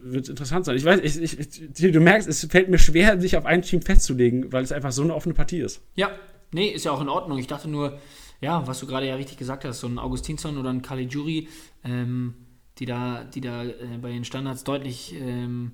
wird 0.00 0.30
interessant 0.30 0.64
sein. 0.64 0.74
Ich 0.74 0.86
weiß, 0.86 1.00
ich, 1.00 1.38
ich, 1.38 1.92
du 1.92 2.00
merkst, 2.00 2.26
es 2.26 2.46
fällt 2.46 2.70
mir 2.70 2.78
schwer, 2.78 3.20
sich 3.20 3.36
auf 3.36 3.44
ein 3.44 3.60
Team 3.60 3.82
festzulegen, 3.82 4.50
weil 4.52 4.64
es 4.64 4.72
einfach 4.72 4.92
so 4.92 5.02
eine 5.02 5.14
offene 5.14 5.34
Partie 5.34 5.58
ist. 5.58 5.82
Ja, 5.94 6.10
nee, 6.52 6.68
ist 6.68 6.86
ja 6.86 6.92
auch 6.92 7.02
in 7.02 7.10
Ordnung. 7.10 7.38
Ich 7.38 7.46
dachte 7.46 7.68
nur, 7.68 7.98
ja, 8.40 8.66
was 8.66 8.80
du 8.80 8.86
gerade 8.86 9.06
ja 9.06 9.16
richtig 9.16 9.36
gesagt 9.36 9.66
hast, 9.66 9.80
so 9.80 9.86
ein 9.86 9.98
Augustinsson 9.98 10.56
oder 10.56 10.70
ein 10.70 10.80
Caligiuri, 10.80 11.48
ähm, 11.84 12.34
die 12.78 12.86
da, 12.86 13.24
die 13.24 13.42
da 13.42 13.64
äh, 13.64 13.74
bei 14.00 14.10
den 14.10 14.24
Standards 14.24 14.64
deutlich 14.64 15.14
ähm, 15.20 15.72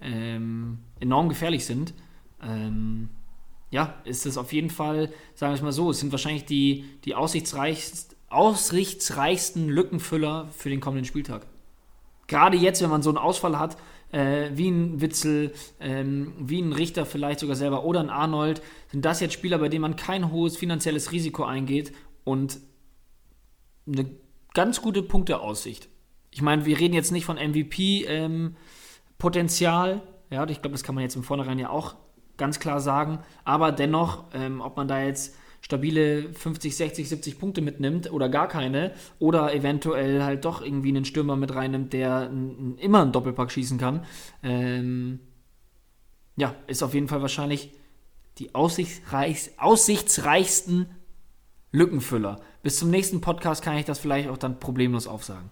ähm, 0.00 0.78
enorm 0.98 1.28
gefährlich 1.28 1.64
sind. 1.64 1.94
Ähm, 2.42 3.10
ja, 3.70 3.94
ist 4.04 4.26
es 4.26 4.38
auf 4.38 4.52
jeden 4.52 4.70
Fall, 4.70 5.12
sagen 5.34 5.52
wir 5.52 5.56
es 5.56 5.62
mal 5.62 5.72
so, 5.72 5.90
es 5.90 6.00
sind 6.00 6.12
wahrscheinlich 6.12 6.44
die, 6.44 6.84
die 7.04 7.14
aussichtsreichst, 7.14 8.16
aussichtsreichsten 8.28 9.68
Lückenfüller 9.68 10.48
für 10.56 10.70
den 10.70 10.80
kommenden 10.80 11.04
Spieltag. 11.04 11.46
Gerade 12.26 12.56
jetzt, 12.56 12.82
wenn 12.82 12.90
man 12.90 13.02
so 13.02 13.10
einen 13.10 13.18
Ausfall 13.18 13.56
hat, 13.58 13.76
äh, 14.12 14.50
wie 14.54 14.68
ein 14.68 15.00
Witzel, 15.00 15.52
ähm, 15.80 16.32
wie 16.38 16.60
ein 16.60 16.72
Richter 16.72 17.06
vielleicht 17.06 17.40
sogar 17.40 17.56
selber 17.56 17.84
oder 17.84 17.98
ein 18.00 18.10
Arnold, 18.10 18.62
sind 18.90 19.04
das 19.04 19.20
jetzt 19.20 19.34
Spieler, 19.34 19.58
bei 19.58 19.68
denen 19.68 19.82
man 19.82 19.96
kein 19.96 20.30
hohes 20.32 20.56
finanzielles 20.56 21.12
Risiko 21.12 21.44
eingeht 21.44 21.92
und 22.24 22.58
eine 23.86 24.10
ganz 24.54 24.82
gute 24.82 25.02
Punkteaussicht. 25.02 25.88
Ich 26.30 26.42
meine, 26.42 26.66
wir 26.66 26.78
reden 26.78 26.94
jetzt 26.94 27.12
nicht 27.12 27.24
von 27.24 27.36
MVP-Potenzial, 27.36 30.02
ja, 30.30 30.46
ich 30.48 30.62
glaube, 30.62 30.72
das 30.72 30.82
kann 30.82 30.94
man 30.94 31.02
jetzt 31.02 31.16
im 31.16 31.22
Vornherein 31.22 31.58
ja 31.58 31.70
auch 31.70 31.96
ganz 32.38 32.60
klar 32.60 32.80
sagen, 32.80 33.18
aber 33.44 33.72
dennoch, 33.72 34.24
ähm, 34.34 34.60
ob 34.60 34.76
man 34.76 34.88
da 34.88 35.02
jetzt 35.02 35.36
stabile 35.60 36.32
50, 36.32 36.76
60, 36.76 37.08
70 37.08 37.38
Punkte 37.40 37.60
mitnimmt 37.60 38.12
oder 38.12 38.28
gar 38.28 38.46
keine 38.46 38.92
oder 39.18 39.52
eventuell 39.52 40.22
halt 40.22 40.44
doch 40.44 40.62
irgendwie 40.62 40.90
einen 40.90 41.04
Stürmer 41.04 41.34
mit 41.34 41.54
reinnimmt, 41.54 41.92
der 41.92 42.30
immer 42.78 43.02
einen 43.02 43.12
Doppelpack 43.12 43.50
schießen 43.50 43.76
kann, 43.76 44.04
ähm, 44.42 45.18
ja, 46.36 46.54
ist 46.66 46.82
auf 46.82 46.94
jeden 46.94 47.08
Fall 47.08 47.22
wahrscheinlich 47.22 47.72
die 48.38 48.54
aussichtsreichs 48.54 49.52
aussichtsreichsten 49.56 50.86
Lückenfüller. 51.72 52.40
Bis 52.62 52.78
zum 52.78 52.90
nächsten 52.90 53.20
Podcast 53.20 53.62
kann 53.62 53.76
ich 53.76 53.86
das 53.86 53.98
vielleicht 53.98 54.28
auch 54.28 54.38
dann 54.38 54.60
problemlos 54.60 55.06
aufsagen. 55.06 55.50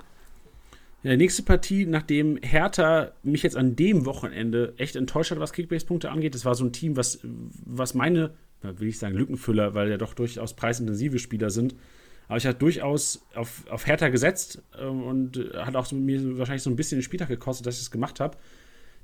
Ja, 1.04 1.14
nächste 1.18 1.42
Partie, 1.42 1.84
nachdem 1.84 2.38
Hertha 2.38 3.12
mich 3.22 3.42
jetzt 3.42 3.58
an 3.58 3.76
dem 3.76 4.06
Wochenende 4.06 4.72
echt 4.78 4.96
enttäuscht 4.96 5.30
hat, 5.30 5.38
was 5.38 5.52
Kickbase-Punkte 5.52 6.10
angeht, 6.10 6.34
das 6.34 6.46
war 6.46 6.54
so 6.54 6.64
ein 6.64 6.72
Team, 6.72 6.96
was, 6.96 7.20
was 7.22 7.92
meine, 7.92 8.32
will 8.62 8.88
ich 8.88 8.98
sagen, 8.98 9.14
Lückenfüller, 9.14 9.74
weil 9.74 9.90
ja 9.90 9.98
doch 9.98 10.14
durchaus 10.14 10.54
preisintensive 10.54 11.18
Spieler 11.18 11.50
sind. 11.50 11.74
Aber 12.26 12.38
ich 12.38 12.46
hatte 12.46 12.58
durchaus 12.58 13.26
auf, 13.34 13.64
auf 13.68 13.86
Hertha 13.86 14.08
gesetzt 14.08 14.62
ähm, 14.80 15.02
und 15.02 15.36
äh, 15.36 15.58
hat 15.58 15.76
auch 15.76 15.84
so, 15.84 15.94
mir 15.94 16.38
wahrscheinlich 16.38 16.62
so 16.62 16.70
ein 16.70 16.76
bisschen 16.76 16.98
den 16.98 17.02
Spieltag 17.02 17.28
gekostet, 17.28 17.66
dass 17.66 17.74
ich 17.74 17.82
es 17.82 17.90
gemacht 17.90 18.18
habe. 18.18 18.38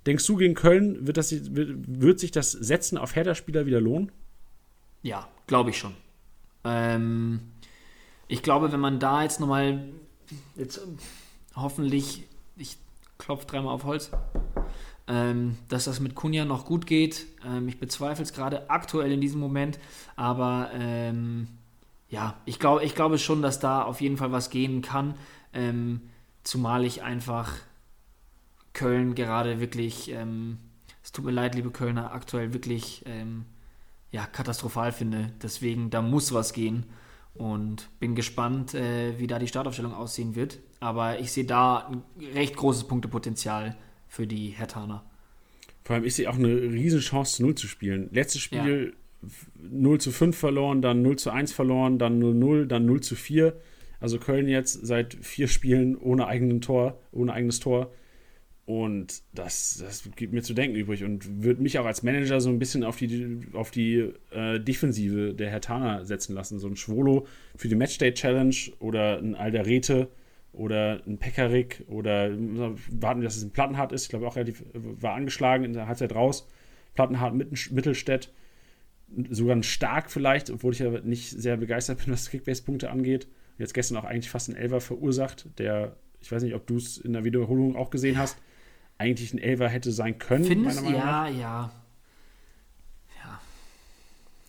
Denkst 0.07 0.27
du, 0.27 0.37
gegen 0.37 0.55
Köln 0.55 1.07
wird, 1.07 1.19
das, 1.19 1.31
wird, 1.55 1.75
wird 1.87 2.19
sich 2.19 2.31
das 2.31 2.53
Setzen 2.53 2.97
auf 2.97 3.15
Hertha-Spieler 3.15 3.67
wieder 3.67 3.83
lohnen? 3.83 4.11
Ja, 5.03 5.29
glaube 5.47 5.69
ich 5.69 5.77
schon. 5.77 5.93
Ähm, 6.65 7.41
ich 8.27 8.43
glaube, 8.43 8.73
wenn 8.73 8.81
man 8.81 8.99
da 8.99 9.23
jetzt 9.23 9.39
nochmal, 9.39 9.85
jetzt 10.57 10.81
hoffentlich, 11.61 12.25
ich 12.57 12.77
klopfe 13.19 13.47
dreimal 13.47 13.75
auf 13.75 13.85
Holz, 13.85 14.11
ähm, 15.07 15.57
dass 15.69 15.85
das 15.85 16.01
mit 16.01 16.15
Kunja 16.15 16.45
noch 16.45 16.65
gut 16.65 16.87
geht. 16.87 17.27
Ähm, 17.45 17.69
ich 17.69 17.79
bezweifle 17.79 18.23
es 18.23 18.33
gerade 18.33 18.71
aktuell 18.71 19.13
in 19.13 19.21
diesem 19.21 19.41
Moment, 19.41 19.79
aber 20.17 20.71
ähm, 20.73 21.49
ja, 22.09 22.37
ich, 22.45 22.59
glaub, 22.59 22.83
ich 22.83 22.95
glaube 22.95 23.19
schon, 23.19 23.43
dass 23.43 23.61
da 23.61 23.83
auf 23.83 24.01
jeden 24.01 24.17
Fall 24.17 24.33
was 24.33 24.51
gehen 24.51 24.83
kann. 24.83 25.15
Ähm, 25.53 26.03
zumal 26.45 26.85
ich 26.85 27.03
einfach 27.03 27.53
Köln 28.73 29.15
gerade 29.15 29.61
wirklich, 29.61 30.11
ähm, 30.11 30.59
es 31.03 31.13
tut 31.13 31.25
mir 31.25 31.33
leid, 31.33 31.55
liebe 31.55 31.71
Kölner, 31.71 32.13
aktuell 32.13 32.53
wirklich 32.53 33.03
ähm, 33.07 33.47
ja, 34.11 34.27
katastrophal 34.27 34.93
finde. 34.93 35.33
Deswegen, 35.43 35.91
da 35.91 36.03
muss 36.03 36.33
was 36.33 36.53
gehen. 36.53 36.87
Und 37.35 37.89
bin 38.01 38.15
gespannt, 38.15 38.75
äh, 38.75 39.19
wie 39.19 39.27
da 39.27 39.39
die 39.39 39.47
Startaufstellung 39.47 39.95
aussehen 39.95 40.35
wird. 40.35 40.59
Aber 40.81 41.21
ich 41.21 41.31
sehe 41.33 41.45
da 41.45 41.89
ein 41.89 42.03
recht 42.35 42.57
großes 42.57 42.85
Punktepotenzial 42.85 43.77
für 44.09 44.27
die 44.27 44.49
Hertaner. 44.49 45.05
Vor 45.85 45.97
allem, 45.97 46.05
ich 46.05 46.15
sehe 46.15 46.29
auch 46.29 46.37
eine 46.37 46.49
riesen 46.49 47.01
Chance, 47.01 47.37
zu 47.37 47.43
0 47.43 47.55
zu 47.55 47.67
spielen. 47.69 48.09
Letztes 48.13 48.41
Spiel 48.41 48.95
ja. 49.23 49.29
0 49.71 50.01
zu 50.01 50.11
5 50.11 50.37
verloren, 50.37 50.83
dann 50.83 51.03
0 51.03 51.17
zu 51.17 51.31
1 51.31 51.53
verloren, 51.53 51.99
dann 51.99 52.19
0 52.19 52.35
0, 52.35 52.67
dann 52.67 52.87
0 52.87 53.01
zu 53.01 53.15
4. 53.15 53.55
Also 54.01 54.19
Köln 54.19 54.49
jetzt 54.49 54.87
seit 54.87 55.15
vier 55.15 55.47
Spielen 55.47 55.97
ohne 55.97 56.27
eigenen 56.27 56.63
Tor, 56.63 56.99
ohne 57.13 57.35
eigenes 57.35 57.61
Tor. 57.61 57.93
Und 58.65 59.23
das, 59.35 59.83
das 59.85 60.09
gibt 60.17 60.33
mir 60.33 60.43
zu 60.43 60.55
denken 60.55 60.77
übrig 60.77 61.05
und 61.05 61.43
wird 61.43 61.61
mich 61.61 61.79
auch 61.79 61.85
als 61.85 62.03
Manager 62.03 62.41
so 62.41 62.51
ein 62.51 62.59
bisschen 62.59 62.85
auf 62.85 62.97
die, 62.97 63.41
auf 63.53 63.71
die 63.71 64.13
äh, 64.31 64.61
Defensive 64.61 65.35
der 65.35 65.51
Hertaner 65.51 66.05
setzen 66.05 66.35
lassen. 66.35 66.59
So 66.59 66.69
ein 66.69 66.77
Schwolo 66.77 67.27
für 67.57 67.69
die 67.69 67.75
Matchday 67.75 68.15
Challenge 68.15 68.55
oder 68.79 69.19
ein 69.19 69.35
Alderete 69.35 70.09
oder 70.53 71.01
ein 71.07 71.19
Pekarik 71.19 71.85
oder 71.89 72.31
warten, 72.91 73.23
dass 73.23 73.37
es 73.37 73.45
ein 73.45 73.53
Plattenhardt 73.53 73.93
ist. 73.93 74.05
Ich 74.05 74.09
glaube 74.09 74.27
auch 74.27 74.37
relativ, 74.37 74.65
war 74.73 75.15
angeschlagen 75.15 75.65
in 75.65 75.73
der 75.73 75.87
Halbzeit 75.87 76.15
raus. 76.15 76.49
Plattenhardt 76.95 77.35
Mittelstädt. 77.35 78.33
Sogar 79.31 79.57
ein 79.57 79.63
Stark 79.63 80.11
vielleicht, 80.11 80.51
obwohl 80.51 80.73
ich 80.73 80.79
ja 80.79 80.91
nicht 81.01 81.31
sehr 81.31 81.57
begeistert 81.57 82.05
bin, 82.05 82.13
was 82.13 82.31
Kickbase-Punkte 82.31 82.91
angeht. 82.91 83.27
Jetzt 83.59 83.75
gestern 83.75 83.97
auch 83.97 84.05
eigentlich 84.05 84.31
fast 84.31 84.49
ein 84.49 84.57
Elfer 84.57 84.81
verursacht, 84.81 85.47
der, 85.59 85.97
ich 86.21 86.31
weiß 86.31 86.43
nicht, 86.43 86.55
ob 86.55 86.67
du 86.67 86.77
es 86.77 86.97
in 86.99 87.13
der 87.13 87.25
Wiederholung 87.25 87.77
auch 87.77 87.91
gesehen 87.91 88.19
hast 88.19 88.39
eigentlich 89.01 89.33
ein 89.33 89.39
Elfer 89.39 89.69
hätte 89.69 89.93
sein 89.93 90.19
können. 90.19 90.45
Findest 90.45 90.83
du? 90.83 90.91
Ja, 90.91 91.27
ja. 91.27 91.73
Ja. 93.19 93.41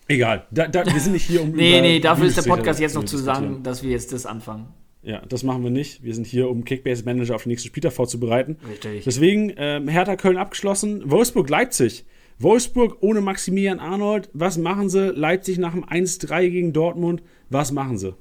Egal, 0.09 0.45
da, 0.51 0.67
da, 0.67 0.85
wir 0.85 0.99
sind 0.99 1.13
nicht 1.13 1.25
hier, 1.25 1.41
um. 1.41 1.51
nee, 1.51 1.79
nee, 1.79 1.99
dafür 2.01 2.25
ist 2.25 2.35
der 2.35 2.49
Podcast 2.49 2.81
jetzt 2.81 2.95
noch 2.95 3.05
zu 3.05 3.17
sagen, 3.17 3.63
dass 3.63 3.81
wir 3.81 3.91
jetzt 3.91 4.11
das 4.11 4.25
anfangen. 4.25 4.67
Ja, 5.03 5.25
das 5.25 5.43
machen 5.43 5.63
wir 5.63 5.71
nicht. 5.71 6.03
Wir 6.03 6.13
sind 6.13 6.27
hier, 6.27 6.49
um 6.49 6.63
Kickbase 6.63 7.03
Manager 7.03 7.35
auf 7.35 7.43
den 7.43 7.49
nächsten 7.49 7.67
Spieltag 7.67 7.93
vorzubereiten. 7.93 8.57
Richtig. 8.69 9.03
Deswegen 9.03 9.51
ähm, 9.57 9.87
Hertha 9.87 10.15
Köln 10.15 10.37
abgeschlossen. 10.37 11.09
Wolfsburg 11.09 11.49
Leipzig. 11.49 12.05
Wolfsburg 12.37 12.97
ohne 13.01 13.21
Maximilian 13.21 13.79
Arnold. 13.79 14.29
Was 14.33 14.57
machen 14.57 14.89
sie? 14.89 15.11
Leipzig 15.11 15.57
nach 15.57 15.73
dem 15.73 15.85
1-3 15.85 16.49
gegen 16.49 16.73
Dortmund. 16.73 17.23
Was 17.49 17.71
machen 17.71 17.97
sie? 17.97 18.15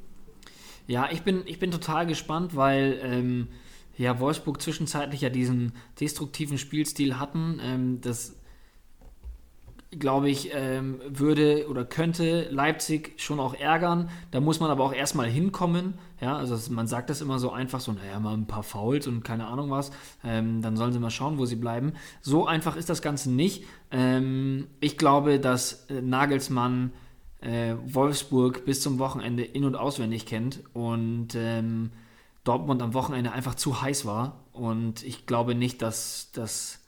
Ja, 0.87 1.09
ich 1.12 1.22
bin, 1.22 1.43
ich 1.47 1.59
bin 1.59 1.70
total 1.70 2.07
gespannt, 2.07 2.57
weil 2.57 2.99
ähm, 3.03 3.49
ja, 3.97 4.18
Wolfsburg 4.18 4.61
zwischenzeitlich 4.62 5.20
ja 5.20 5.28
diesen 5.28 5.72
destruktiven 6.01 6.57
Spielstil 6.59 7.18
hatten. 7.18 7.61
Ähm, 7.62 8.01
das 8.01 8.37
glaube 9.99 10.30
ich, 10.30 10.51
ähm, 10.55 11.01
würde 11.09 11.66
oder 11.68 11.84
könnte 11.84 12.49
Leipzig 12.51 13.14
schon 13.20 13.41
auch 13.41 13.55
ärgern. 13.55 14.09
Da 14.30 14.41
muss 14.41 14.61
man 14.61 14.70
aber 14.70 14.84
auch 14.84 14.93
erstmal 14.93 15.28
hinkommen. 15.28 15.95
Ja, 16.20 16.36
also 16.36 16.57
man 16.72 16.86
sagt 16.86 17.11
das 17.11 17.20
immer 17.20 17.38
so 17.41 17.51
einfach 17.51 17.80
so, 17.80 17.93
naja, 17.93 18.20
mal 18.20 18.34
ein 18.34 18.47
paar 18.47 18.62
Fouls 18.62 19.09
und 19.09 19.24
keine 19.24 19.47
Ahnung 19.47 19.70
was. 19.70 19.91
Ähm, 20.22 20.62
dann 20.62 20.76
sollen 20.76 20.93
sie 20.93 21.01
mal 21.01 21.11
schauen, 21.11 21.38
wo 21.38 21.47
sie 21.47 21.57
bleiben. 21.57 21.95
So 22.20 22.47
einfach 22.47 22.76
ist 22.76 22.88
das 22.88 23.03
Ganze 23.03 23.32
nicht. 23.32 23.64
Ähm, 23.91 24.68
ich 24.78 24.97
glaube, 24.97 25.41
dass 25.41 25.86
äh, 25.91 26.01
Nagelsmann 26.01 26.93
äh, 27.41 27.74
Wolfsburg 27.84 28.64
bis 28.64 28.82
zum 28.82 28.99
Wochenende 29.01 29.43
in- 29.43 29.64
und 29.64 29.74
auswendig 29.74 30.24
kennt 30.24 30.62
und 30.72 31.34
ähm, 31.34 31.91
Dortmund 32.45 32.80
am 32.82 32.95
Wochenende 32.95 33.32
einfach 33.32 33.57
zu 33.57 33.82
heiß 33.82 34.07
war. 34.07 34.45
Und 34.53 35.03
ich 35.03 35.26
glaube 35.26 35.57
nicht, 35.57 35.82
dass, 35.82 36.30
dass 36.32 36.80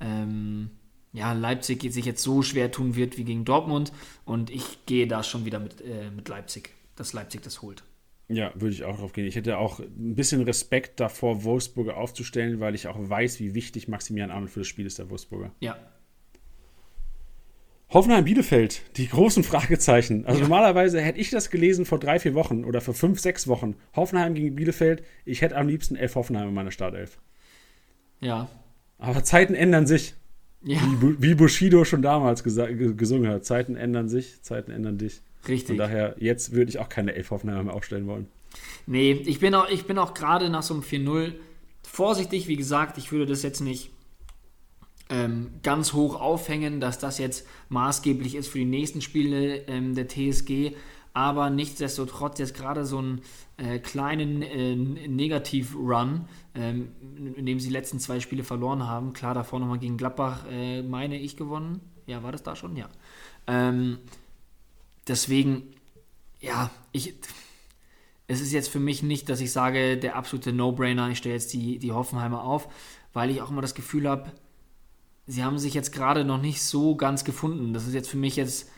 ähm, 0.00 0.70
ja, 1.12 1.32
Leipzig 1.32 1.82
sich 1.92 2.04
jetzt 2.04 2.22
so 2.22 2.42
schwer 2.42 2.70
tun 2.70 2.96
wird 2.96 3.16
wie 3.16 3.24
gegen 3.24 3.44
Dortmund. 3.44 3.92
Und 4.24 4.50
ich 4.50 4.84
gehe 4.86 5.06
da 5.06 5.22
schon 5.22 5.44
wieder 5.44 5.58
mit, 5.58 5.80
äh, 5.80 6.10
mit 6.10 6.28
Leipzig, 6.28 6.70
dass 6.96 7.12
Leipzig 7.12 7.42
das 7.42 7.62
holt. 7.62 7.82
Ja, 8.28 8.52
würde 8.54 8.74
ich 8.74 8.84
auch 8.84 8.98
drauf 8.98 9.12
gehen. 9.12 9.26
Ich 9.26 9.36
hätte 9.36 9.56
auch 9.56 9.80
ein 9.80 10.14
bisschen 10.14 10.42
Respekt 10.42 11.00
davor, 11.00 11.44
Wolfsburger 11.44 11.96
aufzustellen, 11.96 12.60
weil 12.60 12.74
ich 12.74 12.86
auch 12.86 12.96
weiß, 12.98 13.40
wie 13.40 13.54
wichtig 13.54 13.88
Maximilian 13.88 14.30
Arnold 14.30 14.50
für 14.50 14.60
das 14.60 14.66
Spiel 14.66 14.84
ist, 14.84 14.98
der 14.98 15.08
Wolfsburger. 15.08 15.50
Ja, 15.60 15.78
Hoffenheim-Bielefeld, 17.90 18.82
die 18.98 19.08
großen 19.08 19.44
Fragezeichen. 19.44 20.26
Also 20.26 20.40
ja. 20.40 20.46
normalerweise 20.46 21.00
hätte 21.00 21.18
ich 21.18 21.30
das 21.30 21.48
gelesen 21.48 21.86
vor 21.86 21.98
drei, 21.98 22.18
vier 22.18 22.34
Wochen 22.34 22.66
oder 22.66 22.82
vor 22.82 22.92
fünf, 22.92 23.18
sechs 23.18 23.48
Wochen. 23.48 23.76
Hoffenheim 23.96 24.34
gegen 24.34 24.56
Bielefeld. 24.56 25.02
Ich 25.24 25.40
hätte 25.40 25.56
am 25.56 25.68
liebsten 25.68 25.96
elf 25.96 26.14
Hoffenheim 26.14 26.48
in 26.48 26.54
meiner 26.54 26.70
Startelf. 26.70 27.18
Ja. 28.20 28.48
Aber 28.98 29.24
Zeiten 29.24 29.54
ändern 29.54 29.86
sich. 29.86 30.14
Ja. 30.62 30.80
Wie, 31.00 31.22
wie 31.22 31.34
Bushido 31.34 31.84
schon 31.84 32.02
damals 32.02 32.42
gesungen 32.42 33.30
hat. 33.30 33.44
Zeiten 33.44 33.76
ändern 33.76 34.08
sich, 34.08 34.42
Zeiten 34.42 34.70
ändern 34.70 34.98
dich. 34.98 35.20
Richtig. 35.46 35.68
Von 35.68 35.76
daher, 35.78 36.16
jetzt 36.18 36.52
würde 36.52 36.70
ich 36.70 36.78
auch 36.78 36.88
keine 36.88 37.14
elf 37.14 37.30
Hoffenheim 37.30 37.66
mehr 37.66 37.74
aufstellen 37.74 38.06
wollen. 38.06 38.26
Nee, 38.86 39.12
ich 39.12 39.38
bin 39.38 39.54
auch, 39.54 39.68
ich 39.68 39.84
bin 39.84 39.98
auch 39.98 40.14
gerade 40.14 40.50
nach 40.50 40.62
so 40.62 40.74
einem 40.74 40.82
4-0 40.82 41.32
vorsichtig. 41.82 42.48
Wie 42.48 42.56
gesagt, 42.56 42.98
ich 42.98 43.12
würde 43.12 43.26
das 43.26 43.42
jetzt 43.42 43.60
nicht 43.60 43.90
ähm, 45.10 45.50
ganz 45.62 45.92
hoch 45.92 46.20
aufhängen, 46.20 46.80
dass 46.80 46.98
das 46.98 47.18
jetzt 47.18 47.46
maßgeblich 47.68 48.34
ist 48.34 48.48
für 48.48 48.58
die 48.58 48.64
nächsten 48.64 49.00
Spiele 49.00 49.66
ähm, 49.68 49.94
der 49.94 50.08
TSG. 50.08 50.72
Aber 51.14 51.50
nichtsdestotrotz 51.50 52.38
jetzt 52.38 52.54
gerade 52.54 52.84
so 52.84 52.98
einen 52.98 53.22
äh, 53.56 53.78
kleinen 53.78 54.42
äh, 54.42 54.76
Negativ-Run, 54.76 56.26
ähm, 56.54 56.92
in 57.36 57.46
dem 57.46 57.58
sie 57.58 57.68
die 57.68 57.74
letzten 57.74 57.98
zwei 57.98 58.20
Spiele 58.20 58.44
verloren 58.44 58.86
haben. 58.86 59.12
Klar, 59.12 59.34
davor 59.34 59.58
nochmal 59.60 59.78
gegen 59.78 59.96
Gladbach, 59.96 60.44
äh, 60.50 60.82
meine 60.82 61.18
ich, 61.18 61.36
gewonnen. 61.36 61.80
Ja, 62.06 62.22
war 62.22 62.32
das 62.32 62.42
da 62.42 62.54
schon? 62.54 62.76
Ja. 62.76 62.88
Ähm, 63.46 63.98
deswegen, 65.06 65.74
ja, 66.40 66.70
ich 66.92 67.14
es 68.28 68.42
ist 68.42 68.52
jetzt 68.52 68.68
für 68.68 68.78
mich 68.78 69.02
nicht, 69.02 69.28
dass 69.30 69.40
ich 69.40 69.50
sage, 69.50 69.96
der 69.96 70.14
absolute 70.14 70.52
No-Brainer, 70.52 71.08
ich 71.08 71.18
stelle 71.18 71.34
jetzt 71.34 71.52
die, 71.54 71.78
die 71.78 71.92
Hoffenheimer 71.92 72.44
auf, 72.44 72.68
weil 73.14 73.30
ich 73.30 73.40
auch 73.40 73.50
immer 73.50 73.62
das 73.62 73.74
Gefühl 73.74 74.06
habe, 74.06 74.30
sie 75.26 75.42
haben 75.42 75.58
sich 75.58 75.72
jetzt 75.72 75.92
gerade 75.92 76.24
noch 76.24 76.40
nicht 76.40 76.62
so 76.62 76.94
ganz 76.94 77.24
gefunden. 77.24 77.72
Das 77.72 77.86
ist 77.86 77.94
jetzt 77.94 78.10
für 78.10 78.18
mich 78.18 78.36
jetzt, 78.36 78.70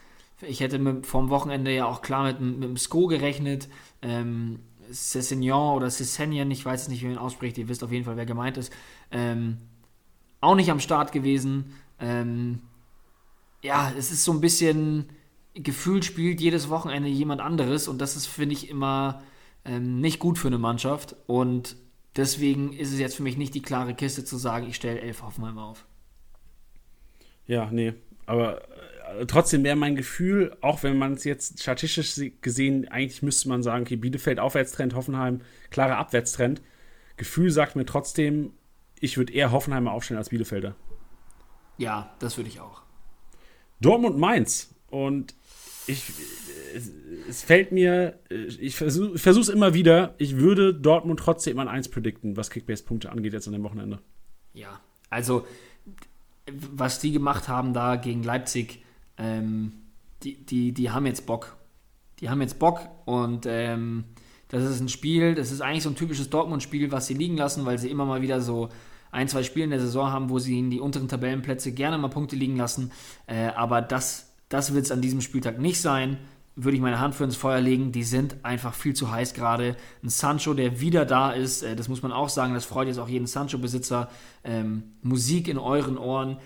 ich 0.43 0.61
hätte 0.61 0.79
mit, 0.79 1.07
vom 1.07 1.31
Wochenende 1.31 1.75
ja 1.75 1.87
auch 1.87 2.03
klar 2.03 2.25
mit, 2.25 2.41
mit 2.41 2.63
dem 2.63 2.77
Sko 2.77 3.07
gerechnet. 3.07 3.69
Ähm, 4.03 4.61
Cessignon 4.93 5.77
oder 5.77 5.91
Cessenien, 5.91 6.51
ich 6.51 6.65
weiß 6.65 6.83
jetzt 6.83 6.89
nicht, 6.89 7.03
wie 7.03 7.09
man 7.09 7.19
ausspricht, 7.19 7.59
ihr 7.59 7.69
wisst 7.69 7.85
auf 7.85 7.93
jeden 7.93 8.05
Fall, 8.05 8.17
wer 8.17 8.27
gemeint 8.27 8.57
ist, 8.57 8.73
ähm, 9.11 9.59
auch 10.41 10.55
nicht 10.55 10.71
am 10.71 10.81
Start 10.81 11.13
gewesen. 11.13 11.75
Ähm, 12.01 12.61
ja, 13.63 13.93
es 13.97 14.11
ist 14.11 14.25
so 14.25 14.33
ein 14.33 14.41
bisschen, 14.41 15.09
gefühlt 15.55 16.05
spielt 16.05 16.41
jedes 16.41 16.71
Wochenende 16.71 17.09
jemand 17.09 17.41
anderes 17.41 17.89
und 17.89 18.01
das 18.01 18.17
ist, 18.17 18.27
finde 18.27 18.55
ich, 18.55 18.69
immer 18.69 19.23
ähm, 19.65 20.01
nicht 20.01 20.19
gut 20.19 20.39
für 20.39 20.49
eine 20.49 20.59
Mannschaft 20.59 21.15
und 21.27 21.77
deswegen 22.17 22.73
ist 22.73 22.93
es 22.93 22.99
jetzt 22.99 23.17
für 23.17 23.23
mich 23.23 23.37
nicht 23.37 23.55
die 23.55 23.63
klare 23.63 23.95
Kiste 23.95 24.25
zu 24.25 24.37
sagen, 24.37 24.67
ich 24.69 24.77
stelle 24.77 25.01
elf 25.01 25.23
Hoffenheim 25.23 25.59
auf. 25.59 25.87
Ja, 27.47 27.69
nee. 27.71 27.95
Aber 28.27 28.63
trotzdem 29.27 29.65
wäre 29.65 29.77
mein 29.77 29.97
Gefühl, 29.97 30.57
auch 30.61 30.83
wenn 30.83 30.99
man 30.99 31.15
es 31.15 31.25
jetzt 31.25 31.63
statistisch 31.63 32.21
gesehen, 32.41 32.89
eigentlich 32.89 33.23
müsste 33.23 33.49
man 33.49 33.63
sagen, 33.63 33.83
okay, 33.83 33.97
Bielefeld 33.97 34.41
Aufwärtstrend, 34.41 34.95
Hoffenheim 34.95 35.41
klarer 35.71 35.99
Abwärtstrend. 35.99 36.63
Gefühl 37.17 37.51
sagt 37.51 37.77
mir 37.77 37.85
trotzdem, 37.85 38.53
ich 38.99 39.17
würde 39.17 39.33
eher 39.33 39.53
Hoffenheimer 39.53 39.93
aufstellen 39.93 40.19
als 40.19 40.31
Bielefelder. 40.31 40.77
Ja, 41.79 42.15
das 42.19 42.37
würde 42.37 42.49
ich 42.51 42.61
auch. 42.61 42.83
Dortmund 43.81 44.19
Mainz. 44.19 44.75
Und 44.91 45.35
ich, 45.87 46.03
es, 47.29 47.43
fällt 47.43 47.73
mir, 47.73 48.19
ich 48.29 48.77
versuche 48.77 49.15
es 49.19 49.49
immer 49.49 49.73
wieder, 49.73 50.15
ich 50.19 50.37
würde 50.37 50.75
Dortmund 50.75 51.21
trotzdem 51.21 51.59
an 51.59 51.69
1 51.69 51.89
predikten, 51.89 52.37
was 52.37 52.51
Kickbase-Punkte 52.51 53.11
angeht 53.11 53.33
jetzt 53.33 53.47
an 53.47 53.53
dem 53.53 53.63
Wochenende. 53.63 54.01
Ja, 54.53 54.81
also 55.09 55.47
was 56.73 56.99
die 56.99 57.13
gemacht 57.13 57.49
haben 57.49 57.73
da 57.73 57.97
gegen 57.97 58.23
Leipzig, 58.23 58.83
ähm, 59.21 59.73
die, 60.23 60.45
die, 60.45 60.73
die 60.73 60.91
haben 60.91 61.07
jetzt 61.07 61.27
Bock. 61.27 61.57
Die 62.19 62.29
haben 62.29 62.41
jetzt 62.41 62.59
Bock 62.59 62.81
und 63.05 63.47
ähm, 63.47 64.05
das 64.49 64.65
ist 64.65 64.81
ein 64.81 64.89
Spiel, 64.89 65.35
das 65.35 65.53
ist 65.53 65.61
eigentlich 65.61 65.85
so 65.85 65.91
ein 65.91 65.97
typisches 65.97 66.29
Dortmund-Spiel, 66.29 66.91
was 66.91 67.07
sie 67.07 67.15
liegen 67.15 67.37
lassen, 67.37 67.65
weil 67.65 67.79
sie 67.79 67.91
immer 67.91 68.05
mal 68.05 68.21
wieder 68.21 68.41
so 68.41 68.69
ein, 69.13 69.29
zwei 69.29 69.43
Spiele 69.43 69.65
in 69.65 69.71
der 69.71 69.81
Saison 69.81 70.11
haben, 70.11 70.29
wo 70.29 70.39
sie 70.39 70.59
in 70.59 70.71
die 70.71 70.81
unteren 70.81 71.09
Tabellenplätze 71.09 71.73
gerne 71.73 71.99
mal 71.99 72.09
Punkte 72.09 72.37
liegen 72.37 72.57
lassen. 72.57 72.91
Äh, 73.27 73.49
aber 73.49 73.81
das, 73.81 74.35
das 74.49 74.75
wird 74.75 74.85
es 74.85 74.93
an 74.93 75.01
diesem 75.01 75.21
Spieltag 75.21 75.59
nicht 75.59 75.81
sein 75.81 76.19
würde 76.57 76.77
ich 76.77 76.83
meine 76.83 77.01
Hand 77.01 77.15
für 77.15 77.25
ins 77.25 77.37
Feuer 77.37 77.61
legen. 77.61 77.93
Die 77.93 78.03
sind 78.03 78.45
einfach 78.45 78.75
viel 78.75 78.95
zu 78.95 79.11
heiß 79.11 79.35
gerade. 79.35 79.77
Ein 80.03 80.09
Sancho, 80.09 80.55
der 80.55 80.81
wieder 80.81 81.05
da 81.05 81.33
ist, 81.33 81.63
äh, 81.63 81.77
das 81.77 81.89
muss 81.89 82.03
man 82.03 82.13
auch 82.13 82.29
sagen, 82.29 82.55
das 82.55 82.65
freut 82.65 82.89
jetzt 82.89 82.99
auch 82.99 83.09
jeden 83.09 83.27
Sancho-Besitzer. 83.27 84.09
Ähm, 84.45 84.95
Musik 85.03 85.49
in 85.49 85.59
euren 85.59 85.99
Ohren. 85.99 86.39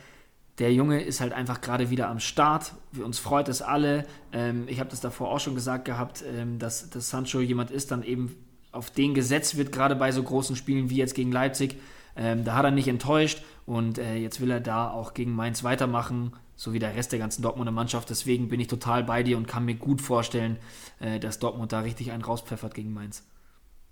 Der 0.59 0.72
Junge 0.72 1.02
ist 1.02 1.20
halt 1.20 1.32
einfach 1.32 1.60
gerade 1.60 1.90
wieder 1.90 2.09
am 2.09 2.20
Start. 2.20 2.74
Wir, 2.93 3.05
uns 3.05 3.18
freut 3.18 3.48
es 3.48 3.60
alle. 3.62 4.06
Ähm, 4.32 4.64
ich 4.68 4.81
habe 4.81 4.90
das 4.90 5.01
davor 5.01 5.31
auch 5.31 5.40
schon 5.40 5.55
gesagt 5.55 5.85
gehabt, 5.85 6.24
ähm, 6.26 6.59
dass, 6.59 6.90
dass 6.90 7.10
Sancho 7.10 7.40
jemand 7.40 7.70
ist, 7.70 7.90
dann 7.90 8.02
eben 8.02 8.36
auf 8.70 8.90
den 8.90 9.14
gesetzt 9.14 9.56
wird, 9.56 9.72
gerade 9.72 9.97
bei 9.97 10.12
so 10.12 10.22
großen 10.22 10.56
Spielen 10.56 10.90
wie 10.90 10.97
jetzt 10.97 11.14
gegen 11.14 11.32
Leipzig. 11.32 11.76
Ähm, 12.16 12.44
da 12.44 12.55
hat 12.55 12.64
er 12.64 12.70
nicht 12.70 12.89
enttäuscht 12.89 13.43
und 13.66 13.98
äh, 13.98 14.16
jetzt 14.16 14.40
will 14.40 14.51
er 14.51 14.60
da 14.60 14.90
auch 14.90 15.14
gegen 15.14 15.35
Mainz 15.35 15.64
weitermachen, 15.64 16.32
so 16.55 16.72
wie 16.72 16.78
der 16.78 16.94
Rest 16.94 17.10
der 17.10 17.18
ganzen 17.18 17.43
Dortmunder 17.43 17.72
Mannschaft. 17.72 18.10
Deswegen 18.10 18.48
bin 18.48 18.60
ich 18.60 18.68
total 18.68 19.02
bei 19.02 19.24
dir 19.24 19.36
und 19.36 19.48
kann 19.48 19.64
mir 19.64 19.74
gut 19.74 20.01
vorstellen, 20.01 20.56
äh, 21.01 21.18
dass 21.18 21.40
Dortmund 21.40 21.72
da 21.72 21.81
richtig 21.81 22.12
einen 22.12 22.22
rauspfeffert 22.22 22.74
gegen 22.74 22.93
Mainz. 22.93 23.24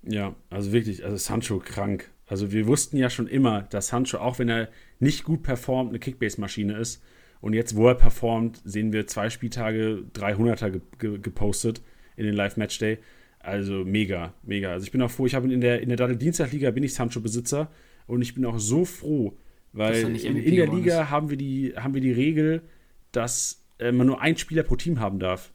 Ja, 0.02 0.34
also 0.50 0.72
wirklich, 0.72 1.04
also 1.04 1.16
Sancho 1.16 1.58
krank. 1.58 2.10
Also 2.32 2.50
wir 2.50 2.66
wussten 2.66 2.96
ja 2.96 3.10
schon 3.10 3.26
immer, 3.26 3.60
dass 3.60 3.88
Sancho, 3.88 4.16
auch 4.16 4.38
wenn 4.38 4.48
er 4.48 4.70
nicht 5.00 5.22
gut 5.22 5.42
performt, 5.42 5.90
eine 5.90 5.98
Kickbase-Maschine 5.98 6.78
ist. 6.78 7.02
Und 7.42 7.52
jetzt, 7.52 7.76
wo 7.76 7.86
er 7.88 7.94
performt, 7.94 8.62
sehen 8.64 8.90
wir 8.94 9.06
zwei 9.06 9.28
Spieltage 9.28 10.02
300er 10.14 10.70
ge 10.70 10.80
ge 10.98 11.18
gepostet 11.18 11.82
in 12.16 12.24
den 12.24 12.34
Live-Matchday. 12.34 12.96
Also 13.38 13.84
mega, 13.84 14.32
mega. 14.44 14.72
Also 14.72 14.86
ich 14.86 14.92
bin 14.92 15.02
auch 15.02 15.10
froh, 15.10 15.26
ich 15.26 15.34
habe 15.34 15.52
in 15.52 15.60
der, 15.60 15.82
in 15.82 15.90
der 15.90 15.98
Dattel-Dienstag-Liga 15.98 16.70
bin 16.70 16.84
ich 16.84 16.94
Sancho-Besitzer 16.94 17.70
und 18.06 18.22
ich 18.22 18.34
bin 18.34 18.46
auch 18.46 18.58
so 18.58 18.86
froh, 18.86 19.36
weil 19.74 19.96
in, 19.96 20.36
in, 20.38 20.56
der 20.56 20.68
Liga 20.68 21.10
haben 21.10 21.28
wir, 21.28 21.36
die, 21.36 21.74
haben 21.76 21.92
wir 21.92 22.00
die 22.00 22.12
Regel, 22.12 22.62
dass 23.10 23.62
äh, 23.78 23.92
man 23.92 24.06
nur 24.06 24.22
einen 24.22 24.38
Spieler 24.38 24.62
pro 24.62 24.76
Team 24.76 25.00
haben 25.00 25.18
darf. 25.18 25.52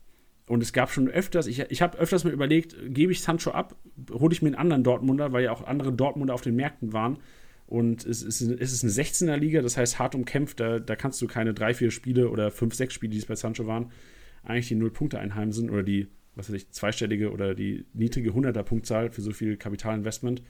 Und 0.47 0.63
es 0.63 0.71
gab 0.71 0.91
schon 0.91 1.09
öfters, 1.09 1.45
ich, 1.45 1.59
ich 1.59 1.81
habe 1.81 1.97
öfters 1.97 2.23
mal 2.23 2.31
überlegt, 2.31 2.75
gebe 2.87 3.11
ich 3.11 3.21
Sancho 3.21 3.51
ab, 3.51 3.75
hole 4.11 4.33
ich 4.33 4.41
mir 4.41 4.47
einen 4.47 4.55
anderen 4.55 4.83
Dortmunder, 4.83 5.33
weil 5.33 5.43
ja 5.43 5.51
auch 5.51 5.67
andere 5.67 5.91
Dortmunder 5.91 6.33
auf 6.33 6.41
den 6.41 6.55
Märkten 6.55 6.93
waren. 6.93 7.19
Und 7.67 8.05
es 8.05 8.23
ist, 8.23 8.39
es 8.39 8.71
ist 8.71 8.83
eine 8.83 8.93
16er 8.93 9.35
Liga, 9.35 9.61
das 9.61 9.75
heißt 9.75 9.99
hart 9.99 10.15
umkämpft, 10.15 10.61
da, 10.61 10.79
da 10.79 10.95
kannst 10.95 11.21
du 11.21 11.27
keine 11.27 11.53
drei, 11.53 11.73
vier 11.73 11.91
Spiele 11.91 12.29
oder 12.29 12.49
fünf, 12.49 12.75
sechs 12.75 12.93
Spiele, 12.93 13.11
die 13.11 13.17
es 13.17 13.25
bei 13.25 13.35
Sancho 13.35 13.67
waren, 13.67 13.91
eigentlich 14.43 14.69
die 14.69 14.75
Null 14.75 14.89
Punkte 14.89 15.19
einheimsen 15.19 15.69
oder 15.69 15.83
die, 15.83 16.07
was 16.35 16.47
weiß 16.47 16.55
ich, 16.55 16.71
zweistellige 16.71 17.31
oder 17.33 17.53
die 17.53 17.85
niedrige 17.93 18.31
100er 18.31 18.63
Punktzahl 18.63 19.11
für 19.11 19.21
so 19.21 19.31
viel 19.31 19.57
Kapitalinvestment. 19.57 20.43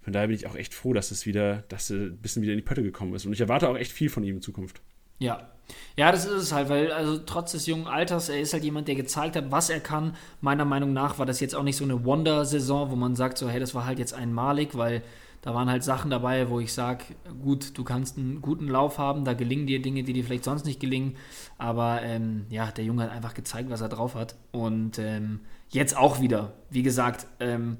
Von 0.00 0.12
daher 0.12 0.26
bin 0.26 0.34
ich 0.34 0.48
auch 0.48 0.56
echt 0.56 0.74
froh, 0.74 0.92
dass 0.92 1.12
es 1.12 1.26
wieder, 1.26 1.62
dass 1.68 1.90
er 1.90 1.98
ein 1.98 2.18
bisschen 2.18 2.42
wieder 2.42 2.54
in 2.54 2.58
die 2.58 2.64
Pötte 2.64 2.82
gekommen 2.82 3.14
ist. 3.14 3.24
Und 3.24 3.32
ich 3.32 3.40
erwarte 3.40 3.68
auch 3.68 3.76
echt 3.78 3.92
viel 3.92 4.10
von 4.10 4.24
ihm 4.24 4.36
in 4.36 4.42
Zukunft. 4.42 4.82
Ja. 5.22 5.48
Ja, 5.96 6.10
das 6.10 6.24
ist 6.24 6.32
es 6.32 6.52
halt, 6.52 6.68
weil 6.68 6.90
also 6.90 7.18
trotz 7.18 7.52
des 7.52 7.66
jungen 7.66 7.86
Alters, 7.86 8.28
er 8.28 8.40
ist 8.40 8.52
halt 8.52 8.64
jemand, 8.64 8.88
der 8.88 8.94
gezeigt 8.94 9.36
hat, 9.36 9.50
was 9.50 9.70
er 9.70 9.80
kann. 9.80 10.16
Meiner 10.40 10.64
Meinung 10.64 10.92
nach 10.92 11.18
war 11.18 11.26
das 11.26 11.38
jetzt 11.40 11.54
auch 11.54 11.62
nicht 11.62 11.76
so 11.76 11.84
eine 11.84 12.04
Wonder-Saison, 12.04 12.90
wo 12.90 12.96
man 12.96 13.14
sagt, 13.14 13.38
so, 13.38 13.48
hey, 13.48 13.60
das 13.60 13.74
war 13.74 13.86
halt 13.86 13.98
jetzt 13.98 14.12
einmalig, 14.12 14.76
weil 14.76 15.02
da 15.40 15.54
waren 15.54 15.70
halt 15.70 15.84
Sachen 15.84 16.10
dabei, 16.10 16.50
wo 16.50 16.60
ich 16.60 16.72
sage, 16.72 17.04
gut, 17.42 17.78
du 17.78 17.84
kannst 17.84 18.18
einen 18.18 18.42
guten 18.42 18.68
Lauf 18.68 18.98
haben, 18.98 19.24
da 19.24 19.32
gelingen 19.32 19.66
dir 19.66 19.80
Dinge, 19.80 20.02
die 20.02 20.12
dir 20.12 20.24
vielleicht 20.24 20.44
sonst 20.44 20.66
nicht 20.66 20.80
gelingen. 20.80 21.16
Aber 21.58 22.02
ähm, 22.02 22.46
ja, 22.50 22.70
der 22.70 22.84
Junge 22.84 23.04
hat 23.04 23.10
einfach 23.12 23.34
gezeigt, 23.34 23.70
was 23.70 23.80
er 23.80 23.88
drauf 23.88 24.14
hat. 24.14 24.34
Und 24.50 24.98
ähm, 24.98 25.40
jetzt 25.70 25.96
auch 25.96 26.20
wieder. 26.20 26.52
Wie 26.70 26.82
gesagt, 26.82 27.26
ähm, 27.38 27.78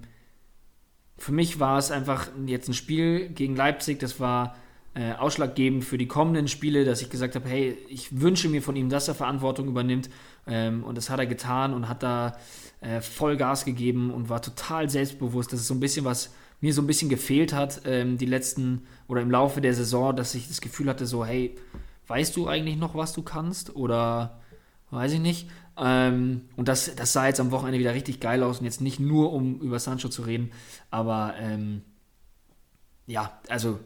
für 1.18 1.32
mich 1.32 1.60
war 1.60 1.78
es 1.78 1.90
einfach 1.90 2.28
jetzt 2.46 2.68
ein 2.68 2.74
Spiel 2.74 3.28
gegen 3.28 3.56
Leipzig, 3.56 3.98
das 3.98 4.18
war 4.20 4.54
äh, 4.94 5.12
ausschlaggebend 5.12 5.84
für 5.84 5.98
die 5.98 6.06
kommenden 6.06 6.48
Spiele, 6.48 6.84
dass 6.84 7.00
ich 7.00 7.10
gesagt 7.10 7.34
habe, 7.34 7.48
hey, 7.48 7.78
ich 7.88 8.20
wünsche 8.20 8.48
mir 8.48 8.62
von 8.62 8.76
ihm, 8.76 8.88
dass 8.88 9.08
er 9.08 9.14
Verantwortung 9.14 9.68
übernimmt. 9.68 10.10
Ähm, 10.46 10.84
und 10.84 10.98
das 10.98 11.10
hat 11.10 11.18
er 11.18 11.26
getan 11.26 11.72
und 11.72 11.88
hat 11.88 12.02
da 12.02 12.36
äh, 12.80 13.00
voll 13.00 13.36
Gas 13.36 13.64
gegeben 13.64 14.10
und 14.10 14.28
war 14.28 14.42
total 14.42 14.90
selbstbewusst. 14.90 15.52
Das 15.52 15.60
ist 15.60 15.68
so 15.68 15.74
ein 15.74 15.80
bisschen 15.80 16.04
was 16.04 16.30
mir 16.60 16.72
so 16.72 16.80
ein 16.80 16.86
bisschen 16.86 17.08
gefehlt 17.08 17.52
hat, 17.52 17.82
ähm, 17.86 18.18
die 18.18 18.26
letzten 18.26 18.86
oder 19.08 19.20
im 19.20 19.30
Laufe 19.30 19.60
der 19.60 19.74
Saison, 19.74 20.14
dass 20.14 20.34
ich 20.34 20.46
das 20.46 20.60
Gefühl 20.60 20.88
hatte, 20.88 21.06
so, 21.06 21.26
hey, 21.26 21.56
weißt 22.06 22.36
du 22.36 22.46
eigentlich 22.46 22.76
noch, 22.76 22.94
was 22.94 23.12
du 23.12 23.22
kannst? 23.22 23.74
Oder 23.74 24.40
weiß 24.90 25.12
ich 25.12 25.20
nicht. 25.20 25.50
Ähm, 25.76 26.42
und 26.56 26.68
das, 26.68 26.94
das 26.94 27.12
sah 27.12 27.26
jetzt 27.26 27.40
am 27.40 27.50
Wochenende 27.50 27.80
wieder 27.80 27.94
richtig 27.94 28.20
geil 28.20 28.42
aus 28.42 28.60
und 28.60 28.64
jetzt 28.64 28.80
nicht 28.80 29.00
nur, 29.00 29.32
um 29.32 29.60
über 29.60 29.78
Sancho 29.78 30.08
zu 30.08 30.22
reden, 30.22 30.52
aber 30.90 31.34
ähm, 31.38 31.82
ja, 33.06 33.40
also 33.48 33.80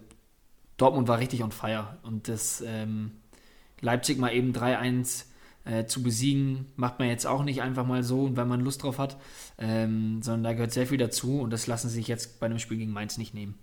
Dortmund 0.76 1.08
war 1.08 1.18
richtig 1.18 1.42
on 1.42 1.52
fire. 1.52 1.98
Und 2.02 2.28
das 2.28 2.62
ähm, 2.66 3.12
Leipzig 3.80 4.18
mal 4.18 4.32
eben 4.34 4.52
3-1 4.52 5.26
äh, 5.64 5.86
zu 5.86 6.02
besiegen, 6.02 6.66
macht 6.76 6.98
man 6.98 7.08
jetzt 7.08 7.26
auch 7.26 7.42
nicht 7.42 7.62
einfach 7.62 7.86
mal 7.86 8.02
so 8.02 8.36
weil 8.36 8.46
man 8.46 8.60
Lust 8.60 8.82
drauf 8.82 8.98
hat, 8.98 9.16
ähm, 9.58 10.22
sondern 10.22 10.44
da 10.44 10.52
gehört 10.52 10.72
sehr 10.72 10.86
viel 10.86 10.98
dazu 10.98 11.40
und 11.40 11.50
das 11.50 11.66
lassen 11.66 11.88
sie 11.88 11.96
sich 11.96 12.08
jetzt 12.08 12.40
bei 12.40 12.46
einem 12.46 12.58
Spiel 12.58 12.78
gegen 12.78 12.92
Mainz 12.92 13.18
nicht 13.18 13.34
nehmen. 13.34 13.58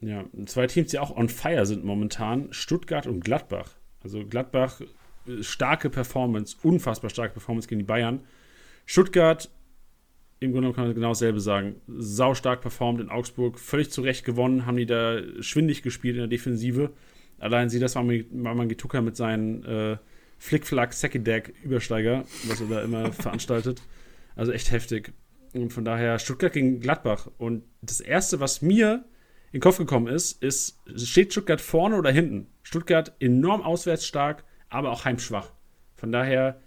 Ja, 0.00 0.24
zwei 0.46 0.66
Teams, 0.66 0.90
die 0.90 0.98
auch 0.98 1.14
on 1.14 1.28
fire 1.28 1.66
sind 1.66 1.84
momentan, 1.84 2.52
Stuttgart 2.52 3.06
und 3.06 3.20
Gladbach. 3.20 3.72
Also 4.02 4.24
Gladbach, 4.24 4.80
äh, 5.26 5.42
starke 5.42 5.90
Performance, 5.90 6.56
unfassbar 6.62 7.10
starke 7.10 7.34
Performance 7.34 7.68
gegen 7.68 7.80
die 7.80 7.84
Bayern. 7.84 8.20
Stuttgart 8.86 9.50
im 10.40 10.52
Grunde 10.52 10.72
kann 10.72 10.84
man 10.84 10.94
genau 10.94 11.08
dasselbe 11.08 11.40
sagen. 11.40 11.80
Sau 11.88 12.34
stark 12.34 12.60
performt 12.60 13.00
in 13.00 13.10
Augsburg, 13.10 13.58
völlig 13.58 13.90
zurecht 13.90 14.24
gewonnen, 14.24 14.66
haben 14.66 14.76
die 14.76 14.86
da 14.86 15.20
schwindig 15.40 15.82
gespielt 15.82 16.14
in 16.14 16.20
der 16.20 16.28
Defensive. 16.28 16.90
Allein 17.38 17.68
sie, 17.68 17.80
das 17.80 17.94
war 17.94 18.04
man 18.04 18.68
Gituka 18.68 19.00
mit 19.00 19.16
seinen 19.16 19.64
äh, 19.64 19.96
Flickflack 20.38 20.92
Second 20.92 21.28
Übersteiger, 21.64 22.24
was 22.44 22.60
er 22.60 22.68
da 22.68 22.82
immer 22.82 23.12
veranstaltet. 23.12 23.82
Also 24.36 24.52
echt 24.52 24.70
heftig. 24.70 25.12
Und 25.54 25.72
von 25.72 25.84
daher 25.84 26.18
Stuttgart 26.18 26.52
gegen 26.52 26.80
Gladbach. 26.80 27.28
Und 27.38 27.64
das 27.80 28.00
erste, 28.00 28.38
was 28.38 28.62
mir 28.62 29.04
in 29.50 29.58
den 29.58 29.60
Kopf 29.60 29.78
gekommen 29.78 30.06
ist, 30.06 30.42
ist, 30.42 30.78
steht 30.94 31.32
Stuttgart 31.32 31.60
vorne 31.60 31.96
oder 31.96 32.12
hinten? 32.12 32.48
Stuttgart 32.62 33.14
enorm 33.18 33.62
auswärts 33.62 34.06
stark, 34.06 34.44
aber 34.68 34.92
auch 34.92 35.04
heimschwach. 35.04 35.52
Von 35.96 36.12
daher 36.12 36.60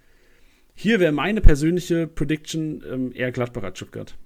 hier 0.82 0.98
wäre 0.98 1.12
meine 1.12 1.40
persönliche 1.40 2.08
Prediction 2.08 2.82
ähm, 2.90 3.12
eher 3.14 3.30
Gladbach 3.30 3.62
als 3.62 3.78
Stuttgart. 3.78 4.16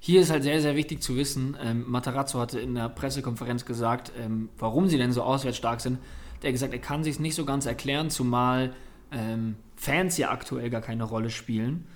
Hier 0.00 0.20
ist 0.20 0.30
halt 0.30 0.42
sehr, 0.42 0.60
sehr 0.60 0.74
wichtig 0.74 1.02
zu 1.02 1.16
wissen, 1.16 1.56
ähm, 1.62 1.84
Matarazzo 1.86 2.40
hatte 2.40 2.58
in 2.58 2.74
der 2.74 2.88
Pressekonferenz 2.88 3.64
gesagt, 3.64 4.10
ähm, 4.18 4.48
warum 4.58 4.88
sie 4.88 4.98
denn 4.98 5.12
so 5.12 5.22
auswärts 5.22 5.58
stark 5.58 5.80
sind. 5.80 5.98
Der 6.42 6.48
hat 6.48 6.54
gesagt, 6.54 6.72
er 6.72 6.80
kann 6.80 7.04
sich 7.04 7.20
nicht 7.20 7.36
so 7.36 7.44
ganz 7.44 7.64
erklären, 7.64 8.10
zumal 8.10 8.74
ähm, 9.12 9.54
Fans 9.76 10.16
ja 10.18 10.32
aktuell 10.32 10.68
gar 10.68 10.80
keine 10.80 11.04
Rolle 11.04 11.30
spielen. 11.30 11.86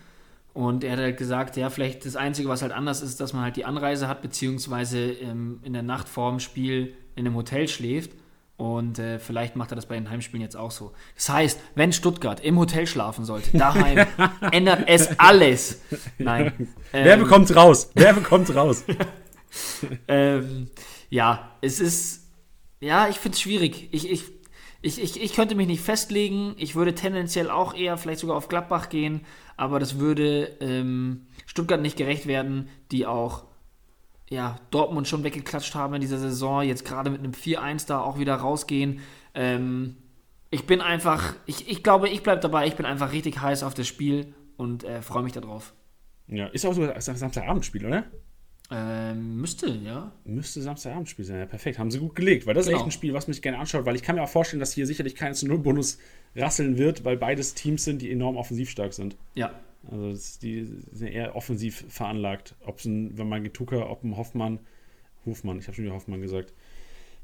Und 0.52 0.84
er 0.84 0.92
hat 0.92 1.00
halt 1.00 1.16
gesagt, 1.16 1.56
ja, 1.56 1.68
vielleicht 1.68 2.06
das 2.06 2.14
Einzige, 2.14 2.48
was 2.48 2.62
halt 2.62 2.70
anders 2.70 3.02
ist, 3.02 3.20
dass 3.20 3.32
man 3.32 3.42
halt 3.42 3.56
die 3.56 3.64
Anreise 3.64 4.06
hat, 4.06 4.22
beziehungsweise 4.22 5.10
ähm, 5.10 5.58
in 5.64 5.72
der 5.72 5.82
Nacht 5.82 6.08
vorm 6.08 6.38
Spiel 6.38 6.94
in 7.16 7.26
einem 7.26 7.34
Hotel 7.34 7.66
schläft. 7.66 8.12
Und 8.56 9.00
äh, 9.00 9.18
vielleicht 9.18 9.56
macht 9.56 9.72
er 9.72 9.76
das 9.76 9.86
bei 9.86 9.96
den 9.96 10.08
Heimspielen 10.10 10.42
jetzt 10.42 10.56
auch 10.56 10.70
so. 10.70 10.92
Das 11.16 11.28
heißt, 11.28 11.60
wenn 11.74 11.92
Stuttgart 11.92 12.38
im 12.38 12.56
Hotel 12.58 12.86
schlafen 12.86 13.24
sollte, 13.24 13.56
daheim, 13.56 14.06
ändert 14.52 14.84
es 14.86 15.18
alles. 15.18 15.80
Nein. 16.18 16.52
Ähm, 16.92 17.06
Wer 17.06 17.16
bekommt 17.16 17.56
raus? 17.56 17.90
Wer 17.94 18.12
bekommt 18.12 18.54
raus? 18.54 18.84
ähm, 20.08 20.70
ja, 21.10 21.56
es 21.60 21.80
ist. 21.80 22.28
Ja, 22.78 23.08
ich 23.08 23.16
finde 23.16 23.34
es 23.34 23.40
schwierig. 23.40 23.88
Ich, 23.90 24.08
ich, 24.08 24.22
ich, 24.80 25.02
ich, 25.02 25.20
ich 25.20 25.34
könnte 25.34 25.56
mich 25.56 25.66
nicht 25.66 25.82
festlegen. 25.82 26.54
Ich 26.56 26.76
würde 26.76 26.94
tendenziell 26.94 27.50
auch 27.50 27.74
eher 27.74 27.98
vielleicht 27.98 28.20
sogar 28.20 28.36
auf 28.36 28.48
Gladbach 28.48 28.90
gehen, 28.90 29.22
aber 29.56 29.80
das 29.80 29.98
würde 29.98 30.56
ähm, 30.60 31.26
Stuttgart 31.46 31.80
nicht 31.80 31.96
gerecht 31.96 32.28
werden, 32.28 32.68
die 32.92 33.06
auch 33.06 33.42
ja, 34.34 34.56
Dortmund 34.70 35.08
schon 35.08 35.24
weggeklatscht 35.24 35.74
haben 35.74 35.94
in 35.94 36.00
dieser 36.00 36.18
Saison, 36.18 36.62
jetzt 36.62 36.84
gerade 36.84 37.10
mit 37.10 37.20
einem 37.20 37.32
4-1 37.32 37.86
da 37.86 38.00
auch 38.00 38.18
wieder 38.18 38.34
rausgehen. 38.34 39.00
Ähm, 39.34 39.96
ich 40.50 40.66
bin 40.66 40.80
einfach, 40.80 41.34
ich, 41.46 41.68
ich 41.68 41.82
glaube, 41.82 42.08
ich 42.08 42.22
bleibe 42.22 42.40
dabei, 42.40 42.66
ich 42.66 42.74
bin 42.74 42.84
einfach 42.84 43.12
richtig 43.12 43.40
heiß 43.40 43.62
auf 43.62 43.74
das 43.74 43.86
Spiel 43.86 44.34
und 44.56 44.84
äh, 44.84 45.02
freue 45.02 45.22
mich 45.22 45.32
darauf. 45.32 45.72
Ja, 46.26 46.46
ist 46.46 46.64
auch 46.66 46.74
so 46.74 46.82
ein 46.82 47.00
Samstagabendspiel, 47.00 47.86
oder? 47.86 48.04
Ähm, 48.70 49.40
müsste, 49.40 49.68
ja. 49.68 50.12
Müsste 50.24 50.62
Samstagabendspiel 50.62 51.24
sein, 51.24 51.38
ja, 51.38 51.46
perfekt. 51.46 51.78
Haben 51.78 51.90
sie 51.90 51.98
gut 51.98 52.14
gelegt, 52.14 52.46
weil 52.46 52.54
das 52.54 52.66
genau. 52.66 52.78
ist 52.78 52.80
echt 52.80 52.88
ein 52.88 52.92
Spiel, 52.92 53.12
was 53.12 53.28
mich 53.28 53.42
gerne 53.42 53.58
anschaut, 53.58 53.84
weil 53.84 53.94
ich 53.94 54.02
kann 54.02 54.16
mir 54.16 54.22
auch 54.22 54.28
vorstellen, 54.28 54.60
dass 54.60 54.72
hier 54.72 54.86
sicherlich 54.86 55.16
kein 55.16 55.34
zu 55.34 55.46
Null 55.46 55.58
Bonus 55.58 55.98
rasseln 56.34 56.78
wird, 56.78 57.04
weil 57.04 57.16
beides 57.16 57.54
Teams 57.54 57.84
sind, 57.84 58.00
die 58.00 58.10
enorm 58.10 58.36
offensiv 58.36 58.70
stark 58.70 58.94
sind. 58.94 59.16
Ja, 59.34 59.52
also 59.90 60.38
die 60.42 60.68
sind 60.92 61.08
eher 61.08 61.36
offensiv 61.36 61.84
veranlagt. 61.88 62.54
Ob 62.64 62.78
es 62.78 62.84
ein, 62.84 63.16
wenn 63.18 63.28
man 63.28 63.44
Getucker, 63.44 63.90
ob 63.90 64.04
ein 64.04 64.16
Hoffmann, 64.16 64.58
Hofmann, 65.26 65.58
ich 65.58 65.66
habe 65.66 65.74
schon 65.74 65.84
wieder 65.84 65.94
Hoffmann 65.94 66.20
gesagt. 66.20 66.52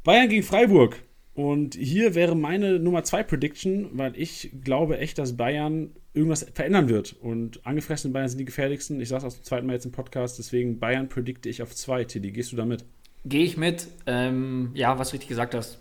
Bayern 0.05 0.29
gegen 0.29 0.43
Freiburg. 0.43 1.03
Und 1.35 1.75
hier 1.75 2.15
wäre 2.15 2.35
meine 2.35 2.79
Nummer 2.79 3.05
2 3.05 3.23
Prediction, 3.23 3.89
weil 3.93 4.19
ich 4.19 4.51
glaube 4.65 4.99
echt, 4.99 5.19
dass 5.19 5.37
Bayern 5.37 5.91
irgendwas 6.13 6.45
verändern 6.55 6.89
wird. 6.89 7.15
Und 7.15 7.65
angefressene 7.65 8.13
Bayern 8.13 8.29
sind 8.29 8.39
die 8.39 8.45
gefährlichsten. 8.45 9.01
Ich 9.01 9.09
sage 9.09 9.21
es 9.21 9.25
aus 9.25 9.37
dem 9.37 9.45
zweiten 9.45 9.67
Mal 9.67 9.75
jetzt 9.75 9.87
im 9.87 9.93
Podcast, 9.93 10.39
deswegen 10.39 10.79
Bayern 10.81 11.09
predikte 11.09 11.49
ich 11.49 11.63
auf 11.63 11.75
2. 11.75 12.05
Tiddy, 12.05 12.33
gehst 12.33 12.53
du 12.53 12.57
da 12.57 12.65
mit? 12.65 12.85
Gehe 13.25 13.45
ich 13.45 13.57
mit. 13.57 13.87
Ähm, 14.07 14.71
ja, 14.75 14.99
was 14.99 15.13
richtig 15.13 15.29
gesagt 15.29 15.55
hast. 15.55 15.79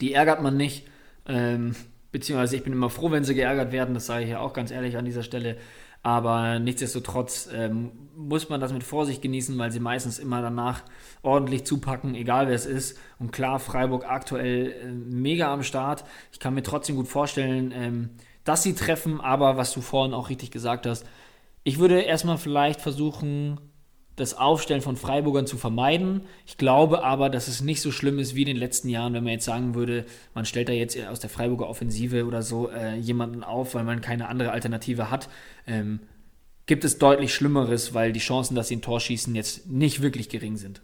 Die 0.00 0.14
ärgert 0.14 0.42
man 0.42 0.56
nicht. 0.56 0.86
Ähm, 1.26 1.74
beziehungsweise 2.16 2.56
ich 2.56 2.64
bin 2.64 2.72
immer 2.72 2.88
froh, 2.88 3.10
wenn 3.10 3.24
sie 3.24 3.34
geärgert 3.34 3.72
werden, 3.72 3.92
das 3.92 4.06
sage 4.06 4.24
ich 4.24 4.30
ja 4.30 4.40
auch 4.40 4.54
ganz 4.54 4.70
ehrlich 4.70 4.96
an 4.96 5.04
dieser 5.04 5.22
Stelle. 5.22 5.58
Aber 6.02 6.58
nichtsdestotrotz 6.58 7.46
ähm, 7.52 7.90
muss 8.16 8.48
man 8.48 8.58
das 8.58 8.72
mit 8.72 8.84
Vorsicht 8.84 9.20
genießen, 9.20 9.58
weil 9.58 9.70
sie 9.70 9.80
meistens 9.80 10.18
immer 10.18 10.40
danach 10.40 10.82
ordentlich 11.20 11.66
zupacken, 11.66 12.14
egal 12.14 12.46
wer 12.48 12.54
es 12.54 12.64
ist. 12.64 12.98
Und 13.18 13.32
klar, 13.32 13.58
Freiburg 13.58 14.06
aktuell 14.08 14.72
äh, 14.72 14.86
mega 14.92 15.52
am 15.52 15.62
Start. 15.62 16.04
Ich 16.32 16.40
kann 16.40 16.54
mir 16.54 16.62
trotzdem 16.62 16.96
gut 16.96 17.06
vorstellen, 17.06 17.70
ähm, 17.76 18.10
dass 18.44 18.62
sie 18.62 18.74
treffen, 18.74 19.20
aber 19.20 19.58
was 19.58 19.74
du 19.74 19.82
vorhin 19.82 20.14
auch 20.14 20.30
richtig 20.30 20.50
gesagt 20.50 20.86
hast, 20.86 21.04
ich 21.64 21.78
würde 21.78 22.00
erstmal 22.00 22.38
vielleicht 22.38 22.80
versuchen, 22.80 23.60
das 24.16 24.34
Aufstellen 24.34 24.80
von 24.80 24.96
Freiburgern 24.96 25.46
zu 25.46 25.58
vermeiden. 25.58 26.22
Ich 26.46 26.56
glaube 26.56 27.04
aber, 27.04 27.28
dass 27.28 27.48
es 27.48 27.60
nicht 27.60 27.82
so 27.82 27.92
schlimm 27.92 28.18
ist 28.18 28.34
wie 28.34 28.42
in 28.42 28.48
den 28.48 28.56
letzten 28.56 28.88
Jahren, 28.88 29.12
wenn 29.12 29.22
man 29.22 29.34
jetzt 29.34 29.44
sagen 29.44 29.74
würde, 29.74 30.06
man 30.34 30.46
stellt 30.46 30.70
da 30.70 30.72
jetzt 30.72 30.98
aus 31.06 31.20
der 31.20 31.30
Freiburger 31.30 31.68
Offensive 31.68 32.24
oder 32.24 32.42
so 32.42 32.70
äh, 32.70 32.96
jemanden 32.96 33.44
auf, 33.44 33.74
weil 33.74 33.84
man 33.84 34.00
keine 34.00 34.28
andere 34.28 34.52
Alternative 34.52 35.10
hat. 35.10 35.28
Ähm, 35.66 36.00
gibt 36.64 36.84
es 36.84 36.98
deutlich 36.98 37.34
Schlimmeres, 37.34 37.92
weil 37.92 38.12
die 38.12 38.20
Chancen, 38.20 38.54
dass 38.54 38.68
sie 38.68 38.76
ein 38.76 38.82
Tor 38.82 39.00
schießen, 39.00 39.34
jetzt 39.34 39.70
nicht 39.70 40.00
wirklich 40.00 40.30
gering 40.30 40.56
sind. 40.56 40.80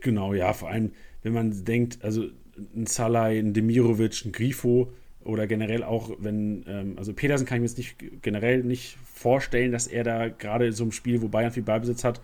Genau, 0.00 0.32
ja, 0.32 0.52
vor 0.52 0.70
allem, 0.70 0.92
wenn 1.22 1.32
man 1.32 1.64
denkt, 1.64 1.98
also 2.02 2.26
ein 2.74 2.86
Salai, 2.86 3.38
ein 3.38 3.54
Demirovic, 3.54 4.24
ein 4.24 4.32
Grifo 4.32 4.92
oder 5.26 5.46
generell 5.46 5.82
auch, 5.82 6.10
wenn, 6.18 6.64
ähm, 6.68 6.94
also 6.96 7.12
Petersen 7.12 7.46
kann 7.46 7.56
ich 7.56 7.60
mir 7.60 7.66
jetzt 7.66 7.78
nicht 7.78 8.22
generell 8.22 8.62
nicht 8.62 8.96
vorstellen, 9.12 9.72
dass 9.72 9.86
er 9.86 10.04
da 10.04 10.28
gerade 10.28 10.72
so 10.72 10.84
einem 10.84 10.92
Spiel, 10.92 11.20
wo 11.20 11.28
Bayern 11.28 11.52
viel 11.52 11.64
Ballbesitz 11.64 12.04
hat, 12.04 12.20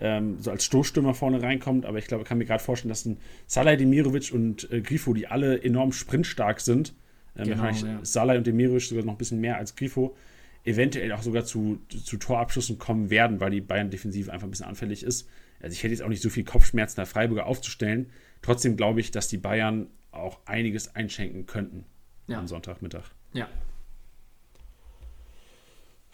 ähm, 0.00 0.38
so 0.40 0.50
als 0.50 0.64
Stoßstürmer 0.64 1.14
vorne 1.14 1.42
reinkommt. 1.42 1.84
Aber 1.86 1.98
ich 1.98 2.06
glaube, 2.06 2.22
ich 2.22 2.28
kann 2.28 2.38
mir 2.38 2.46
gerade 2.46 2.62
vorstellen, 2.62 2.88
dass 2.88 3.04
ein 3.04 3.18
Salai 3.46 3.76
Demirovic 3.76 4.32
und 4.32 4.70
äh, 4.72 4.80
Grifo, 4.80 5.12
die 5.12 5.26
alle 5.26 5.62
enorm 5.62 5.92
sprintstark 5.92 6.60
sind, 6.60 6.94
ähm, 7.36 7.48
genau, 7.48 7.68
ja. 7.68 7.98
Salai 8.02 8.38
und 8.38 8.46
Demirovic 8.46 8.82
sogar 8.82 9.04
noch 9.04 9.14
ein 9.14 9.18
bisschen 9.18 9.40
mehr 9.40 9.58
als 9.58 9.76
Grifo, 9.76 10.16
eventuell 10.64 11.12
auch 11.12 11.22
sogar 11.22 11.44
zu, 11.44 11.78
zu 11.88 12.16
Torabschlüssen 12.16 12.78
kommen 12.78 13.10
werden, 13.10 13.40
weil 13.40 13.50
die 13.50 13.60
Bayern-Defensive 13.60 14.32
einfach 14.32 14.46
ein 14.46 14.50
bisschen 14.50 14.66
anfällig 14.66 15.02
ist. 15.02 15.28
Also 15.60 15.72
ich 15.72 15.82
hätte 15.82 15.92
jetzt 15.92 16.02
auch 16.02 16.08
nicht 16.08 16.22
so 16.22 16.30
viel 16.30 16.44
Kopfschmerzen, 16.44 16.96
der 16.96 17.06
Freiburger 17.06 17.46
aufzustellen. 17.46 18.10
Trotzdem 18.42 18.76
glaube 18.76 19.00
ich, 19.00 19.10
dass 19.10 19.28
die 19.28 19.38
Bayern 19.38 19.88
auch 20.10 20.38
einiges 20.46 20.94
einschenken 20.94 21.46
könnten 21.46 21.84
ja. 22.26 22.38
am 22.38 22.46
Sonntagmittag. 22.46 23.04
Ja, 23.32 23.48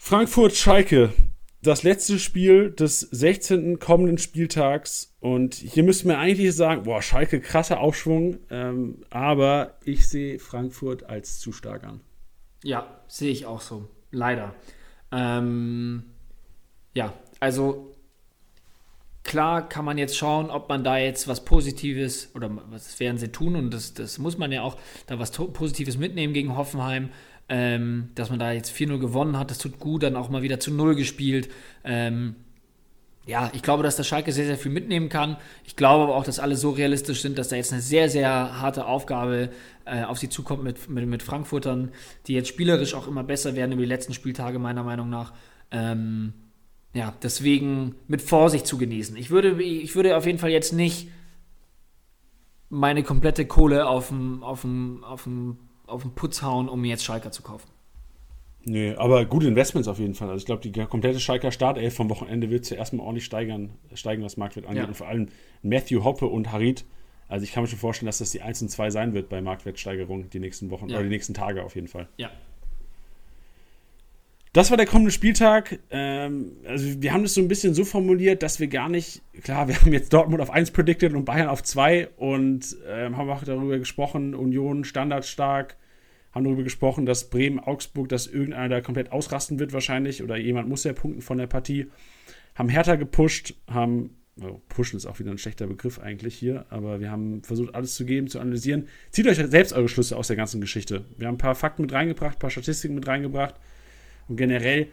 Frankfurt-Schalke, 0.05 1.13
das 1.61 1.83
letzte 1.83 2.19
Spiel 2.19 2.71
des 2.71 2.99
16. 2.99 3.79
kommenden 3.79 4.17
Spieltags. 4.17 5.15
Und 5.21 5.55
hier 5.55 5.83
müssen 5.83 6.09
wir 6.09 6.19
eigentlich 6.19 6.53
sagen, 6.53 6.83
boah, 6.83 7.01
Schalke, 7.01 7.39
krasser 7.39 7.79
Aufschwung. 7.79 8.39
Ähm, 8.49 9.05
aber 9.09 9.77
ich 9.85 10.09
sehe 10.09 10.39
Frankfurt 10.39 11.05
als 11.05 11.39
zu 11.39 11.53
stark 11.53 11.85
an. 11.85 12.01
Ja, 12.65 13.01
sehe 13.07 13.31
ich 13.31 13.45
auch 13.45 13.61
so. 13.61 13.87
Leider. 14.11 14.53
Ähm, 15.13 16.03
ja, 16.93 17.13
also 17.39 17.92
klar 19.23 19.67
kann 19.67 19.85
man 19.85 19.97
jetzt 19.97 20.17
schauen, 20.17 20.49
ob 20.49 20.69
man 20.69 20.83
da 20.83 20.97
jetzt 20.97 21.27
was 21.27 21.45
Positives 21.45 22.29
oder 22.35 22.49
was 22.69 22.99
werden 22.99 23.17
sie 23.17 23.29
tun 23.29 23.55
und 23.55 23.73
das, 23.73 23.93
das 23.93 24.17
muss 24.17 24.37
man 24.37 24.51
ja 24.51 24.61
auch 24.61 24.77
da 25.07 25.19
was 25.19 25.31
Positives 25.31 25.97
mitnehmen 25.97 26.33
gegen 26.33 26.55
Hoffenheim. 26.55 27.09
Ähm, 27.49 28.09
dass 28.15 28.29
man 28.29 28.39
da 28.39 28.53
jetzt 28.53 28.71
4-0 28.71 28.99
gewonnen 28.99 29.37
hat, 29.37 29.51
das 29.51 29.57
tut 29.57 29.77
gut, 29.77 30.03
dann 30.03 30.15
auch 30.15 30.29
mal 30.29 30.43
wieder 30.43 30.61
zu 30.61 30.73
0 30.73 30.95
gespielt. 30.95 31.49
Ähm, 31.83 32.35
ja, 33.25 33.51
ich 33.53 33.61
glaube, 33.61 33.83
dass 33.83 33.95
der 33.95 34.03
Schalke 34.03 34.31
sehr, 34.33 34.45
sehr 34.45 34.57
viel 34.57 34.71
mitnehmen 34.71 35.07
kann. 35.07 35.37
Ich 35.63 35.75
glaube 35.75 36.03
aber 36.03 36.15
auch, 36.15 36.25
dass 36.25 36.39
alle 36.39 36.55
so 36.57 36.71
realistisch 36.71 37.21
sind, 37.21 37.37
dass 37.37 37.49
da 37.49 37.55
jetzt 37.55 37.71
eine 37.71 37.81
sehr, 37.81 38.09
sehr 38.09 38.59
harte 38.59 38.85
Aufgabe 38.85 39.49
äh, 39.85 40.03
auf 40.03 40.19
sie 40.19 40.29
zukommt 40.29 40.63
mit, 40.63 40.89
mit, 40.89 41.07
mit, 41.07 41.23
Frankfurtern, 41.23 41.91
die 42.27 42.33
jetzt 42.33 42.49
spielerisch 42.49 42.95
auch 42.95 43.07
immer 43.07 43.23
besser 43.23 43.55
werden 43.55 43.71
über 43.71 43.81
die 43.81 43.87
letzten 43.87 44.13
Spieltage, 44.13 44.59
meiner 44.59 44.83
Meinung 44.83 45.09
nach. 45.09 45.33
Ähm, 45.71 46.33
ja, 46.93 47.13
deswegen 47.23 47.95
mit 48.07 48.21
Vorsicht 48.21 48.67
zu 48.67 48.77
genießen. 48.77 49.17
Ich 49.17 49.29
würde, 49.29 49.61
ich 49.61 49.95
würde 49.95 50.15
auf 50.17 50.25
jeden 50.25 50.39
Fall 50.39 50.51
jetzt 50.51 50.73
nicht 50.73 51.09
meine 52.69 53.03
komplette 53.03 53.45
Kohle 53.45 53.87
auf 53.87 54.07
dem, 54.09 54.43
auf 54.43 54.61
dem, 54.61 55.03
auf 55.03 55.23
dem 55.23 55.57
auf 55.87 56.01
den 56.01 56.11
Putz 56.15 56.41
hauen, 56.41 56.69
um 56.69 56.81
mir 56.81 56.89
jetzt 56.89 57.03
Schalker 57.03 57.31
zu 57.31 57.43
kaufen. 57.43 57.69
Nee, 58.65 58.95
aber 58.95 59.25
gute 59.25 59.47
Investments 59.47 59.89
auf 59.89 59.99
jeden 59.99 60.15
Fall. 60.15 60.29
Also 60.29 60.41
ich 60.41 60.45
glaube, 60.45 60.61
die 60.61 60.71
komplette 60.85 61.19
Schalker 61.19 61.51
Startelf 61.51 61.95
vom 61.95 62.09
Wochenende 62.09 62.49
wird 62.49 62.65
zuerst 62.65 62.93
mal 62.93 63.03
ordentlich 63.03 63.25
steigern, 63.25 63.71
steigen, 63.93 64.23
was 64.23 64.37
Marktwert 64.37 64.65
angeht. 64.65 64.83
Ja. 64.83 64.87
Und 64.87 64.95
vor 64.95 65.07
allem 65.07 65.27
Matthew 65.61 66.03
Hoppe 66.03 66.27
und 66.27 66.51
Harit. 66.51 66.85
Also 67.27 67.43
ich 67.43 67.51
kann 67.51 67.63
mir 67.63 67.67
schon 67.67 67.79
vorstellen, 67.79 68.07
dass 68.07 68.19
das 68.19 68.31
die 68.31 68.41
1 68.41 68.61
und 68.61 68.69
2 68.69 68.89
sein 68.89 69.13
wird 69.13 69.27
bei 69.27 69.41
Marktwertsteigerung 69.41 70.29
die 70.29 70.39
nächsten 70.39 70.69
Wochen 70.69 70.87
ja. 70.87 70.95
oder 70.95 71.03
die 71.03 71.09
nächsten 71.09 71.33
Tage 71.33 71.63
auf 71.63 71.75
jeden 71.75 71.87
Fall. 71.87 72.07
Ja. 72.17 72.31
Das 74.53 74.69
war 74.69 74.77
der 74.77 74.85
kommende 74.85 75.09
Spieltag. 75.09 75.79
Ähm, 75.89 76.57
also 76.67 77.01
wir 77.01 77.11
haben 77.11 77.23
das 77.23 77.33
so 77.33 77.41
ein 77.41 77.47
bisschen 77.47 77.73
so 77.73 77.83
formuliert, 77.83 78.43
dass 78.43 78.59
wir 78.59 78.67
gar 78.67 78.87
nicht, 78.87 79.23
klar, 79.41 79.67
wir 79.67 79.75
haben 79.81 79.91
jetzt 79.91 80.13
Dortmund 80.13 80.41
auf 80.41 80.51
1 80.51 80.69
predicted 80.71 81.13
und 81.13 81.25
Bayern 81.25 81.49
auf 81.49 81.63
2 81.63 82.09
und 82.17 82.77
ähm, 82.87 83.17
haben 83.17 83.29
auch 83.31 83.43
darüber 83.43 83.79
gesprochen, 83.79 84.35
Union 84.35 84.83
standardstark, 84.83 85.75
haben 86.31 86.45
darüber 86.45 86.61
gesprochen, 86.61 87.07
dass 87.07 87.31
Bremen, 87.31 87.59
Augsburg, 87.59 88.09
dass 88.09 88.27
irgendeiner 88.27 88.69
da 88.69 88.81
komplett 88.81 89.11
ausrasten 89.11 89.57
wird 89.57 89.73
wahrscheinlich 89.73 90.21
oder 90.21 90.37
jemand 90.37 90.69
muss 90.69 90.83
ja 90.83 90.93
punkten 90.93 91.23
von 91.23 91.39
der 91.39 91.47
Partie. 91.47 91.87
Haben 92.53 92.69
Hertha 92.69 92.93
gepusht, 92.93 93.55
haben, 93.65 94.17
oh, 94.39 94.61
pushen 94.69 94.97
ist 94.97 95.07
auch 95.07 95.17
wieder 95.17 95.31
ein 95.31 95.39
schlechter 95.39 95.65
Begriff 95.65 95.97
eigentlich 95.97 96.35
hier, 96.35 96.67
aber 96.69 96.99
wir 96.99 97.09
haben 97.09 97.41
versucht 97.41 97.73
alles 97.73 97.95
zu 97.95 98.05
geben, 98.05 98.27
zu 98.27 98.39
analysieren. 98.39 98.87
Zieht 99.09 99.25
euch 99.25 99.37
selbst 99.37 99.73
eure 99.73 99.89
Schlüsse 99.89 100.15
aus 100.15 100.27
der 100.27 100.35
ganzen 100.35 100.61
Geschichte. 100.61 101.05
Wir 101.17 101.25
haben 101.25 101.35
ein 101.35 101.39
paar 101.39 101.55
Fakten 101.55 101.81
mit 101.81 101.91
reingebracht, 101.91 102.35
ein 102.35 102.39
paar 102.39 102.51
Statistiken 102.51 102.93
mit 102.93 103.07
reingebracht 103.07 103.55
und 104.27 104.37
generell, 104.37 104.87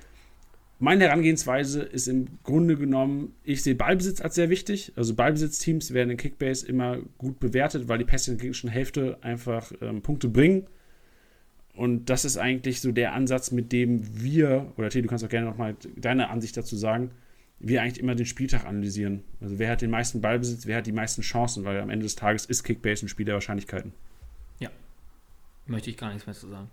meine 0.79 1.05
Herangehensweise 1.05 1.83
ist 1.83 2.09
im 2.09 2.39
Grunde 2.43 2.77
genommen, 2.77 3.35
ich 3.45 3.63
sehe 3.63 3.75
Ballbesitz 3.75 4.21
als 4.21 4.35
sehr 4.35 4.49
wichtig. 4.49 4.93
Also 4.97 5.15
Ballbesitzteams 5.15 5.93
werden 5.93 6.11
in 6.11 6.17
Kickbase 6.17 6.67
immer 6.67 6.99
gut 7.19 7.39
bewertet, 7.39 7.87
weil 7.89 7.99
die 7.99 8.05
Pässe 8.05 8.31
in 8.31 8.39
der 8.39 8.43
gegnerischen 8.43 8.71
Hälfte 8.71 9.19
einfach 9.21 9.73
ähm, 9.83 10.01
Punkte 10.01 10.29
bringen. 10.29 10.67
Und 11.75 12.11
das 12.11 12.25
ist 12.25 12.37
eigentlich 12.37 12.81
so 12.81 12.93
der 12.93 13.13
Ansatz, 13.13 13.53
mit 13.53 13.73
dem 13.73 14.23
wir, 14.23 14.73
oder 14.77 14.89
T, 14.89 15.03
du 15.03 15.09
kannst 15.09 15.25
auch 15.25 15.29
gerne 15.29 15.47
nochmal 15.47 15.77
deine 15.97 16.31
Ansicht 16.31 16.57
dazu 16.57 16.77
sagen, 16.77 17.11
wir 17.59 17.83
eigentlich 17.83 18.01
immer 18.01 18.15
den 18.15 18.27
Spieltag 18.27 18.65
analysieren. 18.65 19.23
Also 19.41 19.59
wer 19.59 19.71
hat 19.71 19.83
den 19.83 19.91
meisten 19.91 20.21
Ballbesitz, 20.21 20.67
wer 20.67 20.79
hat 20.79 20.87
die 20.87 20.93
meisten 20.93 21.21
Chancen, 21.21 21.65
weil 21.65 21.79
am 21.79 21.91
Ende 21.91 22.05
des 22.05 22.17
Tages 22.17 22.47
ist 22.47 22.65
Kickbase 22.65 23.05
ein 23.05 23.09
Spiel 23.09 23.27
der 23.27 23.35
Wahrscheinlichkeiten. 23.35 23.93
Ja, 24.59 24.71
möchte 25.67 25.91
ich 25.91 25.99
gar 25.99 26.09
nichts 26.09 26.27
mehr 26.27 26.35
zu 26.35 26.49
sagen. 26.49 26.71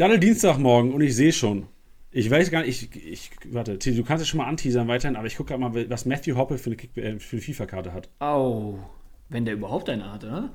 Dann 0.00 0.18
Dienstagmorgen 0.18 0.94
und 0.94 1.02
ich 1.02 1.14
sehe 1.14 1.30
schon. 1.30 1.66
Ich 2.10 2.30
weiß 2.30 2.50
gar 2.50 2.62
nicht, 2.62 2.96
ich, 2.96 3.06
ich 3.06 3.30
warte, 3.50 3.76
du 3.76 4.02
kannst 4.02 4.22
es 4.22 4.28
schon 4.28 4.38
mal 4.38 4.46
anteasern 4.46 4.88
weiterhin, 4.88 5.14
aber 5.14 5.26
ich 5.26 5.36
gucke 5.36 5.56
mal, 5.58 5.90
was 5.90 6.06
Matthew 6.06 6.36
Hoppe 6.36 6.56
für 6.56 6.70
eine, 6.70 6.78
äh, 6.96 7.10
eine 7.10 7.20
FIFA-Karte 7.20 7.92
hat. 7.92 8.08
Oh, 8.18 8.78
wenn 9.28 9.44
der 9.44 9.52
überhaupt 9.52 9.90
eine 9.90 10.10
hat, 10.10 10.24
oder? 10.24 10.54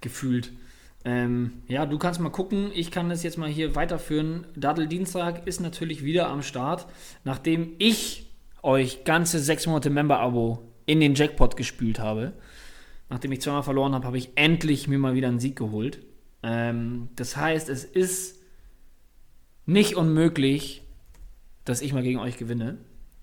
Gefühlt. 0.00 0.52
Ähm, 1.04 1.54
ja, 1.66 1.86
du 1.86 1.98
kannst 1.98 2.20
mal 2.20 2.30
gucken. 2.30 2.70
Ich 2.72 2.92
kann 2.92 3.08
das 3.08 3.24
jetzt 3.24 3.36
mal 3.36 3.48
hier 3.48 3.74
weiterführen. 3.74 4.46
Daddel 4.54 4.86
Dienstag 4.86 5.44
ist 5.48 5.60
natürlich 5.60 6.04
wieder 6.04 6.28
am 6.28 6.42
Start, 6.42 6.86
nachdem 7.24 7.74
ich 7.78 8.30
euch 8.62 9.02
ganze 9.02 9.40
sechs 9.40 9.66
Monate 9.66 9.90
Member-Abo 9.90 10.72
in 10.86 11.00
den 11.00 11.16
Jackpot 11.16 11.56
gespült 11.56 11.98
habe. 11.98 12.34
Nachdem 13.10 13.32
ich 13.32 13.40
zweimal 13.40 13.64
verloren 13.64 13.94
habe, 13.94 14.06
habe 14.06 14.18
ich 14.18 14.30
endlich 14.36 14.86
mir 14.86 14.98
mal 14.98 15.14
wieder 15.14 15.26
einen 15.26 15.40
Sieg 15.40 15.56
geholt. 15.56 15.98
Ähm, 16.44 17.08
das 17.16 17.36
heißt, 17.36 17.68
es 17.70 17.82
ist 17.82 18.37
nicht 19.68 19.96
unmöglich, 19.96 20.82
dass 21.64 21.82
ich 21.82 21.92
mal 21.92 22.02
gegen 22.02 22.18
euch 22.18 22.38
gewinne. 22.38 22.78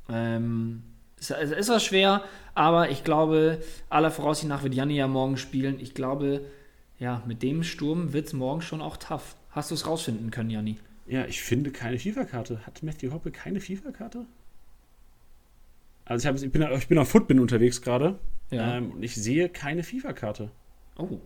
Ähm, 0.08 0.84
es 1.20 1.32
ist 1.32 1.70
was 1.70 1.84
schwer, 1.84 2.24
aber 2.54 2.92
ich 2.92 3.04
glaube, 3.04 3.60
aller 3.90 4.12
Voraussicht 4.12 4.48
nach 4.48 4.62
wird 4.62 4.76
Janni 4.76 4.96
ja 4.96 5.08
morgen 5.08 5.38
spielen. 5.38 5.80
Ich 5.80 5.96
glaube, 5.96 6.42
ja, 7.00 7.24
mit 7.26 7.42
dem 7.42 7.64
Sturm 7.64 8.14
wird 8.14 8.28
es 8.28 8.34
morgen 8.34 8.62
schon 8.62 8.82
auch 8.82 8.98
tough. 8.98 9.36
Hast 9.50 9.72
du 9.72 9.76
es 9.76 9.88
rausfinden 9.88 10.30
können, 10.30 10.52
Janni? 10.52 10.78
Ja, 11.08 11.26
ich 11.26 11.42
finde 11.42 11.72
keine 11.72 11.98
FIFA-Karte. 11.98 12.66
Hat 12.68 12.84
Matthew 12.84 13.12
Hoppe 13.12 13.32
keine 13.32 13.60
FIFA-Karte? 13.60 14.28
Also 16.06 16.24
ich, 16.24 16.28
hab, 16.28 16.44
ich, 16.44 16.52
bin, 16.52 16.62
ich 16.62 16.88
bin 16.88 17.00
auf 17.00 17.10
Footbin 17.10 17.40
unterwegs 17.40 17.82
gerade 17.82 18.20
ja. 18.52 18.78
ähm, 18.78 18.92
und 18.92 19.02
ich 19.04 19.16
sehe 19.16 19.50
keine 19.50 19.82
FIFA-Karte. 19.82 20.52
Oh. 20.98 21.18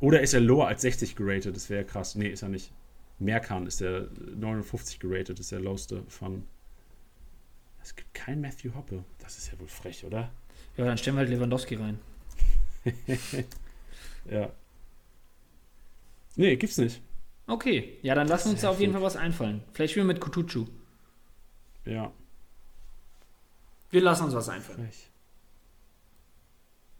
Oder 0.00 0.20
ist 0.20 0.34
er 0.34 0.40
lower 0.40 0.68
als 0.68 0.82
60 0.82 1.16
geratet? 1.16 1.56
Das 1.56 1.70
wäre 1.70 1.84
krass. 1.84 2.14
Nee, 2.14 2.28
ist 2.28 2.42
er 2.42 2.50
nicht. 2.50 2.72
Merkan 3.24 3.66
ist 3.66 3.80
der 3.80 4.08
59 4.34 4.98
geratet, 4.98 5.40
ist 5.40 5.52
der 5.52 5.60
lowste 5.60 6.02
von. 6.08 6.44
Es 7.82 7.96
gibt 7.96 8.14
keinen 8.14 8.40
Matthew 8.40 8.74
Hoppe. 8.74 9.04
Das 9.18 9.38
ist 9.38 9.50
ja 9.50 9.58
wohl 9.58 9.68
frech, 9.68 10.04
oder? 10.04 10.30
Ja, 10.76 10.84
dann 10.84 10.96
stellen 10.98 11.16
wir 11.16 11.20
halt 11.20 11.30
Lewandowski 11.30 11.74
rein. 11.74 11.98
ja. 14.30 14.50
Nee, 16.36 16.56
gibt's 16.56 16.78
nicht. 16.78 17.02
Okay, 17.46 17.98
ja, 18.02 18.14
dann 18.14 18.28
lass 18.28 18.46
uns 18.46 18.60
da 18.60 18.70
auf 18.70 18.80
jeden 18.80 18.92
Fall 18.92 19.02
was 19.02 19.16
einfallen. 19.16 19.62
Vielleicht 19.72 19.92
spielen 19.92 20.06
wir 20.06 20.14
mit 20.14 20.22
Kutucu. 20.22 20.66
Ja. 21.84 22.12
Wir 23.90 24.00
lassen 24.00 24.24
uns 24.24 24.34
was 24.34 24.48
einfallen. 24.48 24.84
Frech. 24.84 25.10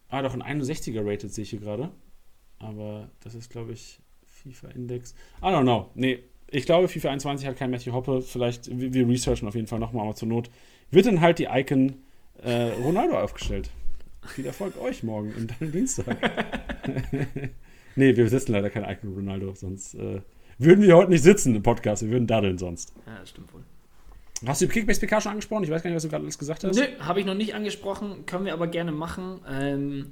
Ah, 0.08 0.20
doch 0.20 0.34
ein 0.34 0.42
61er 0.42 1.00
rated 1.02 1.32
sehe 1.32 1.44
ich 1.44 1.50
hier 1.50 1.60
gerade. 1.60 1.90
Aber 2.58 3.08
das 3.20 3.34
ist, 3.34 3.48
glaube 3.50 3.72
ich, 3.72 4.01
FIFA-Index. 4.42 5.14
I 5.40 5.46
don't 5.46 5.62
know. 5.62 5.90
Nee, 5.94 6.20
ich 6.50 6.66
glaube, 6.66 6.88
FIFA 6.88 7.10
21 7.10 7.46
hat 7.46 7.56
kein 7.56 7.70
Matthew 7.70 7.92
Hoppe. 7.92 8.22
Vielleicht, 8.22 8.68
wir, 8.70 9.08
researchen 9.08 9.48
auf 9.48 9.54
jeden 9.54 9.66
Fall 9.66 9.78
nochmal, 9.78 10.04
aber 10.04 10.14
zur 10.14 10.28
Not 10.28 10.50
wird 10.90 11.06
dann 11.06 11.20
halt 11.20 11.38
die 11.38 11.48
Icon 11.50 11.94
äh, 12.42 12.70
Ronaldo 12.84 13.18
aufgestellt. 13.18 13.70
Viel 14.26 14.46
Erfolg 14.46 14.80
euch 14.80 15.02
morgen 15.02 15.32
im 15.36 15.46
deinem 15.48 15.72
Dienstag. 15.72 16.16
nee, 17.96 18.16
wir 18.16 18.28
setzen 18.28 18.52
leider 18.52 18.70
kein 18.70 18.84
Icon 18.84 19.14
Ronaldo, 19.14 19.54
sonst 19.54 19.94
äh, 19.94 20.20
würden 20.58 20.84
wir 20.84 20.96
heute 20.96 21.10
nicht 21.10 21.22
sitzen 21.22 21.56
im 21.56 21.62
Podcast, 21.62 22.02
wir 22.02 22.10
würden 22.10 22.26
daddeln 22.26 22.58
sonst. 22.58 22.92
Ja, 23.06 23.18
das 23.18 23.30
stimmt 23.30 23.52
wohl. 23.52 23.62
Hast 24.46 24.60
du 24.60 24.68
Kickbase 24.68 25.00
PK 25.00 25.20
schon 25.20 25.32
angesprochen? 25.32 25.64
Ich 25.64 25.70
weiß 25.70 25.82
gar 25.82 25.90
nicht, 25.90 25.96
was 25.96 26.02
du 26.02 26.08
gerade 26.08 26.24
alles 26.24 26.38
gesagt 26.38 26.64
hast. 26.64 26.76
Nö, 26.76 26.82
habe 27.00 27.20
ich 27.20 27.26
noch 27.26 27.34
nicht 27.34 27.54
angesprochen, 27.54 28.26
können 28.26 28.44
wir 28.44 28.52
aber 28.52 28.66
gerne 28.66 28.92
machen. 28.92 29.40
Ähm, 29.48 30.06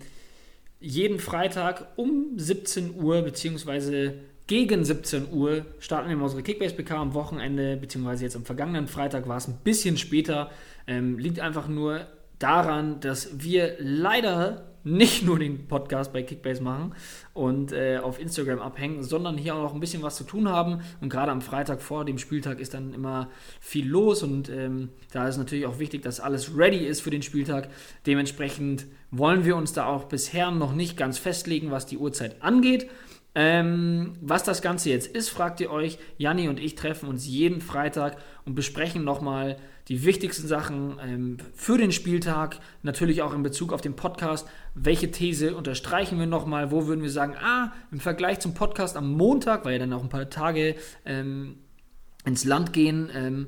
jeden 0.80 1.18
Freitag 1.18 1.86
um 1.96 2.32
17 2.36 2.94
Uhr, 3.00 3.22
beziehungsweise 3.22 4.14
gegen 4.46 4.84
17 4.84 5.32
Uhr, 5.32 5.64
starten 5.78 6.08
wir 6.08 6.20
unsere 6.20 6.42
Kickbase 6.42 6.74
PK 6.74 6.96
am 6.96 7.14
Wochenende, 7.14 7.76
beziehungsweise 7.76 8.24
jetzt 8.24 8.34
am 8.34 8.44
vergangenen 8.44 8.88
Freitag 8.88 9.28
war 9.28 9.36
es 9.36 9.46
ein 9.46 9.58
bisschen 9.62 9.96
später. 9.96 10.50
Ähm, 10.86 11.18
liegt 11.18 11.38
einfach 11.38 11.68
nur 11.68 12.06
daran, 12.40 12.98
dass 13.00 13.44
wir 13.44 13.76
leider 13.78 14.69
nicht 14.84 15.24
nur 15.24 15.38
den 15.38 15.66
Podcast 15.66 16.12
bei 16.12 16.22
Kickbase 16.22 16.62
machen 16.62 16.94
und 17.34 17.72
äh, 17.72 17.98
auf 17.98 18.20
Instagram 18.20 18.60
abhängen, 18.60 19.02
sondern 19.02 19.36
hier 19.36 19.54
auch 19.54 19.62
noch 19.62 19.74
ein 19.74 19.80
bisschen 19.80 20.02
was 20.02 20.16
zu 20.16 20.24
tun 20.24 20.48
haben. 20.48 20.80
Und 21.00 21.08
gerade 21.08 21.30
am 21.30 21.40
Freitag 21.40 21.82
vor 21.82 22.04
dem 22.04 22.18
Spieltag 22.18 22.60
ist 22.60 22.74
dann 22.74 22.94
immer 22.94 23.28
viel 23.60 23.88
los 23.88 24.22
und 24.22 24.48
ähm, 24.48 24.90
da 25.12 25.28
ist 25.28 25.36
natürlich 25.36 25.66
auch 25.66 25.78
wichtig, 25.78 26.02
dass 26.02 26.20
alles 26.20 26.56
ready 26.56 26.86
ist 26.86 27.00
für 27.00 27.10
den 27.10 27.22
Spieltag. 27.22 27.68
Dementsprechend 28.06 28.86
wollen 29.10 29.44
wir 29.44 29.56
uns 29.56 29.72
da 29.72 29.86
auch 29.86 30.04
bisher 30.04 30.50
noch 30.50 30.74
nicht 30.74 30.96
ganz 30.96 31.18
festlegen, 31.18 31.70
was 31.70 31.86
die 31.86 31.98
Uhrzeit 31.98 32.42
angeht. 32.42 32.88
Ähm, 33.34 34.14
was 34.20 34.42
das 34.42 34.60
Ganze 34.60 34.90
jetzt 34.90 35.06
ist, 35.06 35.28
fragt 35.28 35.60
ihr 35.60 35.70
euch. 35.70 35.98
Janni 36.18 36.48
und 36.48 36.58
ich 36.58 36.74
treffen 36.74 37.08
uns 37.08 37.26
jeden 37.26 37.60
Freitag 37.60 38.16
und 38.44 38.54
besprechen 38.54 39.04
nochmal 39.04 39.56
die 39.88 40.04
wichtigsten 40.04 40.46
Sachen 40.46 40.98
ähm, 41.04 41.36
für 41.54 41.78
den 41.78 41.92
Spieltag, 41.92 42.58
natürlich 42.82 43.22
auch 43.22 43.34
in 43.34 43.42
Bezug 43.42 43.72
auf 43.72 43.80
den 43.80 43.94
Podcast. 43.94 44.48
Welche 44.74 45.10
These 45.10 45.54
unterstreichen 45.54 46.18
wir 46.18 46.26
nochmal? 46.26 46.70
Wo 46.70 46.86
würden 46.86 47.02
wir 47.02 47.10
sagen, 47.10 47.34
ah, 47.40 47.72
im 47.90 48.00
Vergleich 48.00 48.40
zum 48.40 48.54
Podcast 48.54 48.96
am 48.96 49.12
Montag, 49.12 49.64
weil 49.64 49.72
ja 49.74 49.78
dann 49.78 49.92
auch 49.92 50.02
ein 50.02 50.08
paar 50.08 50.30
Tage 50.30 50.74
ähm, 51.04 51.58
ins 52.24 52.44
Land 52.44 52.72
gehen, 52.72 53.10
ähm, 53.14 53.46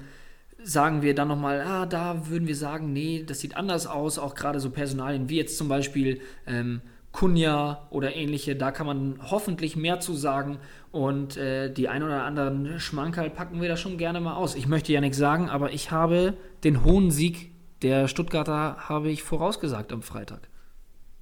sagen 0.64 1.02
wir 1.02 1.14
dann 1.14 1.28
nochmal, 1.28 1.60
ah, 1.60 1.86
da 1.86 2.28
würden 2.28 2.46
wir 2.46 2.56
sagen, 2.56 2.92
nee, 2.92 3.24
das 3.26 3.40
sieht 3.40 3.56
anders 3.56 3.86
aus, 3.86 4.18
auch 4.18 4.34
gerade 4.34 4.60
so 4.60 4.70
Personalien 4.70 5.28
wie 5.28 5.36
jetzt 5.36 5.58
zum 5.58 5.68
Beispiel 5.68 6.20
ähm, 6.46 6.82
Kunja 7.12 7.86
oder 7.90 8.16
ähnliche, 8.16 8.56
da 8.56 8.70
kann 8.70 8.86
man 8.86 9.18
hoffentlich 9.30 9.76
mehr 9.76 10.00
zu 10.00 10.14
sagen 10.14 10.58
und 10.90 11.36
äh, 11.36 11.72
die 11.72 11.88
ein 11.88 12.02
oder 12.02 12.24
anderen 12.24 12.80
Schmankerl 12.80 13.30
packen 13.30 13.60
wir 13.60 13.68
da 13.68 13.76
schon 13.76 13.98
gerne 13.98 14.20
mal 14.20 14.34
aus. 14.34 14.54
Ich 14.54 14.66
möchte 14.66 14.92
ja 14.92 15.00
nichts 15.00 15.18
sagen, 15.18 15.50
aber 15.50 15.72
ich 15.72 15.90
habe 15.90 16.34
den 16.64 16.84
hohen 16.84 17.10
Sieg 17.10 17.52
der 17.82 18.08
Stuttgarter 18.08 18.88
habe 18.88 19.10
ich 19.10 19.22
vorausgesagt 19.22 19.92
am 19.92 20.02
Freitag. 20.02 20.48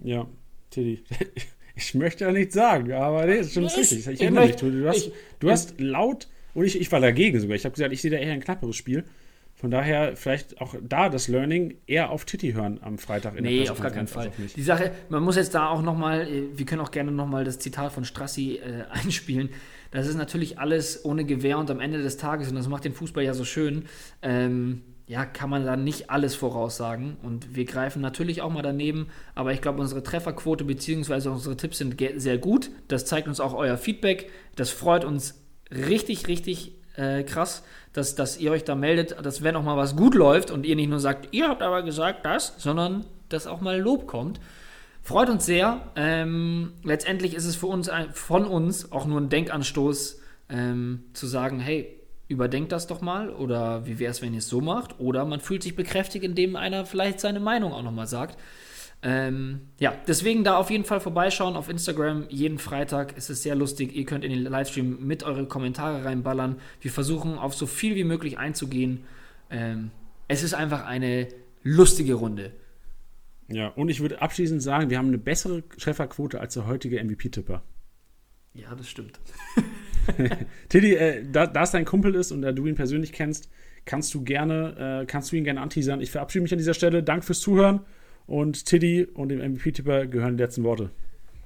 Ja, 0.02 0.26
Teddy. 0.70 1.04
Ich 1.76 1.94
möchte 1.94 2.24
ja 2.24 2.32
nichts 2.32 2.52
sagen, 2.52 2.92
aber 2.92 3.24
nee, 3.24 3.38
das 3.38 3.52
stimmt 3.52 3.74
richtig. 3.74 4.06
Ich 4.06 4.20
erinnere 4.20 4.48
mich. 4.48 4.56
Du, 4.56 4.86
hast, 4.86 4.96
ich, 5.06 5.12
du 5.38 5.50
hast 5.50 5.80
laut, 5.80 6.28
und 6.54 6.64
ich, 6.64 6.80
ich 6.80 6.90
war 6.90 7.00
dagegen 7.00 7.38
sogar. 7.40 7.56
Ich 7.56 7.64
habe 7.64 7.74
gesagt, 7.74 7.92
ich 7.92 8.00
sehe 8.00 8.10
da 8.10 8.16
eher 8.16 8.32
ein 8.32 8.40
knapperes 8.40 8.76
Spiel. 8.76 9.04
Von 9.60 9.70
daher 9.70 10.16
vielleicht 10.16 10.58
auch 10.62 10.74
da 10.80 11.10
das 11.10 11.28
Learning 11.28 11.76
eher 11.86 12.08
auf 12.08 12.24
Titi 12.24 12.52
hören 12.52 12.80
am 12.82 12.96
Freitag 12.96 13.36
in 13.36 13.44
nee, 13.44 13.64
der 13.64 13.72
auf 13.72 13.80
gar 13.80 13.90
keinen 13.90 14.06
Fall. 14.06 14.32
Die 14.56 14.62
Sache, 14.62 14.90
man 15.10 15.22
muss 15.22 15.36
jetzt 15.36 15.54
da 15.54 15.68
auch 15.68 15.82
nochmal, 15.82 16.22
äh, 16.22 16.44
wir 16.54 16.64
können 16.64 16.80
auch 16.80 16.90
gerne 16.90 17.12
nochmal 17.12 17.44
das 17.44 17.58
Zitat 17.58 17.92
von 17.92 18.06
Strassi 18.06 18.54
äh, 18.54 18.84
einspielen. 18.90 19.50
Das 19.90 20.06
ist 20.06 20.16
natürlich 20.16 20.58
alles 20.58 21.04
ohne 21.04 21.26
Gewehr 21.26 21.58
und 21.58 21.70
am 21.70 21.78
Ende 21.78 22.00
des 22.00 22.16
Tages, 22.16 22.48
und 22.48 22.54
das 22.54 22.68
macht 22.68 22.86
den 22.86 22.94
Fußball 22.94 23.22
ja 23.22 23.34
so 23.34 23.44
schön, 23.44 23.84
ähm, 24.22 24.80
ja, 25.06 25.26
kann 25.26 25.50
man 25.50 25.66
da 25.66 25.76
nicht 25.76 26.08
alles 26.08 26.34
voraussagen. 26.34 27.18
Und 27.22 27.54
wir 27.54 27.66
greifen 27.66 28.00
natürlich 28.00 28.40
auch 28.40 28.50
mal 28.50 28.62
daneben, 28.62 29.08
aber 29.34 29.52
ich 29.52 29.60
glaube, 29.60 29.82
unsere 29.82 30.02
Trefferquote 30.02 30.64
bzw. 30.64 31.28
unsere 31.28 31.58
Tipps 31.58 31.78
sind 31.78 32.00
sehr 32.16 32.38
gut. 32.38 32.70
Das 32.88 33.04
zeigt 33.04 33.28
uns 33.28 33.40
auch 33.40 33.52
euer 33.52 33.76
Feedback. 33.76 34.30
Das 34.56 34.70
freut 34.70 35.04
uns 35.04 35.44
richtig, 35.70 36.28
richtig 36.28 36.79
äh, 36.96 37.22
krass, 37.22 37.62
dass, 37.92 38.14
dass 38.14 38.38
ihr 38.38 38.52
euch 38.52 38.64
da 38.64 38.74
meldet, 38.74 39.16
dass 39.24 39.42
wenn 39.42 39.56
auch 39.56 39.62
mal 39.62 39.76
was 39.76 39.96
gut 39.96 40.14
läuft 40.14 40.50
und 40.50 40.64
ihr 40.64 40.76
nicht 40.76 40.90
nur 40.90 41.00
sagt, 41.00 41.28
ihr 41.32 41.48
habt 41.48 41.62
aber 41.62 41.82
gesagt 41.82 42.24
das, 42.24 42.54
sondern 42.58 43.04
dass 43.28 43.46
auch 43.46 43.60
mal 43.60 43.80
Lob 43.80 44.06
kommt. 44.06 44.40
Freut 45.02 45.30
uns 45.30 45.46
sehr. 45.46 45.80
Ähm, 45.96 46.72
letztendlich 46.84 47.34
ist 47.34 47.46
es 47.46 47.56
für 47.56 47.66
uns 47.66 47.90
von 48.12 48.44
uns 48.44 48.92
auch 48.92 49.06
nur 49.06 49.20
ein 49.20 49.28
Denkanstoß, 49.28 50.20
ähm, 50.50 51.04
zu 51.12 51.26
sagen, 51.26 51.60
hey, 51.60 51.96
überdenkt 52.28 52.70
das 52.70 52.86
doch 52.86 53.00
mal 53.00 53.30
oder 53.30 53.86
wie 53.86 53.98
wäre 53.98 54.10
es, 54.10 54.22
wenn 54.22 54.32
ihr 54.32 54.38
es 54.38 54.48
so 54.48 54.60
macht? 54.60 55.00
Oder 55.00 55.24
man 55.24 55.40
fühlt 55.40 55.62
sich 55.62 55.74
bekräftigt, 55.74 56.24
indem 56.24 56.54
einer 56.54 56.86
vielleicht 56.86 57.20
seine 57.20 57.40
Meinung 57.40 57.72
auch 57.72 57.82
nochmal 57.82 58.06
sagt. 58.06 58.38
Ähm, 59.02 59.60
ja, 59.78 59.94
deswegen 60.06 60.44
da 60.44 60.56
auf 60.56 60.70
jeden 60.70 60.84
Fall 60.84 61.00
vorbeischauen 61.00 61.56
auf 61.56 61.70
Instagram. 61.70 62.26
Jeden 62.28 62.58
Freitag 62.58 63.16
ist 63.16 63.30
es 63.30 63.42
sehr 63.42 63.54
lustig. 63.54 63.94
Ihr 63.94 64.04
könnt 64.04 64.24
in 64.24 64.30
den 64.30 64.42
Livestream 64.42 65.06
mit 65.06 65.22
eure 65.22 65.46
Kommentare 65.46 66.04
reinballern. 66.04 66.56
Wir 66.80 66.90
versuchen 66.90 67.38
auf 67.38 67.54
so 67.54 67.66
viel 67.66 67.94
wie 67.94 68.04
möglich 68.04 68.38
einzugehen. 68.38 69.04
Ähm, 69.48 69.90
es 70.28 70.42
ist 70.42 70.52
einfach 70.52 70.84
eine 70.84 71.28
lustige 71.62 72.14
Runde. 72.14 72.52
Ja, 73.48 73.68
und 73.68 73.88
ich 73.88 74.00
würde 74.00 74.20
abschließend 74.20 74.62
sagen, 74.62 74.90
wir 74.90 74.98
haben 74.98 75.08
eine 75.08 75.18
bessere 75.18 75.66
Trefferquote 75.68 76.38
als 76.38 76.54
der 76.54 76.66
heutige 76.66 77.02
MVP-Tipper. 77.02 77.62
Ja, 78.52 78.74
das 78.74 78.88
stimmt. 78.88 79.18
Tiddy, 80.68 80.94
äh, 80.94 81.24
da, 81.30 81.46
da 81.46 81.62
es 81.62 81.70
dein 81.70 81.84
Kumpel 81.84 82.14
ist 82.14 82.32
und 82.32 82.42
da 82.42 82.52
du 82.52 82.66
ihn 82.66 82.74
persönlich 82.74 83.12
kennst, 83.12 83.48
kannst 83.86 84.12
du 84.12 84.22
gerne, 84.22 85.02
äh, 85.02 85.06
kannst 85.06 85.32
du 85.32 85.36
ihn 85.36 85.44
gerne 85.44 85.62
anteasern. 85.62 86.00
Ich 86.00 86.10
verabschiede 86.10 86.42
mich 86.42 86.52
an 86.52 86.58
dieser 86.58 86.74
Stelle. 86.74 87.02
Danke 87.02 87.24
fürs 87.24 87.40
Zuhören 87.40 87.80
und 88.26 88.66
Tiddy 88.66 89.04
und 89.04 89.28
dem 89.28 89.38
MVP-Tipper 89.38 90.06
gehören 90.06 90.36
die 90.36 90.42
letzten 90.42 90.64
Worte. 90.64 90.90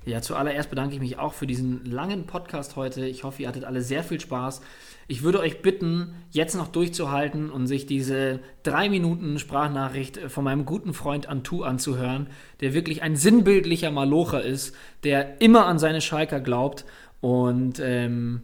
Ja, 0.06 0.20
zuallererst 0.20 0.68
bedanke 0.68 0.94
ich 0.94 1.01
mich 1.01 1.18
auch 1.18 1.32
für 1.32 1.46
diesen 1.46 1.84
langen 1.86 2.26
Podcast 2.26 2.76
heute. 2.76 3.06
Ich 3.06 3.24
hoffe, 3.24 3.42
ihr 3.42 3.48
hattet 3.48 3.64
alle 3.64 3.80
sehr 3.80 4.05
viel 4.05 4.20
Spaß. 4.20 4.60
Ich 5.09 5.22
würde 5.22 5.40
euch 5.40 5.62
bitten, 5.62 6.14
jetzt 6.30 6.55
noch 6.55 6.68
durchzuhalten 6.68 7.51
und 7.51 7.66
sich 7.66 7.86
diese 7.86 8.40
drei 8.62 8.90
Minuten 8.90 9.38
Sprachnachricht 9.38 10.18
von 10.28 10.44
meinem 10.44 10.66
guten 10.66 10.92
Freund 10.92 11.26
Antu 11.26 11.62
anzuhören, 11.62 12.26
der 12.60 12.74
wirklich 12.74 13.02
ein 13.02 13.16
sinnbildlicher 13.16 13.90
Malocher 13.90 14.42
ist, 14.42 14.76
der 15.05 15.40
immer 15.40 15.66
an 15.66 15.78
seine 15.78 16.02
Schalker 16.02 16.40
glaubt 16.40 16.84
und 17.20 17.80
ähm, 17.82 18.42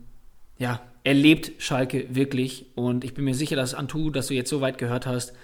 ja, 0.59 0.81
er 1.05 1.15
lebt 1.15 1.53
Schalke 1.63 2.07
wirklich. 2.15 2.67
Und 2.75 3.05
ich 3.05 3.15
bin 3.15 3.25
mir 3.25 3.35
sicher, 3.35 3.57
dass 3.57 3.75
Antu, 3.75 4.11
dass 4.11 4.29
du 4.29 4.35
jetzt 4.35 4.51
so 4.51 4.61
weit 4.61 4.79
gehört 4.79 5.07
hast, 5.07 5.35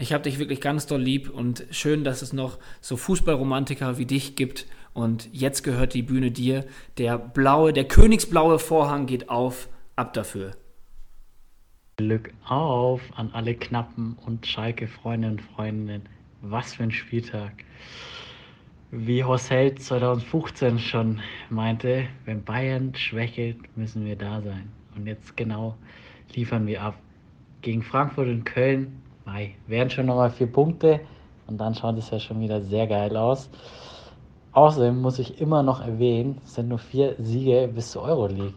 ich 0.00 0.12
habe 0.12 0.24
dich 0.24 0.38
wirklich 0.38 0.60
ganz 0.60 0.86
doll 0.86 1.00
lieb 1.00 1.30
und 1.30 1.64
schön, 1.70 2.04
dass 2.04 2.22
es 2.22 2.32
noch 2.32 2.58
so 2.80 2.96
Fußballromantiker 2.96 3.98
wie 3.98 4.06
dich 4.06 4.36
gibt. 4.36 4.66
Und 4.92 5.28
jetzt 5.32 5.62
gehört 5.62 5.94
die 5.94 6.02
Bühne 6.02 6.30
dir. 6.30 6.66
Der 6.98 7.18
blaue, 7.18 7.72
der 7.72 7.84
königsblaue 7.84 8.58
Vorhang 8.58 9.06
geht 9.06 9.28
auf. 9.28 9.68
Ab 9.96 10.14
dafür. 10.14 10.52
Glück 11.96 12.32
auf 12.46 13.02
an 13.14 13.30
alle 13.34 13.54
Knappen 13.54 14.16
und 14.24 14.46
Schalke-Freundinnen 14.46 15.38
und 15.38 15.42
Freundinnen. 15.42 16.08
Was 16.40 16.74
für 16.74 16.84
ein 16.84 16.90
Spieltag. 16.90 17.52
Wie 18.90 19.22
Horst 19.22 19.50
Held 19.50 19.82
2015 19.82 20.78
schon 20.78 21.20
meinte, 21.50 22.08
wenn 22.24 22.42
Bayern 22.42 22.94
schwächelt, 22.94 23.58
müssen 23.76 24.06
wir 24.06 24.16
da 24.16 24.40
sein. 24.40 24.72
Und 24.96 25.06
jetzt 25.06 25.36
genau 25.36 25.76
liefern 26.34 26.66
wir 26.66 26.82
ab. 26.82 26.98
Gegen 27.60 27.82
Frankfurt 27.82 28.28
und 28.28 28.44
Köln 28.44 29.02
Mai, 29.32 29.54
wären 29.68 29.88
schon 29.90 30.06
nochmal 30.06 30.30
vier 30.30 30.50
Punkte 30.50 30.98
und 31.46 31.58
dann 31.58 31.72
schaut 31.72 31.96
es 31.96 32.10
ja 32.10 32.18
schon 32.18 32.40
wieder 32.40 32.60
sehr 32.62 32.88
geil 32.88 33.16
aus. 33.16 33.48
Außerdem 34.50 35.00
muss 35.00 35.20
ich 35.20 35.40
immer 35.40 35.62
noch 35.62 35.80
erwähnen, 35.80 36.38
es 36.44 36.54
sind 36.54 36.66
nur 36.66 36.80
vier 36.80 37.14
Siege 37.20 37.70
bis 37.72 37.92
zur 37.92 38.02
Euroleague. 38.02 38.54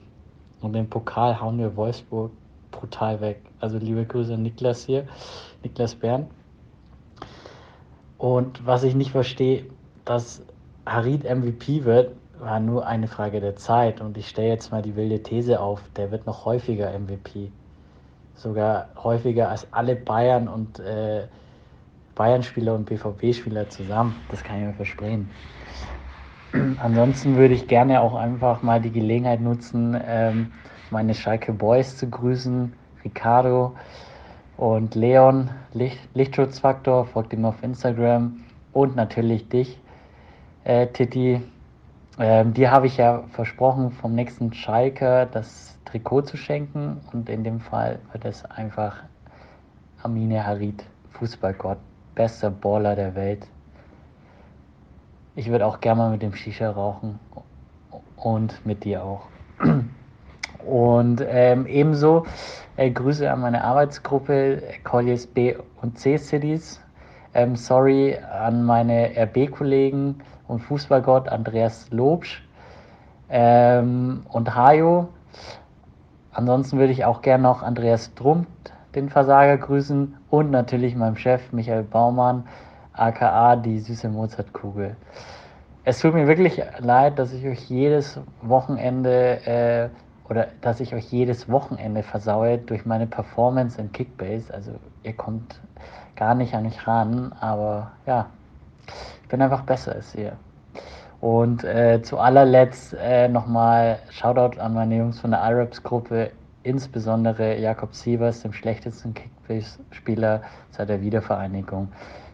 Und 0.62 0.74
den 0.74 0.90
Pokal 0.90 1.40
hauen 1.40 1.60
wir 1.60 1.76
Wolfsburg 1.76 2.32
brutal 2.72 3.22
weg. 3.22 3.42
Also 3.60 3.78
liebe 3.78 4.04
Grüße 4.04 4.34
an 4.34 4.42
Niklas 4.42 4.84
hier, 4.86 5.06
Niklas 5.62 5.94
Bern. 5.94 6.26
Und 8.18 8.66
was 8.66 8.84
ich 8.84 8.96
nicht 8.96 9.12
verstehe, 9.12 9.68
dass 10.06 10.42
Harid 10.88 11.24
MVP 11.24 11.84
wird, 11.84 12.16
war 12.40 12.60
nur 12.60 12.88
eine 12.88 13.08
Frage 13.08 13.40
der 13.42 13.58
Zeit. 13.58 14.02
Und 14.02 14.18
ich 14.18 14.28
stelle 14.28 14.48
jetzt 14.48 14.72
mal 14.72 14.82
die 14.82 14.96
wilde 14.96 15.22
These 15.22 15.60
auf, 15.60 15.84
der 15.96 16.10
wird 16.10 16.26
noch 16.26 16.46
häufiger 16.46 16.98
MVP 16.98 17.52
sogar 18.36 18.90
häufiger 19.02 19.50
als 19.50 19.68
alle 19.72 19.96
Bayern 19.96 20.48
und 20.48 20.80
äh, 20.80 21.28
Bayern-Spieler 22.16 22.76
und 22.76 22.86
BVB-Spieler 22.86 23.70
zusammen. 23.70 24.16
Das 24.30 24.44
kann 24.44 24.60
ich 24.60 24.66
mir 24.68 24.74
versprechen. 24.74 25.30
Ansonsten 26.80 27.36
würde 27.36 27.56
ich 27.56 27.68
gerne 27.68 28.02
auch 28.02 28.14
einfach 28.14 28.62
mal 28.62 28.80
die 28.80 28.92
Gelegenheit 28.92 29.42
nutzen, 29.42 30.00
ähm, 30.06 30.52
meine 30.92 31.16
Schalke 31.16 31.52
Boys 31.52 31.98
zu 31.98 32.08
grüßen. 32.10 32.74
Ricardo 33.04 33.76
und 34.58 34.96
Leon, 34.96 35.50
Licht, 35.74 36.00
Lichtschutzfaktor, 36.14 37.06
folgt 37.06 37.34
ihm 37.34 37.46
auf 37.46 37.62
Instagram 37.64 38.44
und 38.72 38.96
natürlich 38.96 39.50
dich, 39.50 39.80
äh, 40.64 40.88
Titi. 40.88 41.42
Ähm, 42.20 42.54
dir 42.54 42.72
habe 42.72 42.86
ich 42.86 42.98
ja 42.98 43.24
versprochen 43.32 43.92
vom 43.92 44.14
nächsten 44.14 44.54
Schalke 44.54 45.28
das 45.32 45.73
Trikot 45.94 46.24
zu 46.24 46.38
schenken. 46.38 47.02
Und 47.14 47.30
in 47.30 47.44
dem 47.44 47.60
Fall 47.60 48.00
wird 48.12 48.26
es 48.26 48.44
einfach 48.46 49.04
Amine 50.02 50.44
Harid, 50.44 50.84
Fußballgott, 51.12 51.78
bester 52.16 52.50
Baller 52.50 52.96
der 52.96 53.14
Welt. 53.14 53.46
Ich 55.36 55.50
würde 55.50 55.68
auch 55.68 55.80
gerne 55.82 56.02
mal 56.02 56.10
mit 56.10 56.24
dem 56.24 56.34
Shisha 56.34 56.72
rauchen 56.72 57.20
und 58.18 58.66
mit 58.66 58.84
dir 58.84 59.04
auch. 59.04 59.28
Und 60.66 61.22
ähm, 61.28 61.66
ebenso 61.68 62.26
äh, 62.78 62.90
Grüße 62.90 63.30
an 63.30 63.42
meine 63.42 63.66
Arbeitsgruppe 63.66 64.64
Colliers 64.86 65.28
B 65.28 65.58
und 65.82 66.00
C 66.00 66.18
Cities. 66.18 66.80
Ähm, 67.34 67.58
sorry 67.58 68.18
an 68.18 68.64
meine 68.64 69.12
RB-Kollegen 69.14 70.22
und 70.48 70.60
Fußballgott 70.60 71.28
Andreas 71.28 71.92
Lobsch 71.92 72.48
ähm, 73.30 74.26
und 74.30 74.56
Hajo. 74.56 75.10
Ansonsten 76.34 76.80
würde 76.80 76.92
ich 76.92 77.06
auch 77.06 77.22
gerne 77.22 77.44
noch 77.44 77.62
Andreas 77.62 78.14
Drumt, 78.16 78.48
den 78.96 79.10
Versager, 79.10 79.58
grüßen 79.58 80.18
und 80.30 80.52
natürlich 80.52 80.96
meinem 80.96 81.16
Chef 81.16 81.52
Michael 81.52 81.84
Baumann, 81.84 82.46
aka 82.94 83.56
die 83.56 83.80
süße 83.80 84.10
Mozartkugel. 84.10 84.96
Es 85.84 86.00
tut 86.00 86.14
mir 86.14 86.28
wirklich 86.28 86.62
leid, 86.80 87.20
dass 87.20 87.34
ich 87.34 87.46
euch 87.46 87.70
jedes 87.70 88.20
Wochenende 88.42 89.46
äh, 89.46 90.30
oder 90.30 90.48
dass 90.62 90.80
ich 90.80 90.96
euch 90.96 91.12
jedes 91.12 91.50
Wochenende 91.50 92.02
versaue 92.04 92.58
durch 92.58 92.86
meine 92.86 93.06
Performance 93.06 93.80
in 93.80 93.92
Kickbase. 93.92 94.54
Also 94.54 94.72
ihr 95.04 95.14
kommt 95.14 95.60
gar 96.16 96.36
nicht 96.36 96.54
an 96.54 96.64
mich 96.64 96.88
ran, 96.88 97.34
aber 97.40 97.92
ja, 98.06 98.28
ich 99.22 99.28
bin 99.30 99.42
einfach 99.42 99.64
besser 99.64 99.94
als 99.94 100.16
ihr. 100.16 100.34
Und 101.24 101.64
äh, 101.64 102.02
zu 102.02 102.18
allerletzt 102.18 102.98
äh, 103.00 103.30
nochmal 103.30 104.00
Shoutout 104.10 104.60
an 104.60 104.74
meine 104.74 104.98
Jungs 104.98 105.22
von 105.22 105.32
der 105.32 105.40
IRAPS-Gruppe, 105.40 106.32
insbesondere 106.64 107.58
Jakob 107.58 107.96
Sievers, 107.96 108.42
dem 108.42 108.52
schlechtesten 108.52 109.14
Kickbase-Spieler 109.14 110.42
seit 110.72 110.90
der 110.90 111.00
Wiedervereinigung. 111.00 111.88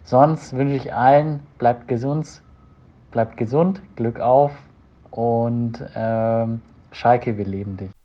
Sonst 0.03 0.53
wünsche 0.53 0.73
ich 0.73 0.91
allen, 0.91 1.41
bleibt 1.59 1.87
gesund, 1.87 2.41
bleibt 3.11 3.37
gesund, 3.37 3.79
Glück 3.95 4.19
auf 4.19 4.53
und 5.11 5.85
ähm, 5.95 6.63
Schalke, 6.91 7.37
wir 7.37 7.45
leben 7.45 7.77
dich. 7.77 7.98